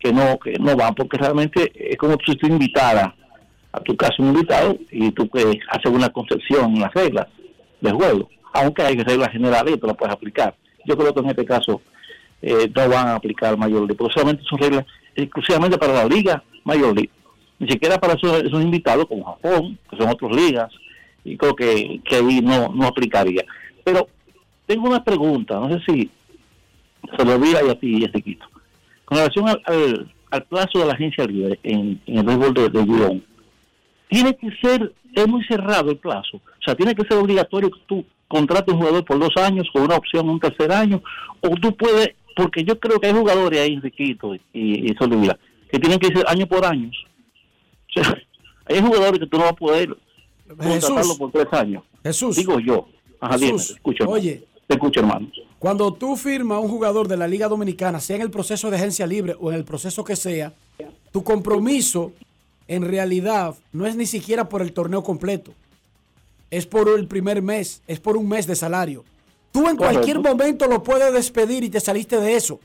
que 0.00 0.12
no 0.12 0.38
que 0.38 0.58
no 0.58 0.74
van, 0.74 0.94
porque 0.94 1.18
realmente 1.18 1.70
es 1.74 1.96
como 1.96 2.16
si 2.26 2.34
tú 2.34 2.48
invitada 2.48 3.14
a 3.70 3.80
tu 3.80 3.96
caso 3.96 4.14
un 4.18 4.28
invitado 4.28 4.76
y 4.90 5.10
tú 5.12 5.28
puedes 5.28 5.56
hacer 5.68 5.90
una 5.92 6.08
concepción 6.08 6.74
en 6.74 6.80
las 6.80 6.94
reglas 6.94 7.26
del 7.80 7.92
juego, 7.94 8.28
aunque 8.52 8.82
hay 8.82 8.96
reglas 8.96 9.30
generales 9.30 9.74
y 9.74 9.78
tú 9.78 9.86
las 9.86 9.96
puedes 9.96 10.14
aplicar. 10.14 10.54
Yo 10.84 10.96
creo 10.96 11.12
que 11.12 11.20
en 11.20 11.26
este 11.26 11.44
caso 11.44 11.80
eh, 12.42 12.70
no 12.74 12.88
van 12.88 13.08
a 13.08 13.14
aplicar 13.16 13.56
Mayor 13.56 13.80
League, 13.80 13.96
porque 13.96 14.14
solamente 14.14 14.44
son 14.44 14.58
reglas 14.58 14.84
exclusivamente 15.16 15.78
para 15.78 15.92
la 15.92 16.06
Liga 16.06 16.42
Mayor 16.64 16.94
League, 16.94 17.10
ni 17.58 17.68
siquiera 17.68 17.98
para 17.98 18.14
esos, 18.14 18.42
esos 18.42 18.62
invitados 18.62 19.06
como 19.06 19.24
Japón, 19.24 19.78
que 19.90 19.96
son 19.96 20.08
otras 20.08 20.34
ligas, 20.34 20.72
y 21.24 21.36
creo 21.36 21.54
que, 21.54 22.00
que 22.04 22.16
ahí 22.16 22.40
no, 22.40 22.68
no 22.68 22.86
aplicaría. 22.86 23.44
Pero 23.82 24.08
tengo 24.66 24.88
una 24.88 25.02
pregunta, 25.02 25.58
no 25.58 25.68
sé 25.70 25.80
si 25.86 26.10
se 27.16 27.24
lo 27.24 27.34
olvida 27.34 27.62
y 27.64 27.70
a 27.70 27.78
ti, 27.78 28.04
Ezequito. 28.04 28.46
Con 29.04 29.18
relación 29.18 29.48
al, 29.48 30.10
al, 30.30 30.42
plazo 30.44 30.78
de 30.78 30.86
la 30.86 30.94
agencia 30.94 31.24
libre 31.24 31.58
en, 31.62 32.00
el 32.06 32.24
béisbol 32.24 32.54
de, 32.54 32.68
de 32.70 33.22
tiene 34.08 34.36
que 34.36 34.50
ser, 34.62 34.92
es 35.14 35.28
muy 35.28 35.44
cerrado 35.44 35.90
el 35.90 35.98
plazo. 35.98 36.36
O 36.36 36.62
sea, 36.64 36.74
tiene 36.74 36.94
que 36.94 37.06
ser 37.06 37.18
obligatorio 37.18 37.70
que 37.70 37.80
tú 37.86 38.04
contrates 38.28 38.72
un 38.72 38.80
jugador 38.80 39.04
por 39.04 39.18
dos 39.18 39.36
años 39.36 39.68
con 39.72 39.82
una 39.82 39.96
opción 39.96 40.28
un 40.28 40.40
tercer 40.40 40.72
año, 40.72 41.02
o 41.40 41.50
tú 41.56 41.76
puedes, 41.76 42.14
porque 42.36 42.64
yo 42.64 42.78
creo 42.78 42.98
que 42.98 43.08
hay 43.08 43.12
jugadores 43.12 43.60
ahí, 43.60 43.74
Enriquito 43.74 44.34
y, 44.34 44.40
y 44.52 44.94
Solivia, 44.98 45.38
que 45.70 45.78
tienen 45.78 45.98
que 45.98 46.08
ser 46.08 46.24
año 46.28 46.46
por 46.46 46.64
año. 46.64 46.90
Sea, 47.94 48.16
hay 48.66 48.80
jugadores 48.80 49.20
que 49.20 49.26
tú 49.26 49.38
no 49.38 49.44
vas 49.44 49.52
a 49.52 49.56
poder 49.56 49.96
contratarlo 50.48 51.16
por 51.16 51.32
tres 51.32 51.46
años. 51.52 51.82
Jesús. 52.02 52.36
Digo 52.36 52.60
yo. 52.60 52.86
Ajá, 53.20 53.38
Jesús, 53.38 53.70
escucho, 53.70 54.04
oye. 54.08 54.44
Te 54.66 54.74
escucho, 54.74 55.00
hermano. 55.00 55.28
Cuando 55.58 55.92
tú 55.94 56.16
firmas 56.16 56.56
a 56.56 56.60
un 56.60 56.68
jugador 56.68 57.08
de 57.08 57.16
la 57.16 57.26
Liga 57.26 57.48
Dominicana, 57.48 58.00
sea 58.00 58.16
en 58.16 58.22
el 58.22 58.30
proceso 58.30 58.70
de 58.70 58.76
agencia 58.76 59.06
libre 59.06 59.34
o 59.40 59.50
en 59.50 59.56
el 59.56 59.64
proceso 59.64 60.04
que 60.04 60.16
sea, 60.16 60.52
tu 61.10 61.22
compromiso 61.22 62.12
en 62.68 62.82
realidad 62.82 63.54
no 63.72 63.86
es 63.86 63.96
ni 63.96 64.06
siquiera 64.06 64.48
por 64.48 64.62
el 64.62 64.72
torneo 64.72 65.02
completo. 65.02 65.52
Es 66.50 66.66
por 66.66 66.88
el 66.88 67.06
primer 67.06 67.42
mes, 67.42 67.82
es 67.86 68.00
por 68.00 68.16
un 68.16 68.28
mes 68.28 68.46
de 68.46 68.54
salario. 68.54 69.04
Tú 69.52 69.68
en 69.68 69.76
cualquier 69.76 70.20
momento 70.20 70.66
lo 70.66 70.82
puedes 70.82 71.12
despedir 71.12 71.64
y 71.64 71.70
te 71.70 71.80
saliste 71.80 72.20
de 72.20 72.34
eso. 72.34 72.60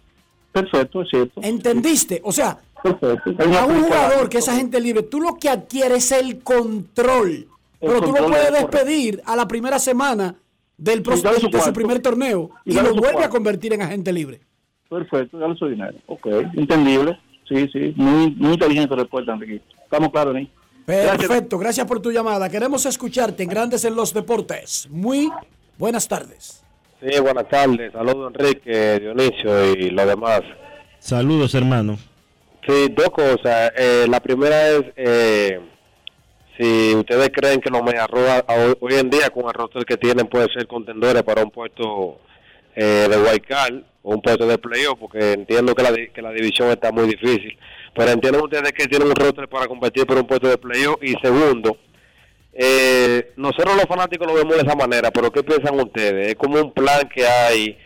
Perfecto, 0.52 1.02
es 1.02 1.10
cierto. 1.10 1.42
¿Entendiste? 1.44 2.22
O 2.24 2.32
sea. 2.32 2.60
A 2.84 3.66
un 3.66 3.84
jugador 3.84 4.30
que 4.30 4.38
es 4.40 4.48
agente 4.50 4.80
libre, 4.80 5.04
tú 5.04 5.20
lo 5.22 5.36
que 5.38 5.50
adquieres 5.50 6.12
es 6.12 6.20
el 6.20 6.40
control. 6.40 7.48
pero 7.80 8.02
tú 8.02 8.12
lo 8.14 8.28
puedes 8.28 8.52
despedir 8.52 9.22
a 9.26 9.36
la 9.36 9.48
primera 9.48 9.80
semana 9.80 10.36
del 10.78 11.02
pro- 11.02 11.16
Y 11.18 11.22
darle 11.22 11.36
de, 11.38 11.42
su 11.42 11.48
de 11.48 11.52
su 11.54 11.58
cuarto. 11.60 11.74
primer 11.74 12.00
torneo 12.02 12.50
Y 12.66 12.74
lo 12.74 12.94
vuelve 12.96 13.24
a 13.24 13.30
convertir 13.30 13.74
en 13.74 13.82
agente 13.82 14.12
libre. 14.14 14.42
Perfecto, 14.90 15.38
dale 15.38 15.56
su 15.56 15.68
dinero. 15.68 15.98
Ok, 16.08 16.26
entendible. 16.56 17.20
Sí, 17.48 17.68
sí, 17.74 17.94
muy, 17.96 18.32
muy 18.32 18.54
inteligente 18.54 18.96
respuesta, 18.96 19.34
Enriquito. 19.34 19.66
Estamos 19.84 20.10
claros 20.12 20.36
ahí. 20.36 20.52
Perfecto, 20.86 21.58
gracias 21.60 21.86
por 21.86 22.00
tu 22.02 22.12
llamada. 22.12 22.50
Queremos 22.50 22.86
escucharte 22.86 23.44
en 23.44 23.50
Grandes 23.50 23.86
en 23.86 23.96
los 23.96 24.14
Deportes. 24.14 24.88
Muy 24.90 25.32
buenas 25.78 26.08
tardes. 26.08 26.64
Sí, 27.02 27.20
buenas 27.22 27.48
tardes. 27.48 27.92
Saludos, 27.94 28.34
Enrique, 28.38 29.00
Dionisio 29.00 29.72
y 29.74 29.90
los 29.92 30.06
demás. 30.08 30.42
Saludos, 31.00 31.54
hermano. 31.56 31.98
Sí, 32.68 32.88
dos 32.90 33.10
cosas. 33.10 33.72
Eh, 33.78 34.06
la 34.10 34.20
primera 34.20 34.70
es 34.70 34.84
eh, 34.96 35.60
si 36.60 36.94
ustedes 36.94 37.30
creen 37.34 37.62
que 37.62 37.70
los 37.70 37.82
Mediarrojas 37.82 38.44
hoy, 38.48 38.76
hoy 38.82 38.94
en 38.96 39.10
día 39.10 39.30
con 39.30 39.46
el 39.46 39.54
roster 39.54 39.86
que 39.86 39.98
tienen 39.98 40.28
pueden 40.28 40.50
ser 40.50 40.68
contendores 40.68 41.24
para 41.24 41.42
un 41.42 41.52
puesto 41.52 42.20
eh, 42.76 43.08
de 43.10 43.40
card 43.42 43.76
o 44.04 44.16
un 44.16 44.22
puesto 44.22 44.46
de 44.46 44.58
playoff, 44.58 45.00
porque 45.00 45.34
entiendo 45.34 45.74
que 45.74 45.84
la, 45.84 45.94
que 46.14 46.22
la 46.22 46.32
división 46.32 46.70
está 46.70 46.92
muy 46.92 47.08
difícil. 47.08 47.58
Pero 47.96 48.12
entienden 48.12 48.44
ustedes 48.44 48.72
que 48.74 48.88
tienen 48.88 49.08
un 49.08 49.16
roster 49.16 49.48
para 49.48 49.68
competir 49.68 50.06
por 50.06 50.18
un 50.18 50.28
puesto 50.28 50.48
de 50.48 50.58
playoff. 50.58 50.98
Y 51.02 51.14
segundo, 51.22 51.78
eh, 52.54 53.32
nosotros 53.38 53.76
los 53.76 53.86
fanáticos 53.86 54.28
lo 54.28 54.34
vemos 54.34 54.56
de 54.58 54.64
esa 54.64 54.76
manera, 54.76 55.12
pero 55.12 55.32
¿qué 55.32 55.44
piensan 55.44 55.80
ustedes? 55.80 56.30
Es 56.30 56.36
como 56.36 56.60
un 56.60 56.74
plan 56.74 57.08
que 57.08 57.26
hay 57.26 57.78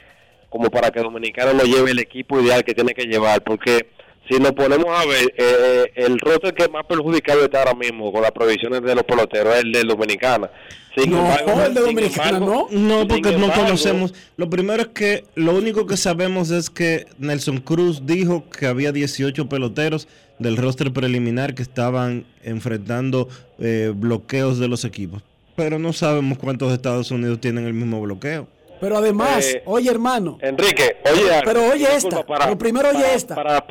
como 0.50 0.70
para 0.70 0.92
que 0.92 1.00
Dominicano 1.00 1.54
lo 1.54 1.64
lleve 1.64 1.92
el 1.92 2.00
equipo 2.00 2.40
ideal 2.40 2.64
que 2.64 2.76
tiene 2.76 2.94
que 2.94 3.06
llevar, 3.06 3.44
porque 3.44 3.88
si 4.30 4.40
nos 4.40 4.52
ponemos 4.54 4.86
a 4.90 5.06
ver, 5.06 5.34
eh, 5.38 5.92
el 5.96 6.20
roster 6.20 6.54
que 6.54 6.68
más 6.70 6.86
perjudicado 6.86 7.44
está 7.44 7.60
ahora 7.60 7.74
mismo 7.74 8.12
con 8.12 8.22
las 8.22 8.32
provisiones 8.32 8.82
de 8.82 8.96
los 8.96 9.04
peloteros 9.04 9.54
es 9.56 9.62
el 9.64 9.72
de 9.72 9.84
Dominicana. 9.84 10.50
Sin 10.96 11.12
embargo, 11.12 11.52
sin 11.88 12.00
embargo- 12.00 12.68
No, 12.72 13.00
sin 13.00 13.08
porque 13.08 13.32
no 13.38 13.52
conocemos. 13.52 14.14
Lo 14.38 14.50
primero 14.50 14.82
es 14.84 14.88
que 14.90 15.24
lo 15.36 15.56
único 15.56 15.88
que 15.88 15.98
sabemos 15.98 16.52
es 16.52 16.70
que 16.70 17.06
Nelson 17.18 17.58
Cruz 17.62 18.06
dijo 18.06 18.44
que 18.50 18.68
había 18.68 18.92
18 18.92 19.50
peloteros 19.50 20.08
del 20.40 20.56
roster 20.56 20.94
preliminar 20.94 21.56
que 21.56 21.64
estaban 21.64 22.26
enfrentando 22.44 23.28
eh, 23.60 23.92
bloqueos 23.96 24.60
de 24.60 24.68
los 24.68 24.86
equipos. 24.86 25.22
Pero 25.56 25.80
no 25.80 25.94
sabemos 25.94 26.38
cuántos 26.38 26.70
de 26.70 26.76
Estados 26.76 27.12
Unidos 27.12 27.40
tienen 27.42 27.66
el 27.66 27.74
mismo 27.74 28.00
bloqueo. 28.02 28.48
Pero 28.80 28.98
además, 28.98 29.46
Eh, 29.46 29.62
oye 29.66 29.90
hermano, 29.90 30.38
Enrique, 30.42 30.98
oye, 31.12 31.30
pero 31.46 31.72
oye 31.72 31.88
esta, 31.96 32.24
para- 32.26 32.50
lo 32.50 32.58
primero 32.58 32.90
oye 32.90 33.00
para- 33.00 33.14
esta. 33.14 33.36
para- 33.36 33.66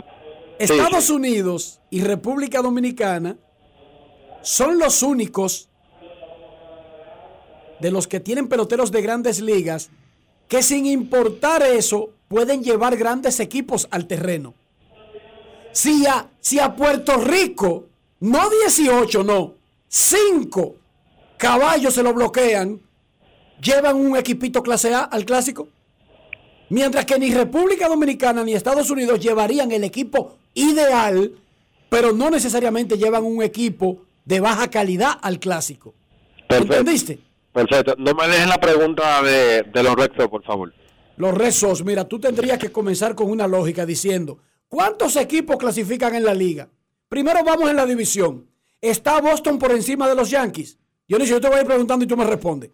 Estados. 0.62 1.10
Unidos 1.10 1.80
y 1.90 2.02
República 2.02 2.62
Dominicana 2.62 3.36
son 4.42 4.78
los 4.78 5.02
únicos 5.02 5.68
de 7.80 7.90
los 7.90 8.06
que 8.06 8.20
tienen 8.20 8.48
peloteros 8.48 8.92
de 8.92 9.02
grandes 9.02 9.40
ligas 9.40 9.90
que 10.48 10.62
sin 10.62 10.86
importar 10.86 11.62
eso 11.62 12.10
pueden 12.28 12.62
llevar 12.62 12.96
grandes 12.96 13.40
equipos 13.40 13.88
al 13.90 14.06
terreno. 14.06 14.54
Si 15.72 16.06
a, 16.06 16.28
si 16.40 16.58
a 16.58 16.76
Puerto 16.76 17.16
Rico, 17.16 17.86
no 18.20 18.50
18, 18.50 19.24
no, 19.24 19.54
5 19.88 20.74
caballos 21.38 21.94
se 21.94 22.02
lo 22.02 22.14
bloquean, 22.14 22.80
llevan 23.60 23.96
un 23.96 24.16
equipito 24.16 24.62
clase 24.62 24.94
A 24.94 25.04
al 25.04 25.24
clásico. 25.24 25.68
Mientras 26.68 27.04
que 27.04 27.18
ni 27.18 27.32
República 27.32 27.88
Dominicana 27.88 28.44
ni 28.44 28.54
Estados 28.54 28.90
Unidos 28.90 29.18
llevarían 29.20 29.72
el 29.72 29.84
equipo 29.84 30.36
ideal, 30.54 31.32
pero 31.88 32.12
no 32.12 32.30
necesariamente 32.30 32.98
llevan 32.98 33.24
un 33.24 33.42
equipo 33.42 34.04
de 34.24 34.40
baja 34.40 34.68
calidad 34.68 35.18
al 35.20 35.38
clásico. 35.38 35.94
Perfecto. 36.48 36.74
¿Entendiste? 36.74 37.18
Perfecto. 37.52 37.94
No 37.98 38.14
me 38.14 38.28
dejen 38.28 38.48
la 38.48 38.60
pregunta 38.60 39.22
de, 39.22 39.62
de 39.62 39.82
los 39.82 39.94
Red 39.94 40.12
Sox, 40.16 40.28
por 40.28 40.44
favor. 40.44 40.72
Los 41.16 41.34
rezos, 41.34 41.84
mira, 41.84 42.08
tú 42.08 42.18
tendrías 42.18 42.58
que 42.58 42.72
comenzar 42.72 43.14
con 43.14 43.30
una 43.30 43.46
lógica 43.46 43.84
diciendo, 43.84 44.38
¿cuántos 44.68 45.16
equipos 45.16 45.56
clasifican 45.56 46.14
en 46.14 46.24
la 46.24 46.34
liga? 46.34 46.68
Primero 47.08 47.44
vamos 47.44 47.68
en 47.68 47.76
la 47.76 47.84
división. 47.84 48.46
¿Está 48.80 49.20
Boston 49.20 49.58
por 49.58 49.70
encima 49.72 50.08
de 50.08 50.14
los 50.14 50.30
Yankees? 50.30 50.78
Dionisio, 51.06 51.36
yo 51.36 51.40
te 51.40 51.48
voy 51.48 51.58
a 51.58 51.60
ir 51.60 51.66
preguntando 51.66 52.04
y 52.04 52.08
tú 52.08 52.16
me 52.16 52.24
respondes. 52.24 52.70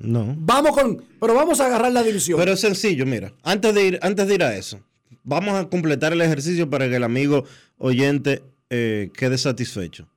No. 0.00 0.34
Vamos 0.38 0.72
con, 0.72 1.04
pero 1.20 1.34
vamos 1.34 1.60
a 1.60 1.66
agarrar 1.66 1.92
la 1.92 2.02
división. 2.02 2.38
Pero 2.38 2.52
es 2.52 2.60
sencillo, 2.60 3.04
mira. 3.04 3.32
Antes 3.42 3.74
de 3.74 3.86
ir, 3.86 3.98
antes 4.02 4.26
de 4.26 4.34
ir 4.34 4.42
a 4.42 4.56
eso, 4.56 4.80
vamos 5.24 5.54
a 5.54 5.68
completar 5.68 6.12
el 6.12 6.20
ejercicio 6.22 6.68
para 6.68 6.88
que 6.88 6.96
el 6.96 7.04
amigo 7.04 7.44
oyente 7.78 8.42
eh, 8.70 9.10
quede 9.14 9.38
satisfecho. 9.38 10.08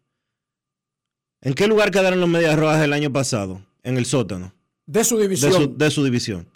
¿En 1.41 1.53
qué 1.53 1.67
lugar 1.67 1.91
quedaron 1.91 2.19
los 2.19 2.29
Medias 2.29 2.57
Rojas 2.57 2.81
el 2.81 2.93
año 2.93 3.11
pasado? 3.11 3.61
En 3.83 3.97
el 3.97 4.05
sótano. 4.05 4.53
de 4.85 5.03
su 5.03 5.19
división. 5.19 5.51
De 5.51 5.57
su, 5.57 5.77
de 5.77 5.91
su 5.91 6.03
división. 6.03 6.47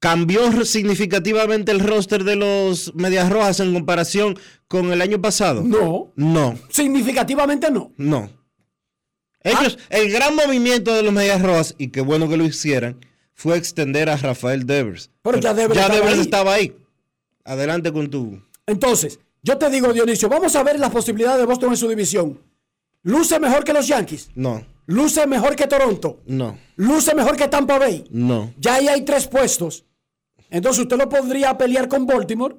¿Cambió 0.00 0.64
significativamente 0.64 1.72
el 1.72 1.80
roster 1.80 2.22
de 2.22 2.36
los 2.36 2.94
Medias 2.94 3.30
Rojas 3.30 3.58
en 3.60 3.74
comparación 3.74 4.38
con 4.68 4.92
el 4.92 5.02
año 5.02 5.20
pasado? 5.20 5.62
No. 5.64 6.12
No. 6.14 6.56
Significativamente 6.70 7.70
no. 7.70 7.92
No. 7.96 8.30
Ellos, 9.42 9.78
el 9.88 10.10
gran 10.12 10.36
movimiento 10.36 10.94
de 10.94 11.02
los 11.02 11.12
Medias 11.12 11.42
Rojas, 11.42 11.74
y 11.78 11.88
qué 11.88 12.00
bueno 12.00 12.28
que 12.28 12.36
lo 12.36 12.44
hicieran, 12.44 12.96
fue 13.34 13.56
extender 13.56 14.08
a 14.08 14.16
Rafael 14.16 14.66
Devers. 14.66 15.10
Pero 15.22 15.38
ya 15.38 15.54
Devers 15.54 15.74
ya 15.74 15.82
estaba 15.82 15.94
Devers 15.96 16.14
ahí. 16.14 16.20
estaba 16.20 16.54
ahí. 16.54 16.76
Adelante 17.48 17.92
con 17.92 18.10
tu. 18.10 18.40
Entonces, 18.66 19.18
yo 19.42 19.56
te 19.56 19.70
digo, 19.70 19.92
Dionisio, 19.92 20.28
vamos 20.28 20.54
a 20.54 20.62
ver 20.62 20.78
las 20.78 20.90
posibilidades 20.90 21.38
de 21.40 21.46
Boston 21.46 21.70
en 21.70 21.76
su 21.76 21.88
división. 21.88 22.38
¿Luce 23.02 23.38
mejor 23.40 23.64
que 23.64 23.72
los 23.72 23.86
Yankees? 23.88 24.28
No, 24.34 24.64
¿Luce 24.86 25.26
mejor 25.26 25.56
que 25.56 25.66
Toronto? 25.66 26.20
no, 26.26 26.58
¿Luce 26.76 27.14
mejor 27.14 27.36
que 27.36 27.48
Tampa 27.48 27.78
Bay? 27.78 28.04
no. 28.10 28.52
Ya 28.58 28.74
ahí 28.74 28.88
hay 28.88 29.02
tres 29.04 29.26
puestos. 29.26 29.84
Entonces 30.50 30.82
usted 30.82 30.96
lo 30.96 31.08
podría 31.08 31.56
pelear 31.56 31.88
con 31.88 32.06
Baltimore 32.06 32.56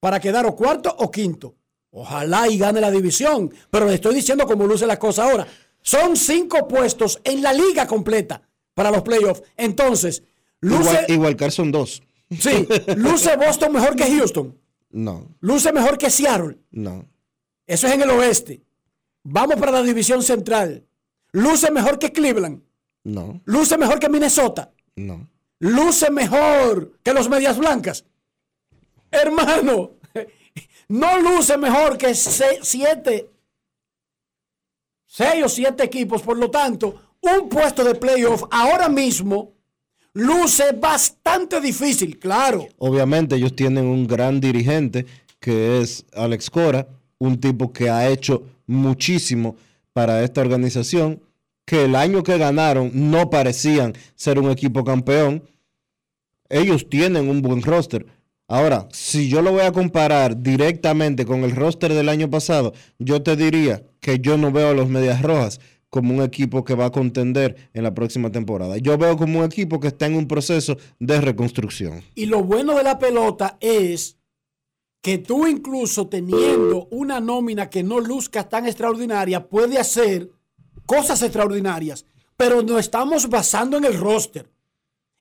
para 0.00 0.20
quedar 0.20 0.46
o 0.46 0.54
cuarto 0.56 0.94
o 0.98 1.10
quinto. 1.10 1.54
Ojalá 1.90 2.48
y 2.48 2.58
gane 2.58 2.80
la 2.80 2.90
división. 2.90 3.52
Pero 3.70 3.86
le 3.86 3.94
estoy 3.94 4.14
diciendo 4.14 4.46
cómo 4.46 4.66
luce 4.66 4.86
la 4.86 4.98
cosa 4.98 5.24
ahora. 5.24 5.46
Son 5.82 6.16
cinco 6.16 6.66
puestos 6.68 7.20
en 7.24 7.42
la 7.42 7.52
liga 7.52 7.86
completa 7.86 8.42
para 8.74 8.90
los 8.90 9.02
playoffs. 9.02 9.42
Entonces, 9.56 10.22
luce, 10.60 10.80
Igual, 10.90 11.04
igual 11.08 11.36
Carson 11.36 11.70
dos. 11.72 12.02
Sí, 12.30 12.66
luce 12.96 13.36
Boston 13.36 13.72
mejor 13.72 13.96
que 13.96 14.04
Houston. 14.16 14.58
No, 14.90 15.28
Luce 15.40 15.72
mejor 15.72 15.98
que 15.98 16.10
Seattle. 16.10 16.58
no. 16.70 17.06
Eso 17.66 17.88
es 17.88 17.94
en 17.94 18.02
el 18.02 18.10
oeste. 18.10 18.62
Vamos 19.24 19.56
para 19.56 19.72
la 19.72 19.82
división 19.82 20.22
central. 20.22 20.86
Luce 21.32 21.70
mejor 21.72 21.98
que 21.98 22.12
Cleveland. 22.12 22.62
No, 23.02 23.40
Luce 23.44 23.76
mejor 23.76 23.98
que 23.98 24.08
Minnesota. 24.08 24.72
no. 24.94 25.28
luce 25.58 26.10
mejor 26.10 26.98
que 27.02 27.12
los 27.12 27.28
medias 27.28 27.58
blancas. 27.58 28.04
Hermano, 29.10 29.92
no 30.88 31.18
luce 31.20 31.56
mejor 31.58 31.98
que 31.98 32.14
se- 32.14 32.60
siete, 32.62 33.30
seis 35.06 35.44
o 35.44 35.48
siete 35.48 35.82
equipos. 35.84 36.22
Por 36.22 36.36
lo 36.38 36.50
tanto, 36.50 37.16
un 37.20 37.48
puesto 37.48 37.82
de 37.84 37.94
playoff 37.96 38.44
ahora 38.50 38.88
mismo 38.88 39.54
luce 40.16 40.72
bastante 40.72 41.60
difícil, 41.60 42.18
claro. 42.18 42.66
Obviamente 42.78 43.36
ellos 43.36 43.54
tienen 43.54 43.84
un 43.84 44.06
gran 44.06 44.40
dirigente 44.40 45.04
que 45.38 45.80
es 45.80 46.06
Alex 46.14 46.48
Cora, 46.48 46.88
un 47.18 47.38
tipo 47.38 47.70
que 47.72 47.90
ha 47.90 48.08
hecho 48.08 48.42
muchísimo 48.66 49.56
para 49.92 50.24
esta 50.24 50.40
organización, 50.40 51.20
que 51.66 51.84
el 51.84 51.94
año 51.94 52.22
que 52.22 52.38
ganaron 52.38 52.90
no 52.94 53.28
parecían 53.28 53.92
ser 54.14 54.38
un 54.38 54.50
equipo 54.50 54.84
campeón. 54.84 55.42
Ellos 56.48 56.88
tienen 56.88 57.28
un 57.28 57.42
buen 57.42 57.62
roster. 57.62 58.06
Ahora, 58.48 58.88
si 58.92 59.28
yo 59.28 59.42
lo 59.42 59.52
voy 59.52 59.62
a 59.62 59.72
comparar 59.72 60.40
directamente 60.40 61.26
con 61.26 61.44
el 61.44 61.54
roster 61.54 61.92
del 61.92 62.08
año 62.08 62.30
pasado, 62.30 62.72
yo 62.98 63.22
te 63.22 63.36
diría 63.36 63.82
que 64.00 64.20
yo 64.20 64.38
no 64.38 64.50
veo 64.50 64.70
a 64.70 64.74
los 64.74 64.88
Medias 64.88 65.20
Rojas 65.20 65.60
como 65.90 66.14
un 66.14 66.22
equipo 66.22 66.64
que 66.64 66.74
va 66.74 66.86
a 66.86 66.92
contender 66.92 67.70
en 67.72 67.82
la 67.82 67.94
próxima 67.94 68.30
temporada. 68.30 68.76
Yo 68.78 68.98
veo 68.98 69.16
como 69.16 69.40
un 69.40 69.44
equipo 69.44 69.80
que 69.80 69.88
está 69.88 70.06
en 70.06 70.16
un 70.16 70.28
proceso 70.28 70.76
de 70.98 71.20
reconstrucción. 71.20 72.02
Y 72.14 72.26
lo 72.26 72.42
bueno 72.42 72.74
de 72.76 72.82
la 72.82 72.98
pelota 72.98 73.56
es 73.60 74.18
que 75.00 75.18
tú 75.18 75.46
incluso 75.46 76.08
teniendo 76.08 76.88
una 76.90 77.20
nómina 77.20 77.70
que 77.70 77.82
no 77.82 78.00
luzca 78.00 78.48
tan 78.48 78.66
extraordinaria, 78.66 79.48
puede 79.48 79.78
hacer 79.78 80.30
cosas 80.84 81.22
extraordinarias. 81.22 82.04
Pero 82.36 82.62
nos 82.62 82.80
estamos 82.80 83.28
basando 83.28 83.76
en 83.76 83.84
el 83.84 83.98
roster. 83.98 84.50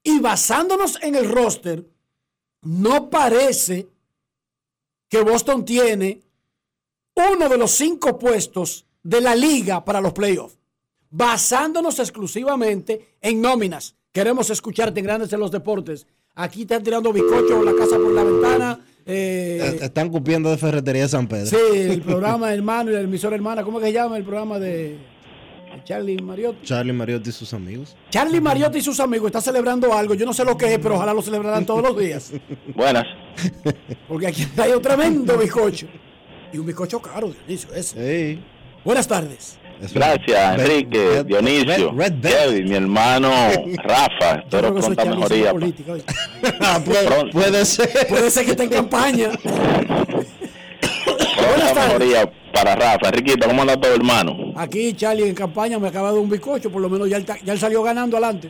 Y 0.04 0.20
basándonos 0.20 1.02
en 1.02 1.16
el 1.16 1.30
roster, 1.30 1.88
no 2.62 3.10
parece 3.10 3.88
que 5.08 5.22
Boston 5.22 5.66
tiene 5.66 6.22
uno 7.16 7.48
de 7.48 7.58
los 7.58 7.72
cinco 7.72 8.20
puestos 8.20 8.86
de 9.06 9.22
la 9.22 9.36
liga 9.36 9.86
para 9.86 10.02
los 10.02 10.14
playoffs. 10.14 10.58
Basándonos 11.10 12.00
exclusivamente 12.00 13.16
en 13.22 13.40
nóminas. 13.40 13.96
Queremos 14.12 14.50
escucharte 14.50 15.00
en 15.00 15.06
Grandes 15.06 15.32
en 15.32 15.40
los 15.40 15.52
Deportes. 15.52 16.08
Aquí 16.34 16.64
están 16.64 16.84
tirando 16.84 17.14
bizcocho, 17.14 17.64
la 17.64 17.74
casa 17.76 17.98
por 17.98 18.12
la 18.12 18.24
ventana. 18.24 18.80
eh, 19.06 19.80
Están 19.82 20.10
copiando 20.10 20.50
de 20.50 20.58
Ferretería 20.58 21.08
San 21.08 21.28
Pedro. 21.28 21.46
sí, 21.46 21.58
el 21.74 22.02
programa 22.02 22.52
hermano 22.54 22.90
y 22.92 22.96
la 22.96 23.02
emisora 23.02 23.36
hermana. 23.36 23.64
¿Cómo 23.64 23.80
que 23.80 23.86
se 23.86 23.94
llama 23.94 24.18
el 24.18 24.24
programa 24.24 24.60
de 24.60 24.98
de 25.76 25.84
Charlie 25.84 26.18
Mariotti? 26.22 26.66
Charlie 26.66 26.94
Mariotti 26.94 27.30
y 27.30 27.34
sus 27.34 27.54
amigos. 27.54 27.96
Charlie 28.10 28.42
Mariotti 28.42 28.80
y 28.80 28.82
sus 28.82 29.00
amigos 29.00 29.28
están 29.28 29.42
celebrando 29.44 29.94
algo. 29.94 30.16
Yo 30.16 30.26
no 30.26 30.34
sé 30.34 30.44
lo 30.44 30.58
que 30.58 30.74
es, 30.74 30.80
pero 30.80 30.96
ojalá 30.96 31.14
lo 31.14 31.22
celebrarán 31.22 31.66
todos 31.66 31.84
los 31.84 31.98
días. 31.98 32.32
Buenas. 32.76 33.06
Porque 34.08 34.28
aquí 34.28 34.48
hay 34.58 34.72
un 34.72 34.82
tremendo 34.82 35.38
bizcocho. 35.38 35.88
Y 36.52 36.58
un 36.58 36.66
bizcocho 36.66 37.02
caro, 37.02 37.30
Dionisio, 37.32 37.74
ese. 37.74 38.40
Buenas 38.86 39.08
tardes. 39.08 39.58
Gracias, 39.94 40.60
Enrique, 40.60 41.24
Dionisio, 41.26 41.94
Kevin, 42.22 42.70
mi 42.70 42.76
hermano 42.76 43.30
Rafa. 43.84 44.36
Espero 44.40 44.80
Charlie, 44.80 45.16
mejoría. 45.18 45.52
oye. 45.54 45.74
Pronto- 46.86 47.30
Puede 47.34 47.66
ser. 47.66 48.08
Puede 48.08 48.32
ser 48.32 48.46
que 48.46 48.52
esté 48.52 48.64
en 48.64 48.70
campaña. 48.82 49.32
pronta 51.36 51.88
mejoría 51.88 52.32
para 52.54 52.76
Rafa. 52.76 53.10
Enriquito, 53.10 53.48
¿cómo 53.48 53.62
anda 53.64 53.76
todo, 53.80 53.94
hermano? 53.94 54.54
Aquí 54.56 54.94
Charlie 54.94 55.28
en 55.28 55.36
campaña 55.36 55.78
me 55.78 55.90
acaba 55.90 56.08
de 56.10 56.14
dar 56.16 56.24
un 56.24 56.30
bizcocho, 56.30 56.72
por 56.72 56.82
lo 56.82 56.90
menos 56.90 57.10
ya 57.10 57.18
él, 57.18 57.26
ya 57.44 57.52
él 57.52 57.60
salió 57.60 57.84
ganando 57.84 58.16
adelante. 58.16 58.50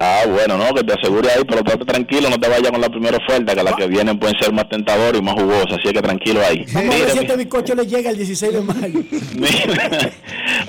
Ah, 0.00 0.22
bueno, 0.28 0.58
no, 0.58 0.74
que 0.74 0.82
te 0.82 0.92
asegure 0.92 1.30
ahí, 1.30 1.42
pero 1.46 1.60
estate 1.60 1.84
tranquilo, 1.84 2.28
no 2.28 2.38
te 2.38 2.48
vayas 2.48 2.70
con 2.72 2.80
la 2.80 2.88
primera 2.90 3.16
oferta, 3.16 3.54
que 3.54 3.62
las 3.62 3.74
que 3.76 3.86
vienen 3.86 4.18
pueden 4.18 4.36
ser 4.40 4.52
más 4.52 4.68
tentadoras 4.68 5.18
y 5.18 5.22
más 5.24 5.34
jugosas, 5.34 5.78
así 5.82 5.92
que 5.92 6.02
tranquilo 6.02 6.40
ahí. 6.44 6.64
Vamos 6.74 6.76
a 6.76 6.98
ver 6.98 7.00
Mira, 7.00 7.10
si 7.12 7.18
este 7.20 7.36
bizcocho 7.36 7.74
le 7.74 7.86
llega 7.86 8.10
el 8.10 8.16
16 8.16 8.52
de 8.52 8.60
mayo. 8.60 9.00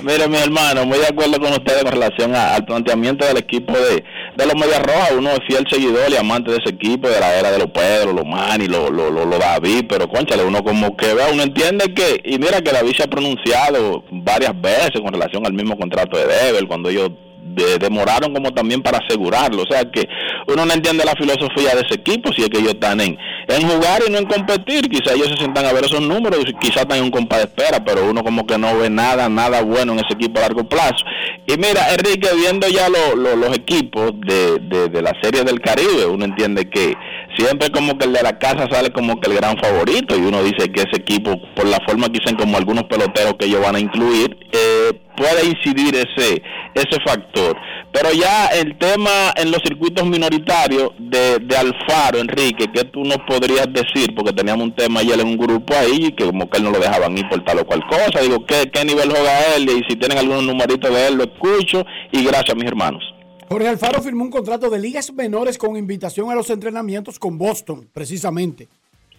Mire, 0.03 0.27
mi 0.27 0.37
hermano, 0.37 0.85
muy 0.85 0.99
de 0.99 1.07
acuerdo 1.07 1.39
con 1.39 1.51
ustedes 1.51 1.83
con 1.83 1.91
relación 1.93 2.35
a- 2.35 2.55
al 2.55 2.65
planteamiento 2.65 3.25
del 3.25 3.37
equipo 3.37 3.73
de, 3.73 4.03
de 4.37 4.45
los 4.45 4.55
Medias 4.55 4.81
Rojas. 4.83 5.11
Uno 5.17 5.31
es 5.31 5.39
fiel 5.47 5.65
seguidor 5.69 6.11
y 6.11 6.17
amante 6.17 6.51
de 6.51 6.57
ese 6.57 6.69
equipo, 6.75 7.07
de 7.09 7.19
la 7.19 7.33
era 7.37 7.51
de 7.51 7.59
los 7.59 7.71
Pedro, 7.71 8.13
los 8.13 8.25
Manny, 8.25 8.67
los 8.67 8.91
los 8.91 9.11
los- 9.11 9.25
los 9.25 9.39
David, 9.39 9.85
pero 9.89 10.07
conchale, 10.07 10.43
uno 10.43 10.63
como 10.63 10.95
que 10.95 11.13
ve, 11.13 11.23
uno 11.31 11.43
entiende 11.43 11.93
que, 11.93 12.21
y 12.23 12.37
mira 12.37 12.61
que 12.61 12.71
David 12.71 12.93
se 12.95 13.03
ha 13.03 13.07
pronunciado 13.07 14.03
varias 14.11 14.59
veces 14.61 15.01
con 15.01 15.11
relación 15.13 15.45
al 15.45 15.53
mismo 15.53 15.77
contrato 15.77 16.17
de 16.17 16.25
Dever, 16.27 16.67
cuando 16.67 16.89
ellos 16.89 17.09
de- 17.55 17.77
demoraron 17.79 18.33
como 18.33 18.53
también 18.53 18.81
para 18.81 18.99
asegurarlo. 18.99 19.63
O 19.63 19.65
sea 19.65 19.83
que 19.89 20.07
uno 20.47 20.65
no 20.65 20.73
entiende 20.73 21.03
la 21.05 21.13
filosofía 21.13 21.73
de 21.75 21.81
ese 21.81 21.95
equipo, 21.95 22.31
si 22.33 22.43
es 22.43 22.49
que 22.49 22.59
ellos 22.59 22.73
están 22.73 22.99
en, 23.01 23.17
en 23.47 23.67
jugar 23.69 24.01
y 24.07 24.11
no 24.11 24.17
en 24.19 24.25
competir. 24.25 24.89
Quizá 24.89 25.13
ellos 25.13 25.29
se 25.29 25.37
sientan 25.37 25.65
a 25.65 25.73
ver 25.73 25.85
esos 25.85 26.01
números, 26.01 26.45
quizá 26.59 26.81
están 26.81 26.97
en 26.99 27.05
un 27.05 27.11
compás 27.11 27.39
de 27.39 27.45
espera, 27.45 27.83
pero 27.83 28.09
uno 28.09 28.23
como 28.23 28.45
que 28.45 28.57
no 28.57 28.77
ve 28.77 28.89
nada, 28.89 29.29
nada 29.29 29.61
bueno 29.61 29.93
en 29.93 29.99
ese 29.99 30.13
equipo 30.13 30.39
a 30.39 30.43
largo 30.43 30.67
plazo. 30.67 31.03
Y 31.47 31.53
mira, 31.57 31.93
Enrique, 31.93 32.29
viendo 32.35 32.67
ya 32.67 32.89
lo- 32.89 33.15
lo- 33.15 33.35
los 33.35 33.55
equipos 33.55 34.11
de, 34.21 34.59
de 34.89 35.01
la 35.01 35.13
Serie 35.21 35.43
del 35.43 35.61
Caribe, 35.61 36.05
uno 36.05 36.25
entiende 36.25 36.69
que 36.69 36.93
siempre 37.35 37.69
como 37.69 37.97
que 37.97 38.05
el 38.05 38.13
de 38.13 38.23
la 38.23 38.37
casa 38.37 38.67
sale 38.71 38.91
como 38.91 39.19
que 39.19 39.29
el 39.29 39.37
gran 39.37 39.57
favorito 39.57 40.15
y 40.15 40.21
uno 40.21 40.43
dice 40.43 40.71
que 40.71 40.81
ese 40.81 40.97
equipo, 40.97 41.39
por 41.55 41.67
la 41.67 41.79
forma 41.87 42.07
que 42.07 42.19
dicen 42.19 42.35
como 42.35 42.57
algunos 42.57 42.83
peloteros 42.85 43.35
que 43.39 43.45
ellos 43.45 43.61
van 43.61 43.75
a 43.75 43.79
incluir, 43.79 44.37
eh, 44.51 44.93
puede 45.15 45.45
incidir 45.45 45.95
ese 45.95 46.41
ese 46.75 46.99
factor. 47.05 47.57
Pero 47.91 48.11
ya 48.11 48.47
el 48.47 48.77
tema 48.77 49.33
en 49.37 49.49
los 49.49 49.61
circuitos 49.65 50.05
minoritarios 50.05 50.89
de, 50.99 51.39
de 51.39 51.57
Alfaro, 51.57 52.19
Enrique, 52.19 52.67
¿qué 52.73 52.83
tú 52.83 53.03
nos 53.05 53.17
podrías 53.25 53.67
decir? 53.71 54.13
Porque 54.13 54.33
teníamos 54.33 54.65
un 54.65 54.75
tema 54.75 54.99
ayer 54.99 55.19
en 55.19 55.27
un 55.27 55.37
grupo 55.37 55.73
ahí 55.73 56.11
que 56.11 56.25
como 56.25 56.49
que 56.49 56.57
él 56.57 56.65
no 56.65 56.71
lo 56.71 56.79
dejaban 56.79 57.17
ir 57.17 57.27
por 57.29 57.43
tal 57.45 57.59
o 57.59 57.65
cual 57.65 57.81
cosa. 57.87 58.21
Digo, 58.21 58.45
¿qué, 58.45 58.69
qué 58.71 58.83
nivel 58.83 59.09
juega 59.09 59.55
él? 59.55 59.69
Y 59.69 59.83
si 59.89 59.95
tienen 59.95 60.17
algunos 60.17 60.43
numeritos 60.43 60.93
de 60.93 61.07
él, 61.07 61.15
lo 61.15 61.23
escucho. 61.23 61.85
Y 62.11 62.25
gracias, 62.25 62.55
mis 62.55 62.65
hermanos. 62.65 63.14
Jorge 63.47 63.67
Alfaro 63.67 64.01
firmó 64.01 64.23
un 64.23 64.31
contrato 64.31 64.69
de 64.69 64.79
ligas 64.79 65.13
menores 65.13 65.57
con 65.57 65.77
invitación 65.77 66.29
a 66.29 66.35
los 66.35 66.49
entrenamientos 66.49 67.19
con 67.19 67.37
Boston, 67.37 67.87
precisamente. 67.93 68.67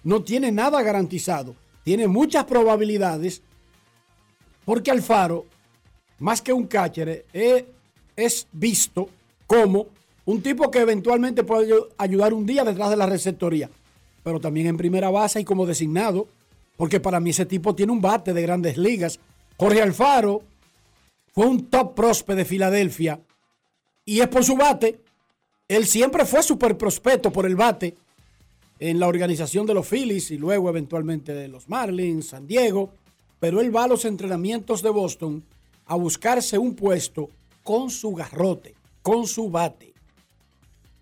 No 0.02 0.22
tiene 0.22 0.50
nada 0.52 0.82
garantizado. 0.82 1.54
Tiene 1.84 2.08
muchas 2.08 2.44
probabilidades 2.44 3.42
porque 4.64 4.90
Alfaro, 4.90 5.46
más 6.18 6.42
que 6.42 6.52
un 6.52 6.66
catcher, 6.66 7.24
es, 7.32 7.64
es 8.16 8.48
visto 8.50 9.08
como 9.46 9.86
un 10.24 10.42
tipo 10.42 10.70
que 10.72 10.80
eventualmente 10.80 11.44
puede 11.44 11.68
ayu- 11.72 11.88
ayudar 11.96 12.34
un 12.34 12.44
día 12.46 12.64
detrás 12.64 12.90
de 12.90 12.96
la 12.96 13.06
receptoría, 13.06 13.70
pero 14.24 14.40
también 14.40 14.66
en 14.66 14.76
primera 14.76 15.08
base 15.08 15.40
y 15.40 15.44
como 15.44 15.66
designado, 15.66 16.26
porque 16.76 16.98
para 16.98 17.20
mí 17.20 17.30
ese 17.30 17.46
tipo 17.46 17.76
tiene 17.76 17.92
un 17.92 18.00
bate 18.00 18.32
de 18.32 18.42
grandes 18.42 18.76
ligas. 18.76 19.20
Jorge 19.56 19.80
Alfaro 19.82 20.42
fue 21.32 21.46
un 21.46 21.66
top 21.66 21.94
prospect 21.94 22.38
de 22.38 22.44
Filadelfia 22.44 23.20
y 24.06 24.20
es 24.20 24.28
por 24.28 24.44
su 24.44 24.56
bate. 24.56 25.00
Él 25.68 25.84
siempre 25.84 26.24
fue 26.24 26.42
súper 26.42 26.78
prospecto 26.78 27.30
por 27.30 27.44
el 27.44 27.56
bate 27.56 27.94
en 28.78 29.00
la 29.00 29.08
organización 29.08 29.66
de 29.66 29.74
los 29.74 29.86
Phillies 29.86 30.30
y 30.30 30.38
luego 30.38 30.70
eventualmente 30.70 31.34
de 31.34 31.48
los 31.48 31.68
Marlins, 31.68 32.28
San 32.28 32.46
Diego. 32.46 32.94
Pero 33.40 33.60
él 33.60 33.74
va 33.74 33.84
a 33.84 33.88
los 33.88 34.04
entrenamientos 34.04 34.80
de 34.80 34.90
Boston 34.90 35.44
a 35.86 35.96
buscarse 35.96 36.56
un 36.56 36.74
puesto 36.74 37.28
con 37.62 37.90
su 37.90 38.14
garrote, 38.14 38.74
con 39.02 39.26
su 39.26 39.50
bate. 39.50 39.92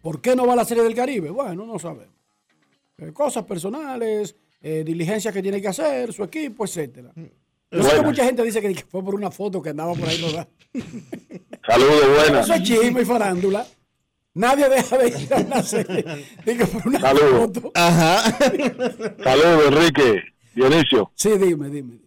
¿Por 0.03 0.21
qué 0.21 0.35
no 0.35 0.47
va 0.47 0.55
a 0.55 0.57
la 0.57 0.65
Serie 0.65 0.83
del 0.83 0.95
Caribe? 0.95 1.31
Bueno, 1.31 1.65
no 1.67 1.79
sabemos. 1.79 2.15
Eh, 2.99 3.13
cosas 3.13 3.45
personales, 3.45 4.35
eh, 4.61 4.83
diligencias 4.85 5.33
que 5.33 5.43
tiene 5.43 5.61
que 5.61 5.69
hacer, 5.69 6.13
su 6.13 6.25
equipo, 6.25 6.65
etcétera. 6.65 7.13
Yo 7.71 7.83
sé 7.83 7.97
que 7.97 8.03
mucha 8.03 8.25
gente 8.25 8.43
dice 8.43 8.61
que 8.61 8.75
fue 8.89 9.05
por 9.05 9.15
una 9.15 9.31
foto 9.31 9.61
que 9.61 9.71
andaba 9.71 9.95
por 9.95 10.09
ahí. 10.09 10.21
Saludos, 11.67 12.09
buenas. 12.09 12.45
Eso 12.45 12.55
es 12.55 12.63
chisme 12.63 13.03
y 13.03 13.05
farándula. 13.05 13.67
Nadie 14.35 14.69
deja 14.69 14.99
de 14.99 15.09
ir 15.09 15.33
a 15.33 15.37
una 15.39 15.63
serie. 15.63 16.05
Digo, 16.45 16.67
por 16.67 16.89
una 16.89 17.01
Saludos. 17.01 17.31
foto. 17.55 17.73
Ajá. 17.75 18.23
Saludos, 19.23 19.63
Enrique. 19.69 20.23
Dionisio. 20.55 21.11
Sí, 21.15 21.31
dime, 21.39 21.69
dime. 21.69 21.99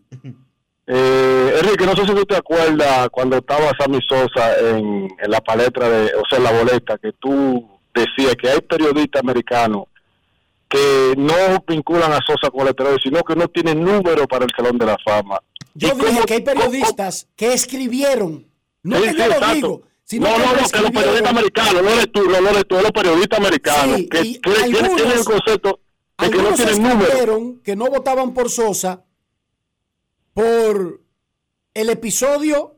Eh, 0.85 1.59
Enrique, 1.61 1.85
no 1.85 1.95
sé 1.95 2.05
si 2.05 2.13
tú 2.13 2.25
te 2.25 2.35
acuerdas 2.37 3.09
cuando 3.11 3.37
estaba 3.37 3.71
Sammy 3.77 3.99
Sosa 4.07 4.57
en, 4.59 5.07
en 5.21 5.31
la 5.31 5.41
palestra, 5.41 5.89
de, 5.89 6.15
o 6.15 6.23
sea, 6.29 6.37
en 6.37 6.43
la 6.45 6.51
boleta, 6.51 6.97
que 6.97 7.11
tú 7.13 7.67
decías 7.93 8.35
que 8.41 8.49
hay 8.49 8.61
periodistas 8.61 9.21
americanos 9.21 9.85
que 10.69 11.13
no 11.17 11.33
vinculan 11.67 12.11
a 12.11 12.19
Sosa 12.25 12.51
con 12.51 12.61
el 12.61 12.69
esteroide, 12.69 12.99
sino 13.03 13.21
que 13.23 13.35
no 13.35 13.47
tienen 13.47 13.81
número 13.83 14.27
para 14.27 14.45
el 14.45 14.51
Salón 14.55 14.77
de 14.77 14.85
la 14.85 14.97
Fama. 15.03 15.39
Yo 15.73 15.93
dije 15.95 16.21
que 16.25 16.33
hay 16.35 16.41
periodistas 16.41 17.27
que 17.35 17.53
escribieron. 17.53 18.46
No 18.87 18.97
Sí, 18.97 19.03
que 19.03 19.09
sí, 19.11 19.17
lo 19.17 19.23
exacto. 19.25 19.53
digo. 19.55 19.81
Sino 20.03 20.27
no, 20.29 20.33
que 20.35 20.39
no, 20.39 20.45
lo 20.53 20.61
no, 20.61 20.67
que 20.69 20.79
los 20.81 20.91
periodistas 20.91 21.29
americanos, 21.31 21.83
no 21.83 21.89
eres 21.89 22.11
tú, 22.13 22.23
no, 22.29 22.41
no 22.41 22.49
eres 22.49 22.67
tú, 22.67 22.75
los 22.75 22.91
periodistas 22.91 23.39
americanos, 23.39 23.97
Sí, 23.97 24.07
que, 24.09 24.17
algunos- 24.17 24.95
tienen 24.95 25.17
el 25.17 25.25
concepto 25.25 25.79
de 26.17 26.29
que 26.29 26.37
no 26.37 26.53
tienen 26.53 26.81
número. 26.81 27.01
escribieron 27.01 27.59
que 27.59 27.75
no 27.75 27.85
votaban 27.89 28.33
por 28.33 28.49
Sosa 28.49 29.03
por 30.33 31.01
el 31.73 31.89
episodio 31.89 32.75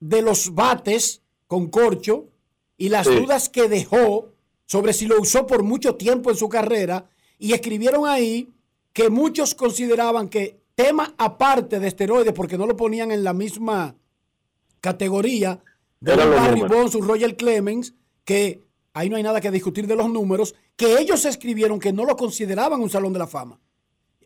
de 0.00 0.22
los 0.22 0.54
bates 0.54 1.22
con 1.46 1.68
corcho 1.68 2.28
y 2.76 2.88
las 2.88 3.06
Sí. 3.06 3.14
dudas 3.16 3.48
que 3.48 3.68
dejó 3.68 4.28
sobre 4.66 4.92
si 4.92 5.06
lo 5.06 5.20
usó 5.20 5.46
por 5.46 5.62
mucho 5.62 5.96
tiempo 5.96 6.30
en 6.30 6.36
su 6.36 6.48
carrera 6.48 7.10
y 7.38 7.52
escribieron 7.52 8.06
ahí 8.06 8.52
que 8.92 9.10
muchos 9.10 9.54
consideraban 9.54 10.28
que 10.28 10.60
tema 10.74 11.14
aparte 11.18 11.80
de 11.80 11.88
esteroides 11.88 12.32
porque 12.32 12.56
no 12.56 12.66
lo 12.66 12.76
ponían 12.76 13.10
en 13.10 13.24
la 13.24 13.32
misma 13.34 13.96
categoría 14.80 15.62
de 16.00 16.12
un 16.14 16.18
los 16.18 16.28
Barry. 16.30 16.60
Bonds, 16.62 16.94
un 16.94 17.06
Roger 17.06 17.36
Clemens, 17.36 17.94
que 18.24 18.62
ahí 18.94 19.08
no 19.08 19.16
hay 19.16 19.22
nada 19.22 19.40
que 19.40 19.50
discutir 19.50 19.86
de 19.86 19.96
los 19.96 20.08
números, 20.08 20.54
que 20.76 20.98
ellos 20.98 21.24
escribieron 21.24 21.78
que 21.78 21.92
no 21.92 22.04
lo 22.04 22.16
consideraban 22.16 22.80
un 22.80 22.90
salón 22.90 23.12
de 23.12 23.18
la 23.18 23.26
fama. 23.26 23.58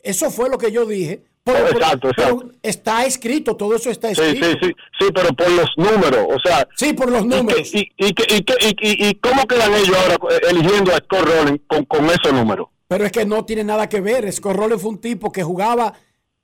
Eso 0.01 0.29
fue 0.31 0.49
lo 0.49 0.57
que 0.57 0.71
yo 0.71 0.85
dije. 0.85 1.23
Exacto, 1.47 2.09
exacto. 2.09 2.37
pero 2.39 2.51
está 2.63 3.05
escrito, 3.05 3.55
todo 3.55 3.75
eso 3.75 3.91
está 3.91 4.13
Sí, 4.15 4.21
escrito. 4.21 4.47
sí, 4.47 4.57
sí, 4.61 4.71
sí, 4.99 5.05
pero 5.13 5.29
por 5.35 5.49
los 5.51 5.69
números, 5.77 6.25
o 6.29 6.39
sea. 6.43 6.67
Sí, 6.75 6.93
por 6.93 7.11
los 7.11 7.23
números. 7.25 7.69
¿Y, 7.73 7.79
y, 7.97 8.07
y, 8.07 8.13
y, 8.39 8.75
y- 8.81 9.07
y 9.09 9.15
cómo 9.15 9.45
quedan 9.45 9.71
ellos 9.75 9.95
ahora 9.95 10.17
eligiendo 10.49 10.91
a 10.91 10.97
Scott 10.97 11.21
Rowling 11.27 11.59
con, 11.67 11.85
con 11.85 12.05
esos 12.05 12.33
números? 12.33 12.67
Pero 12.87 13.05
es 13.05 13.11
que 13.11 13.25
no 13.25 13.45
tiene 13.45 13.63
nada 13.63 13.87
que 13.89 14.01
ver. 14.01 14.31
Scott 14.33 14.55
Rowland 14.55 14.81
fue 14.81 14.89
un 14.91 14.97
tipo 15.01 15.31
que 15.31 15.43
jugaba 15.43 15.93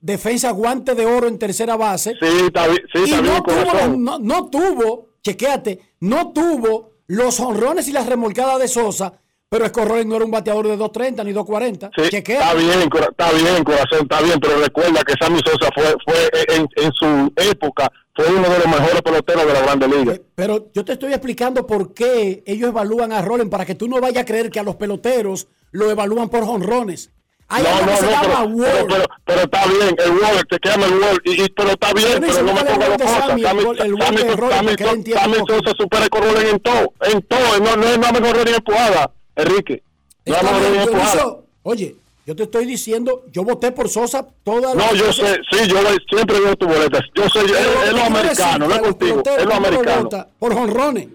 defensa 0.01 0.51
guante 0.51 0.95
de 0.95 1.05
oro 1.05 1.27
en 1.27 1.39
tercera 1.39 1.77
base. 1.77 2.15
Sí, 2.19 2.27
está 2.45 2.67
bien, 2.67 2.81
sí, 2.93 2.99
y 3.05 3.11
bien, 3.11 3.25
no 3.25 3.43
tuvo, 3.43 3.97
no, 3.97 4.19
no 4.19 4.49
tuvo, 4.49 5.09
chequéate, 5.23 5.79
no 6.01 6.33
tuvo 6.33 6.91
los 7.07 7.39
honrones 7.39 7.87
y 7.87 7.91
las 7.91 8.07
remolcadas 8.07 8.59
de 8.59 8.67
Sosa, 8.67 9.13
pero 9.49 9.67
Rowland 9.67 10.07
no 10.07 10.15
era 10.15 10.23
un 10.23 10.31
bateador 10.31 10.65
de 10.65 10.77
2.30 10.77 11.25
ni 11.25 11.33
2.40. 11.33 11.89
Sí, 11.93 12.09
Chequéate. 12.09 12.41
está 12.41 12.53
bien, 12.53 12.89
está 13.09 13.31
bien, 13.33 13.63
corazón, 13.65 13.99
está 14.03 14.21
bien, 14.21 14.39
pero 14.39 14.57
recuerda 14.61 15.03
que 15.03 15.13
Sammy 15.19 15.39
Sosa 15.45 15.69
fue, 15.75 15.93
fue 16.05 16.55
en, 16.55 16.67
en 16.77 16.91
su 16.93 17.33
época, 17.35 17.91
fue 18.15 18.27
uno 18.27 18.47
de 18.49 18.59
los 18.59 18.67
mejores 18.67 19.01
peloteros 19.01 19.45
de 19.45 19.53
la 19.53 19.61
Grande 19.61 19.87
Liga. 19.89 20.15
Pero 20.35 20.71
yo 20.73 20.85
te 20.85 20.93
estoy 20.93 21.11
explicando 21.11 21.67
por 21.67 21.93
qué 21.93 22.43
ellos 22.45 22.69
evalúan 22.69 23.11
a 23.11 23.21
Roland 23.21 23.51
para 23.51 23.65
que 23.65 23.75
tú 23.75 23.89
no 23.89 23.99
vayas 23.99 24.23
a 24.23 24.25
creer 24.25 24.49
que 24.49 24.61
a 24.61 24.63
los 24.63 24.77
peloteros 24.77 25.49
lo 25.71 25.91
evalúan 25.91 26.29
por 26.29 26.43
honrones. 26.43 27.11
Hay 27.53 27.63
no, 27.63 27.69
no, 27.69 27.85
no, 27.85 28.63
pero, 28.63 28.87
pero, 28.87 29.05
pero, 29.25 29.41
está 29.41 29.65
bien, 29.65 29.95
el 29.97 30.11
Wall, 30.11 30.47
te 30.49 30.69
llama 30.69 30.85
el 30.85 30.93
Wall, 30.93 31.21
y, 31.25 31.43
y- 31.43 31.49
pero 31.49 31.69
está 31.71 31.91
bien, 31.91 32.07
Pero 32.21 32.33
pero, 32.33 32.43
no 32.43 32.53
me 32.53 32.63
ponga 32.63 32.85
el 32.85 32.91
de 32.91 33.03
cosas. 33.03 33.19
Sammy, 33.27 33.41
el 33.41 33.97
Sammy, 33.97 34.71
el 34.71 35.13
Sammy. 35.13 35.37
Sosa 35.47 35.73
supera 35.77 36.07
Roland 36.09 36.47
en 36.47 36.59
todo, 36.61 36.93
en 37.01 37.21
todo, 37.23 37.59
no, 37.59 37.75
no 37.75 37.87
es 37.87 37.99
nada 37.99 38.19
mejor 38.21 38.45
ni 38.49 38.55
empujada, 38.55 39.11
Enrique. 39.35 39.83
No 40.25 40.35
es 40.35 40.87
empujada. 40.87 41.35
Oye, 41.63 41.95
yo 42.25 42.35
te 42.37 42.43
estoy 42.43 42.65
diciendo, 42.65 43.25
yo 43.33 43.43
voté 43.43 43.73
por 43.73 43.89
Sosa 43.89 44.25
toda 44.45 44.73
la 44.73 44.85
No, 44.85 44.95
yo 44.95 45.11
sé, 45.11 45.41
sí, 45.51 45.67
yo 45.67 45.77
siempre 46.09 46.39
veo 46.39 46.55
tu 46.55 46.67
boleta. 46.67 46.99
Yo 47.13 47.27
sé, 47.27 47.39
es, 47.41 47.91
lo 47.91 48.03
americano, 48.03 48.67
no 48.69 48.75
es 48.75 48.81
contigo, 48.81 49.23
es 49.37 49.45
lo 49.45 49.53
americano. 49.55 50.09
Por 50.39 50.53
jonrones. 50.53 51.07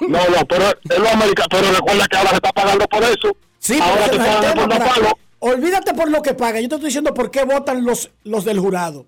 No, 0.00 0.18
no, 0.18 0.46
pero 0.48 0.64
es 0.88 0.98
lo 0.98 1.08
americano. 1.10 1.48
Pero 1.50 1.70
recuerda 1.70 2.06
que 2.08 2.16
ahora 2.16 2.30
se 2.30 2.36
está 2.36 2.52
pagando 2.52 2.86
por 2.86 3.04
eso. 3.04 3.36
Sí, 3.58 3.78
ahora 3.80 4.08
te 4.08 4.16
el 4.16 4.22
pagan 4.22 4.54
por 4.54 5.02
no. 5.02 5.25
Olvídate 5.54 5.94
por 5.94 6.10
lo 6.10 6.22
que 6.22 6.34
paga. 6.34 6.60
Yo 6.60 6.68
te 6.68 6.74
estoy 6.76 6.88
diciendo 6.88 7.14
por 7.14 7.30
qué 7.30 7.44
votan 7.44 7.84
los, 7.84 8.10
los 8.24 8.44
del 8.44 8.58
jurado. 8.58 9.06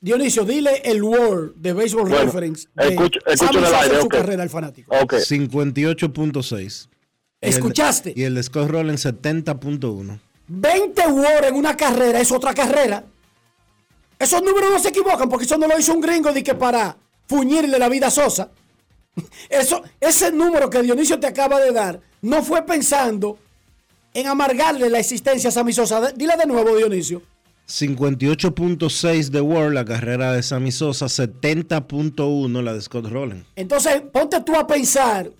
Dionisio, 0.00 0.44
dile 0.44 0.82
el 0.84 1.02
Word 1.02 1.54
de 1.54 1.72
Baseball 1.72 2.08
Bueno, 2.08 2.24
Reference. 2.24 2.68
de 2.74 2.88
escucho- 2.88 3.20
escucho 3.24 3.58
en 3.58 3.64
el 3.64 3.94
en 3.94 4.00
su 4.02 4.08
carrera, 4.08 4.42
el 4.42 4.50
fanático. 4.50 4.92
58.6. 4.94 6.88
Y 6.90 7.46
el- 7.46 7.50
¿Escuchaste? 7.54 8.12
Y 8.16 8.24
el 8.24 8.34
de 8.34 8.42
Scott 8.42 8.68
Rowland 8.68 8.98
70.1. 8.98 10.18
20 10.48 11.06
Word 11.06 11.44
en 11.44 11.54
una 11.54 11.76
carrera 11.76 12.20
es 12.20 12.30
otra 12.32 12.52
carrera. 12.52 13.04
Esos 14.18 14.42
números 14.42 14.70
no 14.72 14.78
se 14.78 14.88
equivocan 14.88 15.28
porque 15.28 15.44
eso 15.46 15.56
no 15.56 15.66
lo 15.66 15.78
hizo 15.78 15.92
un 15.94 16.00
gringo 16.00 16.32
de 16.32 16.42
que 16.42 16.54
para 16.54 16.96
fuñirle 17.26 17.78
la 17.78 17.88
vida 17.88 18.08
a 18.08 18.10
Sosa. 18.10 18.50
Eso, 19.48 19.82
ese 20.00 20.32
número 20.32 20.70
que 20.70 20.80
Dionisio 20.82 21.18
te 21.20 21.26
acaba 21.26 21.60
de 21.60 21.70
dar 21.72 22.00
no 22.22 22.42
fue 22.42 22.62
pensando 22.64 23.38
en 24.14 24.26
amargarle 24.26 24.90
la 24.90 24.98
existencia 24.98 25.48
a 25.48 25.52
Sammy 25.52 25.72
Sosa. 25.72 26.00
De- 26.00 26.12
Dile 26.14 26.34
de 26.36 26.46
nuevo, 26.46 26.76
Dionisio. 26.76 27.22
58.6 27.68 29.30
de 29.30 29.40
World, 29.40 29.74
la 29.74 29.84
carrera 29.84 30.32
de 30.32 30.42
Sammy 30.42 30.72
Sosa. 30.72 31.06
70.1 31.06 32.62
la 32.62 32.74
de 32.74 32.80
Scott 32.80 33.06
Rowland. 33.06 33.44
Entonces, 33.56 34.02
ponte 34.12 34.40
tú 34.42 34.54
a 34.56 34.66
pensar 34.66 35.30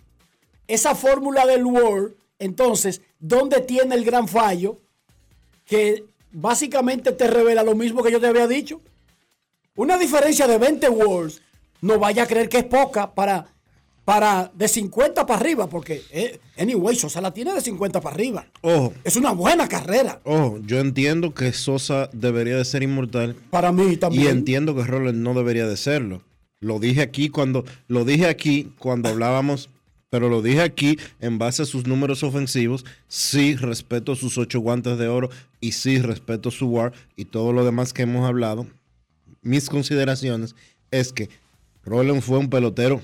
esa 0.66 0.94
fórmula 0.94 1.44
del 1.46 1.64
Word. 1.64 2.12
Entonces, 2.38 3.02
¿dónde 3.20 3.60
tiene 3.60 3.94
el 3.94 4.04
gran 4.04 4.26
fallo? 4.28 4.76
Que 5.64 6.04
básicamente 6.32 7.12
te 7.12 7.26
revela 7.28 7.62
lo 7.62 7.74
mismo 7.74 8.02
que 8.02 8.10
yo 8.10 8.20
te 8.20 8.26
había 8.26 8.48
dicho. 8.48 8.80
Una 9.76 9.96
diferencia 9.98 10.46
de 10.46 10.58
20 10.58 10.88
words, 10.88 11.40
no 11.80 11.98
vaya 11.98 12.24
a 12.24 12.26
creer 12.26 12.48
que 12.48 12.58
es 12.58 12.64
poca 12.64 13.14
para, 13.14 13.46
para 14.04 14.50
de 14.54 14.66
50 14.68 15.26
para 15.26 15.40
arriba, 15.40 15.68
porque 15.68 16.02
eh, 16.10 16.40
anyway, 16.58 16.96
Sosa 16.96 17.20
la 17.20 17.32
tiene 17.32 17.52
de 17.54 17.60
50 17.60 18.00
para 18.00 18.14
arriba. 18.14 18.46
Ojo, 18.60 18.92
Es 19.04 19.16
una 19.16 19.32
buena 19.32 19.68
carrera. 19.68 20.20
ojo, 20.24 20.58
yo 20.66 20.80
entiendo 20.80 21.34
que 21.34 21.52
Sosa 21.52 22.10
debería 22.12 22.56
de 22.56 22.64
ser 22.64 22.82
inmortal. 22.82 23.36
Para 23.50 23.70
mí 23.72 23.96
también. 23.96 24.24
Y 24.24 24.26
entiendo 24.28 24.74
que 24.74 24.82
Rowland 24.84 25.18
no 25.22 25.34
debería 25.34 25.66
de 25.66 25.76
serlo. 25.76 26.22
Lo 26.60 26.78
dije 26.78 27.02
aquí 27.02 27.28
cuando 27.28 27.64
lo 27.88 28.04
dije 28.04 28.26
aquí 28.26 28.72
cuando 28.78 29.08
hablábamos, 29.08 29.68
pero 30.10 30.28
lo 30.28 30.42
dije 30.42 30.60
aquí 30.62 30.98
en 31.20 31.38
base 31.38 31.62
a 31.62 31.66
sus 31.66 31.86
números 31.86 32.22
ofensivos. 32.22 32.84
Sí 33.08 33.56
respeto 33.56 34.14
sus 34.14 34.36
ocho 34.38 34.60
guantes 34.60 34.98
de 34.98 35.08
oro 35.08 35.30
y 35.60 35.72
sí 35.72 35.98
respeto 35.98 36.50
su 36.50 36.66
WAR 36.68 36.92
y 37.16 37.24
todo 37.26 37.52
lo 37.52 37.64
demás 37.64 37.92
que 37.92 38.02
hemos 38.02 38.28
hablado. 38.28 38.66
Mis 39.42 39.68
consideraciones 39.68 40.54
es 40.90 41.12
que 41.12 41.28
Rowland 41.84 42.22
fue 42.22 42.38
un 42.38 42.48
pelotero 42.50 43.00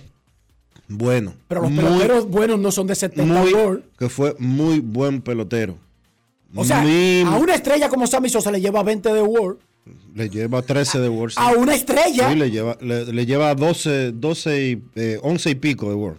bueno, 0.89 1.35
Pero 1.49 1.63
los 1.63 1.71
muy- 1.71 1.85
peloteros 1.85 2.29
buenos 2.29 2.59
no 2.59 2.73
son 2.73 2.87
de 2.87 2.95
70 2.95 3.25
muy- 3.41 3.53
que 3.99 4.09
fue 4.09 4.35
muy 4.39 4.81
buen 4.81 5.21
pelotero. 5.21 5.77
O 6.55 6.65
sea, 6.65 6.81
Muy- 6.81 7.23
a 7.23 7.37
una 7.37 7.55
estrella 7.55 7.89
como 7.91 8.07
Sammy 8.07 8.31
Sosa 8.31 8.51
le 8.51 8.61
lleva 8.61 8.83
20 8.83 9.13
de 9.13 9.21
Word. 9.23 9.59
le 10.15 10.29
lleva 10.31 10.63
13 10.63 10.99
de 10.99 11.09
World. 11.09 11.33
sí. 11.35 11.41
A 11.41 11.51
una 11.53 11.75
estrella. 11.75 12.31
Sí, 12.31 12.35
le 12.37 12.51
lleva, 12.51 12.77
le, 12.81 13.13
le 13.13 13.27
lleva 13.27 13.55
12, 13.55 14.13
12 14.13 14.63
y, 14.71 14.83
eh, 14.97 15.19
11 15.23 15.51
y 15.51 15.55
pico 15.55 15.89
de 15.91 15.95
World. 15.95 16.19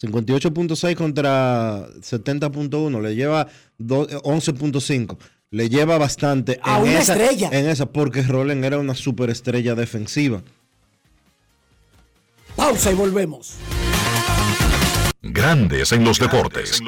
58.6 0.00 0.94
contra 0.96 1.86
70.1. 2.02 3.00
Le 3.00 3.14
lleva 3.16 3.48
do- 3.78 4.06
eh, 4.08 4.16
11.5. 4.22 5.18
Le 5.50 5.68
lleva 5.68 5.98
bastante. 5.98 6.60
A 6.62 6.76
en 6.76 6.82
una 6.84 6.98
esa, 7.00 7.14
estrella. 7.14 7.48
En 7.52 7.66
esa, 7.68 7.86
porque 7.86 8.22
Roland 8.22 8.64
era 8.64 8.78
una 8.78 8.94
superestrella 8.94 9.74
defensiva. 9.74 10.42
Pausa 12.54 12.90
y 12.92 12.94
volvemos. 12.94 13.54
Grandes 15.20 15.90
en 15.90 16.04
los 16.04 16.20
deportes. 16.20 16.80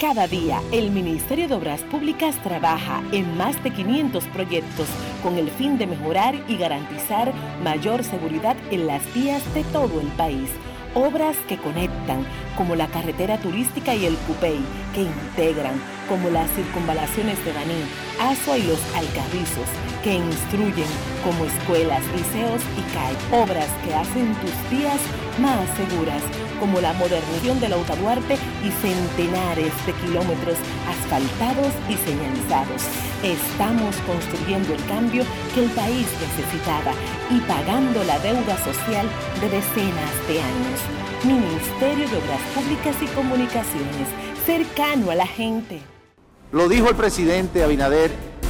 Cada 0.00 0.26
día, 0.26 0.60
el 0.72 0.90
Ministerio 0.90 1.46
de 1.46 1.54
Obras 1.54 1.80
Públicas 1.82 2.34
trabaja 2.42 3.04
en 3.12 3.36
más 3.36 3.62
de 3.62 3.72
500 3.72 4.24
proyectos 4.24 4.88
con 5.22 5.38
el 5.38 5.48
fin 5.48 5.78
de 5.78 5.86
mejorar 5.86 6.34
y 6.48 6.56
garantizar 6.56 7.32
mayor 7.62 8.02
seguridad 8.02 8.56
en 8.72 8.88
las 8.88 9.02
vías 9.14 9.42
de 9.54 9.62
todo 9.64 10.00
el 10.00 10.08
país. 10.08 10.50
Obras 10.94 11.36
que 11.48 11.56
conectan, 11.56 12.26
como 12.56 12.74
la 12.74 12.88
carretera 12.88 13.38
turística 13.38 13.94
y 13.94 14.04
el 14.06 14.16
Cupey, 14.16 14.58
que 14.94 15.02
integran, 15.02 15.80
como 16.08 16.30
las 16.30 16.50
circunvalaciones 16.50 17.44
de 17.44 17.52
Baní, 17.52 17.84
Asua 18.18 18.58
y 18.58 18.64
los 18.64 18.80
Alcarrizos, 18.96 19.68
que 20.02 20.14
instruyen, 20.14 20.86
como 21.24 21.44
escuelas, 21.44 22.02
liceos 22.14 22.62
y 22.76 22.82
CAE. 22.92 23.42
Obras 23.42 23.68
que 23.84 23.94
hacen 23.94 24.34
tus 24.34 24.70
días 24.70 25.00
más 25.38 25.66
seguras, 25.76 26.22
como 26.60 26.80
la 26.80 26.92
modernización 26.94 27.60
de 27.60 27.68
la 27.68 27.76
Auta 27.76 27.96
Duarte 27.96 28.36
y 28.64 28.70
centenares 28.82 29.72
de 29.86 29.92
kilómetros 30.04 30.58
asfaltados 30.88 31.72
y 31.88 31.94
señalizados. 31.94 32.82
Estamos 33.22 33.96
construyendo 34.06 34.74
el 34.74 34.84
cambio 34.86 35.24
que 35.54 35.64
el 35.64 35.70
país 35.70 36.06
necesitaba 36.20 36.92
y 37.30 37.40
pagando 37.40 38.04
la 38.04 38.18
deuda 38.20 38.56
social 38.64 39.06
de 39.40 39.48
decenas 39.48 40.28
de 40.28 40.40
años. 40.40 40.80
Ministerio 41.24 42.08
de 42.08 42.16
Obras 42.16 42.40
Públicas 42.54 42.96
y 43.02 43.06
Comunicaciones, 43.06 44.08
cercano 44.46 45.10
a 45.10 45.16
la 45.16 45.26
gente. 45.26 45.80
Lo 46.52 46.68
dijo 46.68 46.88
el 46.88 46.94
presidente 46.94 47.64
Abinader 47.64 48.27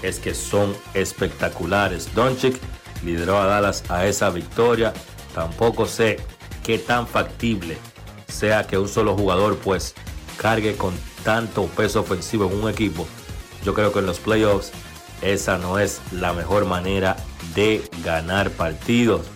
es 0.02 0.20
que 0.20 0.34
son 0.34 0.76
espectaculares. 0.94 2.14
Doncic 2.14 2.60
lideró 3.04 3.40
a 3.40 3.46
Dallas 3.46 3.84
a 3.90 4.06
esa 4.06 4.30
victoria. 4.30 4.94
Tampoco 5.34 5.86
sé 5.86 6.20
qué 6.66 6.80
tan 6.80 7.08
factible 7.08 7.78
sea 8.28 8.66
que 8.66 8.80
un 8.80 8.90
solo 8.90 9.16
jugador 9.16 9.58
pues 9.58 9.94
cargue 10.38 10.76
con 10.76 10.94
tanto 11.24 11.68
peso 11.68 12.02
ofensivo 12.02 12.48
en 12.48 12.60
un 12.64 12.70
equipo. 12.70 13.08
Yo 13.64 13.74
creo 13.74 13.94
que 13.94 14.00
en 14.00 14.08
los 14.08 14.20
playoffs 14.20 14.72
esa 15.22 15.58
no 15.58 15.78
es 15.78 16.02
la 16.12 16.34
mejor 16.34 16.66
manera 16.66 17.18
de 17.54 17.88
ganar 18.04 18.50
partidos. 18.50 19.28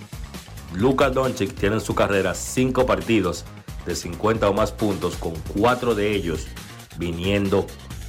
Luka 0.74 1.10
Doncic 1.12 1.54
tiene 1.54 1.76
en 1.76 1.82
su 1.82 1.94
carrera 1.94 2.34
5 2.34 2.86
partidos 2.86 3.46
de 3.86 3.96
50 3.96 4.50
o 4.50 4.54
más 4.54 4.72
puntos, 4.72 5.16
con 5.16 5.34
4 5.58 5.96
de 5.96 6.12
ellos 6.12 6.48
viniendo 6.98 7.66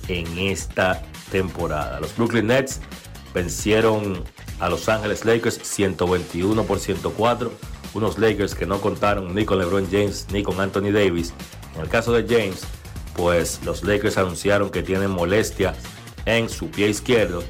en 0.09 0.27
esta 0.39 1.03
temporada. 1.31 2.01
Los 2.01 2.17
Brooklyn 2.17 2.49
Nets 2.49 2.81
vencieron 3.35 4.25
a 4.59 4.69
Los 4.69 4.89
Ángeles 4.89 5.25
Lakers 5.25 5.61
121 5.63 6.65
por 6.65 6.81
104. 6.81 7.53
Unos 7.95 8.19
Lakers 8.19 8.55
que 8.55 8.67
no 8.67 8.81
contaron 8.81 9.35
ni 9.35 9.45
con 9.45 9.59
LeBron 9.59 9.89
James 9.91 10.27
ni 10.33 10.43
con 10.43 10.61
Anthony 10.61 10.93
Davis. 10.93 11.33
En 11.75 11.83
el 11.83 11.89
caso 11.89 12.13
de 12.13 12.27
James, 12.27 12.63
pues 13.15 13.61
los 13.65 13.83
Lakers 13.83 14.19
anunciaron 14.19 14.71
que 14.71 14.83
tienen 14.83 15.11
molestia 15.11 15.75
en 16.27 16.49
su 16.49 16.71
pie 16.71 16.89
izquierdo 16.89 17.43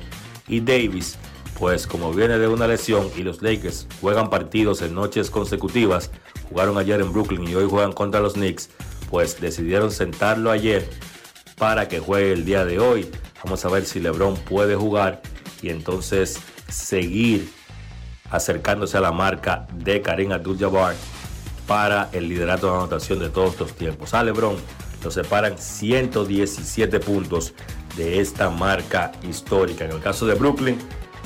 y 0.49 0.61
Davis 0.61 1.19
pues 1.61 1.87
como 1.87 2.11
viene 2.15 2.39
de 2.39 2.49
una 2.49 2.67
lesión 2.67 3.11
y 3.19 3.23
los 3.23 3.43
Lakers 3.43 3.87
juegan 4.01 4.31
partidos 4.31 4.81
en 4.81 4.95
noches 4.95 5.31
consecutivas, 5.31 6.11
jugaron 6.49 6.79
ayer 6.79 7.03
en 7.03 7.13
Brooklyn 7.13 7.47
y 7.47 7.55
hoy 7.55 7.69
juegan 7.69 7.93
contra 7.93 8.21
los 8.21 8.33
Knicks, 8.33 8.71
pues 9.11 9.39
decidieron 9.39 9.93
sentarlo 9.93 10.51
ayer 10.51 10.89
para 11.59 11.87
que 11.87 11.99
juegue 12.01 12.33
el 12.33 12.47
día 12.47 12.65
de 12.65 12.79
hoy. 12.79 13.11
Vamos 13.45 13.63
a 13.67 13.69
ver 13.69 13.85
si 13.85 14.01
LeBron 14.01 14.37
puede 14.37 14.75
jugar 14.75 15.21
y 15.61 15.69
entonces 15.69 16.41
seguir 16.69 17.53
acercándose 18.31 18.97
a 18.97 19.01
la 19.01 19.13
marca 19.13 19.67
de 19.73 20.03
Karim 20.03 20.33
Abdul-Jabbar 20.33 20.95
para 21.67 22.09
el 22.13 22.29
liderato 22.29 22.69
de 22.69 22.77
anotación 22.79 23.19
de 23.19 23.29
todos 23.29 23.59
los 23.61 23.73
tiempos. 23.75 24.15
A 24.15 24.25
LeBron 24.25 24.57
lo 25.05 25.11
separan 25.11 25.57
117 25.59 27.01
puntos 27.01 27.55
de 27.97 28.21
esta 28.21 28.51
marca 28.51 29.13
histórica. 29.29 29.85
En 29.85 29.93
el 29.93 30.01
caso 30.01 30.27
de 30.27 30.35
Brooklyn, 30.35 30.79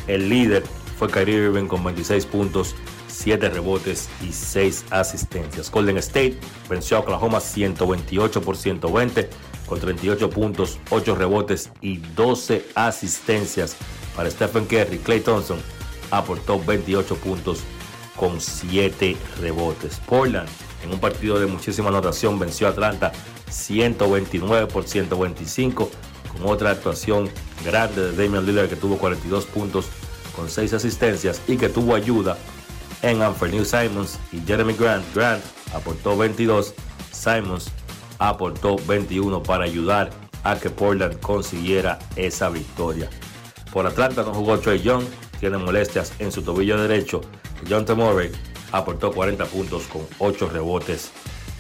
el 0.07 0.29
líder 0.29 0.63
fue 0.99 1.09
Kyrie 1.09 1.37
Irving 1.37 1.67
con 1.67 1.83
26 1.83 2.27
puntos, 2.27 2.75
7 3.09 3.49
rebotes 3.49 4.09
y 4.23 4.33
6 4.33 4.87
asistencias. 4.91 5.71
Golden 5.71 5.99
State 5.99 6.39
venció 6.69 6.97
a 6.97 7.01
Oklahoma 7.01 7.41
128 7.41 8.43
por 8.43 8.57
120 8.57 9.31
con 9.67 9.81
38 9.81 10.31
puntos, 10.31 10.79
8 10.91 11.15
rebotes 11.15 11.71
y 11.81 11.97
12 11.97 12.67
asistencias 12.75 13.77
para 14.15 14.31
Stephen 14.31 14.67
Curry. 14.67 14.99
Clay 14.99 15.21
Thompson 15.21 15.59
aportó 16.11 16.63
28 16.63 17.17
puntos 17.17 17.61
con 18.17 18.41
7 18.41 19.17
rebotes. 19.41 20.01
Portland 20.07 20.49
en 20.83 20.93
un 20.93 21.01
partido 21.01 21.39
de 21.41 21.47
muchísima 21.47 21.89
anotación 21.89 22.39
venció 22.39 22.67
a 22.67 22.71
Atlanta 22.71 23.13
129 23.51 24.67
por 24.67 24.87
125 24.87 25.91
con 26.33 26.47
otra 26.47 26.71
actuación 26.71 27.31
grande 27.65 28.13
de 28.13 28.25
Damian 28.25 28.45
Lillard 28.45 28.69
que 28.69 28.77
tuvo 28.77 28.99
42 28.99 29.47
puntos 29.47 29.87
con 30.37 30.49
6 30.49 30.75
asistencias 30.75 31.41
y 31.47 31.57
que 31.57 31.69
tuvo 31.69 31.95
ayuda 31.95 32.37
en 33.03 33.23
Anthony 33.23 33.65
Simons 33.65 34.19
y 34.33 34.41
Jeremy 34.41 34.75
Grant. 34.75 35.05
Grant 35.15 35.45
aportó 35.75 36.17
22, 36.17 36.75
Simons 37.13 37.71
aportó 38.19 38.77
21 38.87 39.43
para 39.43 39.65
ayudar 39.65 40.11
a 40.43 40.57
que 40.57 40.71
Portland 40.71 41.19
consiguiera 41.21 41.99
esa 42.17 42.49
victoria. 42.49 43.09
Por 43.73 43.87
Atlanta 43.87 44.23
no 44.23 44.33
jugó 44.33 44.59
Trey 44.59 44.83
Young, 44.83 45.05
tiene 45.45 45.59
molestias 45.59 46.15
en 46.21 46.33
su 46.33 46.41
tobillo 46.41 46.81
derecho. 46.81 47.21
John 47.69 47.85
T. 47.85 47.93
Aportó 48.73 49.13
40 49.13 49.45
puntos 49.45 49.83
con 49.89 50.01
8 50.19 50.49
rebotes 50.49 51.11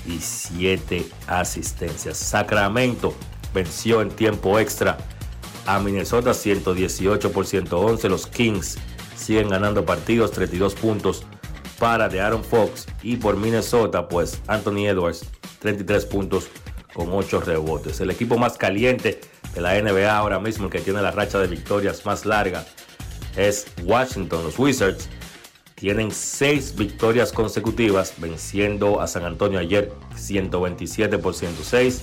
y 0.07 0.21
7 0.21 1.07
asistencias. 1.27 2.17
Sacramento 2.17 3.15
venció 3.53 4.01
en 4.01 4.09
tiempo 4.09 4.59
extra 4.59 4.97
a 5.67 5.79
Minnesota 5.81 6.33
118 6.33 7.31
por 7.31 7.45
111. 7.45 8.09
Los 8.09 8.27
Kings 8.27 8.79
siguen 9.17 9.51
ganando 9.51 9.85
partidos, 9.85 10.31
32 10.31 10.75
puntos 10.77 11.27
para 11.79 12.09
de 12.09 12.23
Aaron 12.23 12.43
Fox. 12.43 12.87
Y 13.03 13.17
por 13.17 13.37
Minnesota, 13.37 14.09
pues 14.09 14.41
Anthony 14.47 14.87
Edwards, 14.87 15.27
33 15.59 16.07
puntos 16.07 16.47
con 16.95 17.13
8 17.13 17.43
rebotes. 17.43 18.01
El 18.01 18.11
equipo 18.11 18.39
más 18.39 18.57
caliente 18.57 19.21
de 19.55 19.61
la 19.61 19.79
NBA 19.79 20.11
ahora 20.11 20.41
mismo, 20.41 20.71
que 20.71 20.81
tiene 20.81 21.03
la 21.03 21.11
racha 21.11 21.39
de 21.39 21.49
victorias 21.49 22.07
más 22.07 22.25
larga, 22.25 22.65
es 23.37 23.67
Washington. 23.85 24.45
Los 24.45 24.59
Wizards 24.59 25.09
tienen 25.75 26.11
6 26.11 26.77
victorias 26.77 27.33
consecutivas, 27.33 28.15
venciendo 28.19 29.01
a 29.01 29.07
San 29.07 29.25
Antonio 29.25 29.59
ayer 29.59 29.93
127 30.17 31.19
por 31.19 31.35
106. 31.35 32.03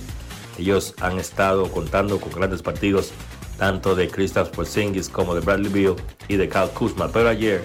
Ellos 0.58 0.94
han 1.00 1.18
estado 1.18 1.70
contando 1.70 2.20
con 2.20 2.32
grandes 2.32 2.62
partidos 2.62 3.12
tanto 3.58 3.94
de 3.94 4.08
Kristaps 4.08 4.50
Porzingis 4.50 5.08
como 5.08 5.34
de 5.34 5.40
Bradley 5.40 5.72
Beal 5.72 5.96
y 6.28 6.36
de 6.36 6.48
Kyle 6.48 6.70
Kuzma. 6.74 7.08
Pero 7.12 7.28
ayer, 7.28 7.62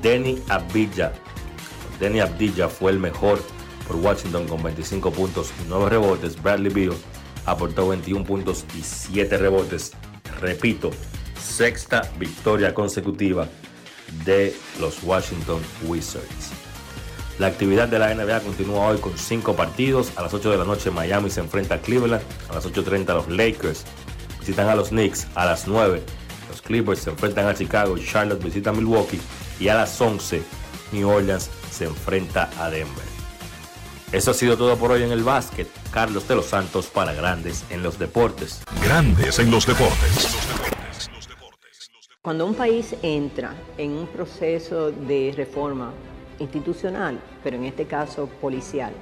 Denny 0.00 0.42
Abdilla, 0.48 1.12
Denny 2.00 2.20
Abdilla 2.20 2.68
fue 2.68 2.92
el 2.92 2.98
mejor 2.98 3.40
por 3.86 3.96
Washington 3.96 4.46
con 4.48 4.62
25 4.62 5.12
puntos 5.12 5.50
y 5.62 5.68
9 5.68 5.90
rebotes. 5.90 6.42
Bradley 6.42 6.72
Beal 6.72 6.96
aportó 7.46 7.88
21 7.88 8.24
puntos 8.24 8.64
y 8.76 8.82
7 8.82 9.36
rebotes. 9.38 9.92
Repito, 10.40 10.90
sexta 11.42 12.10
victoria 12.18 12.72
consecutiva 12.72 13.48
de 14.24 14.54
los 14.80 15.02
Washington 15.02 15.60
Wizards. 15.84 16.50
La 17.38 17.46
actividad 17.46 17.88
de 17.88 17.98
la 17.98 18.14
NBA 18.14 18.40
continúa 18.40 18.88
hoy 18.88 18.98
con 18.98 19.16
5 19.16 19.56
partidos. 19.56 20.12
A 20.16 20.22
las 20.22 20.34
8 20.34 20.50
de 20.50 20.58
la 20.58 20.64
noche 20.64 20.90
Miami 20.90 21.30
se 21.30 21.40
enfrenta 21.40 21.76
a 21.76 21.78
Cleveland. 21.78 22.22
A 22.50 22.54
las 22.54 22.66
8.30 22.66 23.14
los 23.14 23.28
Lakers 23.28 23.84
visitan 24.38 24.68
a 24.68 24.74
los 24.74 24.90
Knicks. 24.90 25.26
A 25.34 25.46
las 25.46 25.66
9 25.66 26.02
los 26.48 26.62
Clippers 26.62 27.00
se 27.00 27.10
enfrentan 27.10 27.46
a 27.46 27.54
Chicago. 27.54 27.96
Charlotte 27.98 28.44
visita 28.44 28.70
a 28.70 28.72
Milwaukee. 28.72 29.20
Y 29.58 29.68
a 29.68 29.74
las 29.74 30.00
11 30.00 30.42
New 30.92 31.08
Orleans 31.08 31.50
se 31.70 31.86
enfrenta 31.86 32.50
a 32.58 32.70
Denver. 32.70 33.04
Eso 34.12 34.32
ha 34.32 34.34
sido 34.34 34.58
todo 34.58 34.76
por 34.76 34.92
hoy 34.92 35.02
en 35.02 35.10
el 35.10 35.24
básquet. 35.24 35.66
Carlos 35.90 36.28
de 36.28 36.36
los 36.36 36.46
Santos 36.46 36.86
para 36.86 37.14
Grandes 37.14 37.64
en 37.70 37.82
los 37.82 37.98
Deportes. 37.98 38.62
Grandes 38.84 39.38
en 39.38 39.50
los 39.50 39.66
Deportes. 39.66 40.41
Cuando 42.24 42.46
un 42.46 42.54
país 42.54 42.94
entra 43.02 43.52
en 43.76 43.96
un 43.96 44.06
proceso 44.06 44.92
de 44.92 45.34
reforma 45.36 45.92
institucional, 46.38 47.18
pero 47.42 47.56
en 47.56 47.64
este 47.64 47.86
caso 47.86 48.28
policial, 48.40 48.92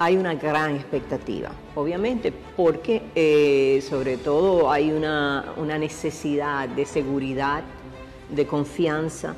hay 0.00 0.16
una 0.16 0.34
gran 0.34 0.74
expectativa, 0.74 1.52
obviamente, 1.76 2.32
porque 2.56 3.00
eh, 3.14 3.80
sobre 3.88 4.16
todo 4.16 4.72
hay 4.72 4.90
una, 4.90 5.54
necesidad 5.78 6.68
de 6.68 6.84
seguridad, 6.84 7.62
de 8.28 8.44
confianza, 8.44 9.36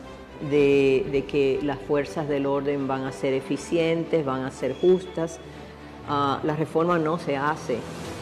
de, 0.51 1.27
que 1.29 1.61
las 1.63 1.81
fuerzas 1.81 2.27
del 2.27 2.47
orden 2.47 2.89
van 2.89 3.05
a 3.05 3.13
ser 3.13 3.35
eficientes, 3.35 4.25
van 4.25 4.45
a 4.45 4.51
ser 4.51 4.75
justas. 4.81 5.41
Uh, 6.09 6.41
la 6.47 6.57
reforma 6.57 6.99
no 6.99 7.19
se 7.19 7.37
hace 7.37 7.77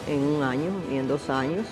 en 0.09 0.19
un 0.19 0.43
año 0.43 0.71
ni 0.89 0.97
en 0.97 1.07
dos 1.07 1.29
años, 1.29 1.67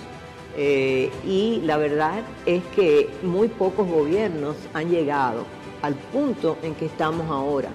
eh, 0.56 1.10
y 1.26 1.60
la 1.64 1.76
verdad 1.76 2.22
es 2.46 2.62
que 2.76 3.08
muy 3.22 3.48
pocos 3.48 3.88
gobiernos 3.88 4.56
han 4.74 4.90
llegado 4.90 5.44
al 5.82 5.94
punto 5.94 6.58
en 6.62 6.74
que 6.74 6.86
estamos 6.86 7.30
ahora. 7.30 7.70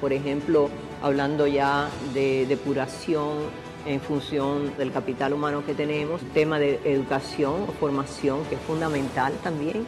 Por 0.00 0.12
ejemplo, 0.12 0.70
hablando 1.02 1.46
ya 1.46 1.88
de 2.14 2.46
depuración 2.46 3.38
en 3.86 4.00
función 4.00 4.76
del 4.76 4.92
capital 4.92 5.32
humano 5.32 5.64
que 5.64 5.74
tenemos, 5.74 6.20
tema 6.34 6.58
de 6.58 6.80
educación 6.84 7.64
o 7.68 7.72
formación 7.72 8.44
que 8.46 8.54
es 8.54 8.60
fundamental 8.62 9.32
también. 9.42 9.86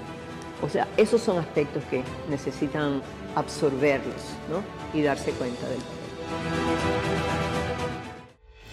O 0.63 0.69
sea, 0.69 0.87
esos 0.97 1.21
son 1.21 1.39
aspectos 1.39 1.83
que 1.91 2.03
necesitan 2.29 3.03
absorberlos 3.35 4.23
¿no? 4.51 4.63
y 4.99 5.03
darse 5.03 5.33
cuenta 5.33 5.69
del 5.69 5.79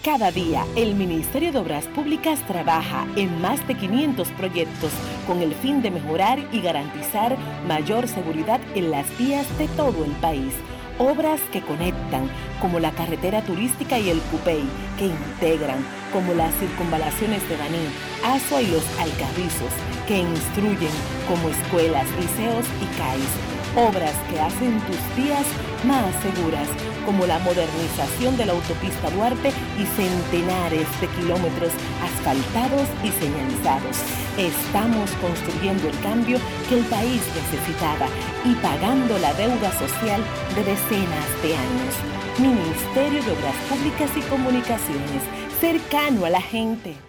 cada 0.03 0.31
día, 0.31 0.65
el 0.75 0.95
Ministerio 0.95 1.51
de 1.51 1.59
Obras 1.59 1.85
Públicas 1.87 2.39
trabaja 2.47 3.05
en 3.15 3.41
más 3.41 3.65
de 3.67 3.75
500 3.75 4.29
proyectos 4.29 4.91
con 5.27 5.41
el 5.41 5.53
fin 5.53 5.81
de 5.81 5.91
mejorar 5.91 6.39
y 6.51 6.61
garantizar 6.61 7.37
mayor 7.67 8.07
seguridad 8.07 8.61
en 8.75 8.91
las 8.91 9.05
vías 9.17 9.45
de 9.57 9.67
todo 9.69 10.05
el 10.05 10.11
país. 10.13 10.53
Obras 10.97 11.41
que 11.51 11.61
conectan, 11.61 12.29
como 12.61 12.79
la 12.79 12.91
carretera 12.91 13.41
turística 13.41 13.99
y 13.99 14.09
el 14.09 14.19
Cupey, 14.19 14.63
que 14.97 15.07
integran, 15.07 15.85
como 16.13 16.33
las 16.33 16.53
circunvalaciones 16.55 17.47
de 17.49 17.57
Baní, 17.57 17.85
Asua 18.23 18.61
y 18.61 18.67
los 18.67 18.85
Alcarrizos, 18.99 19.73
que 20.07 20.19
instruyen, 20.19 20.91
como 21.27 21.49
escuelas, 21.49 22.07
liceos 22.19 22.65
y 22.81 22.97
CAIS 22.97 23.58
obras 23.87 24.13
que 24.29 24.39
hacen 24.39 24.79
tus 24.81 24.99
días 25.15 25.45
más 25.85 26.11
seguras, 26.21 26.67
como 27.05 27.25
la 27.25 27.39
modernización 27.39 28.35
de 28.37 28.45
la 28.45 28.53
autopista 28.53 29.09
Duarte 29.11 29.49
y 29.79 29.85
centenares 29.95 30.87
de 30.99 31.07
kilómetros 31.07 31.71
asfaltados 32.03 32.87
y 33.03 33.09
señalizados. 33.11 33.97
Estamos 34.37 35.09
construyendo 35.21 35.87
el 35.87 35.99
cambio 36.01 36.37
que 36.67 36.79
el 36.79 36.85
país 36.85 37.21
necesitaba 37.35 38.07
y 38.45 38.53
pagando 38.55 39.17
la 39.19 39.33
deuda 39.33 39.71
social 39.79 40.21
de 40.55 40.63
decenas 40.63 41.29
de 41.41 41.55
años. 41.55 41.93
Ministerio 42.37 43.23
de 43.23 43.31
Obras 43.31 43.55
Públicas 43.69 44.11
y 44.15 44.21
Comunicaciones, 44.29 45.23
cercano 45.59 46.25
a 46.25 46.29
la 46.29 46.41
gente. 46.41 47.08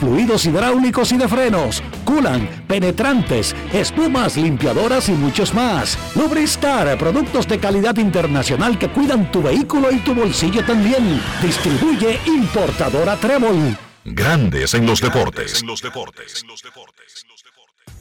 fluidos 0.00 0.44
hidráulicos 0.46 1.12
y 1.12 1.16
de 1.16 1.28
frenos, 1.28 1.82
culan, 2.04 2.48
penetrantes, 2.66 3.54
espumas, 3.72 4.36
limpiadoras 4.36 5.08
y 5.08 5.12
muchos 5.12 5.54
más. 5.54 5.98
Lubristar, 6.14 6.96
productos 6.98 7.48
de 7.48 7.58
calidad 7.58 7.96
internacional 7.96 8.78
que 8.78 8.88
cuidan 8.88 9.30
tu 9.30 9.42
vehículo 9.42 9.90
y 9.90 9.98
tu 9.98 10.14
bolsillo 10.14 10.64
también. 10.64 11.20
Distribuye 11.42 12.18
importadora 12.26 13.16
Trébol. 13.16 13.76
Grandes 14.04 14.74
en 14.74 14.86
los 14.86 15.00
deportes. 15.00 15.62
En 15.62 15.66
los 15.66 15.80
deportes. 15.80 16.44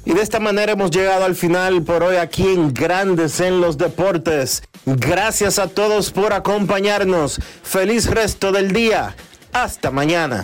Y 0.06 0.14
de 0.14 0.22
esta 0.22 0.40
manera 0.40 0.74
hemos 0.74 0.92
llegado 0.92 1.24
al 1.24 1.36
final 1.36 1.82
por 1.84 2.04
hoy 2.04 2.18
aquí 2.18 2.46
en 2.46 2.74
Grandes 2.74 3.40
en 3.40 3.62
los 3.62 3.78
Deportes. 3.78 4.64
Gracias 4.86 5.60
a 5.60 5.68
todos 5.68 6.12
por 6.12 6.34
acompañarnos. 6.34 7.40
Feliz 7.64 8.08
resto 8.08 8.52
del 8.52 8.74
día. 8.74 9.16
Hasta 9.54 9.92
mañana. 9.92 10.44